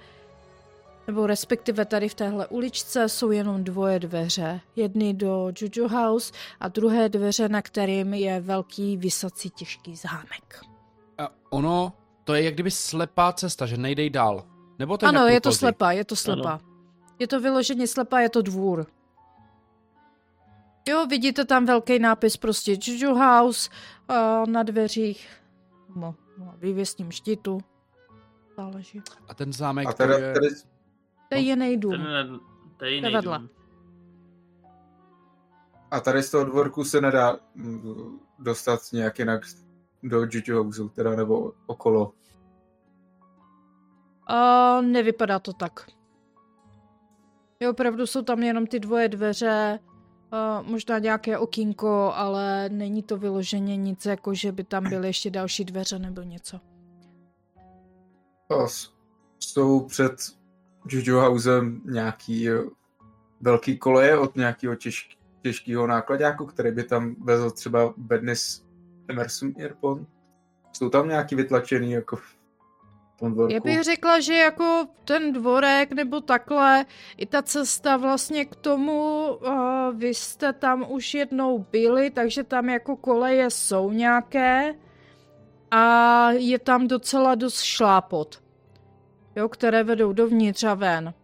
nebo 1.06 1.26
respektive 1.26 1.84
tady 1.84 2.08
v 2.08 2.14
téhle 2.14 2.46
uličce 2.46 3.08
jsou 3.08 3.30
jenom 3.30 3.64
dvoje 3.64 3.98
dveře. 3.98 4.60
Jedny 4.76 5.14
do 5.14 5.52
Juju 5.60 5.88
House 5.88 6.32
a 6.60 6.68
druhé 6.68 7.08
dveře, 7.08 7.48
na 7.48 7.62
kterým 7.62 8.14
je 8.14 8.40
velký 8.40 8.96
vysací 8.96 9.50
těžký 9.50 9.96
zámek. 9.96 10.60
A 11.18 11.28
ono, 11.50 11.92
to 12.24 12.34
je 12.34 12.42
jak 12.42 12.54
kdyby 12.54 12.70
slepá 12.70 13.32
cesta, 13.32 13.66
že 13.66 13.76
nejdej 13.76 14.10
dál. 14.10 14.46
Nebo 14.78 14.98
to 14.98 15.06
je 15.06 15.08
ano, 15.08 15.26
je 15.26 15.40
to 15.40 15.52
slepá, 15.52 15.92
je 15.92 16.04
to 16.04 16.16
slepá. 16.16 16.60
Je 17.20 17.26
to 17.26 17.40
vyloženě 17.40 17.86
slepá, 17.86 18.20
je 18.20 18.28
to 18.30 18.42
dvůr. 18.42 18.86
Jo, 20.88 21.06
vidíte 21.06 21.44
tam 21.44 21.66
velký 21.66 21.98
nápis 21.98 22.36
prostě 22.36 22.76
Juju 22.82 23.14
House 23.14 23.70
uh, 24.10 24.46
na 24.48 24.62
dveřích. 24.62 25.30
No, 25.96 26.14
no, 26.38 26.54
vývěsním 26.58 27.10
štítu. 27.10 27.60
Záleží. 28.56 29.02
A 29.28 29.34
ten 29.34 29.52
zámek, 29.52 29.88
A 29.88 29.92
teda, 29.92 30.18
je... 30.18 30.32
tady, 30.34 30.48
To 31.28 31.34
je 31.34 31.40
jiný 31.40 31.76
dům. 31.76 31.92
Ten, 31.92 32.40
to 32.76 32.84
je 32.84 32.90
jiný 32.94 33.12
dům. 33.22 33.48
a 35.90 36.00
tady 36.00 36.22
z 36.22 36.30
toho 36.30 36.44
dvorku 36.44 36.84
se 36.84 37.00
nedá 37.00 37.36
mm, 37.54 38.18
dostat 38.38 38.80
nějak 38.92 39.18
jinak 39.18 39.42
do 40.02 40.20
Juju 40.32 40.62
Houseu, 40.62 40.88
teda 40.88 41.16
nebo 41.16 41.52
okolo. 41.66 42.12
Uh, 44.30 44.82
nevypadá 44.82 45.38
to 45.38 45.52
tak. 45.52 45.90
Jo, 47.62 47.70
opravdu 47.70 48.06
jsou 48.06 48.22
tam 48.22 48.42
jenom 48.42 48.66
ty 48.66 48.80
dvoje 48.80 49.08
dveře, 49.08 49.78
uh, 50.32 50.68
možná 50.68 50.98
nějaké 50.98 51.38
okýnko, 51.38 52.12
ale 52.14 52.68
není 52.68 53.02
to 53.02 53.16
vyloženě 53.16 53.76
nic, 53.76 54.06
jako 54.06 54.34
že 54.34 54.52
by 54.52 54.64
tam 54.64 54.88
byly 54.88 55.08
ještě 55.08 55.30
další 55.30 55.64
dveře 55.64 55.98
nebo 55.98 56.22
něco. 56.22 56.60
Jsou 59.38 59.80
před 59.80 60.12
Juju 60.88 61.18
Housem 61.18 61.82
nějaký 61.84 62.50
eh, 62.50 62.62
velký 63.40 63.78
koleje 63.78 64.18
od 64.18 64.36
nějakého 64.36 64.74
těžk, 64.74 65.06
těžkého 65.42 65.86
nákladáku, 65.86 66.46
který 66.46 66.72
by 66.72 66.84
tam 66.84 67.16
vezl 67.24 67.50
třeba 67.50 67.94
Bednis 67.96 68.64
Emerson 69.08 69.52
Airport. 69.58 70.08
Jsou 70.72 70.88
tam 70.88 71.08
nějaký 71.08 71.34
vytlačený 71.34 71.92
jako 71.92 72.18
tom 73.20 73.32
dvorku? 73.32 73.54
Já 73.54 73.60
bych 73.60 73.82
řekla, 73.82 74.20
že 74.20 74.34
jako 74.34 74.86
ten 75.04 75.32
dvorek 75.32 75.92
nebo 75.92 76.20
takhle, 76.20 76.86
i 77.16 77.26
ta 77.26 77.42
cesta 77.42 77.96
vlastně 77.96 78.44
k 78.44 78.56
tomu, 78.56 79.28
uh, 79.34 79.52
vy 79.94 80.08
jste 80.08 80.52
tam 80.52 80.86
už 80.88 81.14
jednou 81.14 81.66
byli, 81.72 82.10
takže 82.10 82.44
tam 82.44 82.68
jako 82.68 82.96
koleje 82.96 83.50
jsou 83.50 83.92
nějaké 83.92 84.74
a 85.70 86.30
je 86.30 86.58
tam 86.58 86.88
docela 86.88 87.34
dost 87.34 87.62
šlápot, 87.62 88.42
jo, 89.36 89.48
které 89.48 89.84
vedou 89.84 90.12
dovnitř 90.12 90.64
a 90.64 90.74
ven. 90.74 91.14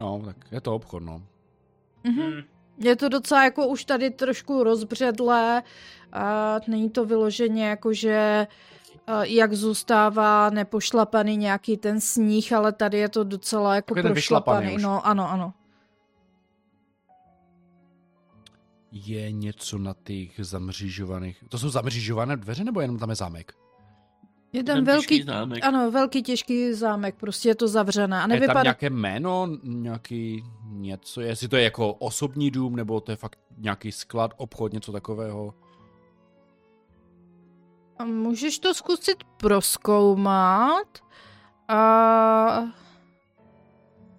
No, 0.00 0.22
tak 0.24 0.36
je 0.52 0.60
to 0.60 0.74
obchod, 0.74 1.02
no. 1.02 1.22
Mhm. 2.04 2.22
Hmm. 2.22 2.42
Je 2.78 2.96
to 2.96 3.08
docela 3.08 3.44
jako 3.44 3.66
už 3.66 3.84
tady 3.84 4.10
trošku 4.10 4.64
rozbředlé, 4.64 5.62
a 6.12 6.56
není 6.66 6.90
to 6.90 7.04
vyloženě 7.04 7.68
jako, 7.68 7.92
že 7.92 8.16
a, 8.16 8.46
jak 9.22 9.52
zůstává 9.52 10.50
nepošlapaný 10.50 11.36
nějaký 11.36 11.76
ten 11.76 12.00
sníh, 12.00 12.52
ale 12.52 12.72
tady 12.72 12.98
je 12.98 13.08
to 13.08 13.24
docela 13.24 13.74
jako 13.74 13.94
Takový 13.94 14.12
prošlapaný. 14.12 14.76
No, 14.80 15.06
ano, 15.06 15.30
ano. 15.30 15.52
Je 18.92 19.32
něco 19.32 19.78
na 19.78 19.94
těch 20.04 20.30
zamřížovaných... 20.38 21.44
To 21.48 21.58
jsou 21.58 21.68
zamřížované 21.68 22.36
dveře, 22.36 22.64
nebo 22.64 22.80
jenom 22.80 22.98
tam 22.98 23.10
je 23.10 23.16
zámek? 23.16 23.52
Je 24.52 24.64
tam 24.64 24.84
velký, 24.84 25.06
těžký 25.06 25.22
zámek. 25.22 25.64
ano, 25.64 25.90
velký 25.90 26.22
těžký 26.22 26.72
zámek, 26.72 27.14
prostě 27.14 27.48
je 27.48 27.54
to 27.54 27.68
zavřené. 27.68 28.16
A 28.16 28.20
A 28.20 28.22
je 28.22 28.28
tam 28.28 28.28
nevypadá, 28.28 28.62
nějaké 28.62 28.90
jméno, 28.90 29.48
nějaký 29.62 30.44
něco, 30.64 31.20
jestli 31.20 31.48
to 31.48 31.56
je 31.56 31.62
jako 31.62 31.94
osobní 31.94 32.50
dům, 32.50 32.76
nebo 32.76 33.00
to 33.00 33.12
je 33.12 33.16
fakt 33.16 33.38
nějaký 33.58 33.92
sklad, 33.92 34.34
obchod, 34.36 34.72
něco 34.72 34.92
takového. 34.92 35.54
A 37.98 38.04
Můžeš 38.04 38.58
to 38.58 38.74
zkusit 38.74 39.24
proskoumat. 39.36 40.98
A 41.68 41.76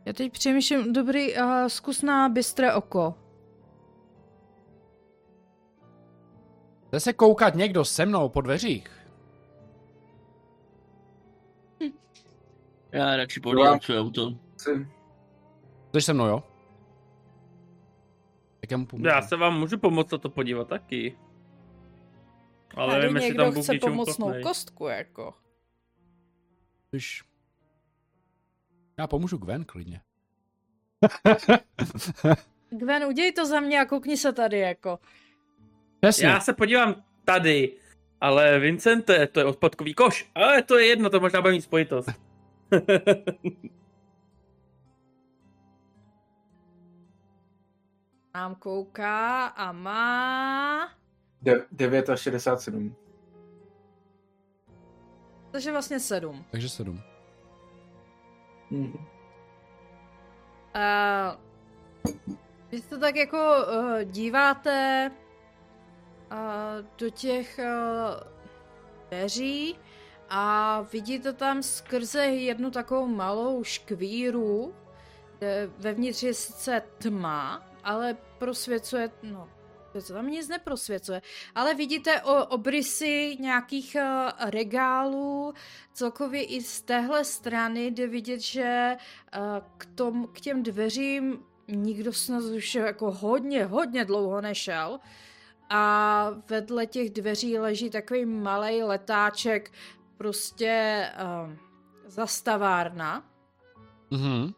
já 0.06 0.14
teď 0.14 0.32
přemýšlím, 0.32 0.94
dobrý, 0.94 1.38
a 1.38 1.70
zkus 1.70 2.02
na 2.02 2.30
bystré 2.30 2.74
oko. 2.76 3.16
Chce 6.88 7.00
se 7.00 7.14
koukat 7.14 7.56
někdo 7.56 7.86
se 7.86 8.06
mnou 8.06 8.30
po 8.30 8.42
dveřích? 8.42 8.88
Já 12.92 13.16
radši 13.16 13.40
podívám 13.40 13.80
své 13.82 14.00
auto. 14.00 14.32
Si- 14.58 14.88
Jsi 15.96 16.02
se 16.02 16.14
mnou, 16.14 16.26
jo? 16.26 16.44
Tak 18.62 18.72
já 18.72 18.78
mu 18.78 18.86
pomůžu. 18.86 19.08
Já 19.10 19.22
se 19.22 19.36
vám 19.36 19.60
můžu 19.60 19.78
pomoct 19.78 20.12
na 20.12 20.18
to 20.18 20.30
podívat 20.30 20.68
taky. 20.68 21.18
Ale 22.76 23.00
nevím, 23.00 23.16
jestli 23.16 23.30
někdo 23.30 23.44
tam 23.44 23.54
Bůh 23.54 23.64
chce 23.64 23.74
něčemu 23.74 23.92
pomocnou 23.92 24.26
platnej. 24.26 24.44
kostku, 24.44 24.88
jako. 24.88 25.34
Když... 26.90 27.24
Já 28.98 29.08
pomůžu 29.08 29.38
Gwen 29.38 29.66
klidně. 29.66 30.02
Gwen, 32.70 33.04
udělej 33.04 33.32
to 33.32 33.46
za 33.46 33.60
mě 33.60 33.80
a 33.80 33.86
koukni 33.86 34.18
se 34.18 34.34
tady, 34.34 34.60
jako. 34.60 35.00
Přesně. 36.00 36.28
Já 36.28 36.40
se 36.40 36.54
podívám 36.54 37.04
tady, 37.26 37.78
ale 38.22 38.60
Vincente, 38.60 39.28
to 39.28 39.40
je 39.40 39.46
odpadkový 39.46 39.94
koš. 39.94 40.32
Ale 40.36 40.64
to 40.64 40.80
je 40.80 40.86
jedno, 40.86 41.10
to 41.10 41.20
možná 41.20 41.42
bude 41.42 41.54
mít 41.54 41.62
spojitost. 41.62 42.10
Nám 48.36 48.56
kouká 48.56 49.46
a 49.46 49.72
má... 49.72 51.03
De- 51.44 51.66
9 51.72 52.10
a 52.10 52.16
67. 52.16 52.96
Takže 55.52 55.72
vlastně 55.72 56.00
sedm. 56.00 56.46
Takže 56.52 56.70
sedm. 56.70 57.02
Mhm. 58.72 58.94
Uh, 60.76 61.36
vy 62.72 62.82
se 62.82 62.98
tak 62.98 63.16
jako 63.16 63.38
uh, 63.38 64.00
díváte 64.04 65.12
uh, 66.32 66.38
do 66.98 67.10
těch 67.10 67.60
uh, 67.60 67.66
dveří 69.10 69.80
a 70.30 70.82
vidíte 70.82 71.34
tam 71.34 71.64
skrze 71.64 72.26
jednu 72.26 72.72
takovou 72.72 73.08
malou 73.08 73.64
škvíru, 73.64 74.74
kde 75.38 75.70
vevnitř 75.78 76.24
je 76.24 76.34
sice 76.34 76.82
tma, 76.98 77.68
ale 77.84 78.18
prosvěcuje, 78.38 79.10
no, 79.24 79.50
to 80.02 80.14
tam 80.14 80.28
nic 80.28 80.48
neprosvěcuje, 80.48 81.22
ale 81.56 81.74
vidíte 81.74 82.22
o, 82.22 82.46
obrysy 82.46 83.38
nějakých 83.40 83.98
uh, 84.00 84.50
regálů, 84.50 85.54
celkově 85.94 86.44
i 86.44 86.62
z 86.62 86.82
téhle 86.82 87.26
strany 87.26 87.86
jde 87.86 88.08
vidět, 88.08 88.40
že 88.40 88.98
uh, 89.38 89.42
k, 89.78 89.86
tom, 89.86 90.28
k 90.28 90.40
těm 90.42 90.64
dveřím 90.64 91.40
nikdo 91.68 92.14
snad 92.14 92.44
už 92.44 92.76
jako 92.76 93.12
hodně, 93.12 93.66
hodně 93.66 94.06
dlouho 94.06 94.42
nešel. 94.42 95.00
A 95.70 96.30
vedle 96.50 96.86
těch 96.86 97.10
dveří 97.10 97.60
leží 97.60 97.90
takový 97.90 98.26
malý 98.26 98.84
letáček, 98.84 99.72
prostě 100.18 101.06
uh, 101.46 101.54
zastavárna. 102.06 103.24
Mhm. 104.12 104.54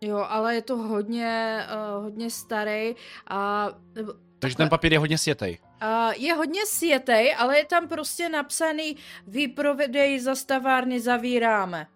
Jo, 0.00 0.16
ale 0.28 0.54
je 0.54 0.62
to 0.62 0.76
hodně, 0.76 1.60
uh, 1.96 2.02
hodně 2.04 2.30
starý 2.30 2.94
a 3.28 3.68
nebo 3.94 4.12
Takže 4.38 4.56
ten 4.56 4.68
papír 4.68 4.92
je 4.92 4.98
hodně 4.98 5.18
světej. 5.18 5.58
Uh, 5.82 6.12
je 6.16 6.34
hodně 6.34 6.66
světej, 6.66 7.34
ale 7.38 7.58
je 7.58 7.64
tam 7.64 7.88
prostě 7.88 8.28
napsaný 8.28 8.96
výprovedej 9.26 10.20
zastavárny 10.20 11.00
zavíráme. 11.00 11.86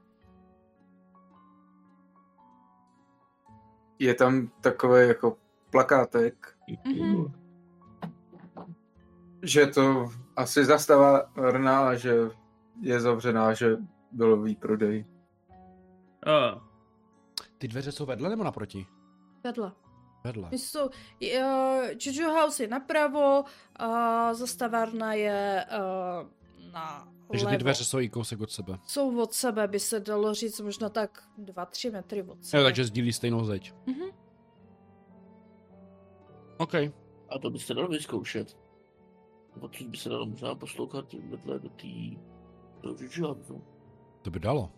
Je 3.98 4.14
tam 4.14 4.48
takový 4.60 5.08
jako 5.08 5.36
plakátek, 5.70 6.54
Mhm. 6.86 7.32
že 9.42 9.66
to 9.66 10.10
asi 10.36 10.64
zastavárna 10.64 11.88
a 11.88 11.94
že 11.94 12.14
je 12.80 13.00
zavřená, 13.00 13.54
že 13.54 13.76
byl 14.12 14.42
výprodej. 14.42 15.04
A, 16.26 16.60
Ty 17.60 17.68
dveře 17.68 17.92
jsou 17.92 18.06
vedle 18.06 18.28
nebo 18.28 18.44
naproti? 18.44 18.86
Vedle. 19.44 19.72
Vedle. 20.24 20.48
My 20.50 20.58
jsou, 20.58 20.86
uh, 20.86 20.92
Juju 22.00 22.30
House 22.30 22.62
je 22.62 22.68
napravo 22.68 23.44
a 23.76 24.34
zastavárna 24.34 25.14
je 25.14 25.66
uh, 25.70 26.72
na 26.72 27.08
Takže 27.30 27.46
ty 27.46 27.58
dveře 27.58 27.84
jsou 27.84 27.98
i 27.98 28.08
kousek 28.08 28.40
od 28.40 28.50
sebe. 28.50 28.78
Jsou 28.86 29.22
od 29.22 29.32
sebe, 29.32 29.68
by 29.68 29.80
se 29.80 30.00
dalo 30.00 30.34
říct, 30.34 30.60
možná 30.60 30.88
tak 30.88 31.22
2-3 31.38 31.92
metry 31.92 32.22
od 32.22 32.44
sebe. 32.44 32.60
Jo, 32.60 32.66
takže 32.66 32.84
sdílí 32.84 33.12
stejnou 33.12 33.44
zeď. 33.44 33.72
Mhm. 33.86 34.04
OK. 36.58 36.74
A 37.28 37.38
to 37.42 37.50
byste 37.50 37.74
dalo 37.74 37.88
vyzkoušet. 37.88 38.58
Odsud 39.60 39.86
by 39.86 39.96
se 39.96 40.08
dalo 40.08 40.26
možná 40.26 40.54
poslouchat 40.54 41.12
vedle 41.12 41.58
do 41.58 41.68
té... 41.68 42.16
do 42.80 42.96
Žižáku. 42.96 43.64
To 44.22 44.30
by 44.30 44.40
dalo. 44.40 44.72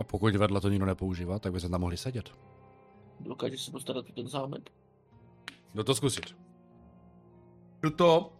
A 0.00 0.04
pokud 0.04 0.36
vedle 0.36 0.60
to 0.60 0.68
nikdo 0.68 0.86
nepoužívá, 0.86 1.38
tak 1.38 1.52
by 1.52 1.60
se 1.60 1.68
tam 1.68 1.80
mohli 1.80 1.96
sedět. 1.96 2.30
Dokážeš 3.20 3.62
se 3.64 3.70
postarat 3.70 4.04
o 4.08 4.12
ten 4.12 4.28
zámek? 4.28 4.70
Jdu 5.74 5.84
to 5.84 5.94
zkusit. 5.94 6.36
Jdu 7.82 7.90
to 7.90 8.32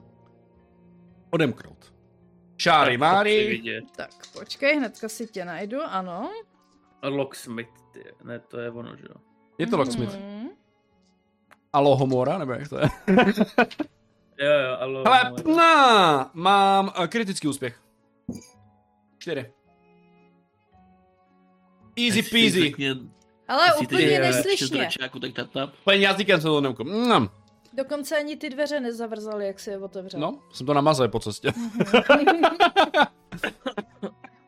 odemknout. 1.30 1.94
Šáry 2.56 2.90
chci 2.90 2.98
máry. 2.98 3.62
Tak, 3.96 4.10
počkej, 4.38 4.76
hnedka 4.76 5.08
si 5.08 5.26
tě 5.26 5.44
najdu, 5.44 5.82
ano. 5.82 6.30
Locksmith, 7.02 7.70
ty. 7.92 8.04
ne, 8.24 8.38
to 8.38 8.58
je 8.58 8.70
ono, 8.70 8.96
že 8.96 9.04
jo. 9.10 9.14
Je 9.58 9.66
to 9.66 9.76
locksmith. 9.76 10.14
Mhm. 10.18 10.48
Alohomora, 11.72 12.38
nebo 12.38 12.52
jak 12.52 12.68
to 12.68 12.78
je? 12.78 12.88
Jo, 14.38 14.50
jo, 14.50 14.76
ale... 14.80 15.02
Hele, 15.06 15.56
na, 15.56 16.30
mám 16.34 16.92
uh, 16.98 17.06
kritický 17.06 17.48
úspěch. 17.48 17.80
Čtyři. 19.18 19.52
Easy 21.96 22.22
peasy. 22.22 22.60
řekně- 22.60 22.94
Ale 23.48 23.66
úplně 23.82 24.02
je 24.04 24.20
neslyšně. 24.20 24.88
Pojď 25.84 26.00
jazykem 26.00 26.40
se 26.40 26.46
to 26.46 26.60
nemku. 26.60 26.84
Mm. 26.84 27.28
Dokonce 27.72 28.16
ani 28.16 28.36
ty 28.36 28.50
dveře 28.50 28.80
nezavrzaly, 28.80 29.46
jak 29.46 29.60
si 29.60 29.70
je 29.70 29.78
otevřel. 29.78 30.20
No, 30.20 30.38
jsem 30.52 30.66
to 30.66 30.74
namazal 30.74 31.08
po 31.08 31.20
cestě. 31.20 31.52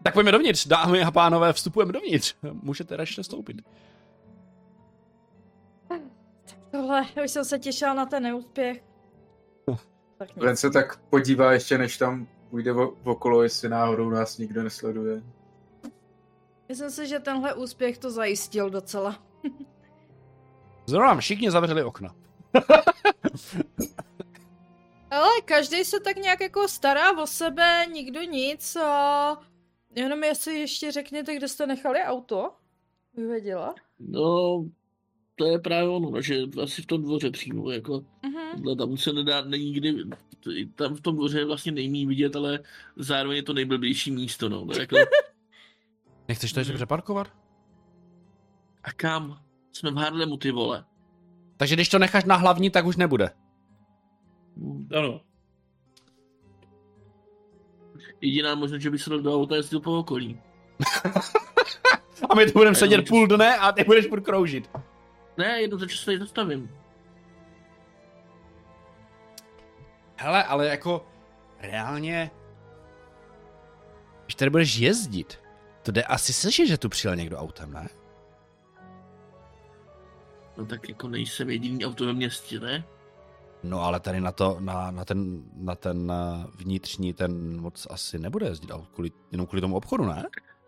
tak 0.02 0.14
pojďme 0.14 0.32
dovnitř, 0.32 0.66
dámy 0.66 1.02
a 1.02 1.10
pánové, 1.10 1.52
vstupujeme 1.52 1.92
dovnitř. 1.92 2.34
Můžete 2.52 2.96
radši 2.96 3.24
stoupit. 3.24 3.56
Tohle, 6.70 7.02
už 7.24 7.30
jsem 7.30 7.44
se 7.44 7.58
těšila 7.58 7.94
na 7.94 8.06
ten 8.06 8.22
neúspěch. 8.22 8.82
Len 10.36 10.56
se 10.56 10.70
tak 10.70 10.96
podívá 11.10 11.52
ještě, 11.52 11.78
než 11.78 11.96
tam 11.98 12.26
půjde 12.50 12.72
okolo, 13.04 13.42
jestli 13.42 13.68
náhodou 13.68 14.10
nás 14.10 14.38
nikdo 14.38 14.62
nesleduje. 14.62 15.22
Myslím 16.68 16.90
si, 16.90 17.06
že 17.06 17.18
tenhle 17.20 17.54
úspěch 17.54 17.98
to 17.98 18.10
zajistil 18.10 18.70
docela. 18.70 19.22
Zrovna 20.86 21.16
všichni 21.16 21.50
zavřeli 21.50 21.84
okna. 21.84 22.14
Ale 25.10 25.28
každý 25.44 25.84
se 25.84 26.00
tak 26.00 26.16
nějak 26.16 26.40
jako 26.40 26.68
stará 26.68 27.18
o 27.22 27.26
sebe, 27.26 27.86
nikdo 27.92 28.22
nic 28.22 28.76
a 28.76 29.36
jenom 29.96 30.24
jestli 30.24 30.58
ještě 30.60 30.92
řekněte, 30.92 31.36
kde 31.36 31.48
jste 31.48 31.66
nechali 31.66 31.98
auto. 32.00 32.50
Bych 33.14 33.26
věděla. 33.26 33.74
No, 33.98 34.64
to 35.36 35.46
je 35.46 35.58
právě 35.58 35.88
ono, 35.88 36.10
no, 36.10 36.20
že 36.22 36.38
asi 36.62 36.82
v 36.82 36.86
tom 36.86 37.02
dvoře 37.02 37.30
přímo, 37.30 37.70
jako, 37.70 38.04
Mhm. 38.22 38.56
tohle 38.62 38.76
tam 38.76 38.96
se 38.96 39.12
nedá, 39.12 39.40
není 39.44 39.64
nikdy, 39.70 40.04
tam 40.74 40.94
v 40.94 41.00
tom 41.00 41.16
dvoře 41.16 41.38
je 41.38 41.44
vlastně 41.44 41.72
nejmí 41.72 42.06
vidět, 42.06 42.36
ale 42.36 42.58
zároveň 42.96 43.36
je 43.36 43.42
to 43.42 43.52
nejblbější 43.52 44.10
místo, 44.10 44.48
no, 44.48 44.66
jako, 44.78 44.96
Nechceš 46.28 46.52
to 46.52 46.60
ještě 46.60 46.72
Mhm. 46.72 46.76
přeparkovat? 46.78 47.28
a 48.84 48.92
kam? 48.92 49.40
Jsme 49.72 49.90
v 49.90 49.94
Harlemu, 49.96 50.36
ty 50.36 50.50
vole. 50.50 50.84
Takže 51.56 51.74
když 51.74 51.88
to 51.88 51.98
necháš 51.98 52.24
na 52.24 52.36
hlavní, 52.36 52.70
tak 52.70 52.86
už 52.86 52.96
nebude. 52.96 53.30
Hm. 54.56 54.88
Ano. 54.98 55.20
Jediná 58.20 58.54
možnost, 58.54 58.82
že 58.82 58.90
by 58.90 58.98
se 58.98 59.10
do 59.10 59.34
auta 59.34 59.56
jezdil 59.56 59.80
po 59.80 59.98
okolí. 59.98 60.40
A 62.30 62.34
my 62.34 62.46
tu 62.46 62.52
budeme 62.58 62.76
sedět 62.76 62.92
jenom 62.94 63.06
půl 63.06 63.26
dne 63.26 63.56
a 63.56 63.72
ty 63.72 63.84
budeš 63.84 64.06
furt 64.08 64.20
kroužit. 64.20 64.70
Ne, 65.36 65.60
jednou 65.60 65.78
za 65.78 65.86
čas 65.86 66.04
tady 66.04 66.18
zastavím. 66.18 66.70
Hele, 70.16 70.44
ale 70.44 70.66
jako 70.66 71.06
reálně, 71.60 72.30
když 74.24 74.34
tady 74.34 74.50
budeš 74.50 74.76
jezdit, 74.76 75.40
to 75.86 75.92
jde 75.92 76.02
asi 76.02 76.32
slyšet, 76.32 76.66
že 76.66 76.78
tu 76.78 76.88
přijel 76.88 77.16
někdo 77.16 77.36
autem, 77.36 77.72
ne? 77.72 77.88
No 80.56 80.66
tak 80.66 80.88
jako 80.88 81.08
nejsem 81.08 81.50
jediný 81.50 81.86
auto 81.86 82.06
ve 82.06 82.12
městě, 82.12 82.60
ne? 82.60 82.84
No 83.62 83.82
ale 83.82 84.00
tady 84.00 84.20
na 84.20 84.32
to, 84.32 84.56
na, 84.60 84.90
na 84.90 85.04
ten, 85.04 85.42
na 85.56 85.74
ten 85.74 86.12
eh, 86.12 86.46
vnitřní, 86.54 87.12
ten 87.12 87.60
moc 87.60 87.86
asi 87.90 88.18
nebude 88.18 88.46
jezdit 88.46 88.70
aut 88.70 88.88
kvůli, 88.88 89.10
jenom 89.32 89.46
kvůli 89.46 89.60
tomu 89.60 89.76
obchodu, 89.76 90.04
ne? 90.04 90.24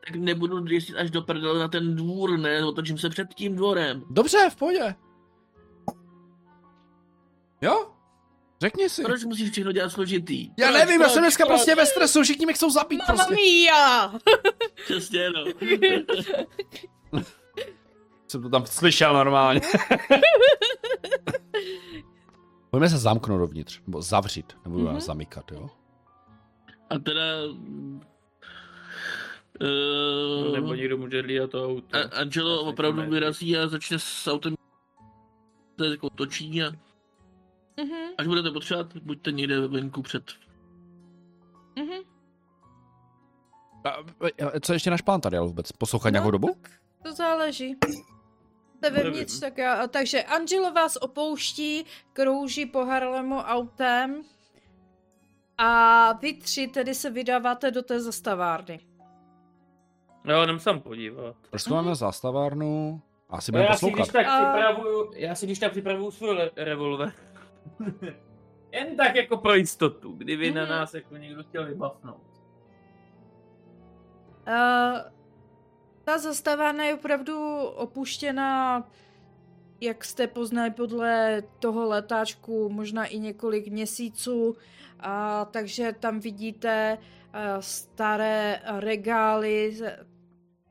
Tak 0.07 0.17
nebudu 0.17 0.67
jezdit 0.67 0.97
až 0.97 1.11
do 1.11 1.23
prdele 1.23 1.59
na 1.59 1.69
ten 1.69 1.97
dvůr, 1.97 2.39
ne? 2.39 2.65
Otočím 2.65 2.99
se 2.99 3.11
před 3.11 3.35
tím 3.35 3.57
dvorem. 3.57 4.05
Dobře, 4.11 4.51
v 4.51 4.57
pohodě. 4.57 4.95
Jo? 7.61 7.91
Řekni 8.61 8.89
si. 8.89 9.03
Proč 9.03 9.25
musíš 9.25 9.51
všechno 9.51 9.73
dělat 9.73 9.91
složitý? 9.91 10.51
Já 10.59 10.69
Proč, 10.69 10.79
nevím, 10.81 11.01
já 11.01 11.07
proč, 11.07 11.13
jsem 11.15 11.23
dneska 11.23 11.47
proč? 11.47 11.57
prostě 11.57 11.75
ve 11.75 11.87
stresu, 11.87 12.23
všichni 12.23 12.47
mě 12.47 12.53
chcou 12.55 12.71
zabít 12.71 13.01
Mamma 13.09 13.25
prostě. 13.25 13.35
mia! 13.35 14.09
Přesně, 14.85 15.31
no. 15.31 15.45
Jsem 18.29 18.43
to 18.43 18.49
tam 18.49 18.67
slyšel 18.67 19.15
normálně. 19.15 19.61
Pojďme 22.71 22.89
se 22.89 22.99
zamknout 22.99 23.41
dovnitř, 23.41 23.81
nebo 23.87 24.03
zavřít, 24.03 24.53
nebudu 24.65 24.85
Mhm. 24.85 24.95
nás 24.95 25.05
zamykat, 25.05 25.53
jo? 25.53 25.71
A 26.91 26.99
teda... 26.99 27.23
Uh, 29.61 30.53
Nebo 30.55 30.75
někdo 30.75 30.97
může 30.99 31.23
hlídat 31.23 31.51
to 31.51 31.67
auto. 31.69 31.97
a, 31.97 32.01
Angelo 32.21 32.55
Já 32.55 32.61
opravdu 32.69 33.03
vyrazí 33.11 33.57
a 33.57 33.69
začne 33.69 33.99
s 33.99 34.27
autem 34.33 34.55
jako 35.91 36.11
točí 36.11 36.63
a 36.63 36.73
Mhm, 37.79 38.13
až 38.19 38.27
budete 38.27 38.51
potřebovat, 38.51 38.97
buďte 38.97 39.33
někde 39.33 39.69
venku 39.69 40.03
před. 40.03 40.25
mhm. 41.77 42.03
A, 43.85 43.89
a, 43.91 44.61
co 44.61 44.73
ještě 44.73 44.91
náš 44.91 45.03
plán 45.03 45.21
tady, 45.21 45.37
ale 45.37 45.47
vůbec? 45.47 45.73
Poslouchat 45.73 46.11
nějakou 46.11 46.29
No, 46.29 46.33
dobu? 46.33 46.49
tak 46.63 46.73
To 47.03 47.13
záleží. 47.13 47.77
Jste 48.77 48.91
vevnitř, 48.91 49.41
tak 49.41 49.59
já, 49.59 49.87
takže 49.87 50.23
Angelo 50.23 50.73
vás 50.73 50.97
opouští, 50.97 51.85
krouží 52.13 52.67
po 52.67 52.85
Harlemu 52.85 53.37
autem 53.37 54.23
a 55.59 56.13
vy 56.13 56.33
tři 56.35 56.67
tedy 56.69 56.95
se 56.95 57.11
vydáváte 57.11 57.71
do 57.71 57.83
té 57.83 58.01
zastavárny. 58.01 58.81
Jo, 60.25 60.43
jdem 60.43 60.59
se 60.61 60.73
podívat. 60.75 61.37
Proč 61.51 61.65
tu 61.65 61.75
máme 61.75 61.95
zastavárnu? 61.95 63.03
Asi 63.31 63.53
No 63.53 63.57
budeme 63.57 63.69
já 63.71 63.77
si 63.77 63.91
když 63.91 64.09
tak 64.09 64.27
A- 64.27 64.45
připravuju, 64.45 65.13
já 65.15 65.35
si 65.35 65.47
když 65.47 65.59
tak 65.59 65.71
připravuju 65.73 66.11
svůj 66.11 66.37
revolver. 66.57 67.13
Jen 68.73 68.97
tak 68.97 69.15
jako 69.15 69.37
pro 69.37 69.55
jistotu, 69.55 70.13
kdyby 70.13 70.51
na 70.51 70.61
Mhm. 70.63 70.71
nás 70.71 70.95
jako 70.95 71.17
někdo 71.17 71.43
chtěl 71.43 71.67
vybafnout. 71.67 72.23
Uh, 74.49 74.99
ta 76.05 76.19
zastavárna 76.19 76.85
je 76.85 76.95
opravdu 76.95 77.59
opuštěná, 77.67 78.85
jak 79.81 80.05
jste 80.05 80.27
poznali 80.27 80.71
podle 80.71 81.43
toho 81.59 81.85
letáčku, 81.89 82.69
možná 82.69 83.07
i 83.07 83.19
několik 83.19 83.69
měsíců. 83.69 84.57
A 85.01 85.45
takže 85.45 85.93
tam 86.01 86.21
vidíte 86.21 86.99
uh, 86.99 87.41
staré 87.61 88.61
regály, 88.79 89.77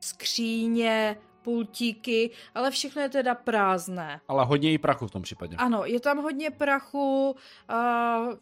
skříně, 0.00 1.16
pultíky, 1.42 2.30
ale 2.54 2.70
všechno 2.70 3.02
je 3.02 3.08
teda 3.08 3.34
prázdné. 3.34 4.20
Ale 4.28 4.44
hodně 4.44 4.72
i 4.72 4.78
prachu 4.78 5.06
v 5.06 5.10
tom 5.10 5.22
případě. 5.22 5.56
Ano, 5.56 5.84
je 5.84 6.00
tam 6.00 6.18
hodně 6.22 6.50
prachu, 6.50 7.36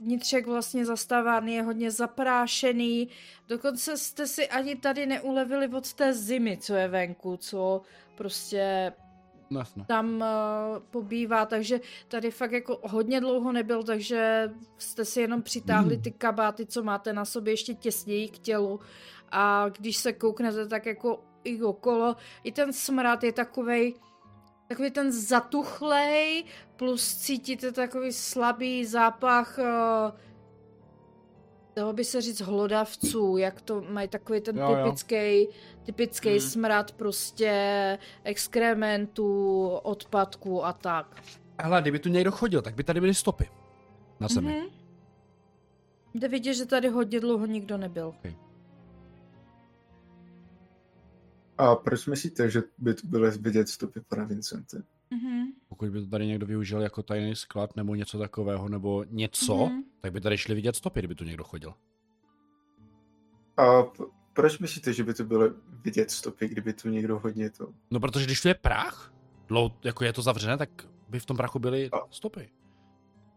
vnitřek 0.00 0.46
vlastně 0.46 0.86
zastavárny 0.86 1.54
je 1.54 1.62
hodně 1.62 1.90
zaprášený, 1.90 3.08
dokonce 3.48 3.96
jste 3.96 4.26
si 4.26 4.48
ani 4.48 4.76
tady 4.76 5.06
neulevili 5.06 5.68
od 5.68 5.92
té 5.92 6.12
zimy, 6.14 6.58
co 6.60 6.74
je 6.74 6.88
venku, 6.88 7.36
co 7.36 7.82
prostě 8.14 8.92
No, 9.50 9.58
jasně. 9.58 9.84
tam 9.84 10.14
uh, 10.16 10.24
pobývá, 10.90 11.46
takže 11.46 11.80
tady 12.08 12.30
fakt 12.30 12.52
jako 12.52 12.80
hodně 12.82 13.20
dlouho 13.20 13.52
nebyl, 13.52 13.82
takže 13.82 14.50
jste 14.78 15.04
si 15.04 15.20
jenom 15.20 15.42
přitáhli 15.42 15.98
ty 15.98 16.10
kabáty, 16.10 16.66
co 16.66 16.82
máte 16.82 17.12
na 17.12 17.24
sobě 17.24 17.52
ještě 17.52 17.74
těsněji 17.74 18.28
k 18.28 18.38
tělu 18.38 18.80
a 19.32 19.68
když 19.68 19.96
se 19.96 20.12
kouknete 20.12 20.66
tak 20.66 20.86
jako 20.86 21.24
i 21.46 21.62
okolo, 21.62 22.16
i 22.44 22.52
ten 22.52 22.72
smrad 22.72 23.24
je 23.24 23.32
takovej, 23.32 23.94
takový 24.68 24.90
ten 24.90 25.12
zatuchlej, 25.12 26.44
plus 26.76 27.14
cítíte 27.16 27.72
takový 27.72 28.12
slabý 28.12 28.84
zápach, 28.84 29.58
uh, 29.58 30.18
dalo 31.76 31.92
by 31.92 32.04
se 32.04 32.20
říct 32.20 32.40
hlodavců, 32.40 33.36
jak 33.36 33.60
to 33.60 33.84
mají 33.88 34.08
takový 34.08 34.40
ten 34.40 34.58
Jo, 34.58 34.70
jo. 34.70 34.76
typický, 34.84 35.48
typický 35.82 36.28
Hmm. 36.30 36.40
smrad 36.40 36.92
prostě 36.92 37.52
exkrementů, 38.24 39.68
odpadků 39.82 40.64
a 40.64 40.72
tak. 40.72 41.22
Hele, 41.60 41.82
kdyby 41.82 41.98
tu 41.98 42.08
někdo 42.08 42.32
chodil, 42.32 42.62
tak 42.62 42.74
by 42.74 42.84
tady 42.84 43.00
byly 43.00 43.14
stopy. 43.14 43.48
Na 44.20 44.28
zemi. 44.28 44.56
Mhm. 44.58 44.66
Jde 46.14 46.28
vidět, 46.28 46.54
že 46.54 46.66
tady 46.66 46.88
hodně 46.88 47.20
dlouho 47.20 47.46
nikdo 47.46 47.76
nebyl. 47.78 48.14
A 51.58 51.76
proč 51.76 52.06
myslíte, 52.06 52.50
že 52.50 52.62
by 52.78 52.94
tu 52.94 53.06
byly 53.08 53.30
vidět 53.30 53.68
stopy 53.68 54.00
pana 54.08 54.24
Vincente? 54.24 54.82
Mhm. 55.10 55.46
Pokud 55.68 55.88
by 55.90 56.00
to 56.00 56.06
tady 56.06 56.26
někdo 56.26 56.46
využil 56.46 56.80
jako 56.82 57.02
tajný 57.02 57.36
sklad 57.36 57.76
nebo 57.76 57.94
něco 57.94 58.18
takového, 58.18 58.68
nebo 58.68 59.04
něco, 59.08 59.56
Mhm. 59.66 59.82
tak 60.00 60.12
by 60.12 60.20
tady 60.20 60.38
šli 60.38 60.54
vidět 60.54 60.76
stopy, 60.76 61.00
kdyby 61.00 61.14
tu 61.14 61.24
někdo 61.24 61.44
chodil. 61.44 61.74
A 63.56 63.82
p- 63.82 64.04
proč 64.32 64.58
myslíte, 64.58 64.92
že 64.92 65.04
by 65.04 65.14
to 65.14 65.24
bylo 65.24 65.50
vidět 65.84 66.10
stopy, 66.10 66.48
kdyby 66.48 66.72
tu 66.72 66.88
někdo 66.88 67.18
hodně 67.18 67.50
to... 67.50 67.72
No 67.90 68.00
protože 68.00 68.24
když 68.24 68.40
tu 68.42 68.48
je 68.48 68.54
prach, 68.54 69.14
dlou, 69.48 69.70
jako 69.84 70.04
je 70.04 70.12
to 70.12 70.22
zavřené, 70.22 70.56
tak 70.58 70.70
by 71.08 71.20
v 71.20 71.26
tom 71.26 71.36
prachu 71.36 71.58
byly 71.58 71.90
A- 71.90 72.00
stopy. 72.10 72.48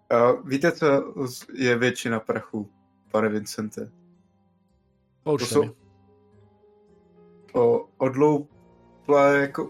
A 0.09 0.31
víte, 0.31 0.71
co 0.71 1.13
je 1.53 1.77
většina 1.77 2.19
prachu, 2.19 2.69
pane 3.11 3.29
Vincente? 3.29 3.91
Poučte 5.23 5.47
To 5.47 5.53
jsou 5.53 5.75
o, 7.53 7.85
odlouplé 7.97 9.37
jako 9.41 9.69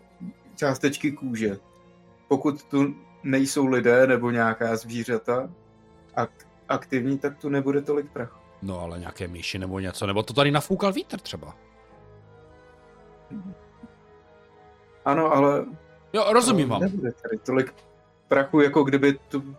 částečky 0.55 1.11
kůže. 1.11 1.57
Pokud 2.27 2.63
tu 2.63 2.95
nejsou 3.23 3.65
lidé 3.65 4.07
nebo 4.07 4.31
nějaká 4.31 4.75
zvířata 4.75 5.49
ak- 6.15 6.45
aktivní, 6.69 7.17
tak 7.17 7.37
tu 7.37 7.49
nebude 7.49 7.81
tolik 7.81 8.11
prachu. 8.11 8.39
No 8.61 8.79
ale 8.81 8.99
nějaké 8.99 9.27
myši 9.27 9.59
nebo 9.59 9.79
něco, 9.79 10.07
nebo 10.07 10.23
to 10.23 10.33
tady 10.33 10.51
nafoukal 10.51 10.93
vítr 10.93 11.19
třeba. 11.19 11.55
Ano, 15.05 15.31
ale 15.31 15.65
Jo, 16.13 16.25
rozumím 16.33 16.69
vám. 16.69 16.81
nebude 16.81 17.11
tady 17.11 17.37
tolik 17.37 17.73
prachu, 18.27 18.61
jako 18.61 18.83
kdyby 18.83 19.13
tu 19.13 19.55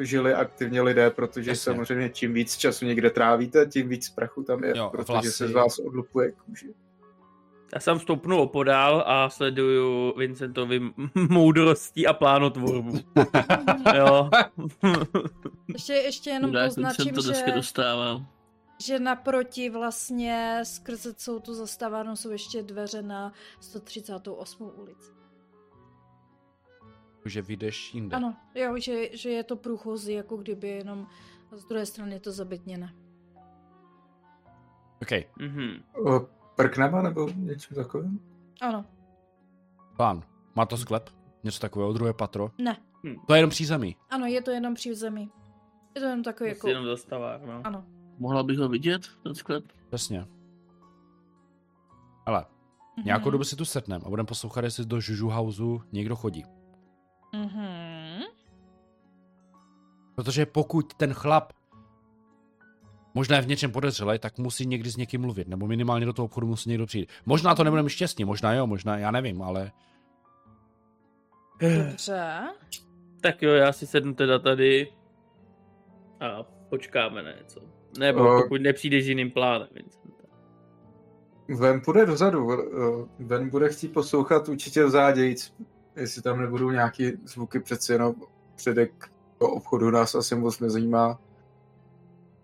žili 0.00 0.34
aktivně 0.34 0.82
lidé, 0.82 1.10
protože 1.10 1.50
Jasně. 1.50 1.72
samozřejmě 1.72 2.08
čím 2.10 2.34
víc 2.34 2.56
času 2.56 2.84
někde 2.84 3.10
trávíte, 3.10 3.66
tím 3.66 3.88
víc 3.88 4.08
prachu 4.08 4.42
tam 4.42 4.64
je, 4.64 4.72
Jo, 4.76 4.88
protože 4.90 5.12
vlasy. 5.12 5.30
se 5.30 5.48
z 5.48 5.52
vás 5.52 5.78
odlupuje 5.78 6.32
kůže. 6.32 6.66
Já 7.74 7.80
jsem 7.80 7.98
stoupnu 8.00 8.38
opodál 8.38 9.04
a 9.06 9.30
sleduju 9.30 10.14
Vincentovi 10.18 10.80
moudrostí 11.28 12.06
a 12.06 12.12
plánotvorbu. 12.12 12.98
jo. 13.96 14.30
Ještě, 15.72 15.92
ještě 15.92 16.30
jenom 16.30 16.52
poznačím, 16.64 17.14
to 17.14 17.22
dneska 17.22 17.50
že, 17.50 17.56
dostávám. 17.56 18.26
že 18.86 18.98
naproti 18.98 19.70
vlastně 19.70 20.60
skrze 20.62 21.14
celou 21.14 21.38
tu 21.40 21.54
zastávárnu 21.54 22.16
jsou 22.16 22.30
ještě 22.30 22.62
dveře 22.62 23.02
na 23.02 23.32
138. 23.60 24.72
ulici. 24.76 25.10
Že 27.24 27.42
vyjdeš 27.42 27.94
jinde. 27.94 28.16
Ano, 28.16 28.36
jo, 28.54 28.78
že, 28.78 29.16
že 29.16 29.30
je 29.30 29.42
to 29.44 29.56
průchozí, 29.56 30.12
jako 30.12 30.36
kdyby 30.36 30.68
jenom 30.68 31.06
z 31.56 31.64
druhé 31.64 31.86
strany 31.86 32.12
je 32.14 32.20
to 32.20 32.32
zabitněné. 32.32 32.92
OK, 35.02 35.10
Mhm. 35.38 35.82
O, 36.06 36.26
Prknama 36.56 37.02
nebo 37.02 37.28
něco 37.36 37.74
takového? 37.74 38.12
Ano, 38.60 38.84
plán. 39.96 40.22
Má 40.54 40.66
to 40.66 40.76
sklep? 40.76 41.10
Něco 41.44 41.60
takového, 41.60 41.92
druhé 41.92 42.12
patro? 42.12 42.50
ne. 42.58 42.76
To 43.26 43.34
je 43.34 43.38
jenom 43.38 43.50
přízemí. 43.50 43.96
Ano, 44.10 44.26
je 44.26 44.42
to 44.42 44.50
jenom 44.50 44.74
při 44.74 44.94
zemi. 44.94 45.28
Je 45.94 46.00
to 46.00 46.06
jenom 46.06 46.22
takový 46.22 46.48
Jako... 46.48 46.58
jako... 46.58 46.68
Jenom 46.68 46.84
zastavár, 46.86 47.40
no. 47.46 47.60
Ano. 47.64 47.84
Mohla 48.18 48.42
bych 48.42 48.58
ho 48.58 48.68
vidět, 48.68 49.02
ten 49.22 49.34
sklep? 49.34 49.64
Přesně. 49.88 50.26
Ale 52.26 52.44
nějakou 53.04 53.30
dobu 53.30 53.44
si 53.44 53.56
tu 53.56 53.64
setneme 53.64 54.04
a 54.06 54.08
budeme 54.08 54.26
poslouchat, 54.26 54.64
jestli 54.64 54.84
do 54.86 54.96
Juju 54.96 55.28
Houseu 55.28 55.82
někdo 55.92 56.16
chodí. 56.16 56.44
Mhm. 57.32 58.22
Protože 60.14 60.46
pokud 60.46 60.94
ten 60.94 61.14
chlap 61.14 61.52
možná 63.14 63.36
je 63.36 63.42
v 63.42 63.46
něčem 63.46 63.72
podezřelý, 63.72 64.18
tak 64.18 64.38
musí 64.38 64.66
někdy 64.66 64.90
s 64.90 64.96
někým 64.96 65.20
mluvit, 65.20 65.48
nebo 65.48 65.66
minimálně 65.66 66.06
do 66.06 66.12
toho 66.12 66.26
obchodu 66.26 66.46
musí 66.46 66.70
někdo 66.70 66.86
přijít. 66.86 67.10
Možná 67.26 67.54
to 67.54 67.64
nebudeme 67.64 67.90
šťastní, 67.90 68.24
možná 68.24 68.54
jo, 68.54 68.66
možná, 68.66 68.98
já 68.98 69.10
nevím, 69.10 69.42
ale 69.42 69.72
Dobře. 71.60 72.40
Tak 73.20 73.42
jo, 73.42 73.50
já 73.52 73.72
si 73.72 73.86
sednu 73.86 74.14
teda 74.14 74.38
tady 74.38 74.92
a 76.20 76.42
počkáme 76.42 77.22
na 77.22 77.32
něco. 77.32 77.60
Nebo 77.98 78.20
O- 78.20 78.42
pokud 78.42 78.60
nepřijdeš 78.62 79.04
s 79.04 79.08
jiným 79.08 79.30
plánem, 79.30 79.68
Vincente. 79.72 80.22
Ven 81.58 81.80
půjde 81.80 82.06
dozadu, 82.06 82.52
eh, 82.52 83.08
Ven 83.18 83.50
bude 83.50 83.68
chtít 83.68 83.88
poslouchat 83.92 84.48
určitě 84.48 84.84
vzádějíc, 84.84 85.54
jestli 85.96 86.22
tam 86.22 86.40
nebudou 86.40 86.70
nějaký 86.70 87.12
zvuky, 87.24 87.60
přeci 87.60 87.92
jenom 87.92 88.14
předek 88.54 89.10
do 89.40 89.48
obchodu 89.48 89.90
nás 89.90 90.14
asi 90.14 90.34
moc 90.34 90.60
nezajímá. 90.60 91.20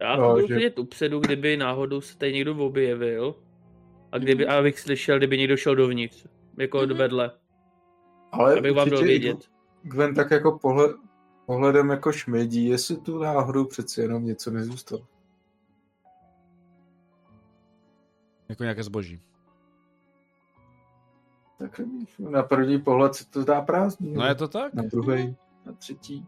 Já 0.01 0.17
No, 0.17 0.31
budu 0.35 0.47
že- 0.47 0.55
sedět 0.55 0.79
upředu, 0.79 1.21
kdyby 1.21 1.57
náhodou 1.57 2.01
se 2.01 2.19
tady 2.19 2.33
někdo 2.33 2.57
objevil. 2.57 3.35
A 4.13 4.19
kdyby, 4.19 4.45
Mhm. 4.47 4.55
abych 4.55 4.81
slyšel, 4.81 5.19
kdyby 5.19 5.39
někdo 5.39 5.57
šel 5.57 5.75
dovnitř. 5.77 6.27
Jako 6.59 6.79
Mhm. 6.79 6.97
vedle. 6.97 7.31
Ale 8.33 8.59
Abych 8.59 8.73
vám 8.73 8.91
dal 8.91 9.03
vědět. 9.03 9.39
Gwen 9.83 10.15
tak 10.15 10.31
jako 10.31 10.59
pohled, 10.59 10.97
pohledem 11.47 11.91
jako 11.91 12.13
šmedí, 12.13 12.67
jestli 12.69 12.97
tu 12.97 13.19
náhodou 13.19 13.65
přeci 13.65 14.01
jenom 14.01 14.25
něco 14.25 14.51
nezůstalo. 14.51 15.07
jako 18.49 18.63
nějaké 18.63 18.83
zboží. 18.83 19.21
Tak 21.59 21.81
na 22.19 22.43
první 22.43 22.79
pohled 22.79 23.15
se 23.15 23.27
to 23.31 23.43
zdá 23.43 23.61
prázdný. 23.63 24.13
No 24.13 24.27
je 24.27 24.35
to 24.35 24.49
tak? 24.49 24.75
Na 24.75 24.83
druhý, 24.83 25.37
na 25.67 25.73
třetí. 25.73 26.27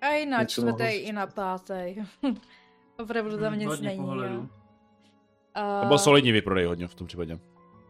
A 0.00 0.06
i 0.08 0.26
na 0.26 0.44
čtvrtý, 0.44 0.84
i 0.84 1.12
na 1.12 1.26
pátý. 1.26 1.74
Opravdu 2.98 3.36
tam 3.38 3.52
Hmm, 3.52 3.58
nic 3.58 3.80
není. 3.80 3.96
pohledů. 4.00 4.34
Jo. 4.34 4.46
To 5.82 5.86
byl 5.88 5.98
solidní 5.98 6.32
vyprodej 6.32 6.64
hodně 6.64 6.88
v 6.88 6.94
tom 6.94 7.06
případě. 7.06 7.38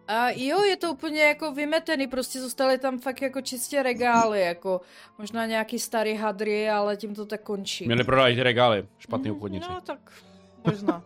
A 0.09 0.29
jo, 0.31 0.63
je 0.63 0.77
to 0.77 0.93
úplně 0.93 1.23
jako 1.23 1.53
vymetený, 1.53 2.07
prostě 2.07 2.41
zůstaly 2.41 2.79
tam 2.79 2.99
fakt 2.99 3.23
jako 3.23 3.41
čistě 3.41 3.83
regály, 3.83 4.41
jako 4.41 4.81
možná 5.19 5.47
nějaký 5.47 5.79
starý 5.79 6.15
hadry, 6.15 6.71
ale 6.71 6.97
tím 6.97 7.15
to 7.15 7.27
tak 7.27 7.43
končí. 7.43 7.87
Měli 7.87 8.05
prodat 8.05 8.27
ty 8.27 8.43
regály, 8.43 8.87
špatný 8.99 9.29
Mhm, 9.31 9.37
obchodníci. 9.37 9.67
No 9.71 9.81
tak 9.81 10.13
možná. 10.67 11.03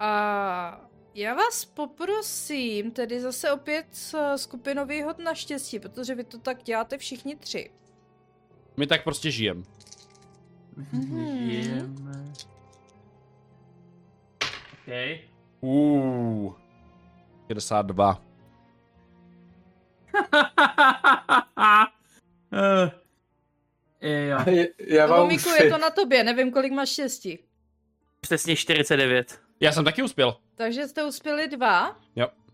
A 0.00 0.80
já 1.18 1.34
vás 1.34 1.64
poprosím 1.64 2.90
tedy 2.90 3.20
zase 3.20 3.52
opět 3.52 3.86
eh, 4.14 4.38
skupinový 4.38 5.02
hod 5.02 5.18
na 5.18 5.34
štěstí, 5.34 5.78
protože 5.80 6.14
vy 6.14 6.24
to 6.24 6.38
tak 6.38 6.62
děláte 6.62 6.98
všichni 6.98 7.36
tři. 7.36 7.70
My 8.76 8.86
tak 8.86 9.04
prostě 9.04 9.30
žijem. 9.30 9.62
Mhm. 10.76 11.50
Žijeme. 11.50 12.24
Okay. 14.82 15.20
Uh. 15.60 16.54
62. 17.52 18.22
uh, 22.52 22.90
jo. 24.00 24.38
Já 24.78 25.06
vám 25.06 25.28
Miku, 25.28 25.48
je 25.48 25.70
to 25.70 25.78
na 25.78 25.90
tobě, 25.90 26.24
nevím, 26.24 26.52
kolik 26.52 26.72
máš 26.72 26.88
štěstí. 26.88 27.38
Přesně 28.20 28.56
49. 28.56 29.40
Já 29.60 29.72
jsem 29.72 29.84
taky 29.84 30.02
uspěl. 30.02 30.36
Takže 30.58 30.88
jste 30.88 31.04
uspěli 31.04 31.48
dva. 31.48 31.96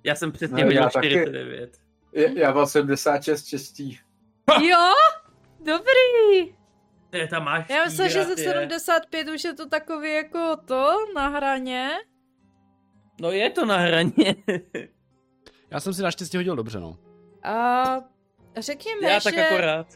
Já 0.07 0.15
jsem 0.15 0.33
přesně 0.33 0.57
No, 0.57 0.65
hodil 0.65 0.83
já 0.83 0.91
taky. 0.91 1.09
49. 1.11 1.79
Já, 2.13 2.29
já 2.31 2.53
mám 2.53 2.67
76 2.67 3.47
štěstí. 3.47 3.99
Jo, 4.63 4.93
dobrý. 5.61 6.55
Ty 7.11 7.29
tam 7.29 7.45
máš 7.45 7.69
Já 7.69 7.85
myslím, 7.85 8.09
že 8.09 8.25
ze 8.25 8.35
tígra, 8.35 8.53
ty. 8.67 8.81
75 8.81 9.29
už 9.29 9.45
je 9.45 9.55
to 9.55 9.69
takový 9.69 10.15
jako 10.15 10.57
to 10.65 10.95
na 11.15 11.29
hraně. 11.29 11.91
No 13.21 13.31
je 13.31 13.51
to 13.51 13.65
na 13.65 13.77
hraně. 13.79 14.35
Já 15.71 15.81
jsem 15.81 15.95
si 15.95 16.03
naštěstí 16.03 16.37
hodil 16.37 16.57
dobře, 16.57 16.81
no. 16.81 16.99
A 17.43 17.85
řekněme, 18.57 19.09
Já 19.09 19.19
že 19.19 19.25
tak 19.25 19.39
akorát. 19.39 19.87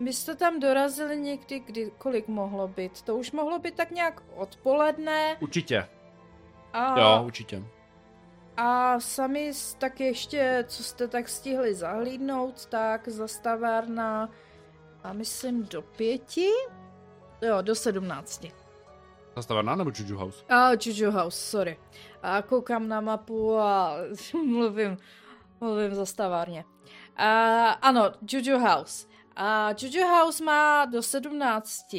my 0.00 0.12
jste 0.12 0.34
tam 0.34 0.60
dorazili 0.60 1.16
někdy, 1.16 1.58
kdy, 1.60 1.90
kolik 1.98 2.28
mohlo 2.28 2.68
být? 2.68 3.02
To 3.02 3.16
už 3.16 3.32
mohlo 3.32 3.58
být 3.58 3.74
tak 3.74 3.90
nějak 3.90 4.22
odpoledne. 4.36 5.36
Určitě. 5.40 5.86
A, 6.72 7.00
Jo, 7.00 7.22
určitě. 7.26 7.62
a 8.56 9.00
sami 9.00 9.52
tak 9.78 10.00
ještě, 10.00 10.64
co 10.68 10.82
jste 10.84 11.08
tak 11.08 11.28
stihli 11.28 11.74
zahlídnout, 11.74 12.66
tak 12.66 13.08
zastavárna, 13.08 14.28
a 15.04 15.12
myslím 15.12 15.62
do 15.64 15.82
pěti? 15.82 16.48
Jo, 17.42 17.62
do 17.62 17.74
sedmnácti. 17.74 18.52
Zastavárna 19.36 19.74
nebo 19.76 19.90
Juju 19.94 20.18
House? 20.18 20.44
A 20.48 20.70
Juju 20.72 21.10
House, 21.10 21.38
sorry. 21.50 21.78
A 22.22 22.42
koukám 22.42 22.88
na 22.88 23.00
mapu 23.00 23.58
a 23.58 23.94
mluvím, 24.46 24.96
mluvím 25.60 25.94
za 25.94 26.06
stavárně. 26.06 26.64
A, 27.16 27.68
ano, 27.70 28.12
Juju 28.32 28.58
House. 28.58 29.06
A 29.36 29.70
Juju 29.82 30.06
House 30.06 30.44
má 30.44 30.84
do 30.84 31.02
17. 31.02 31.94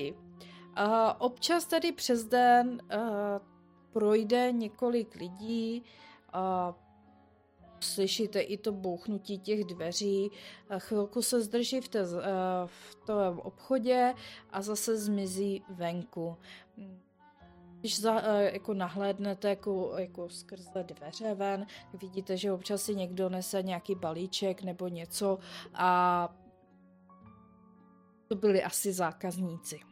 A 0.75 1.21
občas 1.21 1.65
tady 1.65 1.91
přes 1.91 2.25
den 2.25 2.81
a, 2.89 2.95
projde 3.91 4.51
několik 4.51 5.15
lidí 5.15 5.83
a 6.33 6.73
slyšíte 7.79 8.39
i 8.39 8.57
to 8.57 8.71
bouchnutí 8.71 9.39
těch 9.39 9.63
dveří. 9.63 10.31
A 10.69 10.79
chvilku 10.79 11.21
se 11.21 11.41
zdrží 11.41 11.81
v, 11.81 11.87
té, 11.87 12.03
v 12.65 12.95
tom 13.05 13.39
obchodě 13.39 14.13
a 14.49 14.61
zase 14.61 14.97
zmizí 14.97 15.63
venku. 15.69 16.37
Když 17.79 17.99
za, 18.01 18.21
jako 18.39 18.73
nahlédnete 18.73 19.49
jako, 19.49 19.93
jako 19.97 20.29
skrze 20.29 20.83
dveře 20.83 21.33
ven, 21.33 21.65
vidíte, 21.93 22.37
že 22.37 22.51
občas 22.51 22.81
si 22.81 22.95
někdo 22.95 23.29
nese 23.29 23.63
nějaký 23.63 23.95
balíček 23.95 24.63
nebo 24.63 24.87
něco 24.87 25.39
a 25.73 26.29
to 28.27 28.35
byli 28.35 28.63
asi 28.63 28.93
zákazníci. 28.93 29.88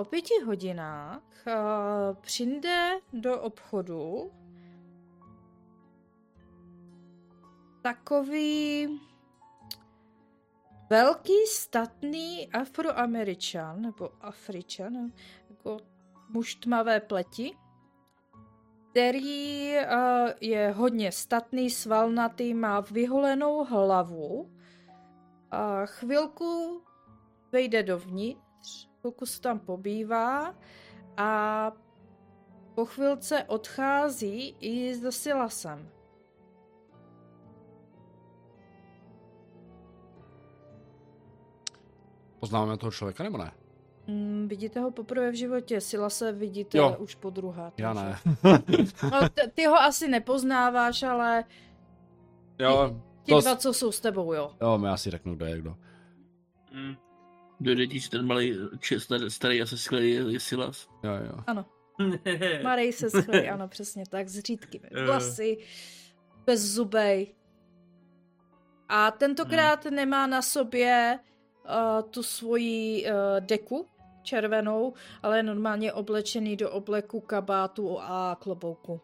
O 0.00 0.04
pěti 0.04 0.34
hodinách 0.46 1.22
uh, 1.46 2.16
přijde 2.20 3.00
do 3.12 3.40
obchodu 3.40 4.32
takový 7.82 8.88
velký 10.90 11.46
statný 11.46 12.52
afroameričan, 12.52 13.82
nebo 13.82 14.10
afričan, 14.20 15.12
jako 15.50 15.76
muž 16.28 16.54
tmavé 16.54 17.00
pleti, 17.00 17.56
který 18.90 19.74
uh, 19.74 20.30
je 20.40 20.70
hodně 20.70 21.12
statný, 21.12 21.70
svalnatý, 21.70 22.54
má 22.54 22.80
vyholenou 22.80 23.64
hlavu. 23.64 24.50
A 25.50 25.86
chvilku 25.86 26.82
vejde 27.52 27.82
dovnitř, 27.82 28.49
chvilku 29.00 29.26
se 29.26 29.40
tam 29.40 29.58
pobývá 29.58 30.54
a 31.16 31.72
po 32.74 32.84
chvilce 32.84 33.44
odchází 33.44 34.56
i 34.60 34.94
s 34.94 35.10
Silasem. 35.10 35.88
Poznáváme 42.40 42.76
toho 42.76 42.90
člověka 42.92 43.24
nebo 43.24 43.38
ne? 43.38 43.52
Mm, 44.06 44.48
vidíte 44.48 44.80
ho 44.80 44.90
poprvé 44.90 45.30
v 45.30 45.34
životě, 45.34 45.80
Silase 45.80 46.32
vidíte 46.32 46.78
Jo. 46.78 46.96
už 46.98 47.14
po 47.14 47.30
druhé. 47.30 47.72
Já 47.76 47.92
ne. 47.92 48.16
No, 49.12 49.28
t- 49.34 49.48
ty 49.54 49.64
ho 49.66 49.76
asi 49.76 50.08
nepoznáváš, 50.08 51.02
ale 51.02 51.44
jo, 52.58 53.00
ti 53.22 53.32
to, 53.32 53.40
dva, 53.40 53.56
co 53.56 53.74
jsou 53.74 53.92
s 53.92 54.00
tebou, 54.00 54.32
jo. 54.32 54.52
jo, 54.60 54.78
my 54.78 54.88
asi 54.88 55.10
řeknu, 55.10 55.34
kdo 55.34 55.46
je 55.46 55.58
kdo. 55.58 55.76
Mm. 56.72 56.94
Dojde 57.60 57.86
ti, 57.86 58.00
ten 58.08 58.26
malý 58.26 58.54
či- 58.80 59.00
starý, 59.00 59.30
starý 59.30 59.62
a 59.62 59.66
se 59.66 59.78
skvělý 59.78 60.10
je, 60.10 60.32
je 60.32 60.40
Silas. 60.40 60.88
Jo, 61.04 61.10
jo. 61.12 61.44
Ano, 61.46 61.64
Marej 62.62 62.92
se 62.92 63.10
schlí, 63.10 63.48
ano, 63.48 63.68
přesně 63.68 64.04
tak, 64.10 64.28
s 64.28 64.38
řídkými 64.38 64.88
Eh. 64.92 65.04
vlasy, 65.04 65.58
bez 66.46 66.60
zubej. 66.60 67.34
A 68.88 69.10
tentokrát 69.10 69.84
Hmm. 69.84 69.94
nemá 69.94 70.26
na 70.26 70.42
sobě 70.42 71.18
uh, 71.64 72.10
tu 72.10 72.22
svoji 72.22 73.04
uh, 73.06 73.12
deku 73.40 73.86
červenou, 74.22 74.94
ale 75.22 75.36
je 75.36 75.42
normálně 75.42 75.92
oblečený 75.92 76.56
do 76.56 76.70
obleku, 76.70 77.20
kabátu 77.20 78.00
a 78.00 78.36
klobouku. 78.40 79.00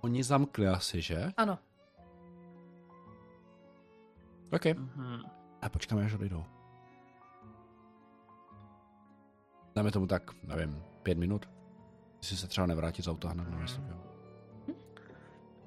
Oni 0.00 0.22
zamkli 0.22 0.66
asi, 0.68 1.02
že? 1.02 1.32
Ano. 1.36 1.58
OK. 4.52 4.64
Mhm. 4.64 5.20
A 5.62 5.68
počkáme, 5.68 6.04
až 6.04 6.14
odejdou. 6.14 6.44
Dáme 9.76 9.90
tomu 9.92 10.06
tak, 10.06 10.30
nevím, 10.42 10.82
pět 11.02 11.18
minut. 11.18 11.48
Jestli 12.22 12.36
se 12.36 12.46
třeba 12.48 12.66
nevrátí 12.66 13.02
z 13.02 13.08
auta 13.08 13.28
hned, 13.28 13.44
nevím, 13.44 13.60
jestli 13.62 13.82
jo. 13.88 13.96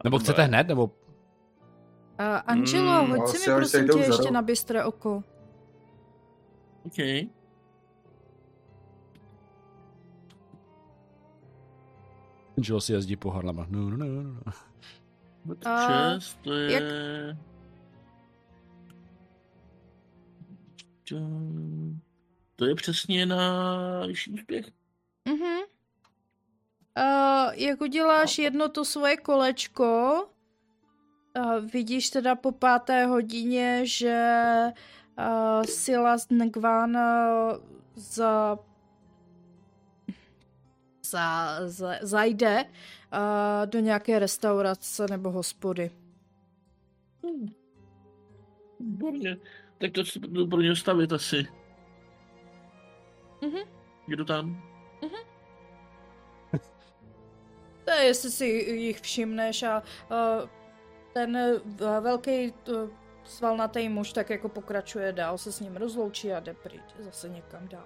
Nebo 0.03 0.19
chcete 0.19 0.44
hned, 0.44 0.68
nebo 0.68 0.91
Uh, 2.19 2.26
Angelo, 2.45 3.03
Mm, 3.03 3.11
hoď 3.11 3.27
si 3.27 3.49
mi 3.49 3.56
prosím 3.56 3.88
tě 3.88 3.99
ještě 3.99 4.31
na 4.31 4.41
bystré 4.41 4.86
oko. 4.86 5.23
OK. 6.86 6.98
Angelo 12.57 12.81
si 12.81 12.94
jezdí 12.94 13.15
po 13.15 13.30
Harlema. 13.31 13.65
No, 13.69 13.90
no, 13.90 13.98
no, 13.98 14.23
no. 14.23 14.41
A 15.65 15.88
Šest, 15.88 16.40
to 16.41 16.53
je... 16.53 16.72
jak- 16.72 17.38
To... 21.10 21.15
to 22.60 22.65
je 22.65 22.76
přesně 22.76 23.26
na 23.26 24.06
vyšší 24.07 24.31
úspěch. 24.31 24.65
Mhm. 25.26 25.57
Uh, 26.98 27.53
jak 27.53 27.81
uděláš 27.81 28.38
jedno 28.38 28.69
to 28.69 28.86
svoje 28.86 29.18
kolečko, 29.18 30.23
uh, 31.38 31.65
vidíš 31.72 32.10
teda 32.10 32.36
po 32.36 32.52
páté 32.52 33.06
hodině, 33.06 33.81
že 33.84 34.48
uh, 35.19 35.64
Silas 35.64 36.27
Ngvan 36.30 36.98
uh, 36.98 37.02
za, 37.95 38.60
za, 41.03 41.57
za, 41.68 41.95
zajde 42.02 42.65
uh, 42.65 43.65
do 43.65 43.80
nějaké 43.80 44.19
restaurace 44.19 45.06
nebo 45.10 45.31
hospody. 45.31 45.91
Hmm. 47.23 47.49
Výborně. 48.80 49.38
Tak 49.77 49.91
to 49.91 50.06
si 50.06 50.19
jdu 50.19 50.48
pro 50.48 50.61
něj 50.61 50.76
stavit 50.76 51.14
asi. 51.14 51.59
Mhm. 53.41 53.60
Jdu 54.07 54.26
tam. 54.26 54.64
To 57.86 57.95
je, 57.95 58.03
jestli 58.03 58.32
si 58.32 58.45
jich 58.45 58.99
všimneš 59.02 59.64
a 59.64 59.84
uh, 60.11 60.49
ten 61.14 61.38
uh, 61.38 61.99
velký 61.99 62.53
uh, 62.53 62.90
svalnatý 63.24 63.90
muž 63.90 64.14
tak 64.14 64.30
jako 64.30 64.49
pokračuje 64.49 65.11
dál, 65.14 65.38
se 65.38 65.52
s 65.52 65.60
ním 65.60 65.76
rozloučí 65.76 66.34
a 66.34 66.40
jde 66.40 66.53
pryč 66.53 66.82
zase 66.99 67.30
někam 67.30 67.68
dál. 67.68 67.86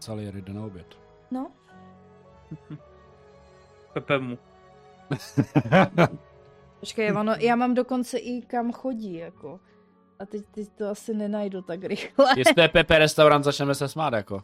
Salieri 0.00 0.42
jde 0.42 0.52
na 0.52 0.64
oběd. 0.64 0.98
No, 1.30 1.50
Pepe 3.92 4.18
mu. 4.18 4.38
počkej, 6.80 7.12
ono, 7.12 7.34
já 7.38 7.56
mám 7.56 7.74
dokonce 7.74 8.18
i 8.18 8.42
kam 8.42 8.72
chodí, 8.72 9.14
jako. 9.14 9.60
A 10.18 10.26
teď, 10.26 10.44
teď 10.50 10.68
to 10.78 10.88
asi 10.88 11.14
nenajdu 11.14 11.62
tak 11.62 11.84
rychle. 11.84 12.26
Jestli 12.36 12.62
je 12.62 12.68
Pepe 12.68 12.98
restaurant, 12.98 13.44
začneme 13.44 13.74
se 13.74 13.88
smát, 13.88 14.12
jako. 14.12 14.42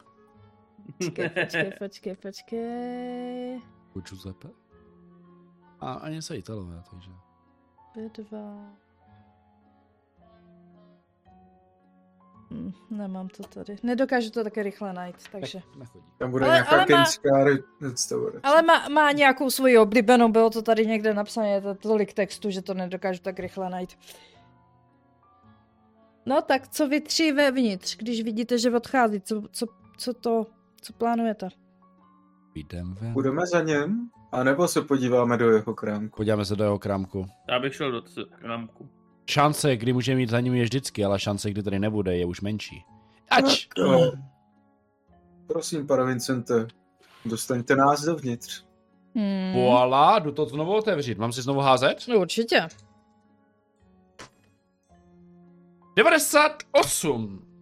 Počkej, 0.99 1.29
počkej, 1.35 1.73
počkej, 1.79 2.17
počkej. 2.17 3.61
U 3.95 4.01
Giuseppe? 4.01 4.49
A 5.81 5.93
ani 5.93 6.23
se 6.23 6.37
Italové, 6.37 6.83
takže. 6.91 7.11
B2. 7.97 8.65
Hm, 12.51 12.73
nemám 12.91 13.29
to 13.29 13.43
tady. 13.43 13.77
Nedokážu 13.83 14.31
to 14.31 14.45
také 14.45 14.63
rychle 14.63 14.93
najít, 14.93 15.17
takže. 15.33 15.61
Tak 15.61 15.77
nechodí. 15.77 16.05
Tam 16.19 16.31
bude 16.31 16.45
Ale- 16.45 16.55
nějaká 16.55 16.71
ale 16.71 16.87
má- 16.91 17.05
restaurace. 17.81 18.41
Ale 18.43 18.63
má, 18.63 18.89
má 18.89 19.13
nějakou 19.13 19.51
svoji 19.51 19.79
oblíbenou, 19.79 20.29
bylo 20.29 20.51
to 20.51 20.63
tady 20.63 20.87
někde 20.87 21.15
napsané, 21.15 21.51
je 21.51 21.61
to 21.61 21.75
tolik 21.75 22.13
textu, 22.13 22.51
že 22.51 22.63
to 22.63 22.75
nedokážu 22.75 23.21
tak 23.23 23.39
rychle 23.39 23.71
najít. 23.71 23.99
No 26.27 26.43
tak 26.43 26.69
co 26.69 26.89
vy 26.89 27.01
tři 27.01 27.33
vevnitř, 27.33 27.97
když 27.97 28.23
vidíte, 28.23 28.59
že 28.59 28.71
odchází, 28.77 29.21
co, 29.21 29.43
co, 29.53 29.67
co 29.99 30.15
to, 30.15 30.47
co 30.85 30.93
plánujete? 30.93 31.49
Jdem 32.55 32.95
ven. 32.95 33.13
Budeme 33.13 33.47
za 33.47 33.63
něm? 33.63 34.11
A 34.33 34.45
nebo 34.45 34.69
se 34.69 34.83
podíváme 34.83 35.37
do 35.37 35.51
jeho 35.51 35.75
krámku? 35.75 36.17
Podíváme 36.17 36.45
se 36.45 36.57
do 36.57 36.65
jeho 36.65 36.79
krámku. 36.79 37.27
Já 37.51 37.61
bych 37.61 37.75
šel 37.75 37.93
do 37.93 38.03
krámku. 38.39 38.89
Šance, 39.31 39.77
kdy 39.77 39.93
může 39.93 40.15
mít 40.15 40.31
za 40.31 40.41
ním 40.41 40.55
je 40.55 40.63
vždycky, 40.63 41.05
ale 41.05 41.21
šance, 41.21 41.51
kdy 41.51 41.63
tady 41.63 41.79
nebude, 41.79 42.17
je 42.17 42.27
už 42.27 42.41
menší. 42.41 42.85
Ač! 43.31 43.69
No. 43.79 44.13
Prosím, 45.47 45.87
pane 45.87 46.05
Vincente, 46.05 46.67
dostaňte 47.25 47.77
nás 47.77 48.05
dovnitř. 48.05 48.65
Hmm. 49.15 49.53
Voila, 49.55 50.19
jdu 50.19 50.33
to 50.33 50.47
znovu 50.47 50.75
otevřít. 50.77 51.19
Mám 51.19 51.33
si 51.33 51.43
znovu 51.43 51.61
házet? 51.61 52.09
Určitě. 52.17 52.69
98. 55.97 57.54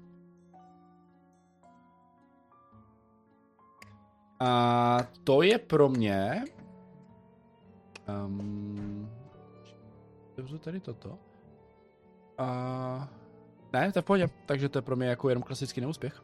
A 4.43 4.99
to 5.25 5.43
je 5.43 5.59
pro 5.59 5.89
mě... 5.89 6.45
Um, 8.27 9.11
otevřu 10.33 10.59
tady 10.59 10.81
toto. 10.81 11.19
A... 12.39 13.09
Ne, 13.73 13.93
to 13.93 13.99
je 13.99 14.03
v 14.03 14.05
pohodě. 14.05 14.29
Takže 14.47 14.69
to 14.69 14.79
je 14.79 14.83
pro 14.83 14.97
mě 14.97 15.07
jako 15.07 15.29
jenom 15.29 15.43
klasický 15.43 15.81
neúspěch. 15.81 16.23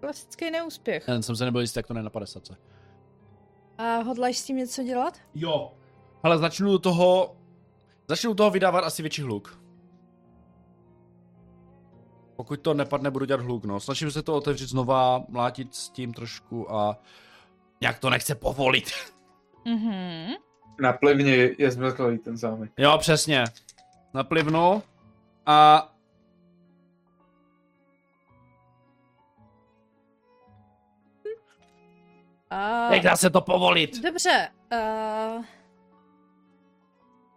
Klasický 0.00 0.50
neúspěch. 0.50 1.08
Jen 1.08 1.22
jsem 1.22 1.36
se 1.36 1.44
nebyl 1.44 1.60
jistý, 1.60 1.78
jak 1.78 1.86
to 1.86 1.94
ne 1.94 2.02
na 2.02 2.10
50. 2.10 2.42
A 3.78 3.96
hodláš 3.96 4.38
s 4.38 4.44
tím 4.44 4.56
něco 4.56 4.82
dělat? 4.82 5.18
Jo. 5.34 5.72
Ale 6.22 6.38
začnu 6.38 6.70
do 6.70 6.78
toho... 6.78 7.36
Začnu 8.08 8.30
do 8.30 8.34
toho 8.34 8.50
vydávat 8.50 8.84
asi 8.84 9.02
větší 9.02 9.22
hluk. 9.22 9.60
Pokud 12.36 12.60
to 12.60 12.74
nepadne, 12.74 13.10
budu 13.10 13.24
dělat 13.24 13.40
hluk, 13.40 13.64
no. 13.64 13.80
Snažím 13.80 14.10
se 14.10 14.22
to 14.22 14.34
otevřít 14.34 14.68
znova, 14.68 15.24
mlátit 15.28 15.74
s 15.74 15.88
tím 15.88 16.12
trošku 16.12 16.74
a 16.74 16.98
nějak 17.84 17.98
to 17.98 18.10
nechce 18.10 18.34
povolit. 18.34 18.90
Mhm. 19.64 20.32
Na 20.80 20.92
plivně 20.92 21.50
je 21.58 21.70
zmrzlý 21.70 22.18
ten 22.18 22.36
zámek. 22.36 22.72
Jo, 22.78 22.98
přesně. 22.98 23.44
Naplivnu 24.14 24.82
a... 25.46 25.90
A... 32.50 32.94
Jak 32.94 33.02
dá 33.02 33.16
se 33.16 33.30
to 33.30 33.40
povolit? 33.40 34.02
Dobře. 34.02 34.48
Uh... 34.72 35.44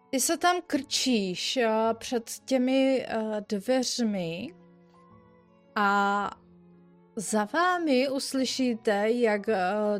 Ty 0.09 0.19
se 0.19 0.37
tam 0.37 0.55
krčíš 0.67 1.57
uh, 1.57 1.93
před 1.93 2.29
těmi 2.45 3.07
uh, 3.17 3.35
dveřmi 3.49 4.53
a 5.75 6.29
za 7.17 7.47
vámi 7.53 8.09
uslyšíte, 8.09 9.11
jak 9.11 9.47
uh, 9.47 9.53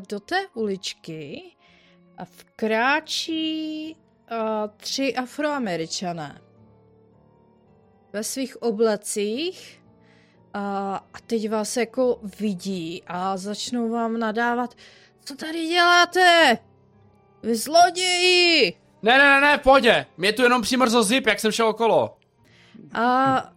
do 0.08 0.20
té 0.20 0.46
uličky 0.54 1.42
vkráčí 2.24 3.96
uh, 4.30 4.38
tři 4.76 5.14
afroameričané 5.14 6.40
ve 8.12 8.24
svých 8.24 8.62
oblacích 8.62 9.82
a, 10.54 10.96
a 11.14 11.20
teď 11.26 11.50
vás 11.50 11.76
jako 11.76 12.20
vidí 12.40 13.02
a 13.06 13.36
začnou 13.36 13.88
vám 13.88 14.18
nadávat, 14.18 14.74
co 15.24 15.36
tady 15.36 15.66
děláte? 15.66 16.58
Vy 17.42 17.56
zloději! 17.56 18.74
Ne, 19.02 19.18
ne, 19.18 19.24
ne, 19.24 19.40
ne, 19.40 19.58
pohodě. 19.58 20.06
Mě 20.16 20.32
tu 20.32 20.42
jenom 20.42 20.62
přimrzl 20.62 21.02
zip, 21.02 21.26
jak 21.26 21.40
jsem 21.40 21.52
šel 21.52 21.68
okolo. 21.68 22.16
A 22.94 23.52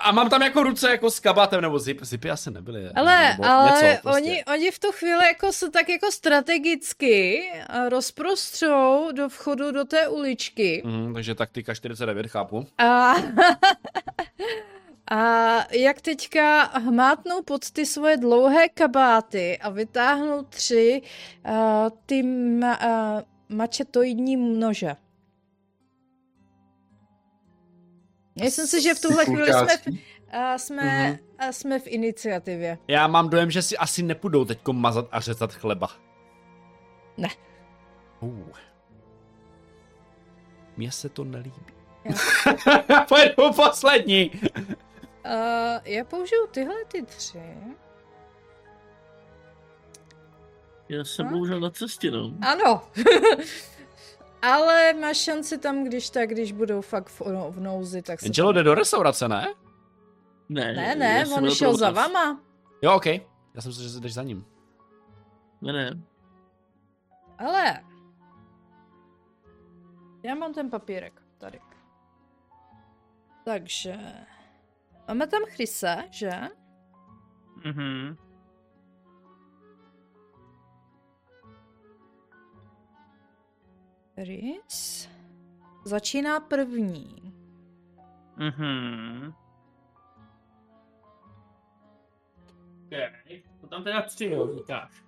A 0.00 0.12
mám 0.12 0.30
tam 0.30 0.42
jako 0.42 0.62
ruce 0.62 0.90
jako 0.90 1.10
s 1.10 1.20
kabátem, 1.20 1.60
nebo 1.60 1.78
zip, 1.78 1.98
zipy 2.02 2.30
asi 2.30 2.50
nebyly. 2.50 2.88
Ale, 2.94 3.28
nebo 3.30 3.44
ale 3.44 3.70
něco 3.70 4.02
prostě. 4.02 4.22
oni, 4.22 4.44
oni 4.44 4.70
v 4.70 4.78
tu 4.78 4.92
chvíli 4.92 5.26
jako 5.26 5.52
se 5.52 5.70
tak 5.70 5.88
jako 5.88 6.12
strategicky 6.12 7.44
a 7.66 7.88
rozprostřou 7.88 9.08
do 9.12 9.28
vchodu 9.28 9.70
do 9.72 9.84
té 9.84 10.08
uličky. 10.08 10.82
Mhm, 10.84 11.14
takže 11.14 11.34
taktika 11.34 11.74
49, 11.74 12.26
chápu. 12.26 12.66
A, 12.78 13.14
a 15.10 15.56
jak 15.70 16.00
teďka 16.00 16.62
hmátnou 16.62 17.42
pod 17.42 17.70
ty 17.70 17.86
svoje 17.86 18.16
dlouhé 18.16 18.68
kabáty 18.68 19.58
a 19.58 19.70
vytáhnou 19.70 20.42
tři 20.42 21.02
uh, 21.48 21.54
ty 22.06 22.22
ma, 22.22 22.80
uh, 22.80 23.22
mačetoidní 23.48 24.36
nože. 24.36 24.96
Myslím 28.42 28.66
si, 28.66 28.82
že 28.82 28.94
v 28.94 29.00
tuhle 29.00 29.24
chvíli 29.24 29.52
jsme 29.52 29.76
v, 29.76 29.86
uh, 29.86 29.96
jsme, 30.56 30.82
Mhm. 31.08 31.18
uh, 31.44 31.50
jsme 31.50 31.78
v 31.78 31.86
iniciativě. 31.86 32.78
Já 32.88 33.06
mám 33.06 33.28
dojem, 33.28 33.50
že 33.50 33.62
si 33.62 33.76
asi 33.76 34.02
nepůjdou 34.02 34.44
teďko 34.44 34.72
mazat 34.72 35.08
a 35.12 35.20
řezat 35.20 35.52
chleba. 35.54 35.88
Ne. 37.16 37.28
Uh. 38.20 38.48
Mně 40.76 40.92
se 40.92 41.08
to 41.08 41.24
nelíbí. 41.24 41.62
Já. 42.04 42.14
Pojedu 43.08 43.52
poslední. 43.56 44.30
Uh, 44.30 44.40
já 45.84 46.04
použiju 46.04 46.46
tyhle 46.46 46.74
ty 46.88 47.02
tři. 47.02 47.42
Já 50.88 51.04
jsem 51.04 51.28
bohužel 51.28 51.60
na 51.60 51.70
cestě, 51.70 52.10
no. 52.10 52.30
Ano. 52.46 52.82
Ale 54.52 54.92
máš 54.92 55.16
šanci 55.16 55.58
tam, 55.58 55.84
když 55.84 56.10
tak, 56.10 56.28
když 56.30 56.52
budou 56.52 56.80
fakt 56.80 57.08
v, 57.08 57.20
v 57.50 57.60
nouzi, 57.60 58.02
tak 58.02 58.20
se... 58.20 58.26
Angelo 58.26 58.52
jde 58.52 58.62
do 58.62 58.74
restaurace, 58.74 59.28
ne? 59.28 59.46
Ne, 60.48 60.72
Ne, 60.72 60.94
ne, 60.94 61.26
on 61.26 61.50
šel 61.50 61.76
za 61.76 61.90
vama. 61.90 62.40
Jo, 62.82 62.94
OK. 62.96 63.06
Já 63.06 63.60
jsem 63.60 63.68
myslel, 63.68 63.88
že 63.88 64.00
jdeš 64.00 64.14
za 64.14 64.22
ním. 64.22 64.44
Ne, 65.60 65.72
ne. 65.72 66.02
Ale... 67.38 67.84
Já 70.22 70.34
mám 70.34 70.54
ten 70.54 70.70
papírek 70.70 71.22
tady. 71.38 71.60
Takže... 73.44 73.96
Máme 75.08 75.26
tam 75.26 75.42
Chryse, 75.42 76.04
že? 76.10 76.30
Mhm. 77.64 78.16
Rys. 84.16 85.08
Začíná 85.84 86.40
první. 86.40 87.34
Mhm. 88.36 89.34
Okay. 92.86 93.42
To 93.60 93.66
tam 93.66 93.84
teda 93.84 94.02
tři, 94.02 94.24
jo, 94.24 94.54
říkáš. 94.56 95.04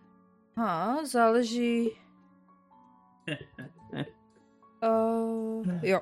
Ha, 0.56 1.06
záleží... 1.06 1.90
Uh, 4.82 5.66
jo, 5.82 6.00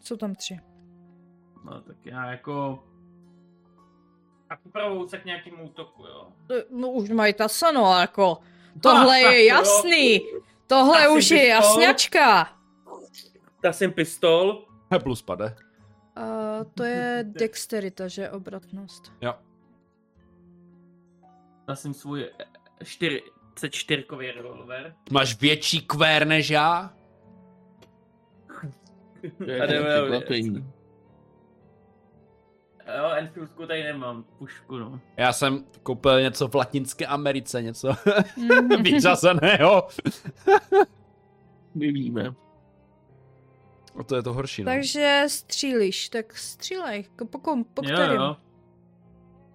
jsou 0.00 0.16
tam 0.16 0.34
tři. 0.34 0.60
No 1.64 1.80
tak 1.80 1.96
já 2.04 2.30
jako... 2.30 2.84
A 4.50 4.56
připravuju 4.56 5.08
se 5.08 5.18
k 5.18 5.24
nějakému 5.24 5.64
útoku, 5.64 6.04
jo. 6.06 6.32
No 6.70 6.90
už 6.90 7.10
mají 7.10 7.34
tasano, 7.34 8.00
jako. 8.00 8.38
Tohle 8.82 9.20
je 9.34 9.46
jasný. 9.46 10.20
Tohle 10.68 11.06
Asi 11.06 11.18
už 11.18 11.30
je 11.30 11.38
pistol. 11.38 11.48
jasňačka. 11.50 12.48
Ta 13.62 13.72
jsem 13.72 13.92
pistol. 13.92 14.64
Plus 15.02 15.22
pade. 15.22 15.56
Uh, 16.18 16.64
to 16.74 16.84
je 16.84 17.24
dexterita, 17.28 18.08
že 18.08 18.30
obratnost. 18.30 19.12
Jo. 19.20 19.34
Ta 21.66 21.74
jsem 21.74 21.94
svůj 21.94 22.30
44 22.84 24.06
revolver. 24.36 24.94
Máš 25.10 25.40
větší 25.40 25.80
kvér 25.80 26.26
než 26.26 26.50
já? 26.50 26.94
To 29.38 29.50
je 29.50 29.62
A 29.62 29.66
překvapení. 29.66 30.72
Jo, 32.96 33.10
Enfieldku 33.10 33.66
tady 33.66 33.82
nemám, 33.84 34.24
pušku, 34.38 34.78
no. 34.78 35.00
Já 35.16 35.32
jsem 35.32 35.64
koupil 35.82 36.20
něco 36.20 36.48
v 36.48 36.54
Latinské 36.54 37.06
Americe, 37.06 37.62
něco 37.62 37.88
Mhm. 38.36 38.68
vyřazeného. 38.82 39.88
My 41.74 41.92
víme. 41.92 42.34
A 44.00 44.02
to 44.04 44.16
je 44.16 44.22
to 44.22 44.32
horší, 44.32 44.62
no. 44.64 44.72
Takže 44.72 45.24
střílíš, 45.26 46.08
tak 46.08 46.36
střílej. 46.36 47.04
Po, 47.30 47.38
kom, 47.38 47.64
po 47.64 47.82
jo, 47.84 47.94
kterým? 47.96 48.16
jo. 48.20 48.36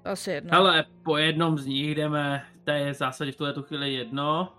Asi 0.06 0.32
jedno. 0.32 0.50
Hele, 0.54 0.86
po 1.04 1.18
jednom 1.18 1.58
z 1.58 1.66
nich 1.66 1.96
jdeme, 1.96 2.46
to 2.64 2.72
je 2.72 2.94
v 2.94 2.98
zásadě 2.98 3.32
v 3.32 3.36
tuhle 3.36 3.54
tu 3.54 3.64
chvíli 3.64 3.94
jedno. 3.94 4.54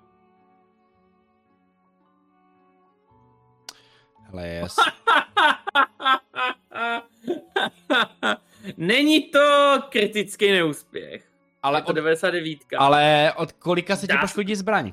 Hele, 4.31 4.49
yes. 4.49 4.77
Není 8.77 9.31
to 9.31 9.79
kritický 9.89 10.53
neúspěch. 10.53 11.31
Ale 11.63 11.79
je 11.79 11.83
to 11.83 11.89
od, 11.91 11.93
99. 11.97 12.59
ale 12.79 13.33
od 13.37 13.53
kolika 13.53 13.97
se 13.97 14.07
ti 14.07 14.13
poškodí 14.21 14.55
zbraň? 14.55 14.93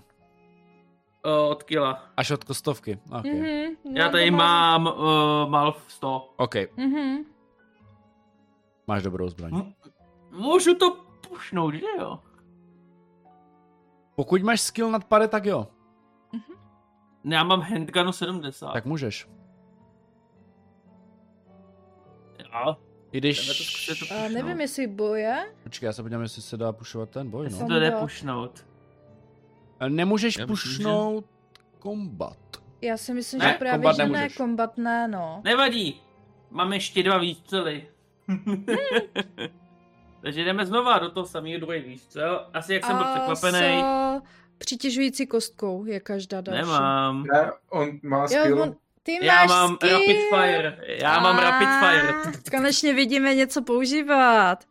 O, 1.26 1.49
od 1.49 1.64
kila. 1.64 2.03
Až 2.18 2.31
od 2.31 2.43
kostovky. 2.43 2.99
Okay. 3.19 3.31
Mhm, 3.31 3.76
no, 3.85 3.91
Já 4.02 4.10
tady 4.10 4.31
mám 4.31 4.85
uh, 4.88 5.49
mal 5.49 5.76
100. 5.88 6.34
OK, 6.38 6.56
Mhm. 6.77 7.18
máš 8.88 9.03
dobrou 9.03 9.30
zbraň. 9.30 9.52
M- 9.56 9.73
můžu 10.31 10.76
to 10.76 10.91
pušnout, 11.30 11.73
že 11.73 11.85
jo? 11.99 12.19
Pokud 14.15 14.41
máš 14.41 14.61
skill 14.61 14.91
nad 14.91 15.03
pade, 15.06 15.27
tak 15.27 15.45
jo. 15.45 15.68
Ne, 17.23 17.35
Já 17.35 17.43
mám 17.43 17.61
handgunu 17.61 18.11
70. 18.11 18.73
Tak 18.73 18.85
můžeš. 18.85 19.27
Jo. 22.53 22.77
I 23.12 23.18
když... 23.18 23.48
to 23.88 24.06
to 24.08 24.14
A 24.16 24.18
nevím, 24.22 24.36
pušnout. 24.42 24.60
jestli 24.60 24.88
boje. 24.88 25.46
Počkej, 25.64 25.88
já 25.88 25.94
se 25.94 26.02
podívám, 26.04 26.24
jestli 26.24 26.42
se 26.42 26.58
dá 26.58 26.72
pušovat 26.72 27.10
ten 27.10 27.30
boj, 27.30 27.50
no. 27.50 27.68
To 27.68 27.80
jde 27.80 27.92
pušnout. 27.92 28.66
Nemůžeš 29.88 30.38
Já 30.38 30.46
myslím, 30.46 30.72
že- 30.72 30.78
pušnout 30.78 31.26
kombat. 31.80 32.38
Já 32.82 32.98
si 32.98 33.14
myslím, 33.14 33.40
Ne, 33.42 33.48
že 33.52 33.54
právě, 33.58 33.74
kombat 33.78 33.96
že 33.96 34.08
ne, 34.08 34.30
kombat 34.30 34.78
ne, 34.78 35.08
no. 35.08 35.42
Nevadí. 35.44 36.02
Mám 36.50 36.74
ještě 36.74 37.04
dva 37.04 37.18
výstřely. 37.18 37.88
Takže 40.22 40.44
jdeme 40.44 40.66
znova 40.66 41.00
do 41.00 41.12
toho 41.12 41.26
samého 41.26 41.60
druhý 41.60 41.80
výstřel. 41.80 42.48
Asi 42.54 42.74
jak 42.74 42.86
jsem 42.86 42.96
byl 42.98 43.06
A 43.06 43.14
překvapený. 43.14 43.82
s 43.82 44.58
přitěžující 44.58 45.28
kostkou 45.28 45.86
je 45.86 46.00
každá 46.00 46.42
další. 46.42 46.62
Nemám. 46.62 47.24
Ne, 47.34 47.52
on 47.70 48.00
má 48.04 48.22
Jo, 48.22 48.28
skill. 48.28 48.62
on, 48.62 48.76
ty 49.03 49.26
Já 49.26 49.36
máš 49.36 49.49
mám 49.49 49.76
skill. 49.76 49.91
rapid 49.99 50.18
fire. 50.30 50.78
Já 50.88 51.19
mám 51.19 51.38
rapid 51.38 51.68
fire. 51.80 52.14
Konečně 52.57 52.94
vidíme 52.94 53.36
něco 53.36 53.61
používat. 53.61 54.65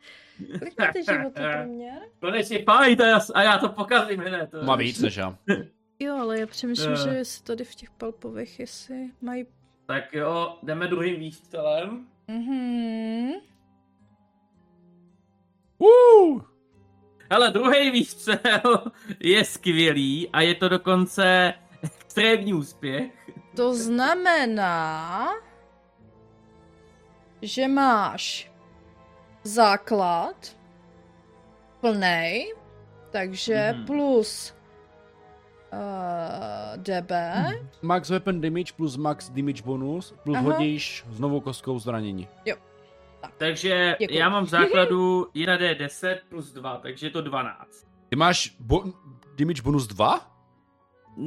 Kolik 0.59 0.79
máte 0.79 1.03
životů 1.13 1.41
průměr? 1.63 1.99
Konečně 2.21 2.59
fight 2.59 3.01
a 3.01 3.07
já, 3.07 3.21
a 3.35 3.43
já 3.43 3.59
to 3.59 3.69
pokazím 3.69 4.21
hned. 4.21 4.51
Má 4.63 4.77
víc 4.77 5.01
než 5.01 5.17
já. 5.17 5.37
Jo, 6.03 6.17
ale 6.17 6.41
já 6.41 6.47
přemýšlím, 6.47 6.93
Eh. 6.93 6.97
že 6.97 7.09
jestli 7.11 7.45
tady 7.45 7.65
v 7.65 7.75
těch 7.75 7.91
palpových, 7.91 8.61
jestli 8.61 9.11
mají... 9.21 9.47
Tak 9.87 10.13
jo, 10.15 10.59
jdeme 10.63 10.87
druhým 10.89 11.21
výstřelem. 11.21 12.07
Mhm. 12.29 13.31
Uh! 15.79 16.43
Hele, 17.31 17.51
druhý 17.51 17.91
výstřel 17.91 18.85
je 19.21 19.45
skvělý 19.45 20.29
a 20.33 20.41
je 20.41 20.55
to 20.55 20.69
dokonce 20.69 21.55
extrémní 21.83 22.55
úspěch. 22.55 23.13
To 23.57 23.75
znamená, 23.75 25.29
že 27.43 27.69
máš 27.69 28.51
základ 29.45 30.37
plnej 31.81 32.53
Takže 33.11 33.73
Mhm. 33.75 33.87
plus 33.87 34.55
uh, 35.73 36.77
DB. 36.79 37.11
Max 37.83 38.11
weapon 38.11 38.41
damage 38.41 38.73
plus 38.77 38.97
max 38.97 39.31
damage 39.31 39.63
bonus 39.63 40.15
plus 40.25 40.37
Aha. 40.37 40.45
hodíš 40.47 41.05
s 41.11 41.21
novou 41.21 41.41
kostkou 41.41 41.79
zranění. 41.79 42.29
Takže 43.37 43.97
Děkuji. 43.99 44.19
já 44.19 44.29
mám 44.29 44.45
v 44.45 44.49
základu 44.49 45.27
1D10 45.35 46.19
plus 46.29 46.53
2, 46.53 46.77
takže 46.77 47.07
je 47.07 47.11
to 47.11 47.21
12. 47.23 47.87
Ty 48.09 48.17
máš 48.17 48.57
bo- 48.61 48.85
damage 49.39 49.63
bonus 49.63 49.87
2? 49.87 50.31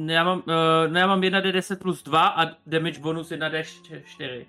Já 0.06 0.24
mám, 0.24 0.38
uh, 0.38 0.92
ne, 0.92 1.00
já 1.00 1.06
mám 1.06 1.20
1D10 1.20 1.76
plus 1.76 2.02
2 2.02 2.26
a 2.28 2.46
damage 2.66 3.00
bonus 3.00 3.30
1D4. 3.30 4.46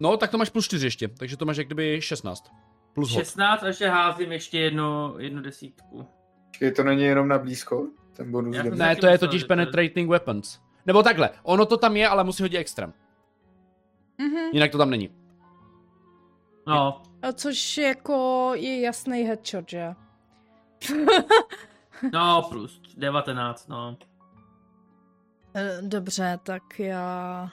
No, 0.00 0.16
tak 0.16 0.30
to 0.30 0.38
máš 0.38 0.50
plus 0.50 0.64
4 0.64 0.86
ještě, 0.86 1.08
takže 1.08 1.36
to 1.36 1.44
máš 1.44 1.56
jak 1.56 1.66
kdyby 1.66 2.00
16. 2.02 2.52
Plus 2.94 3.10
hod. 3.10 3.24
16 3.24 3.62
a 3.62 3.66
ještě 3.66 3.88
házím 3.88 4.32
ještě 4.32 4.58
jednu, 4.58 5.14
jednu 5.18 5.42
desítku. 5.42 6.06
Počkej, 6.46 6.72
to 6.72 6.82
není 6.84 7.02
jenom 7.02 7.28
na 7.28 7.38
blízko? 7.38 7.86
Ten 8.16 8.30
bonus 8.30 8.56
Já? 8.56 8.62
Ne, 8.62 8.96
to 8.96 9.06
je 9.06 9.18
totiž 9.18 9.42
to 9.42 9.44
je- 9.44 9.48
penetrating 9.48 10.10
weapons. 10.10 10.60
Nebo 10.86 11.02
takhle, 11.02 11.30
ono 11.42 11.66
to 11.66 11.76
tam 11.76 11.96
je, 11.96 12.08
ale 12.08 12.24
musí 12.24 12.42
hodit 12.42 12.58
extrém. 12.58 12.92
Mhm. 14.18 14.50
Jinak 14.52 14.70
to 14.70 14.78
tam 14.78 14.90
není. 14.90 15.10
No, 16.66 17.02
A 17.22 17.32
což 17.32 17.78
jako 17.78 18.50
je 18.54 18.80
jasný 18.80 19.22
headshot, 19.22 19.70
že? 19.70 19.94
no 22.12 22.42
plus 22.50 22.80
19, 22.96 23.68
no. 23.68 23.96
Eh, 25.54 25.78
Dobře, 25.82 26.38
tak 26.42 26.62
já... 26.78 27.48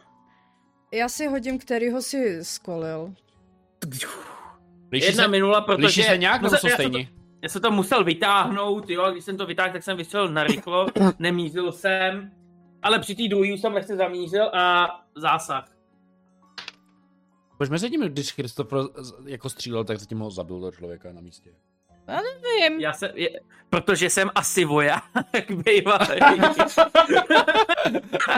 Já 0.94 1.10
si 1.10 1.28
hodím, 1.28 1.60
kterýho 1.60 2.02
si 2.02 2.46
skolil. 2.46 3.14
Liší 4.92 5.06
Jedna 5.06 5.24
se, 5.24 5.28
minula, 5.28 5.62
protože... 5.62 5.86
liší 5.86 6.04
se 6.04 6.18
nějak, 6.18 6.42
nebo 6.42 6.46
musel- 6.56 6.60
jsou 6.60 6.68
já 6.68 6.76
jsem 6.78 6.86
to- 6.86 6.92
stejní? 6.92 7.10
Já 7.44 7.50
jsem 7.50 7.62
to 7.62 7.72
musel 7.72 8.04
vytáhnout, 8.04 8.90
jo, 8.90 9.04
a 9.04 9.12
když 9.12 9.24
jsem 9.26 9.38
to 9.38 9.46
vytáhl, 9.46 9.74
tak 9.74 9.84
jsem 9.84 9.98
vystřelil 9.98 10.30
narychlo, 10.30 10.86
nemířil 11.20 11.72
jsem, 11.72 12.32
ale 12.82 13.00
při 13.00 13.16
té 13.16 13.24
druhé 13.30 13.48
jsem 13.50 13.74
lehce 13.74 13.96
zamířil 13.96 14.46
a 14.56 14.88
zásah. 15.16 15.66
Proč 17.58 17.70
mezi 17.70 17.90
tím, 17.90 18.02
když 18.02 18.32
Christopher 18.32 18.80
jako 19.26 19.50
střílel, 19.50 19.84
tak 19.84 20.00
zatím 20.00 20.20
ho 20.20 20.32
zabil 20.32 20.60
do 20.60 20.72
člověka 20.72 21.12
na 21.14 21.22
místě. 21.22 21.50
Vím. 22.08 22.80
Já 22.80 22.94
jsem, 22.94 23.12
je, 23.16 23.30
protože 23.70 24.10
jsem 24.10 24.30
asi 24.36 24.66
voják, 24.66 25.04
bývalý. 25.66 26.20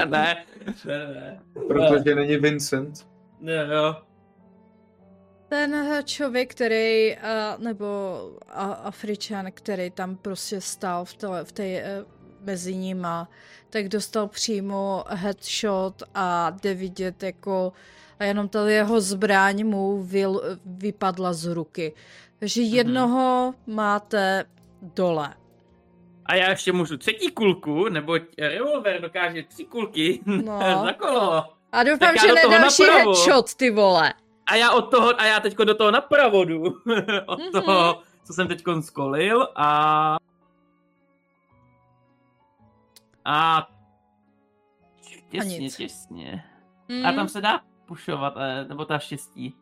ne, 0.05 0.45
ne, 0.85 0.85
ne. 0.85 1.39
Protože 1.67 2.15
není 2.15 2.37
Vincent. 2.37 3.07
Ne, 3.39 3.67
jo. 3.71 3.95
Ten 5.49 6.01
člověk, 6.03 6.51
který, 6.51 7.15
uh, 7.15 7.63
nebo 7.63 7.85
Afričan, 8.83 9.51
který 9.51 9.91
tam 9.91 10.15
prostě 10.15 10.61
stál 10.61 11.05
v 11.05 11.13
té, 11.13 11.27
v 11.43 11.51
té 11.51 11.63
uh, 11.63 11.79
mezi 12.41 12.75
nima, 12.75 13.29
tak 13.69 13.89
dostal 13.89 14.27
přímo 14.27 15.03
headshot 15.07 16.03
a 16.13 16.49
jde 16.49 16.73
vidět 16.73 17.23
jako 17.23 17.73
a 18.19 18.23
jenom 18.23 18.49
ta 18.49 18.69
jeho 18.69 19.01
zbraň 19.01 19.63
mu 19.63 20.03
vyl, 20.03 20.59
vypadla 20.65 21.33
z 21.33 21.45
ruky. 21.45 21.93
Takže 22.39 22.61
jednoho 22.61 23.53
máte 23.67 24.45
dole. 24.81 25.33
A 26.25 26.35
já 26.35 26.49
ještě 26.49 26.71
můžu 26.71 26.97
třetí 26.97 27.31
kulku, 27.31 27.89
neboť 27.89 28.21
revolver 28.37 29.01
dokáže 29.01 29.43
tři 29.43 29.65
kulky 29.65 30.19
No. 30.25 30.59
za 30.85 30.93
kolo. 30.93 31.45
A 31.71 31.83
doufám, 31.83 31.97
Tak 31.99 32.21
že 32.21 32.27
ne 32.27 32.41
další 32.49 32.83
napravo. 32.87 33.13
headshot, 33.13 33.55
ty 33.55 33.71
vole. 33.71 34.13
A 34.45 34.55
já 34.55 34.71
od 34.71 34.81
toho, 34.91 35.21
a 35.21 35.25
já 35.25 35.39
teďko 35.39 35.63
do 35.63 35.75
toho 35.75 35.91
napravo 35.91 36.43
jdu. 36.45 36.63
od 37.25 37.39
Mhm. 37.39 37.51
toho, 37.51 38.01
co 38.25 38.33
jsem 38.33 38.47
teďko 38.47 38.81
skolil 38.81 39.47
a... 39.55 40.17
A... 43.25 43.67
Těsně, 45.29 45.57
nic. 45.59 45.75
těsně. 45.77 46.43
Mm. 46.87 47.05
A 47.05 47.11
tam 47.13 47.27
se 47.27 47.41
dá 47.41 47.61
pušovat, 47.85 48.33
eh, 48.37 48.65
nebo 48.69 48.85
ta 48.85 48.99
štěstí. 48.99 49.55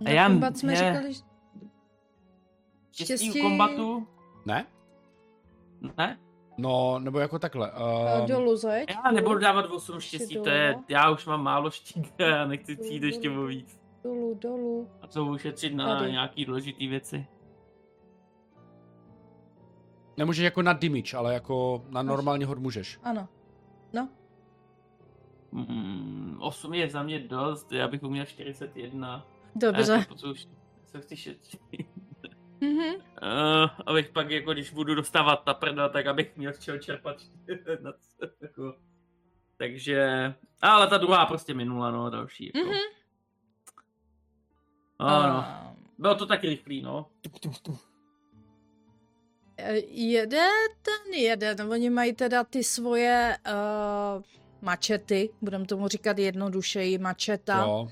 Na 0.00 0.10
já- 0.10 0.26
kombat 0.28 0.56
jsme 0.56 0.72
je- 0.72 0.76
říkali, 0.92 1.12
že- 1.12 1.22
Štěstí, 2.92 3.04
Štěstí- 3.26 3.40
u 3.40 3.42
kombatu? 3.42 4.06
Ne? 4.46 4.66
Ne? 5.98 6.18
No, 6.58 6.98
nebo 6.98 7.18
jako 7.18 7.38
takhle. 7.38 7.72
uh, 7.72 8.20
Um, 8.20 8.26
dolů 8.28 8.56
zeď. 8.56 8.90
Já 9.04 9.10
nebudu 9.10 9.38
dávat 9.38 9.66
8 9.70 9.94
Ještě 9.94 10.16
štěstí, 10.16 10.34
to 10.38 10.48
je, 10.48 10.76
já 10.88 11.10
už 11.10 11.26
mám 11.26 11.42
málo 11.42 11.70
štěstí, 11.70 12.12
já 12.18 12.46
nechci 12.46 12.76
cít 12.76 13.02
ještě 13.02 13.30
o 13.30 13.42
víc. 13.44 13.80
Dolů, 14.04 14.34
dolů. 14.40 14.88
A 15.02 15.06
co 15.06 15.24
ušetřit 15.24 15.74
na 15.74 15.98
Tady. 15.98 16.12
nějaký 16.12 16.44
důležitý 16.44 16.86
věci. 16.86 17.26
nemůžeš 20.16 20.44
jako 20.44 20.62
na 20.62 20.72
damage, 20.72 21.16
ale 21.16 21.34
jako 21.34 21.84
na 21.88 22.02
normální 22.02 22.44
hod 22.44 22.58
můžeš. 22.58 22.98
Ano. 23.02 23.28
No. 23.92 24.08
Mm, 25.52 26.36
8 26.40 26.74
je 26.74 26.90
za 26.90 27.02
mě 27.02 27.18
dost, 27.18 27.72
já 27.72 27.88
bych 27.88 28.02
uměl 28.02 28.24
41. 28.24 29.26
Dobře. 29.56 29.92
A 29.92 29.96
já 29.96 30.02
to 30.02 30.08
potřebuji, 30.08 30.34
co 30.86 31.00
chci 31.00 31.16
šetřit. 31.16 31.60
Mhm. 32.60 32.94
Uh, 32.94 33.70
abych 33.86 34.08
pak, 34.08 34.30
jako 34.30 34.52
když 34.52 34.70
budu 34.70 34.94
dostávat 34.94 35.36
ta 35.36 35.54
prda, 35.54 35.88
tak 35.88 36.06
abych 36.06 36.36
měl 36.36 36.52
z 36.52 36.58
čeho 36.58 36.78
čerpat. 36.78 37.16
jako. 38.40 38.74
Takže, 39.56 40.34
ale 40.62 40.86
ta 40.86 40.98
druhá 40.98 41.26
prostě 41.26 41.54
minula, 41.54 41.90
no, 41.90 42.10
další. 42.10 42.52
Jako. 42.54 42.68
Mhm. 42.68 42.78
Ano, 44.98 45.36
A, 45.36 45.74
bylo 45.98 46.14
to 46.14 46.26
tak 46.26 46.44
rychlý, 46.44 46.82
no. 46.82 47.10
e, 49.56 49.76
Jede 49.86 50.48
ten 50.82 51.14
jeden, 51.14 51.72
oni 51.72 51.90
mají 51.90 52.12
teda 52.12 52.44
ty 52.44 52.64
svoje 52.64 53.36
uh, 53.46 54.22
mačety, 54.62 55.30
budeme 55.40 55.64
tomu 55.64 55.88
říkat 55.88 56.18
jednodušeji 56.18 56.98
mačeta. 56.98 57.58
Jo. 57.58 57.88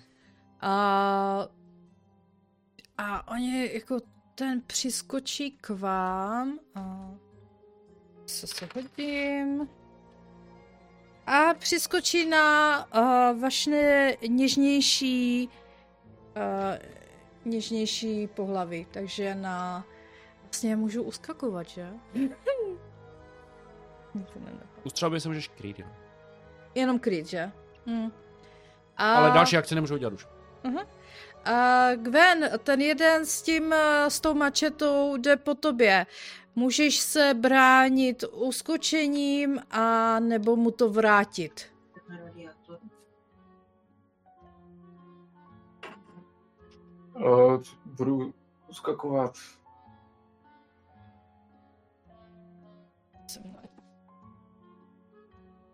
A, 0.63 1.49
a 2.99 3.29
oni 3.29 3.71
jako 3.75 3.99
ten 4.35 4.63
přiskočí 4.67 5.51
k 5.51 5.69
vám. 5.69 6.59
A 6.75 7.11
co 8.27 8.47
se 8.47 8.69
hodím? 8.75 9.69
A 11.27 11.55
přiskočí 11.55 12.29
na 12.29 12.79
uh, 12.95 13.41
vaše 13.41 14.17
něžnější 14.29 15.49
uh, 16.37 16.93
něžnější 17.45 18.27
pohlaví, 18.27 18.87
takže 18.91 19.35
na 19.35 19.85
vlastně 20.43 20.77
můžu 20.77 21.03
uskakovat, 21.03 21.69
že? 21.69 21.89
U 24.85 24.91
střelby 24.91 25.21
se 25.21 25.29
můžeš 25.29 25.49
krýt, 25.49 25.79
jo. 25.79 25.87
Jenom 26.75 26.99
kryt, 26.99 27.27
že? 27.27 27.53
Hm. 27.87 28.11
A... 28.97 29.15
Ale 29.15 29.31
další 29.31 29.57
akce 29.57 29.75
nemůžu 29.75 29.95
udělat 29.95 30.13
už. 30.13 30.27
A 31.45 31.89
Gwen, 31.95 32.51
ten 32.65 32.81
jeden 32.81 33.27
s 33.27 33.43
tím, 33.43 33.73
eh, 33.73 34.11
s 34.11 34.21
tou 34.21 34.35
mačetou 34.35 35.17
jde 35.17 35.37
po 35.37 35.55
tobě. 35.55 36.07
Můžeš 36.57 36.99
se 36.99 37.35
bránit 37.35 38.25
uskočením 38.33 39.61
a 39.71 40.19
nebo 40.21 40.57
mu 40.57 40.71
to 40.71 40.91
vrátit. 40.91 41.73
Uh, 47.15 47.63
budu 47.85 48.35
uskakovat. 48.69 49.35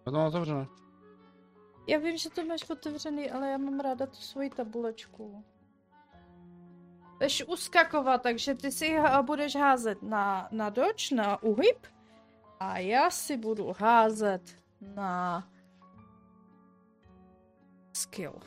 No 0.07 0.13
to 0.13 0.27
otevřené. 0.27 0.67
Já 1.89 1.99
vím, 1.99 2.17
že 2.17 2.31
to 2.31 2.45
máš 2.45 2.71
otevřený, 2.71 3.31
ale 3.31 3.51
já 3.51 3.59
mám 3.59 3.81
ráda 3.81 4.07
tu 4.07 4.17
svoji 4.17 4.51
tabulečku. 4.51 5.45
Jdeš 7.21 7.45
uskakovat, 7.49 8.23
takže 8.23 8.55
ty 8.55 8.73
si 8.73 8.97
budeš 9.23 9.57
házet 9.57 10.03
na, 10.03 10.49
na 10.51 10.71
doč, 10.71 11.11
na 11.11 11.43
uhyb. 11.43 11.87
A 12.61 12.79
já 12.79 13.11
si 13.11 13.37
budu 13.37 13.75
házet 13.79 14.57
na 14.81 15.49
skill. 17.93 18.41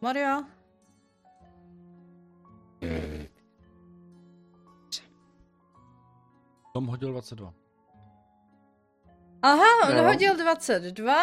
Maria? 0.00 0.48
Tom 6.72 6.86
hodil 6.86 7.12
22. 7.12 7.59
Aha, 9.42 9.88
on 9.88 9.96
Jo. 9.96 10.04
hodil 10.04 10.36
22, 10.36 11.16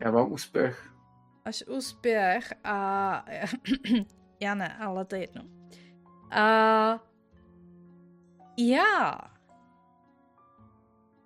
Já 0.00 0.10
mám 0.10 0.32
úspěch. 0.32 0.92
až 1.44 1.64
úspěch 1.68 2.52
a 2.64 3.24
já 4.40 4.54
ne, 4.54 4.76
ale 4.78 5.04
to 5.04 5.14
je 5.14 5.20
jedno. 5.20 5.42
A 6.30 6.98
já 8.58 9.18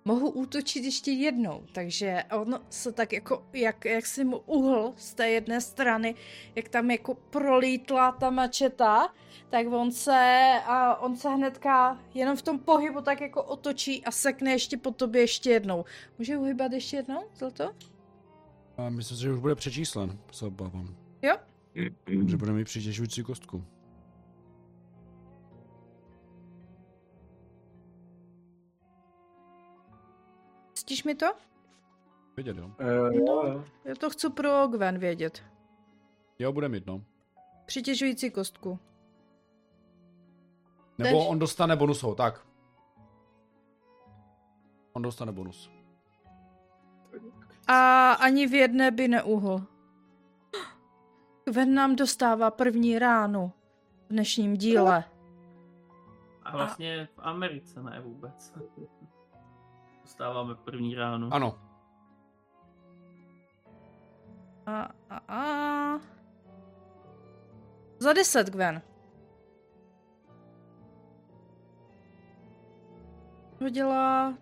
mohu 0.05 0.29
útočit 0.29 0.83
ještě 0.83 1.11
jednou, 1.11 1.63
takže 1.71 2.23
on 2.33 2.59
se 2.69 2.91
tak 2.91 3.13
jako, 3.13 3.45
jak, 3.53 3.85
jak 3.85 4.05
si 4.05 4.23
mu 4.23 4.37
uhl 4.37 4.93
z 4.97 5.13
té 5.13 5.29
jedné 5.29 5.61
strany, 5.61 6.15
jak 6.55 6.69
tam 6.69 6.91
jako 6.91 7.15
prolítla 7.15 8.11
ta 8.11 8.29
mačeta, 8.29 9.13
tak 9.49 9.67
on 9.71 9.91
se, 9.91 10.51
a 10.65 10.95
on 10.95 11.15
se 11.15 11.29
hnedka 11.29 11.99
jenom 12.13 12.37
v 12.37 12.41
tom 12.41 12.59
pohybu 12.59 13.01
tak 13.01 13.21
jako 13.21 13.43
otočí 13.43 14.05
a 14.05 14.11
sekne 14.11 14.51
ještě 14.51 14.77
po 14.77 14.91
tobě 14.91 15.21
ještě 15.21 15.49
jednou. 15.49 15.85
Může 16.17 16.37
uhybat 16.37 16.71
ještě 16.71 16.97
jednou, 16.97 17.23
zlato? 17.35 17.71
A 18.77 18.89
myslím 18.89 19.17
si, 19.17 19.23
že 19.23 19.31
už 19.31 19.39
bude 19.39 19.55
přečíslen, 19.55 20.19
se 20.31 20.45
obávám. 20.45 20.95
Jo? 21.21 21.35
Že 22.27 22.37
bude 22.37 22.51
mít 22.51 22.65
přitěžující 22.65 23.23
kostku. 23.23 23.63
Cítíš 30.83 31.03
mi 31.03 31.15
to? 31.15 31.25
Vidět, 32.37 32.57
jo? 32.57 32.65
Uh, 32.65 33.15
jo, 33.15 33.43
jo. 33.47 33.63
Já 33.85 33.95
to 33.95 34.09
chci 34.09 34.29
pro 34.29 34.67
Gwen 34.67 34.97
vědět. 34.97 35.43
Jo, 36.39 36.51
bude 36.51 36.69
mít, 36.69 36.85
no. 36.85 37.01
Přitěžující 37.65 38.31
kostku. 38.31 38.79
Nebo 40.97 41.19
Tež. 41.19 41.27
on 41.29 41.39
dostane 41.39 41.75
bonus, 41.75 42.05
tak. 42.17 42.47
On 44.93 45.01
dostane 45.01 45.31
bonus. 45.31 45.71
A 47.67 48.11
ani 48.11 48.47
v 48.47 48.53
jedné 48.53 48.91
by 48.91 49.07
neuhl. 49.07 49.63
Gwen 51.45 51.73
nám 51.73 51.95
dostává 51.95 52.51
první 52.51 52.99
ránu 52.99 53.51
v 54.09 54.13
dnešním 54.13 54.57
díle. 54.57 55.03
A 56.43 56.57
vlastně 56.57 57.07
v 57.15 57.19
Americe 57.19 57.83
ne 57.83 58.01
vůbec. 58.01 58.53
Dostáváme 60.13 60.55
první 60.55 60.95
ráno. 60.95 61.29
Ano. 61.31 61.59
A, 64.65 64.89
a, 65.09 65.21
a. 65.27 65.99
Za 67.99 68.13
deset, 68.13 68.49
Gwen. 68.49 68.81
Hodila 73.61 74.33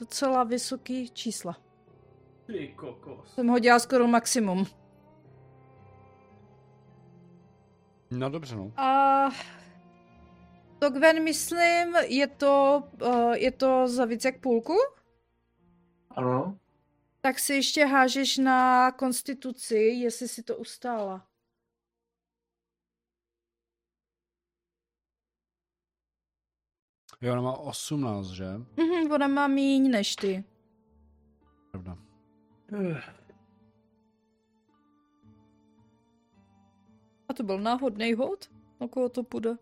docela 0.00 0.44
vysoký 0.44 1.10
čísla. 1.10 1.56
Ty 2.46 2.68
kokos. 2.76 3.34
Jsem 3.34 3.48
hodila 3.48 3.78
skoro 3.78 4.06
maximum. 4.06 4.66
No 8.10 8.30
dobře, 8.30 8.56
no. 8.56 8.72
A 8.76 9.28
to 10.78 10.90
Gwen, 10.90 11.24
myslím, 11.24 11.96
je 12.06 12.26
to, 12.26 12.82
uh, 13.02 13.32
je 13.32 13.52
to 13.52 13.88
za 13.88 14.04
víc 14.04 14.24
jak 14.24 14.40
půlku? 14.40 14.74
Ano. 16.10 16.58
Tak 17.20 17.38
si 17.38 17.54
ještě 17.54 17.86
hážeš 17.86 18.38
na 18.38 18.92
konstituci, 18.92 19.76
jestli 19.76 20.28
si 20.28 20.42
to 20.42 20.56
ustála. 20.56 21.26
Jo, 27.20 27.32
ona 27.32 27.42
má 27.42 27.56
18, 27.56 28.26
že? 28.26 28.46
Mhm, 28.76 29.12
ona 29.12 29.26
má 29.28 29.46
míň 29.48 29.90
než 29.90 30.16
ty. 30.16 30.44
Pravda. 31.70 31.98
A 37.28 37.34
to 37.34 37.42
byl 37.42 37.60
náhodný 37.60 38.14
hod? 38.14 38.50
Na 38.80 38.88
koho 38.88 39.08
to 39.08 39.22
půjde? 39.22 39.56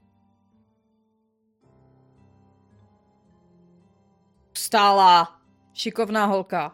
Vstála! 4.52 5.35
Šikovná 5.76 6.26
holka. 6.26 6.72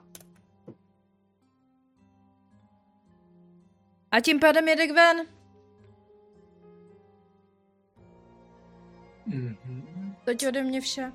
A 4.11 4.21
tím 4.21 4.41
pádem 4.41 4.69
jede 4.69 4.87
Gwen. 4.87 5.27
Mhm. 9.27 10.15
Teď 10.25 10.47
ode 10.49 10.63
mě 10.63 10.81
vše. 10.81 11.13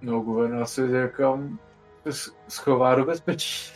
No, 0.00 0.20
Gwen 0.20 0.62
asi 0.62 0.80
někam 0.82 1.58
schová 2.48 2.94
do 2.94 3.04
bezpečí. 3.04 3.72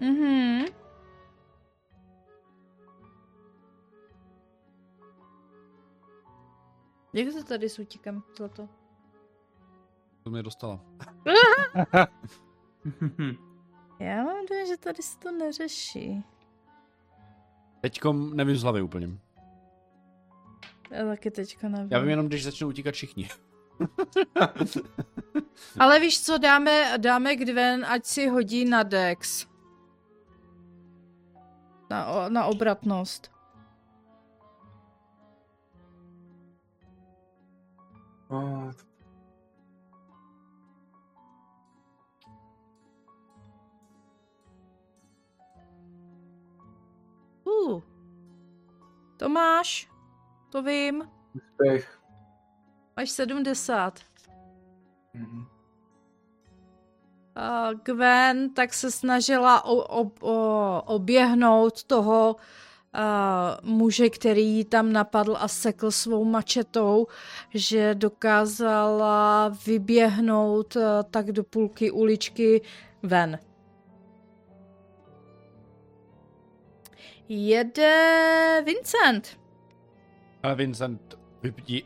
Mhm. 0.00 0.64
Jak 7.12 7.34
to 7.34 7.44
tady 7.44 7.68
s 7.68 7.78
útíkem, 7.78 8.22
zlato? 8.36 8.68
To 10.22 10.30
mě 10.30 10.42
dostala. 10.42 10.80
Já 14.00 14.24
mám 14.24 14.46
dojem, 14.48 14.66
že 14.66 14.76
tady 14.76 15.02
se 15.02 15.18
to 15.18 15.32
neřeší. 15.32 16.24
Teďkom 17.80 18.36
nevím 18.36 18.56
z 18.56 18.62
hlavy 18.62 18.82
úplně. 18.82 19.08
Já 20.90 21.04
taky 21.06 21.30
teďka 21.30 21.68
nevím. 21.68 21.88
Já 21.90 21.98
vím 21.98 22.08
jenom, 22.08 22.26
když 22.26 22.44
začnou 22.44 22.68
utíkat 22.68 22.94
všichni. 22.94 23.28
Ale 25.80 26.00
víš 26.00 26.22
co, 26.24 26.38
dáme, 26.38 26.98
dáme 26.98 27.36
Gwen, 27.36 27.84
ať 27.84 28.04
si 28.04 28.28
hodí 28.28 28.64
na 28.64 28.82
Dex. 28.82 29.46
Na, 31.90 32.28
na 32.28 32.44
obratnost. 32.44 33.30
Oh, 38.30 38.70
Uh. 47.44 47.82
To 49.16 49.28
máš. 49.28 49.90
To 50.50 50.62
vím. 50.62 51.10
úspěch. 51.34 52.00
Máš 52.96 53.10
70. 53.10 54.00
Mhm. 55.14 55.57
A 57.38 57.72
Gwen 57.72 58.50
tak 58.54 58.74
se 58.74 58.90
snažila 58.90 59.64
o, 59.64 60.02
o, 60.02 60.10
o, 60.20 60.82
oběhnout 60.86 61.84
toho 61.84 62.36
uh, 62.36 63.70
muže, 63.70 64.10
který 64.10 64.46
ji 64.46 64.64
tam 64.64 64.92
napadl 64.92 65.36
a 65.40 65.48
sekl 65.48 65.90
svou 65.90 66.24
mačetou, 66.24 67.06
že 67.54 67.94
dokázala 67.94 69.48
vyběhnout 69.66 70.76
uh, 70.76 70.82
tak 71.10 71.32
do 71.32 71.44
půlky 71.44 71.90
uličky 71.90 72.62
ven. 73.02 73.38
Jede 77.28 78.62
Vincent. 78.66 79.40
Ale 80.42 80.54
Vincent 80.54 81.18
vypítí, 81.42 81.84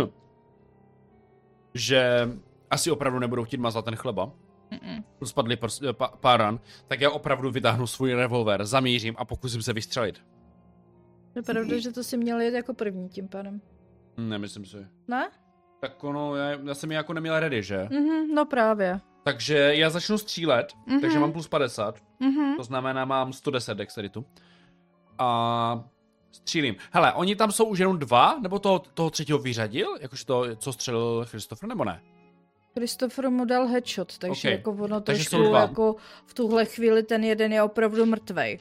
že 1.74 2.28
asi 2.70 2.90
opravdu 2.90 3.18
nebudou 3.18 3.44
chtít 3.44 3.60
mazat 3.60 3.84
ten 3.84 3.96
chleba. 3.96 4.32
Mm-mm. 4.72 5.04
Spadli 5.24 5.56
pr- 5.56 5.92
pa, 5.92 6.08
pár 6.08 6.40
ran, 6.40 6.60
tak 6.86 7.00
já 7.00 7.10
opravdu 7.10 7.50
vytáhnu 7.50 7.86
svůj 7.86 8.12
revolver, 8.14 8.64
zamířím 8.64 9.14
a 9.18 9.24
pokusím 9.24 9.62
se 9.62 9.72
vystřelit. 9.72 10.22
Je 11.36 11.42
pravda, 11.42 11.78
že 11.78 11.92
to 11.92 12.04
si 12.04 12.16
měl 12.16 12.40
jet 12.40 12.54
jako 12.54 12.74
první 12.74 13.08
tím 13.08 13.28
pádem. 13.28 13.60
Nemyslím 14.16 14.64
si. 14.66 14.86
Ne? 15.08 15.30
Tak 15.80 16.04
ono, 16.04 16.36
já, 16.36 16.50
já 16.50 16.74
jsem 16.74 16.90
ji 16.90 16.94
jako 16.96 17.12
neměl 17.12 17.40
ready, 17.40 17.62
že? 17.62 17.88
Mhm, 17.92 18.34
no 18.34 18.44
právě. 18.46 19.00
Takže 19.24 19.56
já 19.74 19.90
začnu 19.90 20.18
střílet, 20.18 20.72
Mhm. 20.86 21.00
takže 21.00 21.18
mám 21.18 21.32
plus 21.32 21.48
50, 21.48 21.98
Mhm. 22.20 22.56
to 22.56 22.62
znamená 22.64 23.04
mám 23.04 23.32
110 23.32 23.74
dexteritu. 23.74 24.24
A 25.18 25.84
střílím. 26.32 26.76
Hele, 26.92 27.12
oni 27.12 27.36
tam 27.36 27.52
jsou 27.52 27.64
už 27.64 27.78
jenom 27.78 27.98
dva, 27.98 28.38
nebo 28.40 28.58
toho, 28.58 28.78
toho 28.78 29.10
třetího 29.10 29.38
vyřadil? 29.38 29.88
Jakož 30.00 30.24
to, 30.24 30.56
co 30.56 30.72
střelil 30.72 31.24
Christopher, 31.28 31.68
nebo 31.68 31.84
ne? 31.84 32.02
Christopher 32.78 33.30
mu 33.30 33.44
dal 33.44 33.66
headshot, 33.66 34.18
takže 34.18 34.48
Ok, 34.48 34.52
jako 34.52 34.72
ono 34.72 35.00
takže 35.00 35.24
trošku 35.24 35.36
jsou 35.44 35.48
dva. 35.50 35.60
jako 35.60 35.96
v 36.26 36.34
tuhle 36.34 36.64
chvíli 36.64 37.02
ten 37.02 37.24
jeden 37.24 37.52
je 37.52 37.62
opravdu 37.62 38.06
mrtvej. 38.06 38.58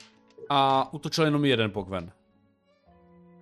A 0.49 0.87
útočil 0.93 1.25
jenom 1.25 1.45
jeden 1.45 1.71
pokven. 1.71 2.11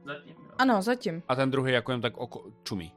Zatím, 0.05 0.35
jo. 0.39 0.51
Ano, 0.57 0.81
zatím. 0.81 1.23
A 1.27 1.35
ten 1.35 1.51
druhý 1.51 1.73
jako 1.73 1.91
jen 1.91 2.01
tak 2.01 2.17
oko, 2.17 2.43
čumí. 2.63 2.91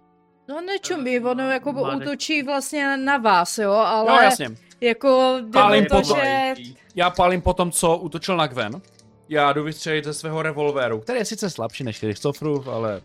No 0.49 0.61
nečumí, 0.61 1.21
ono 1.21 1.51
jako 1.51 1.73
by 1.73 1.79
Mladek. 1.81 2.09
útočí 2.09 2.43
vlastně 2.43 2.97
na 2.97 3.17
vás, 3.19 3.59
jo, 3.59 3.73
ale 3.73 4.13
Jo, 4.13 4.21
jasně. 4.23 4.49
jako 4.81 5.39
Pálím 5.53 5.87
to, 5.87 5.97
potom. 6.01 6.17
že... 6.21 6.55
Já 6.95 7.11
pálím 7.11 7.43
po 7.43 7.53
tom, 7.55 7.71
co 7.73 7.97
útočil 7.99 8.37
na 8.37 8.47
Gwen. 8.47 8.81
Já 9.29 9.53
jdu 9.53 9.65
vystřelit 9.65 10.05
ze 10.05 10.15
svého 10.15 10.43
revolvéru, 10.43 11.01
který 11.01 11.19
je 11.19 11.25
sice 11.25 11.51
slabší 11.51 11.85
než 11.85 11.99
Christopherův, 11.99 12.69
ale 12.69 13.01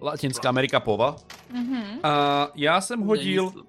Latinská 0.00 0.48
Amerika 0.48 0.80
pova. 0.80 1.16
Mhm. 1.52 1.82
A 2.02 2.48
já 2.54 2.80
jsem 2.80 3.00
hodil 3.00 3.44
Není 3.54 3.62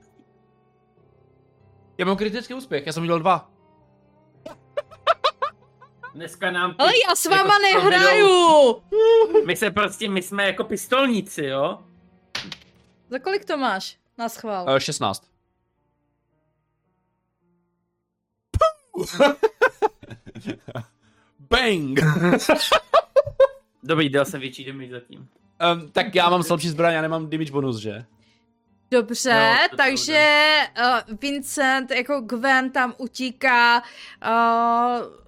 Já 2.01 2.05
mám 2.05 2.17
kritický 2.17 2.53
úspěch, 2.53 2.85
já 2.85 2.93
jsem 2.93 3.03
udělal 3.03 3.19
dva. 3.19 3.51
Dneska 6.13 6.51
nám... 6.51 6.75
Ale 6.77 6.91
já 7.09 7.15
s 7.15 7.25
váma 7.25 7.53
jako 7.67 7.89
nehraju! 7.89 8.83
My 9.45 9.55
se 9.55 9.71
prostě, 9.71 10.09
my 10.09 10.21
jsme 10.21 10.45
jako 10.45 10.63
pistolníci, 10.63 11.45
jo? 11.45 11.79
Za 13.09 13.19
kolik 13.19 13.45
to 13.45 13.57
máš? 13.57 13.97
Na 14.17 14.29
schvál. 14.29 14.69
Uh, 14.69 14.79
16. 14.79 15.31
Bang! 21.39 21.99
Dobrý, 23.83 24.09
dal 24.09 24.25
jsem 24.25 24.41
větší 24.41 24.65
damage 24.65 24.91
zatím. 24.91 25.19
Um, 25.73 25.91
tak 25.91 26.15
já 26.15 26.29
mám 26.29 26.43
slabší 26.43 26.69
zbraň, 26.69 26.93
já 26.93 27.01
nemám 27.01 27.29
damage 27.29 27.51
bonus, 27.51 27.77
že? 27.77 28.05
Dobře, 28.91 29.29
Jo, 29.29 29.67
to 29.69 29.77
takže 29.77 30.57
uh, 30.77 31.17
Vincent 31.21 31.91
jako 31.91 32.21
Gwen 32.21 32.71
tam 32.71 32.93
utíká. 32.97 33.83
Uh, 34.27 35.21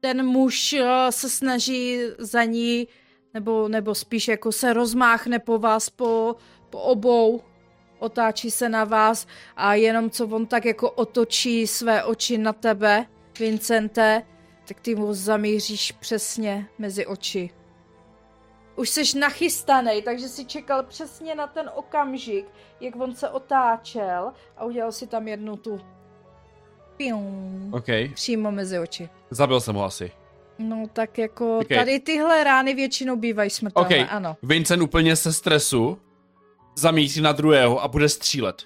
ten 0.00 0.26
muž 0.26 0.76
uh, 0.80 0.88
se 1.10 1.30
snaží 1.30 2.00
za 2.18 2.44
ní, 2.44 2.88
nebo, 3.34 3.68
nebo 3.68 3.94
spíš 3.94 4.28
jako 4.28 4.52
se 4.52 4.72
rozmáchne 4.72 5.38
po 5.38 5.58
vás, 5.58 5.90
po, 5.90 6.36
po 6.70 6.78
obou. 6.78 7.42
Otáčí 7.98 8.50
se 8.50 8.68
na 8.68 8.84
vás 8.84 9.26
a 9.56 9.74
jenom 9.74 10.10
co 10.10 10.26
on 10.26 10.46
tak 10.46 10.64
jako 10.64 10.90
otočí 10.90 11.66
své 11.66 12.04
oči 12.04 12.38
na 12.38 12.52
tebe, 12.52 13.06
Vincente, 13.38 14.22
tak 14.68 14.80
ty 14.80 14.94
mu 14.94 15.14
zamíříš 15.14 15.92
přesně 15.92 16.68
mezi 16.78 17.06
oči. 17.06 17.57
Už 18.78 18.88
jsi 18.88 19.18
nachystaný, 19.18 20.02
takže 20.02 20.28
si 20.28 20.44
čekal 20.44 20.82
přesně 20.82 21.34
na 21.34 21.46
ten 21.46 21.70
okamžik, 21.74 22.46
jak 22.80 22.96
on 22.96 23.14
se 23.14 23.28
otáčel 23.28 24.32
a 24.56 24.64
udělal 24.64 24.92
si 24.92 25.06
tam 25.06 25.28
jednu 25.28 25.56
tu 25.56 25.80
pium, 26.96 27.70
OK. 27.74 27.86
přímo 28.14 28.50
mezi 28.52 28.78
oči. 28.78 29.08
Zabil 29.30 29.60
jsem 29.60 29.74
ho 29.76 29.84
asi. 29.84 30.12
No 30.58 30.86
tak 30.92 31.18
jako 31.18 31.58
Ok. 31.58 31.68
tady 31.68 32.00
tyhle 32.00 32.44
rány 32.44 32.74
většinou 32.74 33.16
bývají 33.16 33.50
smrtelné, 33.50 34.04
OK. 34.04 34.08
ano. 34.10 34.36
Vincent 34.42 34.82
úplně 34.82 35.16
se 35.16 35.32
stresu 35.32 35.98
zamíří 36.76 37.20
na 37.20 37.32
druhého 37.32 37.82
a 37.82 37.88
bude 37.88 38.08
střílet. 38.08 38.62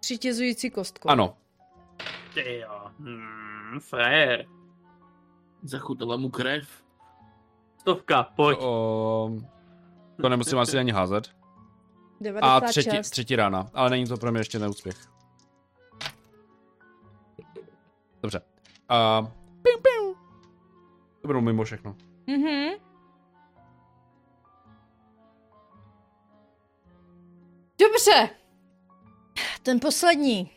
Přitězující 0.00 0.70
kostku. 0.70 1.10
Ano. 1.10 1.36
Ty 2.34 2.58
jo, 2.58 2.90
hmm, 2.98 3.80
frajer. 3.80 4.46
Zachutala 5.62 6.16
mu 6.16 6.30
krev. 6.30 6.68
Stovka, 7.86 8.22
pojď. 8.22 8.58
O, 8.60 9.30
to 10.22 10.28
nemusím 10.28 10.58
asi 10.58 10.78
ani 10.78 10.92
házet. 10.92 11.28
A 11.28 12.20
96. 12.20 12.70
třetí, 12.70 13.10
třetí 13.10 13.36
rána, 13.36 13.70
ale 13.74 13.90
není 13.90 14.06
to 14.06 14.16
pro 14.16 14.32
mě 14.32 14.40
ještě 14.40 14.58
neúspěch. 14.58 14.96
Dobře. 18.22 18.40
A... 18.88 19.22
Piu, 19.62 19.78
piu. 19.82 20.16
To 21.20 21.28
budou 21.28 21.40
mimo 21.40 21.64
všechno. 21.64 21.96
Mhm. 22.26 22.68
Dobře. 27.78 28.30
Ten 29.62 29.80
poslední. 29.80 30.50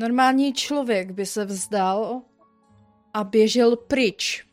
Normální 0.00 0.52
člověk 0.52 1.10
by 1.10 1.26
se 1.26 1.44
vzdal 1.44 2.22
a 3.14 3.24
běžel 3.24 3.76
pryč. 3.76 4.47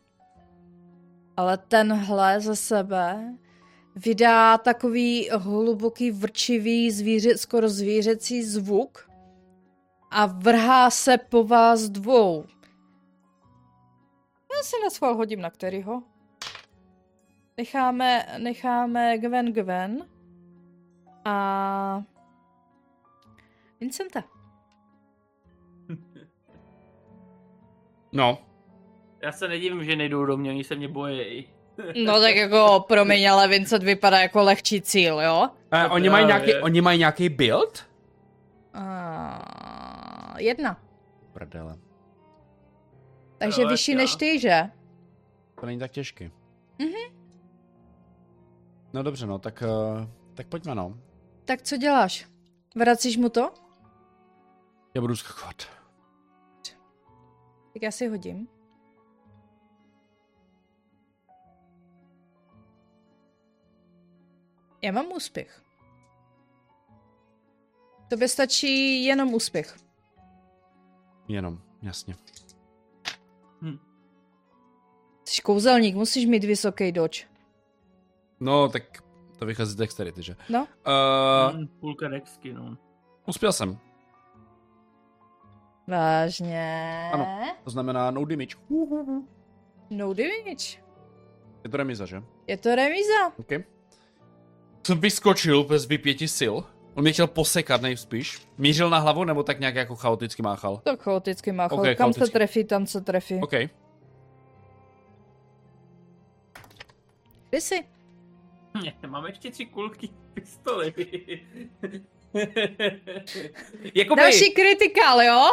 Ale 1.37 1.57
tenhle 1.57 2.41
ze 2.41 2.55
sebe 2.55 3.33
vydá 3.95 4.57
takový 4.57 5.29
hluboký, 5.29 6.11
vrčivý, 6.11 6.91
zvíře, 6.91 7.37
skoro 7.37 7.69
zvířecí 7.69 8.43
zvuk 8.43 9.09
a 10.11 10.25
vrhá 10.25 10.89
se 10.89 11.17
po 11.17 11.43
vás 11.43 11.81
dvou. 11.81 12.45
Já 14.57 14.63
si 14.63 14.75
na 14.83 14.89
schvál 14.89 15.15
hodím 15.15 15.41
na 15.41 15.49
kterýho. 15.49 16.03
Necháme, 17.57 18.25
necháme 18.37 19.17
Gwen 19.17 19.53
Gwen 19.53 20.07
a 21.25 22.03
Vincenta. 23.79 24.23
No. 28.11 28.54
Já 29.21 29.31
se 29.31 29.47
nedivím, 29.47 29.83
že 29.83 29.95
nejdou 29.95 30.25
do 30.25 30.37
mě, 30.37 30.49
oni 30.51 30.63
se 30.63 30.75
mě 30.75 30.87
bojí. 30.87 31.47
No 32.05 32.19
tak 32.19 32.35
jako, 32.35 32.85
promiň, 32.87 33.29
ale 33.31 33.47
Vincent 33.47 33.83
vypadá 33.83 34.19
jako 34.19 34.43
lehčí 34.43 34.81
cíl, 34.81 35.21
jo? 35.21 35.49
Eh, 35.71 35.87
To 35.87 35.93
oni, 35.93 36.09
mají 36.09 36.25
nějaký, 36.25 36.55
oni 36.55 36.81
mají 36.81 36.99
nějaký 36.99 37.29
build? 37.29 37.85
A... 38.73 40.35
Jedna. 40.37 40.77
Prdele. 41.33 41.77
Takže 43.37 43.61
Jo, 43.61 43.67
vyšší 43.67 43.91
já. 43.91 43.97
než 43.97 44.15
ty, 44.15 44.39
že? 44.39 44.69
To 45.59 45.65
není 45.65 45.79
tak 45.79 45.91
těžký. 45.91 46.31
Mhm. 46.79 47.15
No 48.93 49.03
dobře, 49.03 49.25
no, 49.25 49.39
tak, 49.39 49.63
uh, 49.97 50.07
tak 50.33 50.47
pojďme, 50.47 50.75
no. 50.75 50.97
Tak 51.45 51.61
co 51.61 51.77
děláš? 51.77 52.27
Vracíš 52.75 53.17
mu 53.17 53.29
to? 53.29 53.51
Já 54.95 55.01
budu 55.01 55.15
skakovat. 55.15 55.55
Tak 57.73 57.81
já 57.81 57.91
si 57.91 58.07
hodím. 58.07 58.47
Já 64.85 64.91
mám 64.91 65.11
úspěch. 65.11 65.61
Tobě 68.09 68.27
stačí 68.27 69.03
jenom 69.05 69.33
úspěch. 69.33 69.75
Jenom, 71.27 71.59
jasně. 71.81 72.15
Jsi 75.27 75.41
kouzelník, 75.41 75.95
musíš 75.95 76.25
mít 76.25 76.43
vysoký 76.43 76.91
doč. 76.91 77.27
No, 78.39 78.69
tak 78.69 78.83
to 79.39 79.45
vychází 79.45 79.71
z 79.71 79.75
dexterity, 79.75 80.23
že? 80.23 80.35
No, 80.49 80.67
Uh, 80.87 81.55
Hmm, 81.55 81.67
půlka 81.67 82.07
dexky, 82.07 82.53
no. 82.53 82.77
uspěl 83.27 83.53
jsem. 83.53 83.77
vážně. 85.87 87.09
Ano. 87.13 87.55
To 87.63 87.69
znamená 87.69 88.11
no 88.11 88.25
damage. 88.25 88.55
No 89.89 90.13
damage. 90.13 90.83
Je 91.63 91.69
to 91.69 91.77
remiza, 91.77 92.05
že? 92.05 92.23
Je 92.47 92.57
to 92.57 92.75
remíza. 92.75 93.27
OK. 93.39 93.74
Jsem 94.85 94.99
vyskočil 94.99 95.63
bez 95.63 95.85
vypěti 95.85 96.27
sil. 96.39 96.55
On 96.93 97.03
mě 97.03 97.13
chtěl 97.13 97.27
posekat 97.27 97.81
nejspíš. 97.81 98.41
Mířil 98.57 98.89
na 98.89 98.99
hlavu 98.99 99.23
nebo 99.23 99.43
tak 99.43 99.59
nějak 99.59 99.75
jako 99.75 99.95
chaoticky 99.95 100.41
máchal? 100.41 100.81
To 100.83 100.97
chaoticky 100.97 101.51
má. 101.51 101.65
Ok, 101.65 101.71
Okay, 101.73 101.95
Kam 101.95 102.13
se 102.13 102.19
chaoticky. 102.19 102.33
trefí, 102.33 102.63
tam 102.63 102.87
se 102.87 103.01
trefí. 103.01 103.35
OK. 103.43 103.51
Ty 107.49 107.61
jsi? 107.61 107.83
Ne, 108.83 108.93
mám 109.07 109.25
ještě 109.25 109.51
tři 109.51 109.65
kulky 109.65 110.09
pistoli. 110.33 110.93
Jakoby, 113.95 114.21
Další 114.21 114.51
kritikál, 114.53 115.21
jo? 115.21 115.45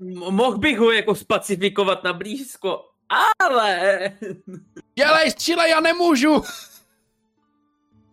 m- 0.00 0.34
mohl 0.34 0.58
bych 0.58 0.78
ho 0.78 0.92
jako 0.92 1.14
spacifikovat 1.14 2.04
na 2.04 2.12
blízko, 2.12 2.84
ale 3.48 4.00
Dělej, 4.94 5.30
střílej, 5.30 5.70
já 5.70 5.80
nemůžu! 5.80 6.42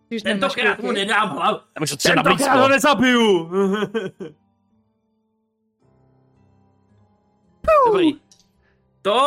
Když 0.08 0.22
tentokrát 0.22 0.78
mu 0.78 0.92
nedám 0.92 1.28
hlavu. 1.28 1.58
Tentokrát 2.02 2.60
ho 2.60 2.68
nezabiju. 2.68 3.50
Dobrý. 7.86 8.20
To 9.02 9.20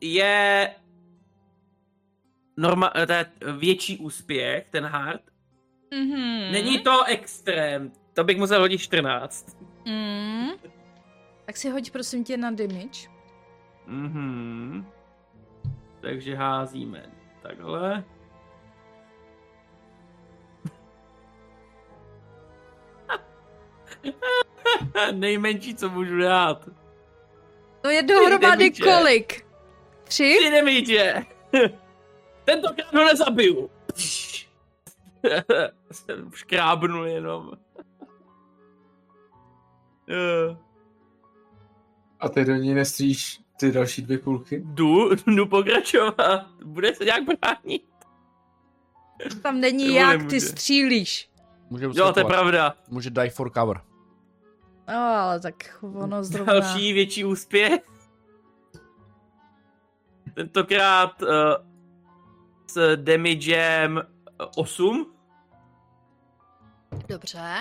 je 0.00 0.74
norma, 2.56 2.92
to 3.06 3.12
je 3.12 3.26
větší 3.58 3.98
úspěch, 3.98 4.66
ten 4.70 4.84
hard. 4.84 5.20
Mhm. 5.94 6.52
Není 6.52 6.78
to 6.78 7.04
extrém, 7.04 7.92
to 8.12 8.24
bych 8.24 8.38
musel 8.38 8.60
hodit 8.60 8.78
14. 8.78 9.56
Mm. 9.86 10.48
Tak 11.46 11.56
si 11.56 11.70
hoď 11.70 11.90
prosím 11.90 12.24
tě 12.24 12.36
na 12.36 12.50
damage. 12.50 13.08
Mhm. 13.86 14.86
Takže 16.00 16.34
házíme 16.34 17.06
takhle. 17.42 18.04
Nejmenší, 25.12 25.74
co 25.74 25.88
můžu 25.90 26.18
dát. 26.18 26.68
To 27.80 27.88
je 27.90 28.02
dohromady 28.02 28.70
kolik? 28.70 29.46
Tři? 30.04 30.36
Tři 30.38 30.50
damage. 30.50 31.24
Tentokrát 32.44 32.94
ho 32.94 33.04
nezabiju. 33.04 33.70
Jsem 35.92 36.30
škrábnul 36.34 37.06
jenom. 37.06 37.52
A 42.20 42.28
ty 42.28 42.44
do 42.44 42.54
ní 42.54 42.74
nestříš 42.74 43.40
ty 43.60 43.72
další 43.72 44.02
dvě 44.02 44.18
kulky? 44.18 44.62
Jdu, 44.64 45.10
jdu 45.26 45.46
pokračovat. 45.46 46.46
Bude 46.64 46.94
se 46.94 47.04
nějak 47.04 47.22
bránit. 47.24 47.82
Tam 49.42 49.60
není 49.60 49.86
Nebo 49.86 49.98
jak, 49.98 50.08
nemůže. 50.16 50.28
ty 50.28 50.40
střílíš. 50.40 51.30
Může 51.70 51.84
Jo, 51.94 52.12
to 52.12 52.20
je 52.20 52.24
pravda. 52.24 52.74
Může 52.88 53.10
die 53.10 53.30
for 53.30 53.50
cover. 53.50 53.80
No, 54.88 54.94
ale 54.94 55.40
tak 55.40 55.78
ono 55.82 56.24
zrovna... 56.24 56.52
Další 56.52 56.92
větší 56.92 57.24
úspěch. 57.24 57.82
Tentokrát 60.34 61.22
uh, 61.22 61.28
s 62.70 62.96
damagem 62.96 64.02
8. 64.56 65.14
Dobře. 67.08 67.54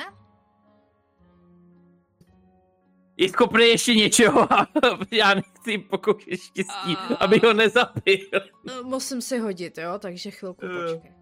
Je 3.18 3.30
schopný 3.30 3.66
ještě 3.66 3.96
něčeho 3.96 4.54
a 4.60 4.68
já 5.12 5.34
nechci 5.34 5.78
pokoušet 5.78 6.38
štěstí, 6.40 6.96
A- 6.98 7.16
aby 7.20 7.40
ho 7.46 7.54
nezabil. 7.54 8.18
No, 8.64 8.84
Musím 8.84 9.22
si 9.22 9.40
hodit, 9.40 9.78
jo, 9.78 10.00
takže 10.00 10.32
chvilku 10.32 10.66
Eh. 10.66 10.70
počkej. 10.94 11.14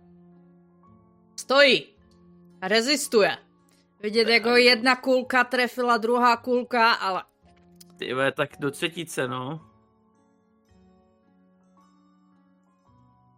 Stojí. 1.39 1.94
Rezistuje. 2.61 3.37
Vidět, 3.99 4.27
jak 4.27 4.45
ho 4.45 4.55
jedna 4.55 4.95
kulka 4.95 5.43
trefila 5.43 5.97
druhá 5.97 6.37
kulka, 6.37 6.91
ale... 6.91 7.23
Ty 7.97 8.13
tak 8.35 8.49
do 8.59 8.71
třetice, 8.71 9.27
no. 9.27 9.61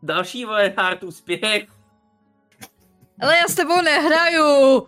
Další 0.04 0.46
vole 0.46 0.74
hard 0.78 1.04
úspěch. 1.04 1.68
Ale 3.22 3.38
já 3.38 3.48
s 3.48 3.56
tebou 3.56 3.82
nehraju! 3.82 4.88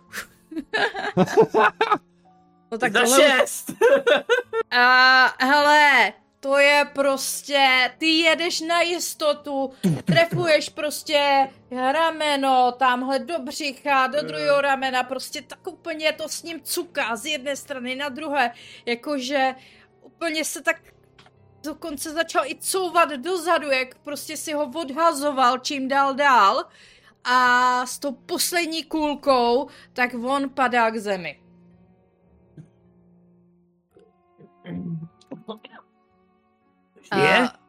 no 2.70 2.78
tak 2.78 2.92
Za 2.92 3.00
tohle... 3.00 3.22
šest. 3.22 3.72
A 4.70 5.44
hele, 5.44 6.12
to 6.40 6.58
je 6.58 6.84
prostě, 6.94 7.92
ty 7.98 8.06
jedeš 8.06 8.60
na 8.60 8.80
jistotu, 8.80 9.72
trefuješ 10.04 10.68
prostě 10.68 11.48
rameno, 11.70 12.72
tamhle 12.72 13.18
do 13.18 13.38
břicha, 13.38 14.06
do 14.06 14.22
druhého 14.22 14.60
ramena, 14.60 15.02
prostě 15.02 15.42
tak 15.42 15.66
úplně 15.66 16.12
to 16.12 16.28
s 16.28 16.42
ním 16.42 16.60
cuká 16.60 17.16
z 17.16 17.26
jedné 17.26 17.56
strany 17.56 17.94
na 17.94 18.08
druhé, 18.08 18.52
jakože 18.86 19.54
úplně 20.02 20.44
se 20.44 20.62
tak 20.62 20.76
dokonce 21.62 22.10
začal 22.10 22.46
i 22.46 22.56
couvat 22.60 23.08
dozadu, 23.10 23.70
jak 23.70 23.98
prostě 23.98 24.36
si 24.36 24.52
ho 24.52 24.70
odhazoval 24.74 25.58
čím 25.58 25.88
dál 25.88 26.14
dál. 26.14 26.64
A 27.24 27.86
s 27.86 27.98
tou 27.98 28.12
poslední 28.12 28.84
kulkou, 28.84 29.68
tak 29.92 30.14
on 30.14 30.50
padá 30.50 30.90
k 30.90 30.96
zemi. 30.96 31.40
Je? 37.16 37.48
A 37.48 37.60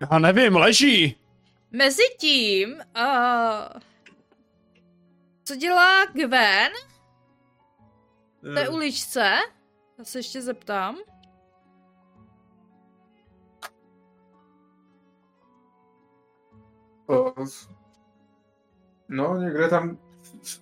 Já 0.12 0.18
nevím, 0.18 0.56
leží. 0.56 1.16
Mezitím, 1.70 2.74
uh, 2.74 3.80
co 5.44 5.56
dělá 5.56 6.04
Gwen 6.04 6.72
v 8.42 8.54
té 8.54 8.68
uličce? 8.68 9.30
Já 9.98 10.04
se 10.04 10.18
ještě 10.18 10.42
zeptám. 10.42 10.96
No, 19.08 19.36
někde 19.36 19.68
tam 19.68 19.98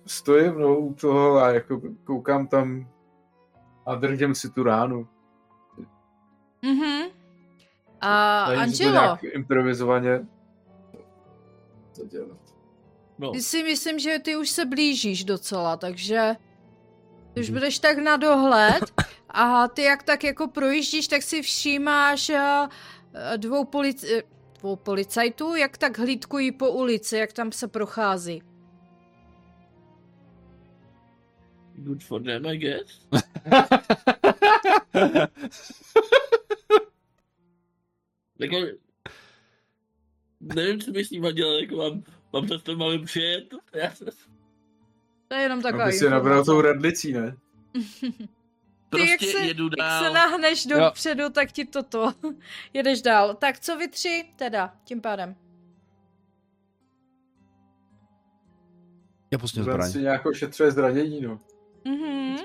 stojím 0.05 0.59
no, 0.59 0.79
u 0.79 0.93
toho 0.93 1.37
a 1.37 1.49
jako 1.49 1.81
koukám 2.03 2.47
tam 2.47 2.89
a 3.85 3.95
držím 3.95 4.35
si 4.35 4.49
tu 4.49 4.63
ránu. 4.63 5.07
Mhm. 6.61 7.01
A 8.01 8.45
to 8.53 8.59
Angelo, 8.59 8.91
nějak 8.91 9.23
improvizovaně 9.23 10.19
to 11.95 12.05
dělat. 12.05 12.37
No, 13.19 13.31
ty 13.31 13.41
si 13.41 13.63
myslím, 13.63 13.99
že 13.99 14.19
ty 14.19 14.35
už 14.35 14.49
se 14.49 14.65
blížíš 14.65 15.23
docela, 15.23 15.77
takže 15.77 16.35
ty 17.33 17.39
už 17.39 17.49
Mhm. 17.49 17.53
budeš 17.59 17.79
tak 17.79 17.97
na 17.97 18.17
dohled 18.17 18.83
a 19.29 19.67
ty 19.67 19.81
jak 19.81 20.03
tak 20.03 20.23
jako 20.23 20.47
projíždíš, 20.47 21.07
tak 21.07 21.21
si 21.21 21.41
všímáš 21.41 22.29
eh, 22.29 22.67
dvou, 23.37 23.63
polic- 23.63 24.17
eh, 24.17 24.23
dvou 24.59 24.75
policajtů, 24.75 25.55
jak 25.55 25.77
tak 25.77 25.97
hlídkují 25.99 26.51
po 26.51 26.71
ulici, 26.71 27.17
jak 27.17 27.33
tam 27.33 27.51
se 27.51 27.67
prochází. 27.67 28.41
good 31.75 32.03
for 32.03 32.23
them, 32.23 32.45
I 32.45 32.57
guess. 32.57 33.07
Jako, 38.41 38.57
nevím, 40.39 40.79
co 40.81 40.91
bych 40.91 41.07
s 41.07 41.11
nima 41.11 41.31
dělal, 41.31 41.53
jako 41.53 41.75
mám, 41.75 42.03
mám 42.33 42.45
přes 42.45 42.63
to 42.63 42.75
máme 42.75 42.99
přijet. 43.05 43.53
Já 43.73 43.91
se, 43.95 44.05
To 45.27 45.35
je 45.35 45.41
jenom 45.41 45.61
taková 45.61 45.83
Aby 45.83 45.93
si 45.93 46.09
nabral 46.09 46.45
tou 46.45 46.61
radlicí, 46.61 47.13
ne? 47.13 47.37
Ty 48.89 48.99
jak 49.09 49.19
prostě 49.19 49.37
se, 49.37 49.45
jedu 49.45 49.63
jak 49.65 49.73
dál. 49.79 50.03
se 50.03 50.09
nahneš 50.13 50.65
Jo. 50.65 50.79
dopředu, 50.79 51.29
tak 51.29 51.51
ti 51.51 51.65
toto. 51.65 52.11
Jedeš 52.73 53.01
dál. 53.01 53.35
Tak 53.35 53.59
co 53.59 53.77
vy 53.77 53.87
tři? 53.87 54.25
Teda, 54.35 54.75
tím 54.83 55.01
pádem. 55.01 55.35
Já 59.31 59.37
pustím 59.37 59.63
zbraň. 59.63 59.91
si 59.91 60.01
nějak 60.01 60.25
ošetřuje 60.25 60.71
zranění, 60.71 61.21
no. 61.21 61.39
Mhm. 61.85 62.35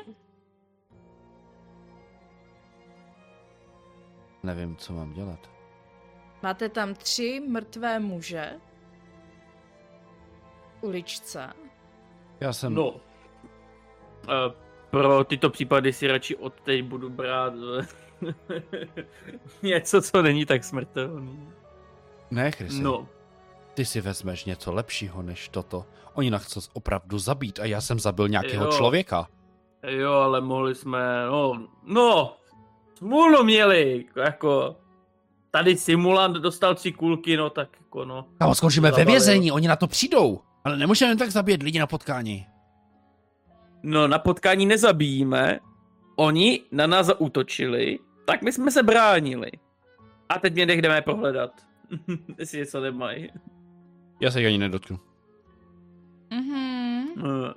Nevím, 4.43 4.77
co 4.77 4.93
mám 4.93 5.12
dělat. 5.12 5.55
Máte 6.47 6.68
tam 6.68 6.94
tři 6.94 7.43
mrtvé 7.48 7.98
muže. 7.98 8.52
Uličce. 10.81 11.52
Já 12.40 12.52
jsem... 12.52 12.74
No. 12.74 12.90
Uh, 12.90 12.98
pro 14.90 15.24
tyto 15.24 15.51
případy 15.51 15.93
si 15.93 16.06
radši 16.06 16.36
od 16.36 16.60
teď 16.60 16.82
budu 16.82 17.10
brát 17.10 17.52
eh, 17.81 18.35
něco, 19.62 20.02
co 20.02 20.23
není 20.23 20.47
tak 20.47 20.64
smrtelný. 20.64 21.48
Ne, 22.31 22.51
Chrisy. 22.51 22.82
No. 22.82 23.09
Ty 23.74 23.85
si 23.85 24.01
vezmeš 24.01 24.44
něco 24.44 24.73
lepšího 24.73 25.23
než 25.23 25.48
toto. 25.48 25.86
Oni 26.14 26.31
nás 26.31 26.44
chcou 26.44 26.60
opravdu 26.73 27.18
zabít 27.18 27.59
a 27.59 27.64
já 27.64 27.81
jsem 27.81 27.98
zabil 27.98 28.28
nějakého 28.28 28.64
Jo. 28.64 28.73
člověka. 28.73 29.28
Jo, 29.86 30.12
ale 30.12 30.40
mohli 30.40 30.74
jsme, 30.74 31.27
no, 31.27 31.68
no, 31.82 32.36
smůlu 32.98 33.44
měli, 33.44 34.05
jako, 34.16 34.77
tady 35.56 35.76
simulant 35.76 36.36
dostal 36.36 36.74
tři 36.74 36.92
kulky, 36.92 37.36
no 37.36 37.50
tak 37.50 37.68
jako 37.80 38.04
no. 38.04 38.26
Kámo, 38.38 38.54
skončíme 38.54 38.90
ve 38.90 39.04
vězení, 39.04 39.52
oni 39.52 39.68
na 39.68 39.76
to 39.76 39.86
přijdou. 39.86 40.40
Ale 40.64 40.76
nemůžeme 40.76 41.10
jen 41.10 41.18
tak 41.18 41.30
zabít 41.30 41.62
lidi 41.62 41.78
na 41.78 41.86
potkání. 41.86 42.46
No, 43.82 44.08
na 44.08 44.18
potkání 44.18 44.66
nezabijíme, 44.66 45.58
oni 46.16 46.62
na 46.72 46.86
nás 46.86 47.06
zaútočili, 47.06 47.98
tak 48.26 48.42
my 48.42 48.52
jsme 48.52 48.70
se 48.70 48.82
bránili. 48.82 49.50
A 50.28 50.38
teď 50.38 50.54
mě 50.54 50.66
jdeme 50.66 51.02
prohledat, 51.02 51.50
jestli 52.38 52.58
něco 52.58 52.80
nemají. 52.80 53.32
Já 54.20 54.30
se 54.30 54.40
jich 54.40 54.46
ani 54.48 54.58
nedotknu. 54.58 54.98
Mhm. 56.30 57.06
No. 57.16 57.54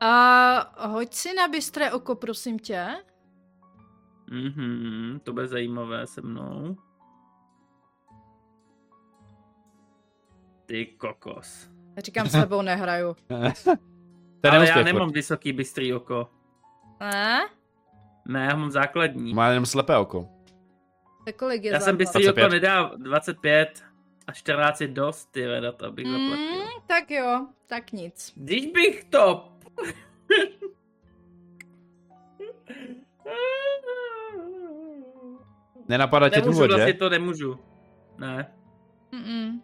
A 0.00 0.86
hoď 0.88 1.14
si 1.14 1.34
na 1.34 1.48
bystré 1.48 1.92
oko, 1.92 2.14
prosím 2.14 2.58
tě. 2.58 2.88
Mhm, 4.32 5.20
to 5.22 5.32
bude 5.32 5.46
zajímavé 5.48 6.06
se 6.06 6.22
mnou. 6.22 6.76
Ty 10.66 10.86
kokos. 10.86 11.68
Já 11.96 12.02
říkám, 12.02 12.26
s 12.28 12.32
tebou 12.32 12.62
nehraju. 12.62 13.16
To 14.40 14.48
je 14.48 14.52
Ale 14.52 14.68
já 14.68 14.82
nemám 14.82 15.08
furt. 15.08 15.14
vysoký 15.14 15.52
bystrý 15.52 15.94
oko. 15.94 16.30
Ne? 17.00 17.48
Ne, 18.28 18.44
já 18.44 18.56
mám 18.56 18.70
základní. 18.70 19.34
Má 19.34 19.48
jenom 19.48 19.66
slepé 19.66 19.96
oko. 19.96 20.28
Tak 21.24 21.36
kolik 21.36 21.64
je 21.64 21.72
Já 21.72 21.80
jsem 21.80 21.96
bystrý 21.96 22.28
oko 22.28 22.40
25. 22.40 22.60
nedá 22.60 22.90
25 22.96 23.84
a 24.26 24.32
14 24.32 24.80
je 24.80 24.88
dost, 24.88 25.26
ty 25.32 25.46
vedat, 25.46 25.82
abych 25.82 26.06
zaplatil. 26.06 26.36
Mm, 26.36 26.62
tak 26.86 27.10
jo, 27.10 27.46
tak 27.66 27.92
nic. 27.92 28.32
Když 28.36 28.66
bych 28.66 29.04
to... 29.04 29.48
Nenapadá 35.92 36.28
tě 36.28 36.40
důvod, 36.40 36.70
vlastně 36.70 36.92
že? 36.92 36.98
to 36.98 37.10
nemůžu. 37.10 37.58
Ne. 38.18 38.52
Mm-mm. 39.12 39.60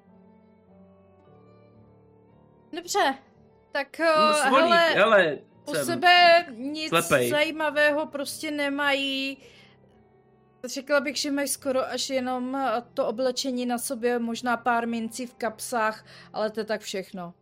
Dobře, 2.76 3.14
tak 3.72 3.98
No, 3.98 4.06
uh, 4.30 4.32
svolí, 4.32 4.62
hele, 4.62 4.78
hele, 4.90 5.38
u 5.68 5.74
jsem- 5.74 5.84
sebe 5.86 6.46
nic 6.56 6.88
slepej. 6.88 7.30
zajímavého 7.30 8.06
prostě 8.06 8.50
nemají. 8.50 9.38
Řekla 10.64 11.00
bych, 11.00 11.16
že 11.16 11.30
mají 11.30 11.48
skoro 11.48 11.86
až 11.88 12.10
jenom 12.10 12.56
eh, 12.56 12.82
to 12.94 13.06
oblečení 13.06 13.66
na 13.66 13.78
sobě, 13.78 14.18
možná 14.18 14.56
pár 14.56 14.88
mincí 14.88 15.26
v 15.26 15.34
kapsách, 15.34 16.04
ale 16.32 16.50
to 16.50 16.60
je 16.60 16.64
tak 16.64 16.80
všechno. 16.80 17.34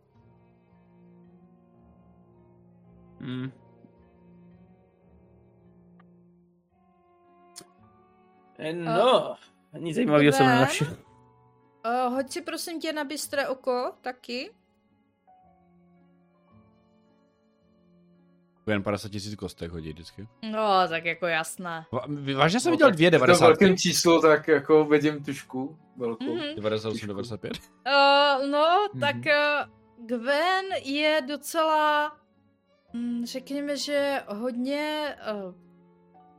Hmm. 3.21 3.51
Eh, 8.59 8.73
No, 8.73 9.35
nic 9.77 9.95
zajímavého 9.95 10.31
jsem 10.31 10.45
nenašel. 10.45 10.87
Uh, 10.87 12.13
hoď 12.13 12.31
si 12.31 12.41
prosím 12.41 12.79
tě 12.79 12.93
na 12.93 13.03
bystré 13.03 13.47
oko, 13.47 13.91
taky. 14.01 14.51
Jen 18.67 18.83
50 18.83 19.09
tisíc 19.11 19.35
kostek 19.35 19.71
hodí 19.71 19.89
vždycky. 19.89 20.27
No, 20.51 20.87
tak 20.89 21.05
jako 21.05 21.27
jasné. 21.27 21.85
Va- 21.91 22.35
Vážně 22.37 22.59
jsem 22.59 22.69
No, 22.71 22.73
viděl 22.75 22.87
tak 22.87 22.95
dvě 22.95 23.09
v 23.09 23.11
tom 23.11 23.19
90. 23.19 23.45
velkém 23.45 23.77
číslo, 23.77 24.21
tak 24.21 24.47
jako 24.47 24.85
vidím 24.85 25.23
tušku 25.23 25.77
velkou. 25.97 26.35
Mhm. 26.35 26.55
98, 26.55 27.07
95. 27.07 27.53
Uh, 27.87 28.47
no, 28.49 28.87
Mhm. 28.93 28.99
tak 29.01 29.15
uh, 29.15 30.05
Gwen 30.05 30.65
je 30.83 31.21
docela, 31.27 32.17
mm, 32.93 33.25
řekněme, 33.25 33.77
že 33.77 34.23
hodně 34.27 35.15
uh, 35.45 35.53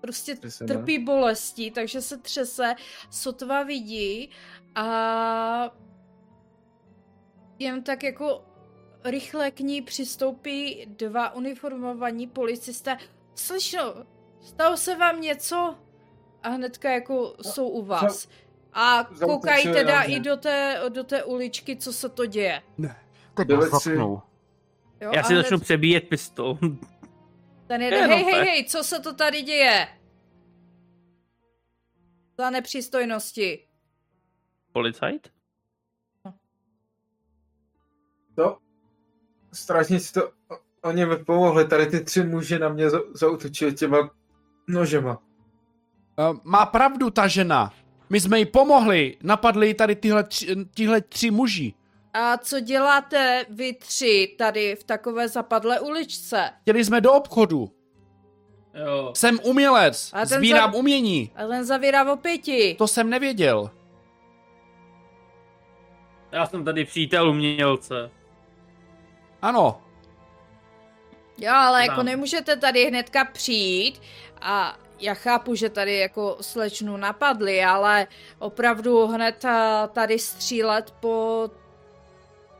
prostě 0.00 0.34
Třesená. 0.34 0.74
trpí 0.74 0.98
bolestí, 0.98 1.70
takže 1.70 2.00
se 2.02 2.18
třese, 2.18 2.74
sotva 3.10 3.62
vidí 3.62 4.30
a 4.74 5.70
jen 7.58 7.82
tak 7.82 8.02
jako 8.02 8.44
rychle 9.04 9.50
k 9.50 9.60
ní 9.60 9.82
přistoupí 9.82 10.86
dva 10.86 11.34
uniformovaní 11.34 12.26
policisté. 12.26 12.96
Slyšno, 13.34 13.94
stalo 14.40 14.76
se 14.76 14.96
vám 14.96 15.20
něco? 15.20 15.74
A 16.42 16.48
hnedka 16.48 16.90
jako 16.90 17.34
jsou 17.42 17.68
u 17.68 17.84
vás. 17.84 18.28
A 18.72 19.08
koukají 19.24 19.72
teda 19.72 20.02
i 20.02 20.20
do 20.20 20.36
té, 20.36 20.82
do 20.88 21.04
té 21.04 21.24
uličky, 21.24 21.76
co 21.76 21.92
se 21.92 22.08
to 22.08 22.26
děje. 22.26 22.62
Tři, 23.78 23.90
Jo? 25.00 25.10
Já 25.14 25.20
a 25.20 25.24
si 25.24 25.32
hned 25.32 25.42
začnu 25.42 25.58
přebíjet 25.60 26.08
pistol. 26.08 26.58
Ten 27.68 27.82
jeden, 27.82 28.10
hej, 28.10 28.24
hej, 28.24 28.44
hej, 28.44 28.64
co 28.64 28.84
se 28.84 29.00
to 29.00 29.14
tady 29.14 29.42
děje? 29.42 29.88
Za 32.38 32.50
nepřístojnosti. 32.50 33.66
Policajt? 34.72 35.28
to, 38.34 38.58
strážníci 39.52 40.12
to, 40.12 40.28
o- 40.28 40.32
oni 40.82 41.06
mi 41.06 41.16
pomohli, 41.16 41.68
tady 41.68 41.86
ty 41.86 42.04
tři 42.04 42.22
muži 42.24 42.58
na 42.58 42.68
mě 42.68 42.90
za- 42.90 43.00
zautočili 43.14 43.74
těma 43.74 44.10
nožema. 44.68 45.18
Uh, 46.30 46.38
má 46.44 46.66
pravdu 46.66 47.10
ta 47.10 47.28
žena. 47.28 47.74
My 48.10 48.20
jsme 48.20 48.38
jí 48.38 48.46
pomohli, 48.46 49.16
napadli 49.22 49.66
ji 49.66 49.74
tady 49.74 49.96
tyhle, 49.96 50.24
tři, 50.24 50.56
tyhle 50.74 51.00
tři 51.00 51.30
muži. 51.30 51.74
A 52.18 52.36
co 52.38 52.60
děláte 52.60 53.46
vy 53.48 53.72
tři 53.72 54.34
tady 54.38 54.76
v 54.76 54.84
takové 54.84 55.28
zapadlé 55.28 55.80
uličce? 55.80 56.50
Chtěli 56.62 56.84
jsme 56.84 57.00
do 57.00 57.12
obchodu. 57.12 57.70
Jo. 58.74 59.12
Jsem 59.16 59.38
umělec, 59.44 60.10
A 60.14 60.18
ten 60.26 60.38
sbírám 60.38 60.72
za- 60.72 60.78
umění. 60.78 61.32
A 61.36 61.46
ten 61.46 61.64
zavírá 61.64 62.12
o 62.12 62.16
pěti. 62.16 62.74
To 62.78 62.88
jsem 62.88 63.10
nevěděl. 63.10 63.70
Já 66.32 66.46
jsem 66.46 66.64
tady 66.64 66.84
přítel 66.84 67.30
umělce. 67.30 68.10
Ano, 69.42 69.82
Jo, 71.40 71.52
ale 71.54 71.82
jako 71.82 71.94
Znám. 71.94 72.06
nemůžete 72.06 72.56
tady 72.56 72.86
hnedka 72.86 73.24
přijít 73.24 74.00
a 74.40 74.78
já 75.00 75.14
chápu, 75.14 75.54
že 75.54 75.68
tady 75.70 75.96
jako 75.98 76.36
slečnu 76.40 76.96
napadli, 76.96 77.64
ale 77.64 78.06
opravdu 78.38 79.06
hned 79.06 79.44
tady 79.92 80.18
střílet 80.18 80.90
po... 81.00 81.50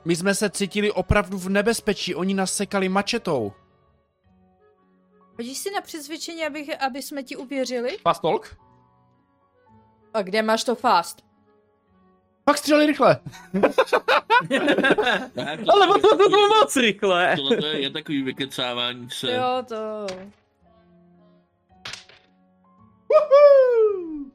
my 0.05 0.17
jsme 0.17 0.35
se 0.35 0.51
cítili 0.51 0.93
opravdu 0.93 1.39
v 1.39 1.49
nebezpečí, 1.49 2.15
oni 2.15 2.35
nás 2.35 2.53
sekali 2.55 2.89
mačetou. 2.89 3.53
Hodíš 5.37 5.59
si 5.59 5.71
na 5.71 5.81
přesvědčení, 5.81 6.47
abych, 6.47 6.83
aby 6.83 7.03
jsme 7.03 7.23
ti 7.23 7.37
uvěřili? 7.37 7.99
Pastolk? 8.03 8.57
A 10.15 10.23
kde 10.23 10.43
máš 10.43 10.65
to 10.65 10.75
fast? 10.75 11.25
Pak 12.45 12.59
střeli 12.59 12.87
rychle. 12.87 13.19
Tak, 15.35 15.61
to- 15.65 15.73
Ale 15.73 15.87
to, 15.87 15.99
to, 16.01 16.17
to 16.17 16.29
bylo 16.29 16.49
moc 16.49 16.77
rychle. 16.77 17.37
Tohle 17.37 17.57
to 17.57 17.67
je, 17.67 17.81
je 17.81 17.91
takový 17.91 18.23
vykecávání 18.23 19.11
se. 19.11 19.33
Jo, 19.33 19.63
to... 19.69 20.07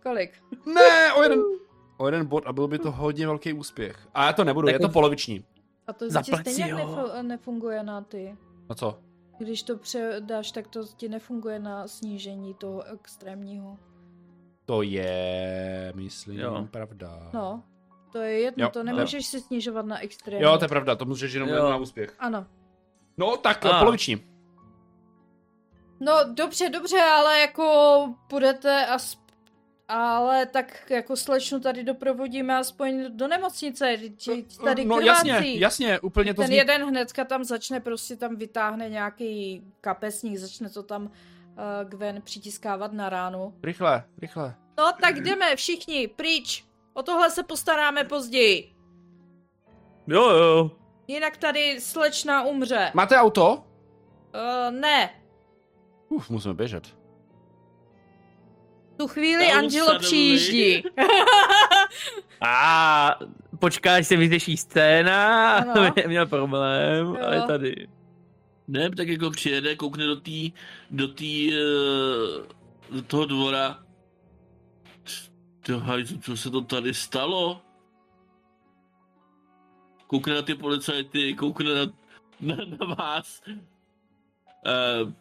Kolik? 0.03 0.31
Ne, 0.65 1.13
o 1.13 1.23
jeden, 1.23 1.39
o 1.97 2.05
jeden 2.07 2.25
bod 2.25 2.43
a 2.47 2.53
byl 2.53 2.67
by 2.67 2.79
to 2.79 2.91
hodně 2.91 3.27
velký 3.27 3.53
úspěch. 3.53 4.07
A 4.13 4.25
já 4.25 4.33
to 4.33 4.43
nebudu, 4.43 4.67
je 4.67 4.79
to 4.79 4.89
poloviční. 4.89 5.45
A 5.87 5.93
to 5.93 6.05
ti 6.05 6.11
Zaplať 6.11 6.41
stejně 6.41 6.75
nefo- 6.75 7.23
nefunguje 7.23 7.83
na 7.83 8.01
ty. 8.01 8.37
No 8.69 8.75
co? 8.75 8.99
Když 9.37 9.63
to 9.63 9.77
předáš, 9.77 10.51
tak 10.51 10.67
to 10.67 10.85
ti 10.85 11.09
nefunguje 11.09 11.59
na 11.59 11.87
snížení 11.87 12.53
toho 12.53 12.83
extrémního. 12.83 13.77
To 14.65 14.81
je, 14.81 15.93
myslím, 15.95 16.39
Jo. 16.39 16.67
pravda. 16.71 17.29
No, 17.33 17.63
to 18.11 18.17
je 18.19 18.39
jedno, 18.39 18.65
Jo, 18.65 18.69
to 18.71 18.83
nemůžeš 18.83 19.25
si 19.25 19.41
snižovat 19.41 19.85
na 19.85 19.99
extrémní. 19.99 20.43
Jo, 20.43 20.57
to 20.57 20.63
je 20.65 20.69
pravda, 20.69 20.95
to 20.95 21.05
můžeš 21.05 21.33
jenom 21.33 21.49
Jo. 21.49 21.69
na 21.69 21.77
úspěch. 21.77 22.15
Ano. 22.19 22.45
No, 23.17 23.37
tak 23.37 23.65
A. 23.65 23.79
poloviční. 23.79 24.23
No, 25.99 26.13
dobře, 26.33 26.69
dobře, 26.69 27.01
ale 27.01 27.39
jako 27.39 28.07
půjdete 28.29 28.85
as... 28.87 29.22
Ale 29.95 30.45
tak 30.45 30.91
jako 30.91 31.15
slečnu 31.15 31.59
tady 31.59 31.83
doprovodíme 31.83 32.57
aspoň 32.57 33.05
do 33.09 33.27
nemocnice, 33.27 33.97
že 34.17 34.31
tady 34.63 34.85
no 34.85 34.97
krvácí. 34.97 35.27
jasně, 35.27 35.53
jasně, 35.53 35.99
úplně 35.99 36.33
to 36.33 36.41
Ten 36.41 36.47
zní... 36.47 36.55
jeden 36.55 36.89
hnedka 36.89 37.25
tam 37.25 37.43
začne, 37.43 37.79
prostě 37.79 38.15
tam 38.15 38.35
vytáhne 38.35 38.89
nějaký 38.89 39.63
kapesník, 39.81 40.37
začne 40.37 40.69
to 40.69 40.83
tam 40.83 41.03
uh, 41.03 41.09
Gwen 41.89 42.21
přitiskávat 42.21 42.93
na 42.93 43.09
ránu. 43.09 43.53
Rychle, 43.63 44.03
rychle. 44.21 44.55
No 44.77 44.91
tak 45.01 45.15
jdeme 45.19 45.55
všichni, 45.55 46.07
pryč. 46.07 46.65
O 46.93 47.03
tohle 47.03 47.31
se 47.31 47.43
postaráme 47.43 48.03
později. 48.03 48.75
Jo, 50.07 50.29
jo. 50.29 50.71
Jinak 51.07 51.37
tady 51.37 51.81
slečna 51.81 52.43
umře. 52.43 52.91
Máte 52.93 53.17
auto? 53.17 53.53
Uh, 53.55 54.71
ne. 54.71 55.09
Uf, 56.09 56.29
musíme 56.29 56.53
běžet. 56.53 57.02
Tu 58.97 59.07
chvíli 59.07 59.47
Tam 59.47 59.57
Angelo 59.57 59.85
suddenly. 59.85 60.05
přijíždí. 60.07 60.83
A 62.41 63.15
počká, 63.59 63.95
až 63.95 64.07
se 64.07 64.15
vyřeší 64.17 64.57
scéna, 64.57 65.55
Ano. 65.57 65.93
měl 66.07 66.25
problém, 66.27 67.05
Jo. 67.07 67.17
ale 67.25 67.47
tady. 67.47 67.87
Ne, 68.67 68.89
tak 68.89 69.07
jako 69.07 69.29
přijede, 69.31 69.75
koukne 69.75 70.05
do 70.05 70.15
té, 70.15 70.31
do 70.91 71.07
té, 71.07 71.25
eh, 71.53 72.43
do 72.91 73.01
toho 73.07 73.25
dvora. 73.25 73.79
To 75.65 75.79
hajzu, 75.79 76.17
co 76.19 76.37
se 76.37 76.49
to 76.49 76.61
tady 76.61 76.93
stalo? 76.93 77.61
Koukne 80.07 80.35
na 80.35 80.41
ty 80.41 80.55
policajty, 80.55 81.33
koukne 81.33 81.73
na, 81.73 81.85
na, 82.55 82.55
na 82.79 82.95
vás. 82.95 83.41
Uh, 83.47 85.11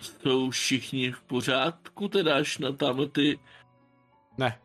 jsou 0.00 0.50
všichni 0.50 1.12
v 1.12 1.22
pořádku, 1.22 2.08
teda 2.08 2.36
až 2.36 2.58
na 2.58 2.72
tamhle 2.72 3.08
ty... 3.08 3.38
Ne. 4.38 4.58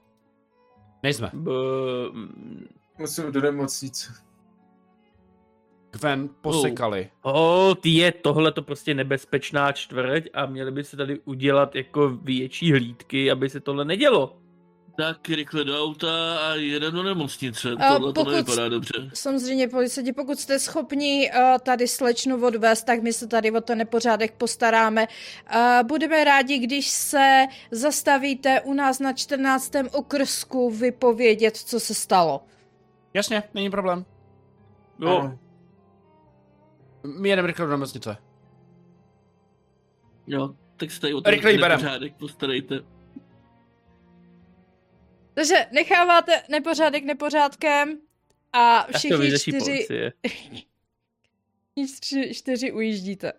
Nejsme. 1.04 1.32
B- 1.34 1.52
Musím 3.00 3.32
do 3.32 3.42
nemocnice. 3.42 4.14
Gwen 5.92 6.30
posekali. 6.42 7.10
O, 7.22 7.76
ty 7.82 7.90
je 7.90 8.12
tohle 8.12 8.52
to 8.52 8.62
prostě 8.62 8.94
nebezpečná 8.94 9.72
čtvrť 9.72 10.24
a 10.34 10.46
měli 10.46 10.72
by 10.72 10.84
se 10.84 10.98
tady 10.98 11.20
udělat 11.20 11.76
jako 11.76 12.10
větší 12.10 12.72
hlídky, 12.72 13.32
aby 13.32 13.50
se 13.50 13.60
tohle 13.60 13.86
nedělo. 13.86 14.43
Tak 14.96 15.30
rychle 15.30 15.64
do 15.64 15.84
auta 15.84 16.38
a 16.38 16.56
jede 16.56 16.92
do 16.92 17.04
nemocnice. 17.04 17.72
A 17.80 17.94
Tohle 17.94 18.14
to 18.14 18.22
pokud- 18.22 18.32
nevypadá 18.32 18.70
dobře. 18.70 19.10
Samozřejmě 19.14 19.68
policajti, 19.68 20.14
pokud 20.14 20.40
jste 20.40 20.60
schopni 20.60 21.32
uh, 21.32 21.58
tady 21.64 21.88
slečnu 21.88 22.46
odvést, 22.48 22.84
tak 22.84 23.02
my 23.04 23.14
se 23.14 23.28
tady 23.28 23.52
o 23.52 23.62
ten 23.62 23.78
nepořádek 23.78 24.34
postaráme. 24.34 25.08
Uh, 25.56 25.88
budeme 25.88 26.24
rádi, 26.24 26.58
když 26.60 26.90
se 26.90 27.46
zastavíte 27.72 28.62
u 28.62 28.74
nás 28.74 29.00
na 29.00 29.14
14. 29.14 29.72
okrsku 29.92 30.70
vypovědět, 30.72 31.58
co 31.58 31.80
se 31.80 31.94
stalo. 31.94 32.44
Jasně, 33.14 33.44
není 33.54 33.70
problém. 33.70 34.06
Jo, 35.00 35.18
Ano. 35.20 35.40
My 37.20 37.30
jedeme 37.30 37.48
rychle 37.48 37.66
do 37.66 37.72
nemocnice. 37.72 38.18
Jo, 40.28 40.50
tak 40.78 40.92
se 40.92 41.02
tady 41.02 41.14
o 41.14 41.22
ten 41.22 41.40
berem. 41.42 41.60
nepořádek 41.60 42.14
postarejte. 42.16 42.80
Takže 45.34 45.56
necháváte 45.72 46.32
nepořádek 46.50 47.04
nepořádkem 47.04 47.98
a 48.54 48.84
to 48.84 48.98
všichni 48.98 49.18
vyřeší 49.18 49.52
čtyři, 49.52 49.88
čtyři, 51.96 52.34
čtyři 52.34 52.72
ujíždíte. 52.72 53.34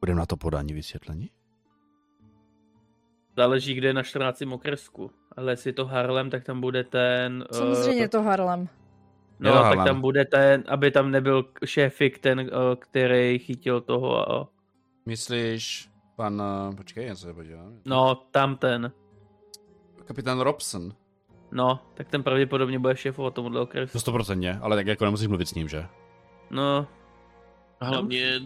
Budeme 0.00 0.18
na 0.18 0.26
to 0.26 0.36
podání 0.36 0.72
vysvětlení? 0.72 1.30
Záleží, 3.36 3.74
kde 3.74 3.88
je 3.88 3.94
na 3.94 4.02
14. 4.02 4.42
okresku. 4.52 5.10
Ale 5.36 5.52
jestli 5.52 5.68
je 5.68 5.72
to 5.74 5.86
Harlem, 5.86 6.30
tak 6.30 6.44
tam 6.44 6.60
bude 6.60 6.84
ten... 6.84 7.44
eh, 7.50 7.54
Samozřejmě 7.54 8.02
je 8.02 8.08
to 8.08 8.22
Harlem. 8.22 8.68
No, 9.40 9.52
to 9.52 9.62
tak 9.62 9.84
tam 9.86 10.00
bude 10.00 10.24
ten, 10.24 10.64
aby 10.68 10.90
tam 10.90 11.10
nebyl 11.10 11.44
šéfik 11.64 12.18
ten, 12.18 12.40
eh, 12.40 12.46
který 12.78 13.38
chytil 13.38 13.80
toho. 13.80 14.30
a- 14.32 14.48
Myslíš, 15.06 15.90
pan, 16.16 16.42
eh, 16.72 16.76
počkej, 16.76 17.06
já 17.06 17.16
se 17.16 17.34
podívám. 17.34 17.80
No, 17.86 18.14
tam 18.14 18.56
ten. 18.56 18.92
Kapitán 20.08 20.40
Robson. 20.40 20.92
No, 21.52 21.80
tak 21.94 22.08
ten 22.08 22.22
pravděpodobně 22.22 22.78
bude 22.78 22.96
šéfovat 22.96 23.34
tomuhle 23.34 23.60
okresu. 23.60 23.92
To 23.92 24.00
stoprocentně, 24.00 24.58
ale 24.62 24.76
tak 24.76 24.86
jako 24.86 25.04
nemusíš 25.04 25.26
mluvit 25.28 25.48
s 25.48 25.54
ním, 25.54 25.68
že? 25.68 25.86
No, 26.50 26.86
A 27.80 27.84
hlavně, 27.86 28.40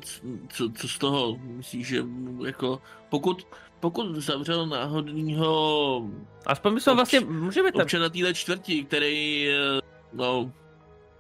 co, 0.48 0.68
co 0.76 0.88
z 0.88 0.98
toho? 0.98 1.36
Myslíš, 1.42 1.86
že 1.86 2.04
jako, 2.46 2.80
pokud, 3.08 3.46
pokud 3.80 4.14
zavřel 4.16 4.66
náhodného 4.66 6.02
Aspoň 6.46 6.74
bychom 6.74 6.92
Obč- 6.92 6.96
vlastně, 6.96 7.20
můžeme 7.20 7.72
tam, 7.72 7.82
občana 7.82 8.08
téhle 8.08 8.34
čtvrti, 8.34 8.84
který, 8.84 9.48
eh, 9.48 9.80
no, 10.12 10.52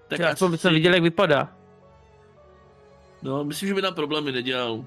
tak 0.08 0.18
tak 0.18 0.32
aspoň 0.32 0.46
asi- 0.46 0.52
bychom 0.52 0.72
viděli, 0.72 0.96
jak 0.96 1.02
vypadá. 1.02 1.56
No, 3.22 3.44
myslím, 3.44 3.68
že 3.68 3.74
by 3.74 3.82
nám 3.82 3.94
problémy 3.94 4.32
nedělal. 4.32 4.84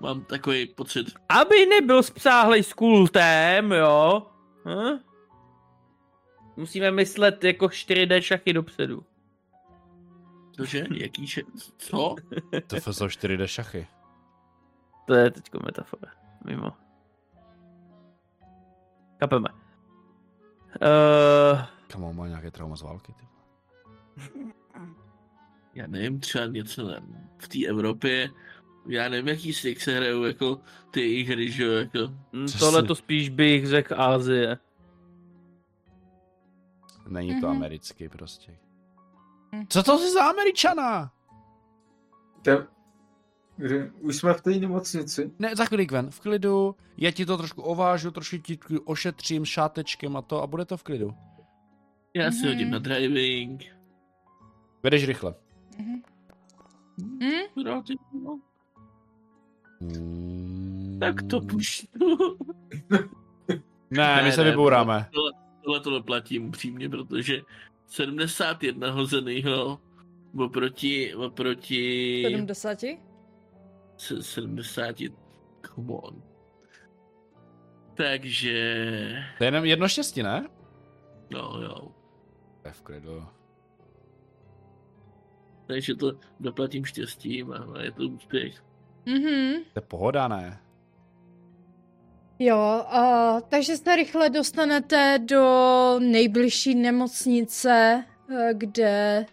Mám 0.00 0.24
takový 0.24 0.66
pocit. 0.66 1.06
Aby 1.28 1.66
nebyl 1.66 2.02
spsáhlej 2.02 2.62
s 2.62 2.72
kultem, 2.72 3.72
jo? 3.72 4.26
Hm? 4.64 4.98
Musíme 6.56 6.90
myslet 6.90 7.44
jako 7.44 7.66
4D 7.66 8.20
šachy 8.20 8.52
dopředu. 8.52 9.04
Cože? 10.56 10.86
Jaký 10.94 11.26
še... 11.26 11.42
Co? 11.78 12.14
To 12.84 12.92
jsou 12.92 13.06
4D 13.06 13.46
šachy. 13.46 13.86
To 15.06 15.14
je 15.14 15.30
teďko 15.30 15.58
metafora. 15.64 16.12
Mimo. 16.44 16.72
Kapeme. 19.18 19.48
Uh, 20.82 21.62
Kamo, 21.86 22.12
má 22.12 22.28
nějaké 22.28 22.50
trauma 22.50 22.76
z 22.76 22.82
války, 22.82 23.12
ty. 23.12 23.26
Já 25.74 25.86
nevím, 25.86 26.20
třeba 26.20 26.46
něco 26.46 26.94
v 27.38 27.48
té 27.48 27.66
Evropě, 27.68 28.28
já 28.88 29.08
nevím, 29.08 29.28
jaký 29.28 29.52
si 29.52 29.74
se 29.74 29.96
hrajou 29.96 30.22
jako 30.24 30.60
ty 30.90 31.00
jejich 31.00 31.28
hry, 31.28 31.50
že 31.50 31.64
jo, 31.64 31.72
jako. 31.72 31.98
Co 32.52 32.58
tohle 32.58 32.80
si- 32.82 32.86
to 32.88 32.94
spíš 32.94 33.28
bych 33.28 33.66
řekl 33.66 34.00
Ázie. 34.00 34.58
Není 37.08 37.40
to 37.40 37.46
Mhm. 37.46 37.56
americký 37.56 38.08
prostě. 38.08 38.56
Hm. 39.54 39.66
Co 39.68 39.82
to 39.82 39.98
jsi 39.98 40.12
za 40.12 40.24
američana? 40.24 41.12
Kde... 42.42 42.66
Už 44.00 44.16
jsme 44.16 44.34
v 44.34 44.40
té 44.42 44.50
nemocnici. 44.50 45.30
Ne, 45.38 45.56
za 45.56 45.64
chvíli 45.64 45.86
ven, 45.90 46.10
v 46.10 46.20
klidu, 46.20 46.76
já 46.96 47.10
ti 47.10 47.26
to 47.26 47.36
trošku 47.36 47.62
ovážu, 47.62 48.10
trošku 48.10 48.36
ti 48.38 48.58
ošetřím 48.84 49.44
šátečkem 49.44 50.16
a 50.16 50.22
to 50.22 50.42
a 50.42 50.46
bude 50.46 50.64
to 50.64 50.76
v 50.76 50.82
klidu. 50.82 51.14
Já 52.14 52.30
si 52.30 52.38
Mhm. 52.38 52.48
hodím 52.48 52.70
na 52.70 52.78
driving. 52.78 53.64
Vedeš 54.82 55.04
rychle. 55.06 55.34
Mhm. 55.78 56.02
Hm? 57.22 57.62
No. 57.64 57.82
Mm. 58.12 58.40
Tak 61.00 61.22
to 61.22 61.40
puštu. 61.40 62.38
Ne, 63.90 64.16
my 64.16 64.22
Ne, 64.22 64.32
se 64.32 64.44
ne, 64.44 64.50
vybouráme. 64.50 65.06
Tohle 65.64 65.80
to 65.80 65.90
neplatím 65.90 66.48
upřímně, 66.48 66.88
protože 66.88 67.42
71 67.86 68.90
hozenýho 68.90 69.78
oproti, 70.38 71.14
oproti 71.14 72.22
70? 72.26 72.78
se- 73.96 74.22
70, 74.22 74.96
come 75.74 75.92
on. 75.92 76.22
Takže, 77.94 79.24
To 79.38 79.44
je 79.44 79.48
jenom 79.48 79.64
jedno 79.64 79.88
štěstí, 79.88 80.22
ne? 80.22 80.48
no 81.30 81.60
jo. 81.62 81.92
To 82.62 82.68
je 82.68 82.72
v 82.72 82.82
klidu. 82.82 83.24
Takže 85.66 85.94
to 85.94 86.12
doplatím 86.40 86.84
štěstím 86.84 87.52
a 87.52 87.80
je 87.82 87.90
to 87.92 88.02
úspěch. 88.02 88.64
Mhm. 89.06 89.54
To 89.72 89.78
je 89.78 89.82
pohoda, 89.88 90.28
ne? 90.28 90.58
Jo, 92.38 92.56
a, 92.88 93.40
takže 93.48 93.76
se 93.76 93.96
rychle 93.96 94.30
dostanete 94.30 95.18
do 95.24 95.96
nejbližší 95.98 96.74
nemocnice, 96.74 98.04
eh, 98.30 98.50
kde 98.54 99.26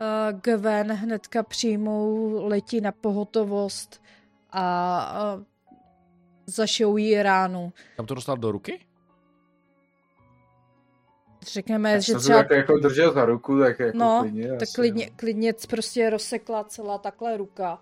eh, 0.00 0.32
Gwen 0.32 0.92
hnedka 0.92 1.42
přijmou, 1.42 2.30
letí 2.48 2.80
na 2.80 2.92
pohotovost 2.92 4.02
a, 4.50 4.98
a 5.00 5.40
zašijou 6.46 6.96
jí 6.96 7.22
ránu. 7.22 7.72
Kam 7.96 8.06
to 8.06 8.14
dostal 8.14 8.36
do 8.36 8.52
ruky? 8.52 8.80
Řekneme, 11.52 11.92
Já 11.92 11.98
že 12.00 12.14
třeba 12.14 12.38
tak 12.42 12.50
jako 12.50 12.78
držel 12.78 13.12
za 13.12 13.24
ruku, 13.24 13.58
tak 13.60 13.78
jako 13.78 13.98
No, 13.98 14.18
klidně. 14.20 14.48
tak 14.48 14.62
asi, 14.62 14.74
klidně, 14.74 15.06
no. 15.06 15.12
klidně 15.16 15.54
prostě 15.68 16.10
rozsekla 16.10 16.64
celá 16.64 16.98
takhle 16.98 17.36
ruka. 17.36 17.78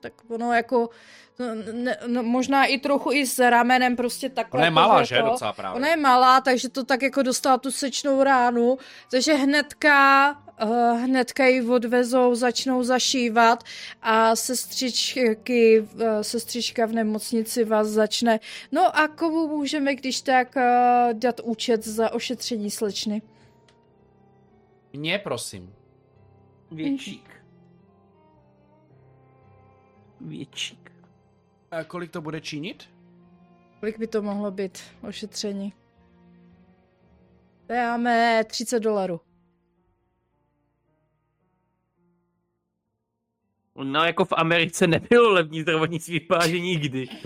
Tak 0.00 0.12
ono 0.28 0.52
jako, 0.52 0.88
no, 1.38 1.46
ne, 1.72 1.96
no, 2.06 2.22
možná 2.22 2.64
i 2.64 2.78
trochu 2.78 3.12
i 3.12 3.26
s 3.26 3.38
ramenem 3.50 3.96
prostě 3.96 4.28
takhle. 4.28 4.58
Ona 4.58 4.64
je 4.64 4.70
to, 4.70 4.74
malá, 4.74 5.02
že? 5.04 5.18
to- 5.22 5.30
Docela 5.30 5.52
právě. 5.52 5.76
Ona 5.76 5.88
je 5.88 5.96
malá, 5.96 6.40
takže 6.40 6.68
to 6.68 6.84
tak 6.84 7.02
jako 7.02 7.22
dostala 7.22 7.58
tu 7.58 7.70
sečnou 7.70 8.22
ránu, 8.22 8.78
takže 9.10 9.34
hnedka, 9.34 10.30
uh, 10.64 11.00
hnedka 11.00 11.44
ji 11.46 11.62
odvezou, 11.68 12.34
začnou 12.34 12.82
zašívat 12.84 13.64
a 14.02 14.36
sestřičky, 14.36 15.80
uh, 15.80 15.86
sestřička 16.22 16.86
v 16.86 16.92
nemocnici 16.92 17.64
vás 17.64 17.86
začne. 17.88 18.40
No 18.72 18.98
a 18.98 19.08
komu 19.08 19.48
můžeme, 19.48 19.94
když 19.94 20.20
tak 20.20 20.56
uh, 20.56 20.62
dát 21.12 21.40
účet 21.40 21.84
za 21.86 22.12
ošetření 22.12 22.70
slečny? 22.70 23.22
Mně, 24.92 25.18
prosím. 25.18 25.72
Většík. 26.70 27.29
Většík. 30.20 30.92
A 31.70 31.84
kolik 31.84 32.10
to 32.10 32.20
bude 32.20 32.40
činit? 32.40 32.90
Kolik 33.80 33.98
by 33.98 34.06
to 34.06 34.22
mohlo 34.22 34.50
být 34.50 34.78
ošetření? 35.08 35.72
Dáme 37.68 38.44
30 38.46 38.80
dolarů. 38.80 39.20
No 43.84 44.04
jako 44.04 44.24
v 44.24 44.32
Americe 44.32 44.86
nebylo 44.86 45.32
levní 45.32 45.62
zdravotnictví 45.62 46.14
vypadá, 46.14 46.46
nikdy. 46.46 47.08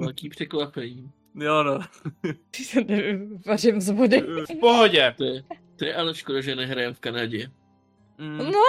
Velký 0.00 0.28
překvapení. 0.28 1.10
jo 1.34 1.62
no. 1.62 1.78
Vařím 3.46 3.80
z 3.80 3.88
vody. 3.90 4.20
V 4.20 4.60
pohodě. 4.60 5.14
To 5.16 5.24
je, 5.24 5.42
to 5.76 5.84
je 5.84 5.94
ale 5.94 6.14
škoda, 6.14 6.40
že 6.40 6.56
nehrajeme 6.56 6.94
v 6.94 7.00
Kanadě. 7.00 7.50
Mm. 8.18 8.38
No, 8.38 8.60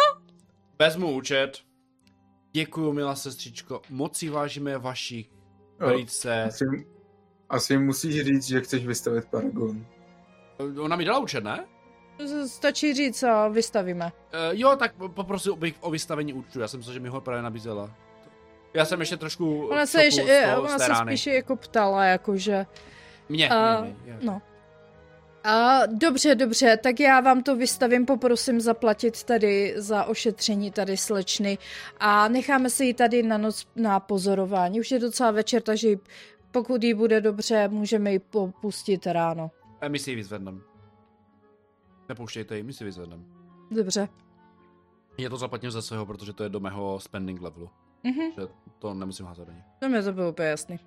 Vezmu 0.79 1.11
účet. 1.15 1.59
Děkuju, 2.51 2.93
milá 2.93 3.15
sestřičko. 3.15 3.81
Moc 3.89 4.17
si 4.17 4.29
vážíme 4.29 4.77
vaší 4.77 5.29
velice. 5.79 6.43
Asi, 6.43 6.65
asi 7.49 7.77
musíš 7.77 8.25
říct, 8.25 8.47
že 8.47 8.61
chceš 8.61 8.85
vystavit 8.85 9.25
Paragon. 9.25 9.85
Ona 10.79 10.95
mi 10.95 11.05
dala 11.05 11.19
účet, 11.19 11.43
ne? 11.43 11.65
stačí 12.47 12.93
říct 12.93 13.23
a 13.23 13.47
vystavíme. 13.47 14.05
Uh, 14.05 14.11
jo, 14.51 14.75
tak 14.75 14.93
poprosil 15.13 15.55
bych 15.55 15.75
o 15.79 15.91
vystavení 15.91 16.33
účtu. 16.33 16.59
Já 16.59 16.67
jsem 16.67 16.77
myslel, 16.77 16.93
že 16.93 16.99
mi 16.99 17.09
ho 17.09 17.21
právě 17.21 17.41
nabízela. 17.41 17.95
Já 18.73 18.85
jsem 18.85 18.99
ještě 18.99 19.17
trošku 19.17 19.67
Ona 19.67 19.85
se, 19.85 20.03
ještě, 20.03 20.23
z 20.23 20.49
toho, 20.49 20.61
ona 20.61 20.79
se 20.79 20.87
rány. 20.87 21.11
spíše 21.11 21.31
jako 21.33 21.55
ptala, 21.55 22.05
jakože... 22.05 22.65
Mě, 23.29 23.49
A, 23.49 23.81
mě, 23.81 23.95
mě, 24.03 24.17
no. 24.21 24.41
A 25.49 25.85
dobře, 25.85 26.35
dobře, 26.35 26.77
tak 26.83 26.99
já 26.99 27.19
vám 27.21 27.43
to 27.43 27.55
vystavím, 27.55 28.05
poprosím 28.05 28.61
zaplatit 28.61 29.23
tady 29.23 29.73
za 29.77 30.03
ošetření 30.05 30.71
tady 30.71 30.97
slečny 30.97 31.57
a 31.99 32.27
necháme 32.27 32.69
si 32.69 32.85
ji 32.85 32.93
tady 32.93 33.23
na 33.23 33.37
noc 33.37 33.67
na 33.75 33.99
pozorování. 33.99 34.79
Už 34.79 34.91
je 34.91 34.99
docela 34.99 35.31
večer, 35.31 35.61
takže 35.61 35.87
pokud 36.51 36.83
jí 36.83 36.93
bude 36.93 37.21
dobře, 37.21 37.67
můžeme 37.67 38.11
ji 38.11 38.19
popustit 38.19 39.07
ráno. 39.07 39.51
A 39.81 39.87
my 39.87 39.99
si 39.99 40.11
ji 40.11 40.15
vyzvedneme. 40.15 40.59
Nepouštějte 42.09 42.57
ji, 42.57 42.63
my 42.63 42.73
si 42.73 42.83
ji 42.83 42.85
vyzvedneme. 42.85 43.23
Dobře. 43.71 44.07
Já 45.17 45.29
to 45.29 45.37
zaplatím 45.37 45.71
ze 45.71 45.81
svého, 45.81 46.05
protože 46.05 46.33
to 46.33 46.43
je 46.43 46.49
do 46.49 46.59
mého 46.59 46.99
spending 46.99 47.41
levelu. 47.41 47.69
Mhm, 48.03 48.31
Že 48.35 48.41
to 48.79 48.93
nemusím 48.93 49.25
házet 49.25 49.45
do 49.45 49.51
ní. 49.51 49.63
to 49.79 49.89
mi 49.89 50.03
to 50.03 50.13
bylo 50.13 50.29
úplně 50.29 50.47
jasný. 50.47 50.79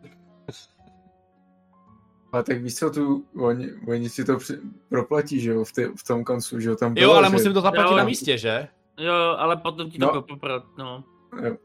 A 2.33 2.43
tak 2.43 2.63
víš 2.63 2.75
co, 2.77 2.91
tu, 2.91 3.25
oni, 3.37 3.73
oni 3.89 4.09
si 4.09 4.25
to 4.25 4.37
při, 4.39 4.59
proplatí, 4.89 5.41
že 5.41 5.51
jo, 5.51 5.65
v, 5.65 5.73
ty, 5.73 5.85
v 5.85 6.05
tom 6.05 6.25
koncu, 6.25 6.61
že 6.61 6.69
jo, 6.69 6.77
tam 6.77 6.91
Jo, 6.91 6.95
bylo, 6.95 7.15
ale 7.15 7.27
že... 7.27 7.33
musím 7.33 7.55
to 7.55 7.61
zaplatit 7.61 7.91
Jo. 7.91 7.97
na 7.97 8.05
místě, 8.05 8.39
že? 8.39 8.69
Jo, 8.99 9.15
ale 9.15 9.57
potom 9.57 9.91
ti 9.91 9.99
to 9.99 10.07
No. 10.07 10.15
no. 10.15 10.23
poprat, 10.23 10.65
no. 10.79 11.05
Jo. 11.43 11.57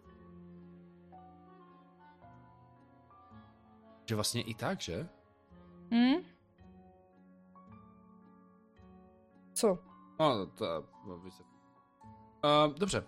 Že 4.05 4.15
vlastně 4.15 4.41
i 4.41 4.53
tak, 4.53 4.81
že? 4.81 5.07
Hm? 5.93 6.15
Co? 9.53 9.79
No, 10.19 10.45
to... 10.45 10.65
no, 11.07 11.21
Uh, 12.67 12.73
dobře. 12.73 13.03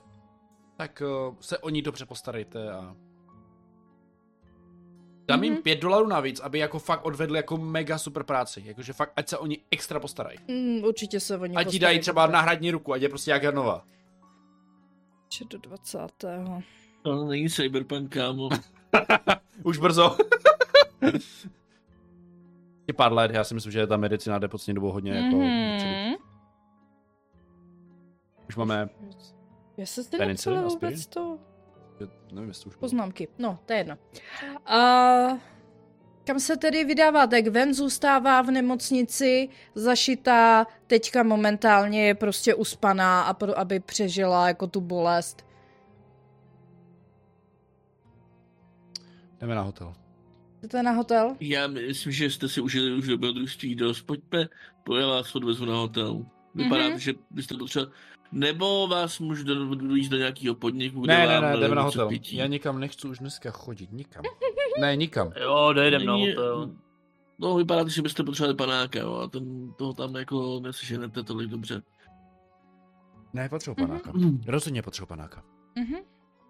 Tak 0.77 1.01
uh, 1.29 1.35
se 1.39 1.57
o 1.57 1.69
ní 1.69 1.81
dobře 1.81 2.05
postarejte 2.05 2.71
a... 2.71 2.95
Dám 5.27 5.43
jim 5.43 5.53
Mhm. 5.53 5.61
5 5.63 5.79
dolarů 5.81 6.07
navíc, 6.07 6.39
aby 6.39 6.59
jako 6.59 6.79
fakt 6.79 7.05
odvedli 7.05 7.37
jako 7.39 7.57
mega 7.57 7.97
super 7.97 8.23
práci. 8.23 8.63
Jakože 8.65 8.93
fakt, 8.93 9.13
ať 9.15 9.27
se 9.29 9.37
oni 9.37 9.59
extra 9.71 9.99
postarají. 9.99 10.37
Mm, 10.47 10.83
určitě 10.83 11.19
se 11.19 11.37
o 11.37 11.45
ní 11.45 11.55
Ať 11.55 11.69
ti 11.71 11.79
dají 11.79 11.99
třeba 11.99 12.27
náhradní 12.27 12.71
ruku, 12.71 12.93
ať 12.93 13.01
je 13.01 13.09
prostě 13.09 13.31
jak 13.31 13.43
Janova. 13.43 13.85
Ještě 15.25 15.45
do 15.49 15.57
20. 15.57 15.99
To 17.01 17.25
není 17.25 17.49
cyberpunk, 17.49 18.13
kámo. 18.13 18.49
Už 19.63 19.77
brzo. 19.77 20.17
Je 22.87 22.93
pár 22.93 23.13
let, 23.13 23.31
já 23.31 23.43
si 23.43 23.53
myslím, 23.53 23.71
že 23.71 23.87
ta 23.87 23.97
medicína 23.97 24.39
jde 24.39 24.47
poslední 24.47 24.75
dobou 24.75 24.91
hodně 24.91 25.11
jako 25.11 25.35
Mhm. 25.35 25.71
dopředu. 25.71 26.23
Už 28.49 28.55
máme, 28.55 28.89
Já 29.77 29.85
se 29.85 30.03
zde 30.03 30.35
vůbec 30.63 31.07
to 31.07 31.39
nevím, 32.31 32.49
jestli 32.49 32.67
už 32.67 32.73
bylo. 32.75 32.79
poznámky. 32.79 33.27
No, 33.39 33.59
to 33.65 33.73
je 33.73 33.79
jedno. 33.79 33.97
A 34.65 34.77
kam 36.23 36.39
se 36.39 36.57
tedy 36.57 36.83
vydáváte? 36.83 37.41
Gwen 37.41 37.73
zůstává 37.73 38.41
v 38.41 38.51
nemocnici, 38.51 39.49
zašitá, 39.75 40.67
teďka 40.87 41.23
momentálně 41.23 42.07
je 42.07 42.15
prostě 42.15 42.55
uspaná, 42.55 43.21
a 43.21 43.33
pro, 43.33 43.59
aby 43.59 43.79
přežila 43.79 44.47
jako 44.47 44.67
tu 44.67 44.81
bolest. 44.81 45.45
Jdeme 49.41 49.55
na 49.55 49.61
hotel. 49.61 49.93
Jdete 50.61 50.83
na 50.83 50.91
hotel? 50.91 51.35
Já 51.39 51.67
myslím, 51.67 52.11
že 52.11 52.29
jste 52.29 52.49
si 52.49 52.61
užili 52.61 52.93
už 52.97 53.07
dobrodružství 53.07 53.75
dost. 53.75 54.01
Pojďme, 54.01 54.47
pojďme 54.83 55.05
vás 55.05 55.35
odvezu 55.35 55.65
na 55.65 55.75
hotel. 55.75 56.25
Vypadá 56.55 56.83
Mhm. 56.83 56.93
to, 56.93 56.99
že 56.99 57.13
byste 57.31 57.55
potřeba... 57.57 57.85
Nebo 58.31 58.87
vás 58.87 59.19
můžu 59.19 59.43
do, 59.43 59.75
do, 59.75 59.95
jít 59.95 60.09
do 60.09 60.17
nějakého 60.17 60.55
podniku, 60.55 61.01
kde 61.01 61.13
Ne, 61.17 61.27
ne, 61.27 61.33
vám 61.33 61.43
ne, 61.43 61.57
jdeme 61.59 61.75
na 61.75 61.81
hotel. 61.81 62.09
pití. 62.09 62.35
Já 62.35 62.45
nikam 62.47 62.79
nechci 62.79 63.07
už 63.07 63.19
dneska 63.19 63.51
chodit, 63.51 63.91
nikam. 63.91 64.23
Ne, 64.79 64.95
nikam. 64.95 65.31
Jo, 65.41 65.73
dojedem 65.73 66.05
na 66.05 66.13
hotel. 66.13 66.71
No, 67.39 67.55
vypadá 67.55 67.83
to, 67.83 67.89
že 67.89 68.01
byste 68.01 68.23
potřebovali 68.23 68.55
panáka, 68.55 68.99
jo, 68.99 69.15
a 69.15 69.27
ten, 69.27 69.73
toho 69.73 69.93
tam 69.93 70.15
jako 70.15 70.59
neseženete 70.63 71.23
tolik 71.23 71.49
dobře. 71.49 71.81
Ne, 73.33 73.49
potřebuji 73.49 73.75
Mhm. 73.81 73.87
panáka. 73.87 74.11
Mm. 74.13 74.41
Rozhodně 74.47 74.81
potřebuji 74.81 75.05
panáka. 75.07 75.43
Mhm. 75.75 75.95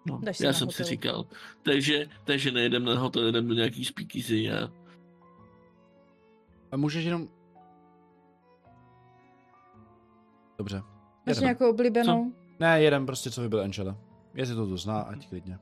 No, 0.06 0.20
Jdeš 0.22 0.36
si 0.36 0.46
já 0.46 0.52
jsem 0.52 0.70
si 0.70 0.82
hotel. 0.82 0.86
říkal. 0.86 1.24
Takže, 1.62 2.06
takže 2.24 2.50
nejedem 2.50 2.84
na 2.84 2.98
hotel, 2.98 3.26
jedem 3.26 3.48
do 3.48 3.54
nějaký 3.54 3.84
speakeasy 3.84 4.50
a 4.52 4.70
A 6.72 6.76
můžeš 6.76 7.04
jenom... 7.04 7.28
Dobře. 10.58 10.82
Máš 11.28 11.36
Jedeme. 11.36 11.44
nějakou 11.46 11.70
oblíbenou? 11.70 12.32
Ne, 12.60 12.82
jedem 12.82 13.06
prostě, 13.06 13.30
co 13.30 13.42
vybil 13.42 13.60
Angela. 13.60 13.96
Jestli 14.34 14.54
to 14.54 14.66
tu 14.66 14.76
zná, 14.76 15.00
ať 15.00 15.28
klidně. 15.28 15.58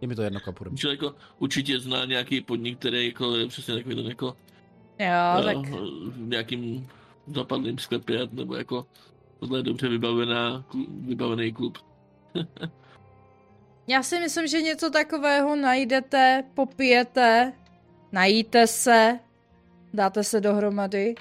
Je 0.00 0.08
mi 0.08 0.14
to 0.14 0.22
jedno, 0.22 0.40
půjdem. 0.52 0.76
že 0.76 0.88
jako 0.88 1.14
určitě 1.38 1.80
zná 1.80 2.04
nějaký 2.04 2.40
podnik, 2.40 2.78
který 2.78 3.06
jako 3.06 3.36
je 3.36 3.46
přesně 3.46 3.74
takový 3.74 3.94
ten 3.94 4.06
jako 4.06 4.36
Jo, 4.98 5.42
tak 5.44 5.56
eh, 5.68 5.76
v 6.10 6.28
nějakým 6.28 6.88
zapadlým 7.26 7.78
sklepě, 7.78 8.28
nebo 8.32 8.54
jako 8.54 8.86
tohle 9.38 9.58
je 9.58 9.62
dobře 9.62 9.88
vybavená, 9.88 10.64
vybavený 11.00 11.52
klub. 11.52 11.78
já 13.86 14.02
si 14.02 14.20
myslím, 14.20 14.46
že 14.46 14.62
něco 14.62 14.90
takového 14.90 15.56
najdete, 15.56 16.44
popijete, 16.54 17.52
najíte 18.12 18.66
se, 18.66 19.18
dáte 19.94 20.24
se 20.24 20.40
dohromady. 20.40 21.14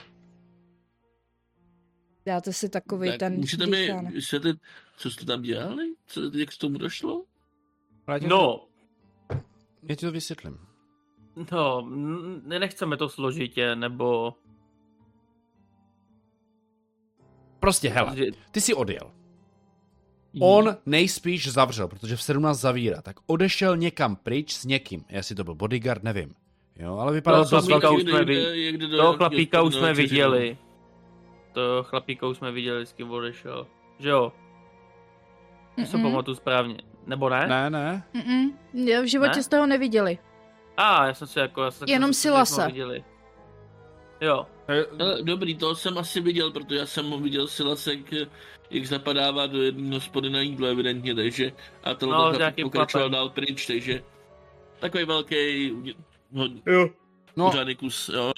Dáte 2.30 2.54
si 2.54 2.70
takový 2.70 3.10
Tak 3.10 3.20
ten 3.20 3.34
můžete 3.36 3.66
mi 3.68 3.94
vysvětlit, 4.14 4.58
co 4.98 5.12
jste 5.12 5.26
tam 5.26 5.42
dělali? 5.42 5.84
Co, 6.08 6.22
jak 6.38 6.50
k 6.50 6.58
tomu 6.58 6.78
došlo? 6.78 7.24
To- 8.06 8.28
No, 8.28 8.66
Já 9.84 9.96
ti 9.96 10.06
to 10.06 10.12
vysvětlím. 10.12 10.58
no, 11.52 11.90
nechceme 12.60 12.98
to 12.98 13.10
složitě, 13.10 13.76
nebo... 13.76 14.34
Prostě, 17.60 17.90
hele, 17.90 18.16
ty 18.52 18.62
jsi 18.62 18.74
odjel. 18.74 19.12
On 20.42 20.78
nejspíš 20.86 21.52
zavřel, 21.52 21.88
protože 21.88 22.16
v 22.16 22.22
17 22.22 22.60
zavírá, 22.60 23.02
tak 23.02 23.16
odešel 23.28 23.78
někam 23.78 24.16
pryč 24.16 24.54
s 24.54 24.66
někým. 24.66 25.06
Jestli 25.10 25.36
to 25.36 25.44
byl 25.44 25.56
bodyguard, 25.56 26.04
nevím. 26.04 26.36
Jo, 26.76 26.98
ale 26.98 27.14
vypadá 27.14 27.38
No, 27.38 27.44
to, 27.44 27.50
to 27.50 27.56
dost 27.56 27.68
chlapíka 27.68 27.90
velký. 27.90 28.04
už 28.04 28.10
jsme 28.12 28.26
vi- 28.26 28.78
Toho 28.98 29.14
chlapíka 29.18 29.62
už 29.62 29.76
jsme 29.76 29.94
viděli. 29.94 30.58
To 30.62 30.69
chlapíka 31.84 32.28
už 32.28 32.38
jsme 32.38 32.52
viděli, 32.52 32.86
s 32.86 32.94
kým 32.94 33.12
odešel. 33.12 33.68
Že 34.00 34.10
jo? 34.10 34.34
Mm-mm. 35.78 35.86
Se 35.86 35.98
pamatuju 35.98 36.36
správně. 36.36 36.78
Nebo 37.06 37.30
ne? 37.30 37.48
Ne, 37.48 37.70
ne. 37.70 38.04
Mm-mm. 38.14 38.54
Jo, 38.74 39.02
V 39.02 39.06
životě 39.06 39.36
Ne? 39.36 39.44
jste 39.44 39.58
ho 39.58 39.66
neviděli. 39.66 40.18
A, 40.78 41.08
já 41.08 41.14
jsem 41.14 41.28
si 41.28 41.40
jako... 41.40 41.64
Já 41.64 41.72
jsem 41.72 41.80
tak 41.80 41.90
Jenom 41.90 42.14
si 42.14 42.30
ho 42.30 42.44
viděli. 42.66 43.04
Jo. 44.22 44.46
Ale 44.68 44.86
dobrý, 45.24 45.56
to 45.56 45.76
jsem 45.76 45.98
asi 45.98 46.22
viděl, 46.22 46.52
protože 46.52 46.80
já 46.80 46.86
jsem 46.86 47.10
ho 47.10 47.20
viděl 47.20 47.48
Silasek, 47.48 48.00
jak 48.70 48.86
zapadává 48.86 49.48
do 49.48 49.62
jedné 49.62 49.96
hospody 49.96 50.30
na 50.30 50.42
jídlo 50.42 50.68
evidentně, 50.68 51.16
takže 51.16 51.52
a 51.84 51.94
to 51.94 52.06
No, 52.06 52.32
pokračoval 52.64 53.10
dál 53.10 53.30
pryč, 53.30 53.68
takže 53.68 54.04
takový 54.80 55.06
velký 55.06 55.72
hodně, 56.34 56.62
Jo. 56.66 56.90
No, 57.36 57.52
kus, 57.80 58.10
jo. 58.14 58.32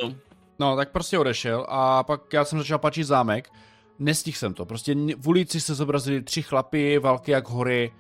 No, 0.62 0.76
tak 0.76 0.92
prostě 0.92 1.20
odešel 1.20 1.66
a 1.70 2.04
pak 2.04 2.34
já 2.34 2.46
jsem 2.46 2.60
začal 2.60 2.80
pačit 2.80 3.04
zámek. 3.04 3.54
Nestihl 4.00 4.38
jsem 4.38 4.54
to. 4.54 4.66
Prostě 4.66 4.96
v 5.18 5.28
ulici 5.28 5.62
se 5.62 5.76
zobrazili 5.76 6.24
tři 6.24 6.42
chlapy, 6.42 7.00
velké 7.00 7.32
jak 7.32 7.50
hory. 7.50 7.94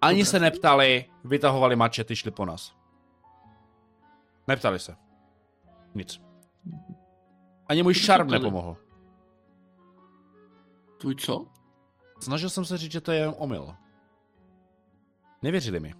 Ani 0.00 0.24
se 0.24 0.40
neptali, 0.40 1.04
vytahovali 1.24 1.76
mačety, 1.76 2.16
šli 2.16 2.30
po 2.30 2.44
nás. 2.44 2.76
Neptali 4.48 4.78
se. 4.78 4.96
Nic. 5.94 6.22
Ani 7.66 7.82
můj 7.82 7.94
šarm 7.94 8.30
nepomohl. 8.30 8.76
Tvůj 10.98 11.14
co? 11.14 11.46
Snažil 12.20 12.50
jsem 12.50 12.64
se 12.64 12.78
říct, 12.78 12.92
že 12.92 13.00
to 13.00 13.12
je 13.12 13.18
jen 13.18 13.34
omyl. 13.38 13.74
Nevěřili 15.42 15.80
mi. 15.80 15.94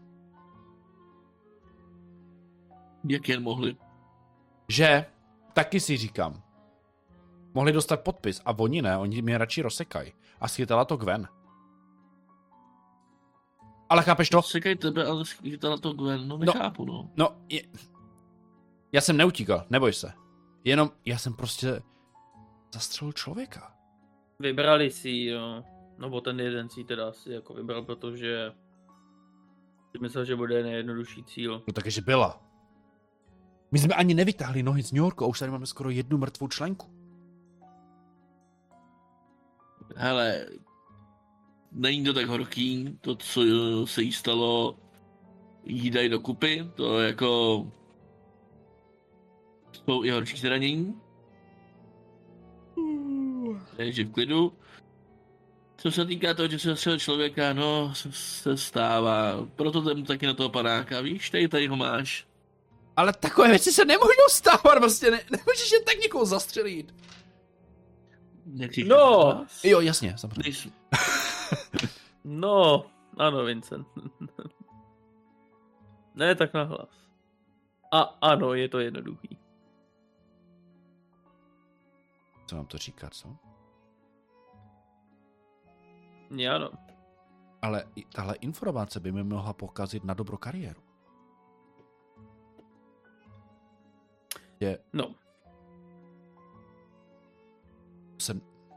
Jak 3.08 3.28
jen 3.28 3.42
mohli. 3.42 3.76
Že, 4.68 5.06
taky 5.52 5.80
si 5.80 5.96
říkám, 5.96 6.42
mohli 7.54 7.72
dostat 7.72 8.00
podpis 8.00 8.42
a 8.44 8.58
oni 8.58 8.82
ne, 8.82 8.98
oni 8.98 9.22
mě 9.22 9.38
radši 9.38 9.62
rozsekají. 9.62 10.12
A 10.40 10.48
schytala 10.48 10.84
to 10.84 10.96
Gwen. 10.96 11.28
Ale 13.88 14.02
chápeš 14.02 14.30
to? 14.30 14.42
Sekaj 14.42 14.76
tebe, 14.76 15.06
ale 15.06 15.24
schytala 15.24 15.76
to 15.76 15.92
Gwen, 15.92 16.28
no 16.28 16.38
nechápu, 16.38 16.84
no. 16.84 17.10
No, 17.16 17.28
je... 17.48 17.62
já 18.92 19.00
jsem 19.00 19.16
neutíkal, 19.16 19.66
neboj 19.70 19.92
se. 19.92 20.12
Jenom, 20.64 20.90
já 21.04 21.18
jsem 21.18 21.34
prostě 21.34 21.82
zastřelil 22.74 23.12
člověka. 23.12 23.74
Vybrali 24.38 24.90
si 24.90 25.08
ji, 25.08 25.30
jo. 25.30 25.64
Nebo 25.98 26.20
ten 26.20 26.40
jeden 26.40 26.68
si 26.68 26.84
teda 26.84 27.08
asi 27.08 27.32
jako 27.32 27.54
vybral, 27.54 27.82
protože 27.82 28.52
si 29.90 29.98
myslel, 29.98 30.24
že 30.24 30.36
bude 30.36 30.62
nejjednodušší 30.62 31.24
cíl. 31.24 31.62
No 31.66 31.72
takže 31.72 32.00
byla. 32.00 32.49
My 33.72 33.78
jsme 33.78 33.94
ani 33.94 34.14
nevytáhli 34.14 34.62
nohy 34.62 34.82
z 34.82 34.92
New 34.92 35.02
Yorku 35.02 35.24
a 35.24 35.26
už 35.26 35.38
tady 35.38 35.50
máme 35.50 35.66
skoro 35.66 35.90
jednu 35.90 36.18
mrtvou 36.18 36.48
členku. 36.48 36.86
Hele, 39.96 40.46
není 41.72 42.04
to 42.04 42.12
tak 42.12 42.26
horký, 42.26 42.98
to, 43.00 43.16
co 43.16 43.42
se 43.86 44.02
jí 44.02 44.12
stalo, 44.12 44.78
jí 45.64 45.90
dají 45.90 46.08
do 46.08 46.20
kupy, 46.20 46.70
to 46.74 47.00
jako 47.00 47.66
jsou 49.72 50.04
i 50.04 50.10
horší 50.10 50.36
zranění. 50.36 51.00
Takže 53.76 54.04
v 54.04 54.12
klidu. 54.12 54.52
Co 55.76 55.90
se 55.90 56.06
týká 56.06 56.34
toho, 56.34 56.48
že 56.48 56.58
se 56.58 56.68
zastřelil 56.68 56.98
člověka, 56.98 57.52
no, 57.52 57.92
se, 57.94 58.56
stává. 58.56 59.46
Proto 59.56 59.90
jdem 59.90 60.04
taky 60.04 60.26
na 60.26 60.34
toho 60.34 60.48
panáka, 60.48 61.00
víš, 61.00 61.30
tady, 61.30 61.48
tady 61.48 61.66
ho 61.66 61.76
máš. 61.76 62.29
Ale 63.00 63.12
takové 63.12 63.48
věci 63.48 63.72
se 63.72 63.84
nemůžou 63.84 64.28
stávat, 64.30 64.78
prostě 64.78 65.10
ne, 65.10 65.20
nemůžeš 65.30 65.72
jen 65.72 65.84
tak 65.84 65.98
někoho 65.98 66.26
zastřelit. 66.26 66.94
Nekříkej 68.46 68.88
No. 68.90 69.46
Jo, 69.64 69.80
jasně, 69.80 70.18
samozřejmě. 70.18 70.42
Nejsou- 70.50 70.70
No, 72.24 72.84
ano, 73.18 73.44
Vincent. 73.44 73.86
ne 76.14 76.34
tak 76.34 76.54
nahlas. 76.54 76.88
A 77.92 78.00
ano, 78.02 78.54
je 78.54 78.68
to 78.68 78.78
jednoduchý. 78.78 79.38
Co 82.46 82.56
mám 82.56 82.66
to 82.66 82.78
říkat, 82.78 83.14
co? 83.14 83.36
Já 86.36 86.56
ano. 86.56 86.70
Ale 87.62 87.84
tahle 88.14 88.34
informace 88.34 89.00
by 89.00 89.12
mi 89.12 89.24
mohla 89.24 89.52
pokazit 89.52 90.04
na 90.04 90.14
dobro 90.14 90.38
kariéru. 90.38 90.82
Je, 94.60 94.78
No, 94.92 95.14
se, 98.18 98.34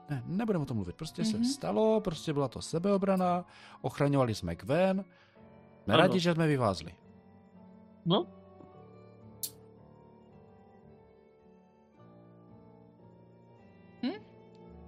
ne, 0.09 0.23
nebudeme 0.25 0.63
o 0.63 0.65
tom 0.65 0.77
mluvit, 0.77 0.95
prostě 0.95 1.21
mm-hmm. 1.21 1.35
Mhm. 1.35 1.43
se 1.45 1.53
stalo, 1.53 2.01
prostě 2.01 2.33
byla 2.33 2.47
to 2.47 2.61
sebeobrana, 2.61 3.45
ochraňovali 3.81 4.35
jsme 4.35 4.55
Gwen, 4.55 5.05
neradi, 5.87 6.11
Ano. 6.11 6.19
že 6.19 6.33
jsme 6.33 6.47
vyvázli. 6.47 6.95
No, 8.05 8.27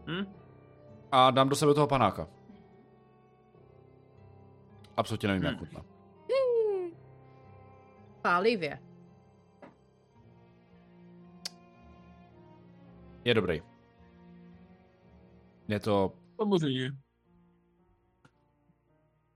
hm? 0.08 0.26
A 1.12 1.32
dám 1.32 1.50
do 1.50 1.56
sebe 1.56 1.74
toho 1.74 1.88
panáka. 1.88 2.28
Absolutně 4.98 5.28
nevím, 5.28 5.44
jak 5.44 5.56
Hm. 5.56 5.60
chutná. 5.60 5.82
Pálivě. 8.22 8.80
Je 13.26 13.34
dobrý. 13.34 13.62
Je 15.68 15.80
to 15.80 16.14
Samozřejmě. 16.36 16.92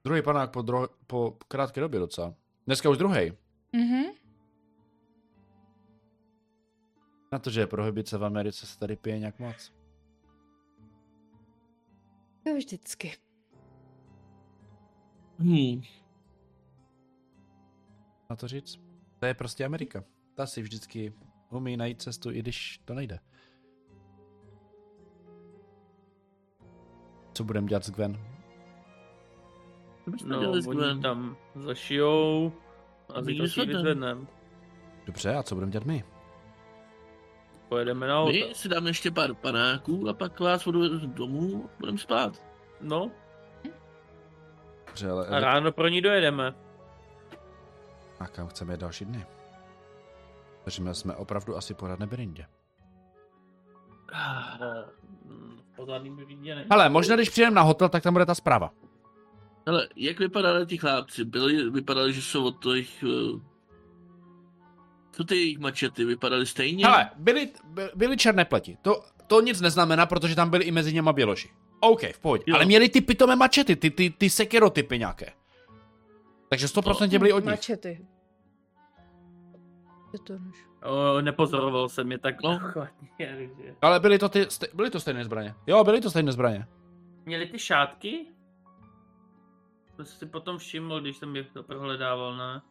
Druhý 0.04 0.22
panák 0.22 0.52
po, 0.52 0.60
dro- 0.60 0.90
po 1.08 1.38
krátké 1.48 1.82
době 1.82 2.00
docela. 2.00 2.36
Dneska 2.66 2.90
už 2.90 2.98
druhý. 2.98 3.32
Mhm. 3.74 4.04
Na 7.32 7.40
to, 7.40 7.50
že 7.50 7.60
je 7.60 7.68
prohybice 7.68 8.18
v 8.18 8.26
Americe 8.26 8.66
se 8.66 8.80
tady 8.80 8.96
pije 8.96 9.20
nějak 9.20 9.40
moc. 9.40 9.74
To 12.44 12.56
vždycky. 12.56 13.18
Hmm. 15.40 15.82
Na 18.30 18.36
to 18.36 18.48
říct? 18.48 18.80
To 19.20 19.26
je 19.26 19.34
prostě 19.34 19.66
Amerika. 19.66 20.04
Ta 20.36 20.46
si 20.46 20.62
vždycky 20.62 21.14
umí 21.50 21.78
najít 21.78 22.02
cestu, 22.02 22.32
i 22.32 22.40
když 22.40 22.78
to 22.86 22.94
nejde. 22.94 23.20
Co 27.40 27.44
budeme 27.44 27.68
dělat 27.68 27.84
s 27.84 27.92
Gwen? 27.92 28.18
No, 30.26 30.62
s 30.62 30.66
Gwen? 30.68 31.02
tam 31.02 31.38
zašijou 31.56 32.52
a 33.16 33.22
My 33.22 33.26
zítra 33.26 33.48
si 33.48 33.66
vyzvedneme. 33.66 34.28
Dobře, 35.06 35.36
a 35.36 35.44
co 35.44 35.56
budeme 35.56 35.72
dělat 35.72 35.86
my? 35.86 36.04
Pojedeme 37.70 38.08
na 38.08 38.20
auto. 38.20 38.32
My 38.32 38.50
si 38.54 38.70
dáme 38.70 38.90
ještě 38.90 39.12
pár 39.12 39.34
panáků 39.34 40.10
a 40.10 40.14
pak 40.14 40.40
vás 40.40 40.68
odvedu 40.68 41.08
domů 41.08 41.66
a 41.66 41.70
budeme 41.80 41.98
spát. 41.98 42.44
No, 42.82 43.12
Dobře, 44.88 45.10
ale 45.10 45.28
a 45.28 45.40
ráno 45.40 45.72
pro 45.72 45.88
ní 45.88 46.02
dojedeme. 46.02 46.56
a 48.20 48.28
kam 48.28 48.48
chceme 48.48 48.78
další 48.78 49.06
dny? 49.06 49.26
Takže 50.64 50.94
jsme 50.94 51.16
opravdu 51.16 51.58
asi 51.58 51.74
pořád 51.74 52.00
nebyrindě. 52.00 52.44
No, 52.44 52.48
mm, 52.48 52.59
pořádný 55.76 56.16
by. 56.16 56.26
Ale 56.70 56.90
možná, 56.90 57.16
když 57.16 57.30
přijdeme 57.30 57.56
na 57.56 57.62
hotel, 57.62 57.90
tak 57.90 58.04
tam 58.04 58.14
bude 58.14 58.26
ta 58.26 58.36
zpráva. 58.36 58.72
Ale 59.68 59.88
jak 59.96 60.20
vypadali 60.20 60.66
ti 60.66 60.78
chlápci? 60.78 61.26
Byli, 61.26 61.70
vypadali, 61.70 62.14
že 62.14 62.22
jsou 62.22 62.44
od 62.46 62.64
těch... 62.64 63.04
eh, 63.04 63.40
Co 65.12 65.24
ty 65.24 65.36
jejich 65.36 65.60
mačety? 65.60 66.06
Vypadaly 66.06 66.46
stejně? 66.46 66.86
Hele, 66.86 67.10
byli, 67.16 67.50
by- 67.64 67.90
byli 67.96 68.18
černé 68.18 68.46
pleti. 68.46 68.78
To, 68.82 69.04
to 69.28 69.42
nic 69.42 69.62
neznamená, 69.62 70.06
protože 70.06 70.36
tam 70.36 70.50
byli 70.50 70.66
i 70.66 70.72
mezi 70.72 70.94
něma 70.94 71.14
běloši. 71.14 71.50
OK, 71.80 72.02
v 72.14 72.20
pohodě. 72.20 72.44
Jo. 72.48 72.56
Ale 72.56 72.66
měli 72.66 72.90
ty 72.90 73.02
pitomé 73.02 73.36
mačety, 73.36 73.76
ty, 73.76 73.92
ty, 73.92 74.10
ty 74.10 74.30
sekerotypy 74.30 75.00
nějaké. 75.00 75.34
Takže 76.50 76.68
100% 76.68 77.20
byli 77.20 77.34
od 77.34 77.40
nich. 77.40 77.46
Mačety. 77.46 78.06
Je 80.14 80.20
to 80.20 80.34
nož. 80.40 80.66
O, 80.84 81.22
nepozoroval 81.22 81.90
jsem 81.90 82.12
je 82.12 82.18
tak 82.18 82.36
No. 82.44 82.60
takže... 82.74 83.76
Ale 83.82 84.00
byly 84.00 84.20
to, 84.20 84.30
ty, 84.30 84.48
byly 84.74 84.90
to 84.90 85.00
stejné 85.00 85.26
zbraně. 85.26 85.56
Jo, 85.68 85.84
byly 85.84 86.02
to 86.02 86.10
stejné 86.10 86.32
zbraně. 86.32 86.68
Měli 87.26 87.46
ty 87.46 87.60
šátky? 87.60 88.28
To 89.96 90.06
jsi 90.06 90.18
si 90.18 90.26
potom 90.26 90.58
všiml, 90.58 91.02
když 91.02 91.18
jsem 91.18 91.36
je 91.36 91.44
to 91.44 91.64
prohledával, 91.64 92.38
ne? 92.38 92.62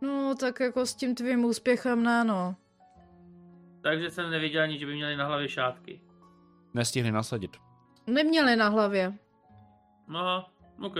No, 0.00 0.34
tak 0.40 0.60
jako 0.60 0.86
s 0.86 0.94
tím 0.94 1.14
tvým 1.14 1.44
úspěchem 1.44 2.02
ne, 2.02 2.24
no. 2.24 2.56
Takže 3.82 4.10
jsem 4.10 4.30
nevěděl 4.30 4.62
ani, 4.62 4.78
že 4.78 4.86
by 4.86 4.94
měli 4.94 5.16
na 5.16 5.26
hlavě 5.26 5.48
šátky. 5.48 6.00
Nestihli 6.74 7.12
nasadit. 7.12 7.56
Neměli 8.06 8.56
na 8.56 8.68
hlavě. 8.68 9.12
Aha, 10.08 10.50
OK. 10.80 10.96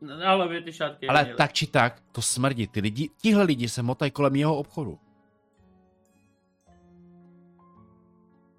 Na 0.00 0.34
hlavě 0.34 0.62
ty 0.62 0.72
šátky 0.72 1.08
Ale 1.08 1.22
měli. 1.22 1.36
tak 1.36 1.52
či 1.52 1.66
tak, 1.66 2.02
to 2.12 2.22
smrdí. 2.22 2.66
Ty 2.66 2.80
lidi, 2.80 3.10
tihle 3.16 3.44
lidi 3.44 3.68
se 3.68 3.82
motají 3.82 4.10
kolem 4.10 4.36
jeho 4.36 4.56
obchodu. 4.56 4.98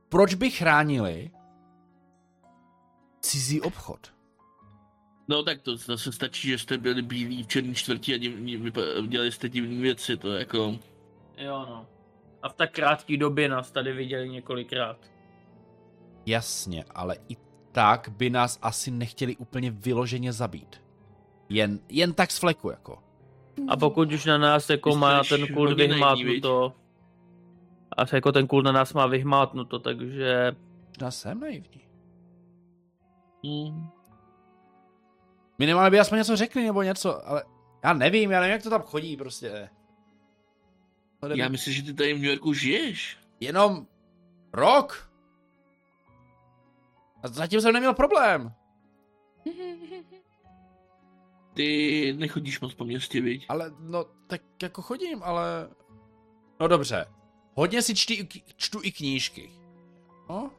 Proč 0.10 0.34
by 0.34 0.52
chránili 0.52 1.32
cizí 3.22 3.62
obchod? 3.62 4.14
No 5.28 5.44
tak 5.44 5.62
to 5.62 5.78
zase 5.78 6.12
stačí, 6.12 6.48
že 6.48 6.58
jste 6.58 6.78
byli 6.78 7.02
bílí 7.02 7.44
v 7.44 7.48
černý 7.48 7.76
čtvrti 7.76 8.14
a 8.16 8.18
dělali 9.08 9.32
jste 9.32 9.50
divné 9.50 9.82
věci, 9.82 10.18
to 10.18 10.34
jako... 10.34 10.80
Jo, 11.38 11.66
no. 11.70 11.86
A 12.42 12.50
v 12.50 12.54
tak 12.54 12.72
krátké 12.72 13.18
době 13.18 13.50
nás 13.50 13.72
tady 13.72 13.94
viděli 13.94 14.30
několikrát. 14.30 14.98
Jasně, 16.26 16.86
ale 16.90 17.18
i 17.30 17.38
tak 17.72 18.10
by 18.10 18.30
nás 18.30 18.60
asi 18.62 18.92
nechtěli 18.92 19.36
úplně 19.36 19.72
vyloženě 19.72 20.34
zabít. 20.34 20.82
Jen, 21.50 21.80
jen 21.90 22.14
tak 22.14 22.32
z 22.32 22.40
fleku, 22.40 22.70
jako. 22.70 23.04
A 23.68 23.78
pokud 23.78 24.12
už 24.12 24.26
na 24.26 24.38
nás 24.38 24.70
jako 24.70 24.96
má 24.96 25.24
ten 25.24 25.48
kult 25.48 25.78
vyhmátnuto, 25.78 26.74
a 27.98 28.16
jako 28.16 28.32
ten 28.32 28.48
kult 28.48 28.66
na 28.66 28.72
nás 28.72 28.94
má 28.94 29.08
vyhmátnuto, 29.08 29.80
takže 29.80 30.56
Možná 31.00 31.12
jsem 31.12 31.40
naivní. 31.40 31.82
Hmm. 33.44 33.90
Minimálně 35.60 35.92
by 35.92 36.00
aspoň 36.00 36.18
něco 36.18 36.36
řekli 36.36 36.64
nebo 36.64 36.84
něco, 36.84 37.28
ale 37.28 37.44
já 37.84 37.94
nevím, 37.94 38.32
já 38.32 38.40
nevím, 38.40 38.52
jak 38.52 38.64
to 38.64 38.70
tam 38.70 38.82
chodí 38.82 39.18
prostě. 39.18 39.70
Já 41.36 41.50
myslím, 41.50 41.74
že 41.74 41.84
ty 41.84 41.94
tady 41.94 42.14
v 42.14 42.18
New 42.18 42.30
Yorku 42.30 42.54
žiješ. 42.54 43.18
Jenom 43.40 43.88
rok. 44.54 45.12
A 47.24 47.28
zatím 47.28 47.62
jsem 47.62 47.74
neměl 47.74 47.94
problém. 47.94 48.54
Ty 51.60 52.14
nechodíš 52.18 52.60
moc 52.60 52.74
po 52.74 52.86
městě, 52.86 53.22
viď? 53.22 53.46
Ale 53.50 53.72
no, 53.80 54.06
tak 54.28 54.42
jako 54.64 54.82
chodím, 54.82 55.24
ale... 55.24 55.70
No 56.60 56.68
dobře. 56.68 57.06
Hodně 57.54 57.82
si 57.82 57.96
čti, 57.96 58.28
čtu 58.56 58.80
i 58.84 58.92
knížky. 58.92 59.52
No? 60.30 60.52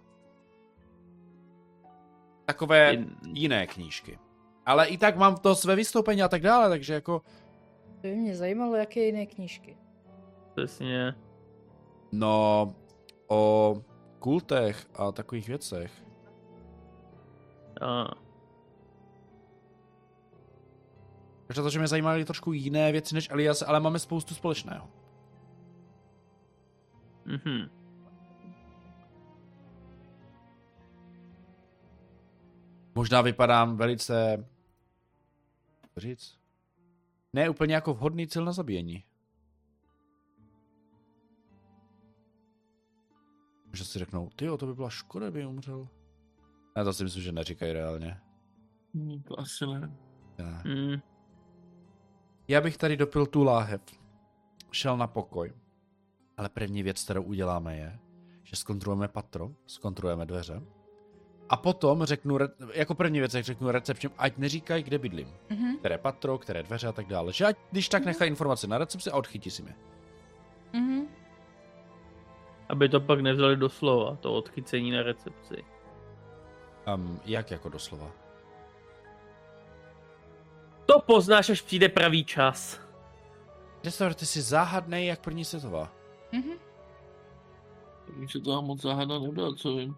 Takové 2.44 2.92
Jen- 2.92 3.16
jiné 3.32 3.66
knížky. 3.66 4.18
Ale 4.66 4.86
i 4.86 4.98
tak 4.98 5.16
mám 5.16 5.36
to 5.36 5.54
své 5.54 5.76
vystoupení 5.76 6.22
a 6.22 6.28
tak 6.28 6.42
dále, 6.42 6.68
takže 6.68 6.94
jako... 6.94 7.22
To 7.84 8.08
by 8.08 8.16
mě 8.16 8.36
zajímalo, 8.36 8.74
jaké 8.76 9.00
jiné 9.00 9.26
knížky. 9.26 9.76
přesně. 10.54 11.14
No, 12.12 12.74
o 13.28 13.74
kultech 14.18 14.86
a 14.94 15.12
takových 15.12 15.48
věcech. 15.48 15.92
A, 17.80 18.10
Takže 21.50 21.62
to, 21.62 21.70
že 21.70 21.78
mě 21.78 21.88
zajímaly 21.88 22.24
trošku 22.24 22.52
jiné 22.52 22.92
věci 22.92 23.14
než 23.14 23.30
Elias, 23.30 23.62
ale 23.62 23.80
máme 23.80 23.98
spoustu 23.98 24.34
společného. 24.34 24.90
mhm. 27.24 27.70
Možná 32.94 33.20
vypadám 33.22 33.76
velice... 33.76 34.46
říct? 35.96 36.38
Ne 37.32 37.48
úplně 37.48 37.74
jako 37.74 37.94
vhodný 37.94 38.26
cíl 38.28 38.44
na 38.44 38.52
zabíjení. 38.52 39.04
Že 43.72 43.84
si 43.84 43.98
řeknou, 43.98 44.30
ty 44.36 44.46
to 44.58 44.66
by 44.66 44.74
byla 44.74 44.90
škoda, 44.90 45.30
by 45.30 45.46
umřel. 45.46 45.88
Já 46.76 46.84
to 46.84 46.92
si 46.92 47.04
myslím, 47.04 47.22
že 47.22 47.32
neříkají 47.32 47.72
reálně. 47.72 48.20
To 49.24 49.40
asi 49.40 49.66
ne. 49.66 49.96
Ne. 50.38 50.62
Mm. 50.64 51.09
Já 52.50 52.60
bych 52.60 52.76
tady 52.76 52.96
dopil 52.96 53.26
tu 53.26 53.44
láhev. 53.44 53.80
Šel 54.72 54.96
na 54.96 55.06
pokoj. 55.06 55.52
Ale 56.36 56.48
první 56.48 56.82
věc, 56.82 57.04
kterou 57.04 57.22
uděláme 57.22 57.76
je, 57.76 57.98
že 58.42 58.56
zkontrolujeme 58.56 59.08
patro, 59.08 59.50
zkontrolujeme 59.66 60.26
dveře. 60.26 60.62
A 61.48 61.56
potom 61.56 62.04
řeknu, 62.04 62.38
jako 62.72 62.94
první 62.94 63.18
věc, 63.18 63.34
jak 63.34 63.44
řeknu 63.44 63.70
recepčním, 63.70 64.12
ať 64.18 64.36
neříkají, 64.36 64.82
kde 64.82 64.98
bydlím. 64.98 65.28
Mhm. 65.50 65.76
Které 65.76 65.98
patro, 65.98 66.38
které 66.38 66.62
dveře 66.62 66.86
a 66.86 66.92
tak 66.92 67.06
dále. 67.06 67.32
Že 67.32 67.44
ať, 67.44 67.56
když 67.70 67.88
tak 67.88 68.04
nechají 68.04 68.30
informace 68.30 68.66
na 68.66 68.78
recepci 68.78 69.10
a 69.10 69.16
odchytí 69.16 69.50
si 69.50 69.62
mě. 69.62 69.74
Mhm. 70.72 71.06
Aby 72.68 72.88
to 72.88 73.00
pak 73.00 73.20
nevzali 73.20 73.56
do 73.56 73.68
slova, 73.68 74.16
to 74.16 74.34
odchycení 74.34 74.90
na 74.90 75.02
recepci. 75.02 75.64
Um, 76.94 77.20
jak 77.24 77.50
jako 77.50 77.68
doslova? 77.68 78.10
To 80.90 80.98
poznáš, 81.00 81.50
až 81.50 81.60
přijde 81.62 81.88
pravý 81.88 82.24
čas. 82.24 82.80
Představ, 83.80 84.14
ty 84.14 84.26
jsi 84.26 84.42
záhadnej 84.42 85.06
jak 85.06 85.20
první 85.20 85.44
světová. 85.44 85.92
Mhm. 86.32 86.50
To 88.32 88.40
tam 88.54 88.64
moc 88.64 88.82
záhada 88.82 89.18
nebyla, 89.18 89.54
co 89.54 89.76
vím. 89.76 89.96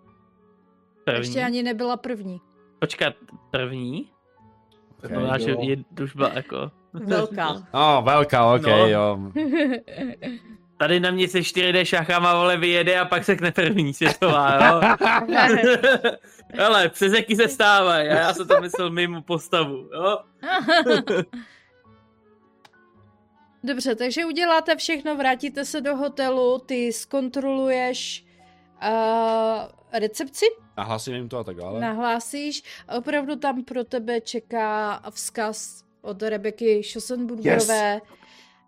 První. 1.04 1.20
Ještě 1.20 1.44
ani 1.44 1.62
nebyla 1.62 1.96
první. 1.96 2.40
Počkat, 2.78 3.14
první? 3.50 4.10
Okay, 5.04 5.16
No, 5.26 5.38
že 5.38 5.56
je, 5.60 5.76
už 6.02 6.16
byla 6.16 6.32
jako... 6.32 6.70
Velká. 6.92 7.48
Oh, 7.72 8.04
velká, 8.04 8.54
ok, 8.54 8.62
No. 8.62 8.86
jo. 8.86 9.18
Tady 10.82 11.00
na 11.00 11.10
mě 11.10 11.28
se 11.28 11.38
4D 11.38 11.84
šachama 11.84 12.34
vole 12.34 12.56
vyjede 12.56 12.98
a 12.98 13.04
pak 13.04 13.24
sekne 13.24 13.52
první 13.52 13.94
světová, 13.94 14.58
jo? 14.66 14.80
Ale 16.66 16.88
přes 16.88 17.12
jaký 17.12 17.36
se 17.36 17.48
stávají, 17.48 18.08
a 18.08 18.12
já 18.14 18.34
jsem 18.34 18.48
to 18.48 18.60
myslel 18.60 18.90
mimo 18.90 19.22
postavu, 19.22 19.88
jo? 19.94 20.18
Dobře, 23.64 23.94
takže 23.94 24.24
uděláte 24.24 24.76
všechno, 24.76 25.16
vrátíte 25.16 25.64
se 25.64 25.80
do 25.80 25.96
hotelu, 25.96 26.58
ty 26.58 26.92
zkontroluješ 26.92 28.24
recepci, 29.92 30.44
Nahlásím 30.76 31.14
jim 31.14 31.28
to 31.28 31.38
a 31.38 31.44
tak 31.44 31.56
dále. 31.56 31.80
nahlásíš. 31.80 32.62
a 32.88 32.94
Opravdu 32.96 33.36
tam 33.36 33.64
pro 33.64 33.84
tebe 33.84 34.20
čeká 34.20 35.00
vzkaz 35.10 35.84
od 36.00 36.22
Rebeky 36.22 36.82
Schossenburgerové. 36.82 38.00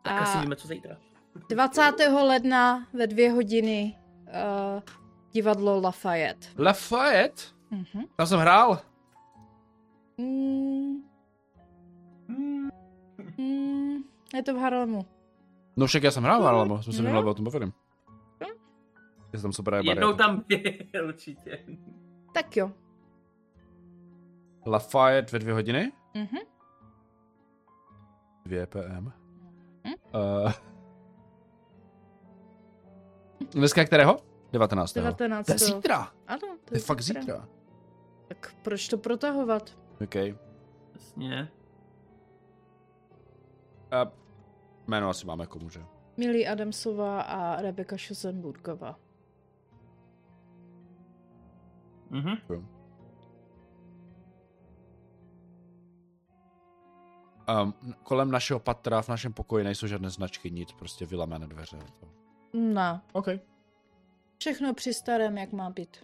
Tak 0.03 0.23
asi 0.23 0.39
víme, 0.39 0.57
co 0.57 0.69
zítra. 0.69 0.97
20. 1.49 1.81
ledna 2.23 2.87
ve 2.93 3.07
dvě 3.07 3.31
hodiny 3.33 3.99
uh, 4.27 4.83
divadlo 5.33 5.81
Lafayette. 5.81 6.47
Lafayette? 6.59 7.43
Mhm. 7.71 8.05
Tam 8.17 8.27
jsem 8.27 8.41
hrál. 8.41 8.79
Mm, 10.19 11.03
mm, 13.39 14.03
je 14.35 14.43
to 14.43 14.55
v 14.55 14.59
Harlemu. 14.59 15.07
No 15.77 15.87
však 15.87 16.03
já 16.03 16.11
jsem 16.11 16.23
hrál 16.23 16.41
v 16.41 16.45
Harlemu, 16.45 16.83
jsme 16.83 16.93
se 16.93 17.03
No. 17.03 17.09
minule 17.09 17.31
o 17.31 17.35
tom 17.35 17.45
bavili. 17.45 17.73
Je 19.33 19.41
tam 19.41 19.53
super 19.53 19.75
Jednou 19.75 19.95
bariéra. 19.95 20.13
tam 20.17 20.45
byl 20.93 21.07
určitě. 21.09 21.59
Tak 22.35 22.57
jo. 22.57 22.71
Lafayette 24.67 25.33
ve 25.33 25.39
dvě 25.39 25.55
hodiny? 25.55 25.93
Mhm. 26.15 26.39
2 28.45 28.67
PM. 28.67 29.13
Hm? 29.87 29.93
Uh, 30.45 30.53
dneska 33.51 33.85
kterého? 33.85 34.17
19. 34.53 34.93
19. 34.93 35.47
To 35.47 35.53
je 35.53 35.59
zítra. 35.59 36.13
Ano, 36.27 36.39
to, 36.41 36.47
To 36.65 36.75
je 36.75 36.81
fakt 36.81 37.03
zítra. 37.03 37.49
Tak 38.29 38.55
proč 38.63 38.89
to 38.89 38.99
protahovat? 38.99 39.79
OK. 40.05 40.15
Jasně. 40.95 41.49
Uh, 43.93 44.11
jméno 44.87 45.09
asi 45.09 45.27
máme 45.27 45.47
komu, 45.47 45.71
že? 45.71 45.85
Milí 46.17 46.47
Adamsová 46.47 47.21
a 47.21 47.63
Rebeka 47.63 47.97
Schussenburgová. 47.99 48.99
Mhm. 52.11 52.37
Um, 57.63 57.75
kolem 58.03 58.31
našeho 58.31 58.61
patra, 58.61 59.03
v 59.03 59.09
našem 59.09 59.33
pokoji 59.33 59.65
nejsou 59.65 59.87
žádné 59.87 60.11
značky, 60.11 60.51
nic, 60.51 60.73
prostě 60.73 61.07
vylamené 61.07 61.47
dveře. 61.47 61.79
To. 62.01 62.24
Ne, 62.55 63.01
OK. 63.13 63.27
všechno 64.39 64.75
při 64.75 64.95
starém, 64.95 65.39
jak 65.39 65.53
má 65.53 65.71
být. 65.71 65.97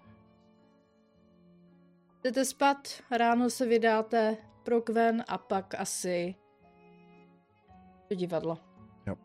Jdete 2.25 2.45
spát, 2.45 2.89
ráno 3.11 3.51
se 3.51 3.67
vydáte 3.67 4.37
pro 4.62 4.83
kven 4.83 5.25
a 5.29 5.39
pak 5.39 5.75
asi 5.75 6.35
do 8.11 8.17
divadla. 8.17 8.59
Jo. 9.07 9.17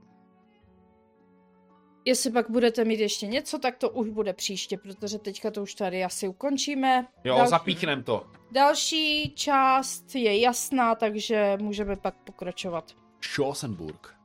Jestli 2.05 2.31
pak 2.31 2.49
budete 2.49 2.85
mít 2.85 2.99
ještě 2.99 3.27
něco, 3.27 3.59
tak 3.59 3.77
to 3.77 3.89
už 3.89 4.09
bude 4.09 4.33
příště, 4.33 4.77
protože 4.77 5.19
teďka 5.19 5.51
to 5.51 5.61
už 5.61 5.75
tady 5.75 6.03
asi 6.03 6.27
ukončíme. 6.27 7.07
Jo, 7.23 7.35
Dal- 7.37 7.47
zapíchnem 7.47 8.03
to. 8.03 8.27
Další 8.51 9.33
část 9.35 10.15
je 10.15 10.39
jasná, 10.39 10.95
takže 10.95 11.57
můžeme 11.61 11.95
pak 11.95 12.15
pokračovat. 12.15 12.91
Schossenburg. 13.21 14.15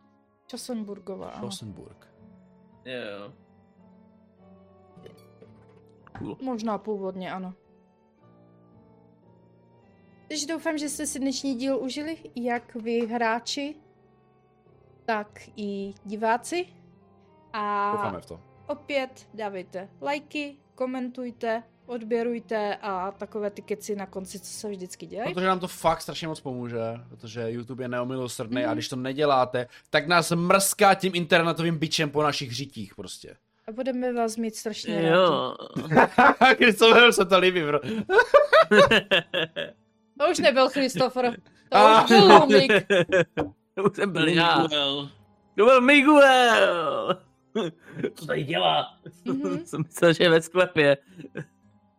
Ano. 1.10 1.32
Schossenburg. 1.36 2.09
Jo. 2.90 3.32
Možná 6.42 6.78
původně, 6.78 7.32
ano. 7.32 7.54
Takže 10.28 10.46
doufám, 10.46 10.78
že 10.78 10.88
jste 10.88 11.06
si 11.06 11.18
dnešní 11.18 11.54
díl 11.54 11.78
užili, 11.78 12.16
jak 12.36 12.74
vy 12.74 13.06
hráči, 13.06 13.76
tak 15.04 15.48
i 15.56 15.94
diváci. 16.04 16.66
A 17.52 17.92
Doufáme 17.92 18.20
v 18.20 18.26
to. 18.26 18.40
opět 18.66 19.28
dávejte 19.34 19.88
lajky, 20.00 20.56
komentujte, 20.74 21.62
odběrujte 21.90 22.76
a 22.82 23.10
takové 23.10 23.50
ty 23.50 23.62
keci 23.62 23.96
na 23.96 24.06
konci, 24.06 24.38
co 24.40 24.46
se 24.52 24.68
vždycky 24.68 25.06
dělají. 25.06 25.34
Protože 25.34 25.46
nám 25.46 25.60
to 25.60 25.68
fakt 25.68 26.00
strašně 26.02 26.28
moc 26.28 26.40
pomůže, 26.40 26.80
protože 27.08 27.50
YouTube 27.50 27.84
je 27.84 27.88
neomilosrdný 27.88 28.60
Mhm. 28.62 28.70
a 28.70 28.74
když 28.74 28.88
to 28.88 28.96
neděláte, 28.96 29.66
tak 29.90 30.06
nás 30.06 30.30
mrská 30.30 30.94
tím 30.94 31.12
internetovým 31.14 31.78
bičem 31.78 32.10
po 32.10 32.22
našich 32.22 32.52
řitích 32.54 32.94
prostě. 32.94 33.36
A 33.68 33.72
budeme 33.72 34.12
vás 34.12 34.36
mít 34.36 34.56
strašně 34.56 34.94
rádi. 34.96 35.06
Jo. 35.08 35.54
Christopher 36.56 37.12
se 37.12 37.24
to 37.24 37.38
líbí, 37.38 37.62
bro. 37.62 37.80
To 40.18 40.30
už 40.30 40.38
nebyl 40.38 40.68
Christopher, 40.68 41.30
to 41.30 41.40
Ah. 41.76 42.02
už 42.04 42.08
byl 42.10 42.24
Lumik. 42.38 42.72
To 43.74 43.82
už 43.84 43.96
jsem 43.96 44.12
byl 44.12 44.28
já. 44.28 44.62
Miguel. 44.62 45.10
To 45.58 45.64
byl 45.64 45.80
Miguel. 45.80 47.16
Co 48.14 48.26
tady 48.26 48.42
dělá? 48.44 48.94
Mhm. 49.24 49.66
jsem 49.66 49.82
myslel, 49.82 50.12
že 50.12 50.24
je 50.24 50.30
ve 50.30 50.42
sklepě. 50.42 50.96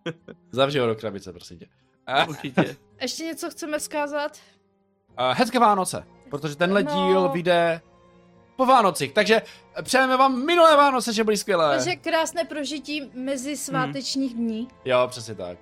Zavři 0.51 0.79
ho 0.79 0.87
do 0.87 0.95
krabice, 0.95 1.33
prosím 1.33 1.59
tě. 1.59 1.67
A, 2.07 2.25
Určitě. 2.25 2.75
Ještě 3.01 3.23
něco 3.23 3.49
chceme 3.49 3.79
vzkázat? 3.79 4.37
a 5.17 5.31
hezké 5.33 5.59
Vánoce, 5.59 6.07
protože 6.29 6.55
tenhle 6.55 6.83
No. 6.83 6.91
díl 6.91 7.29
vyjde 7.29 7.81
po 8.55 8.65
Vánocích, 8.65 9.13
takže 9.13 9.41
přejeme 9.83 10.17
vám 10.17 10.45
minulé 10.45 10.77
Vánoce, 10.77 11.13
že 11.13 11.23
byly 11.23 11.37
skvělé. 11.37 11.75
Takže 11.77 11.95
krásné 11.95 12.43
prožití 12.45 13.11
mezi 13.13 13.57
svátečních 13.57 14.33
dní. 14.33 14.67
Jo, 14.85 15.07
přesně 15.09 15.35
tak. 15.35 15.57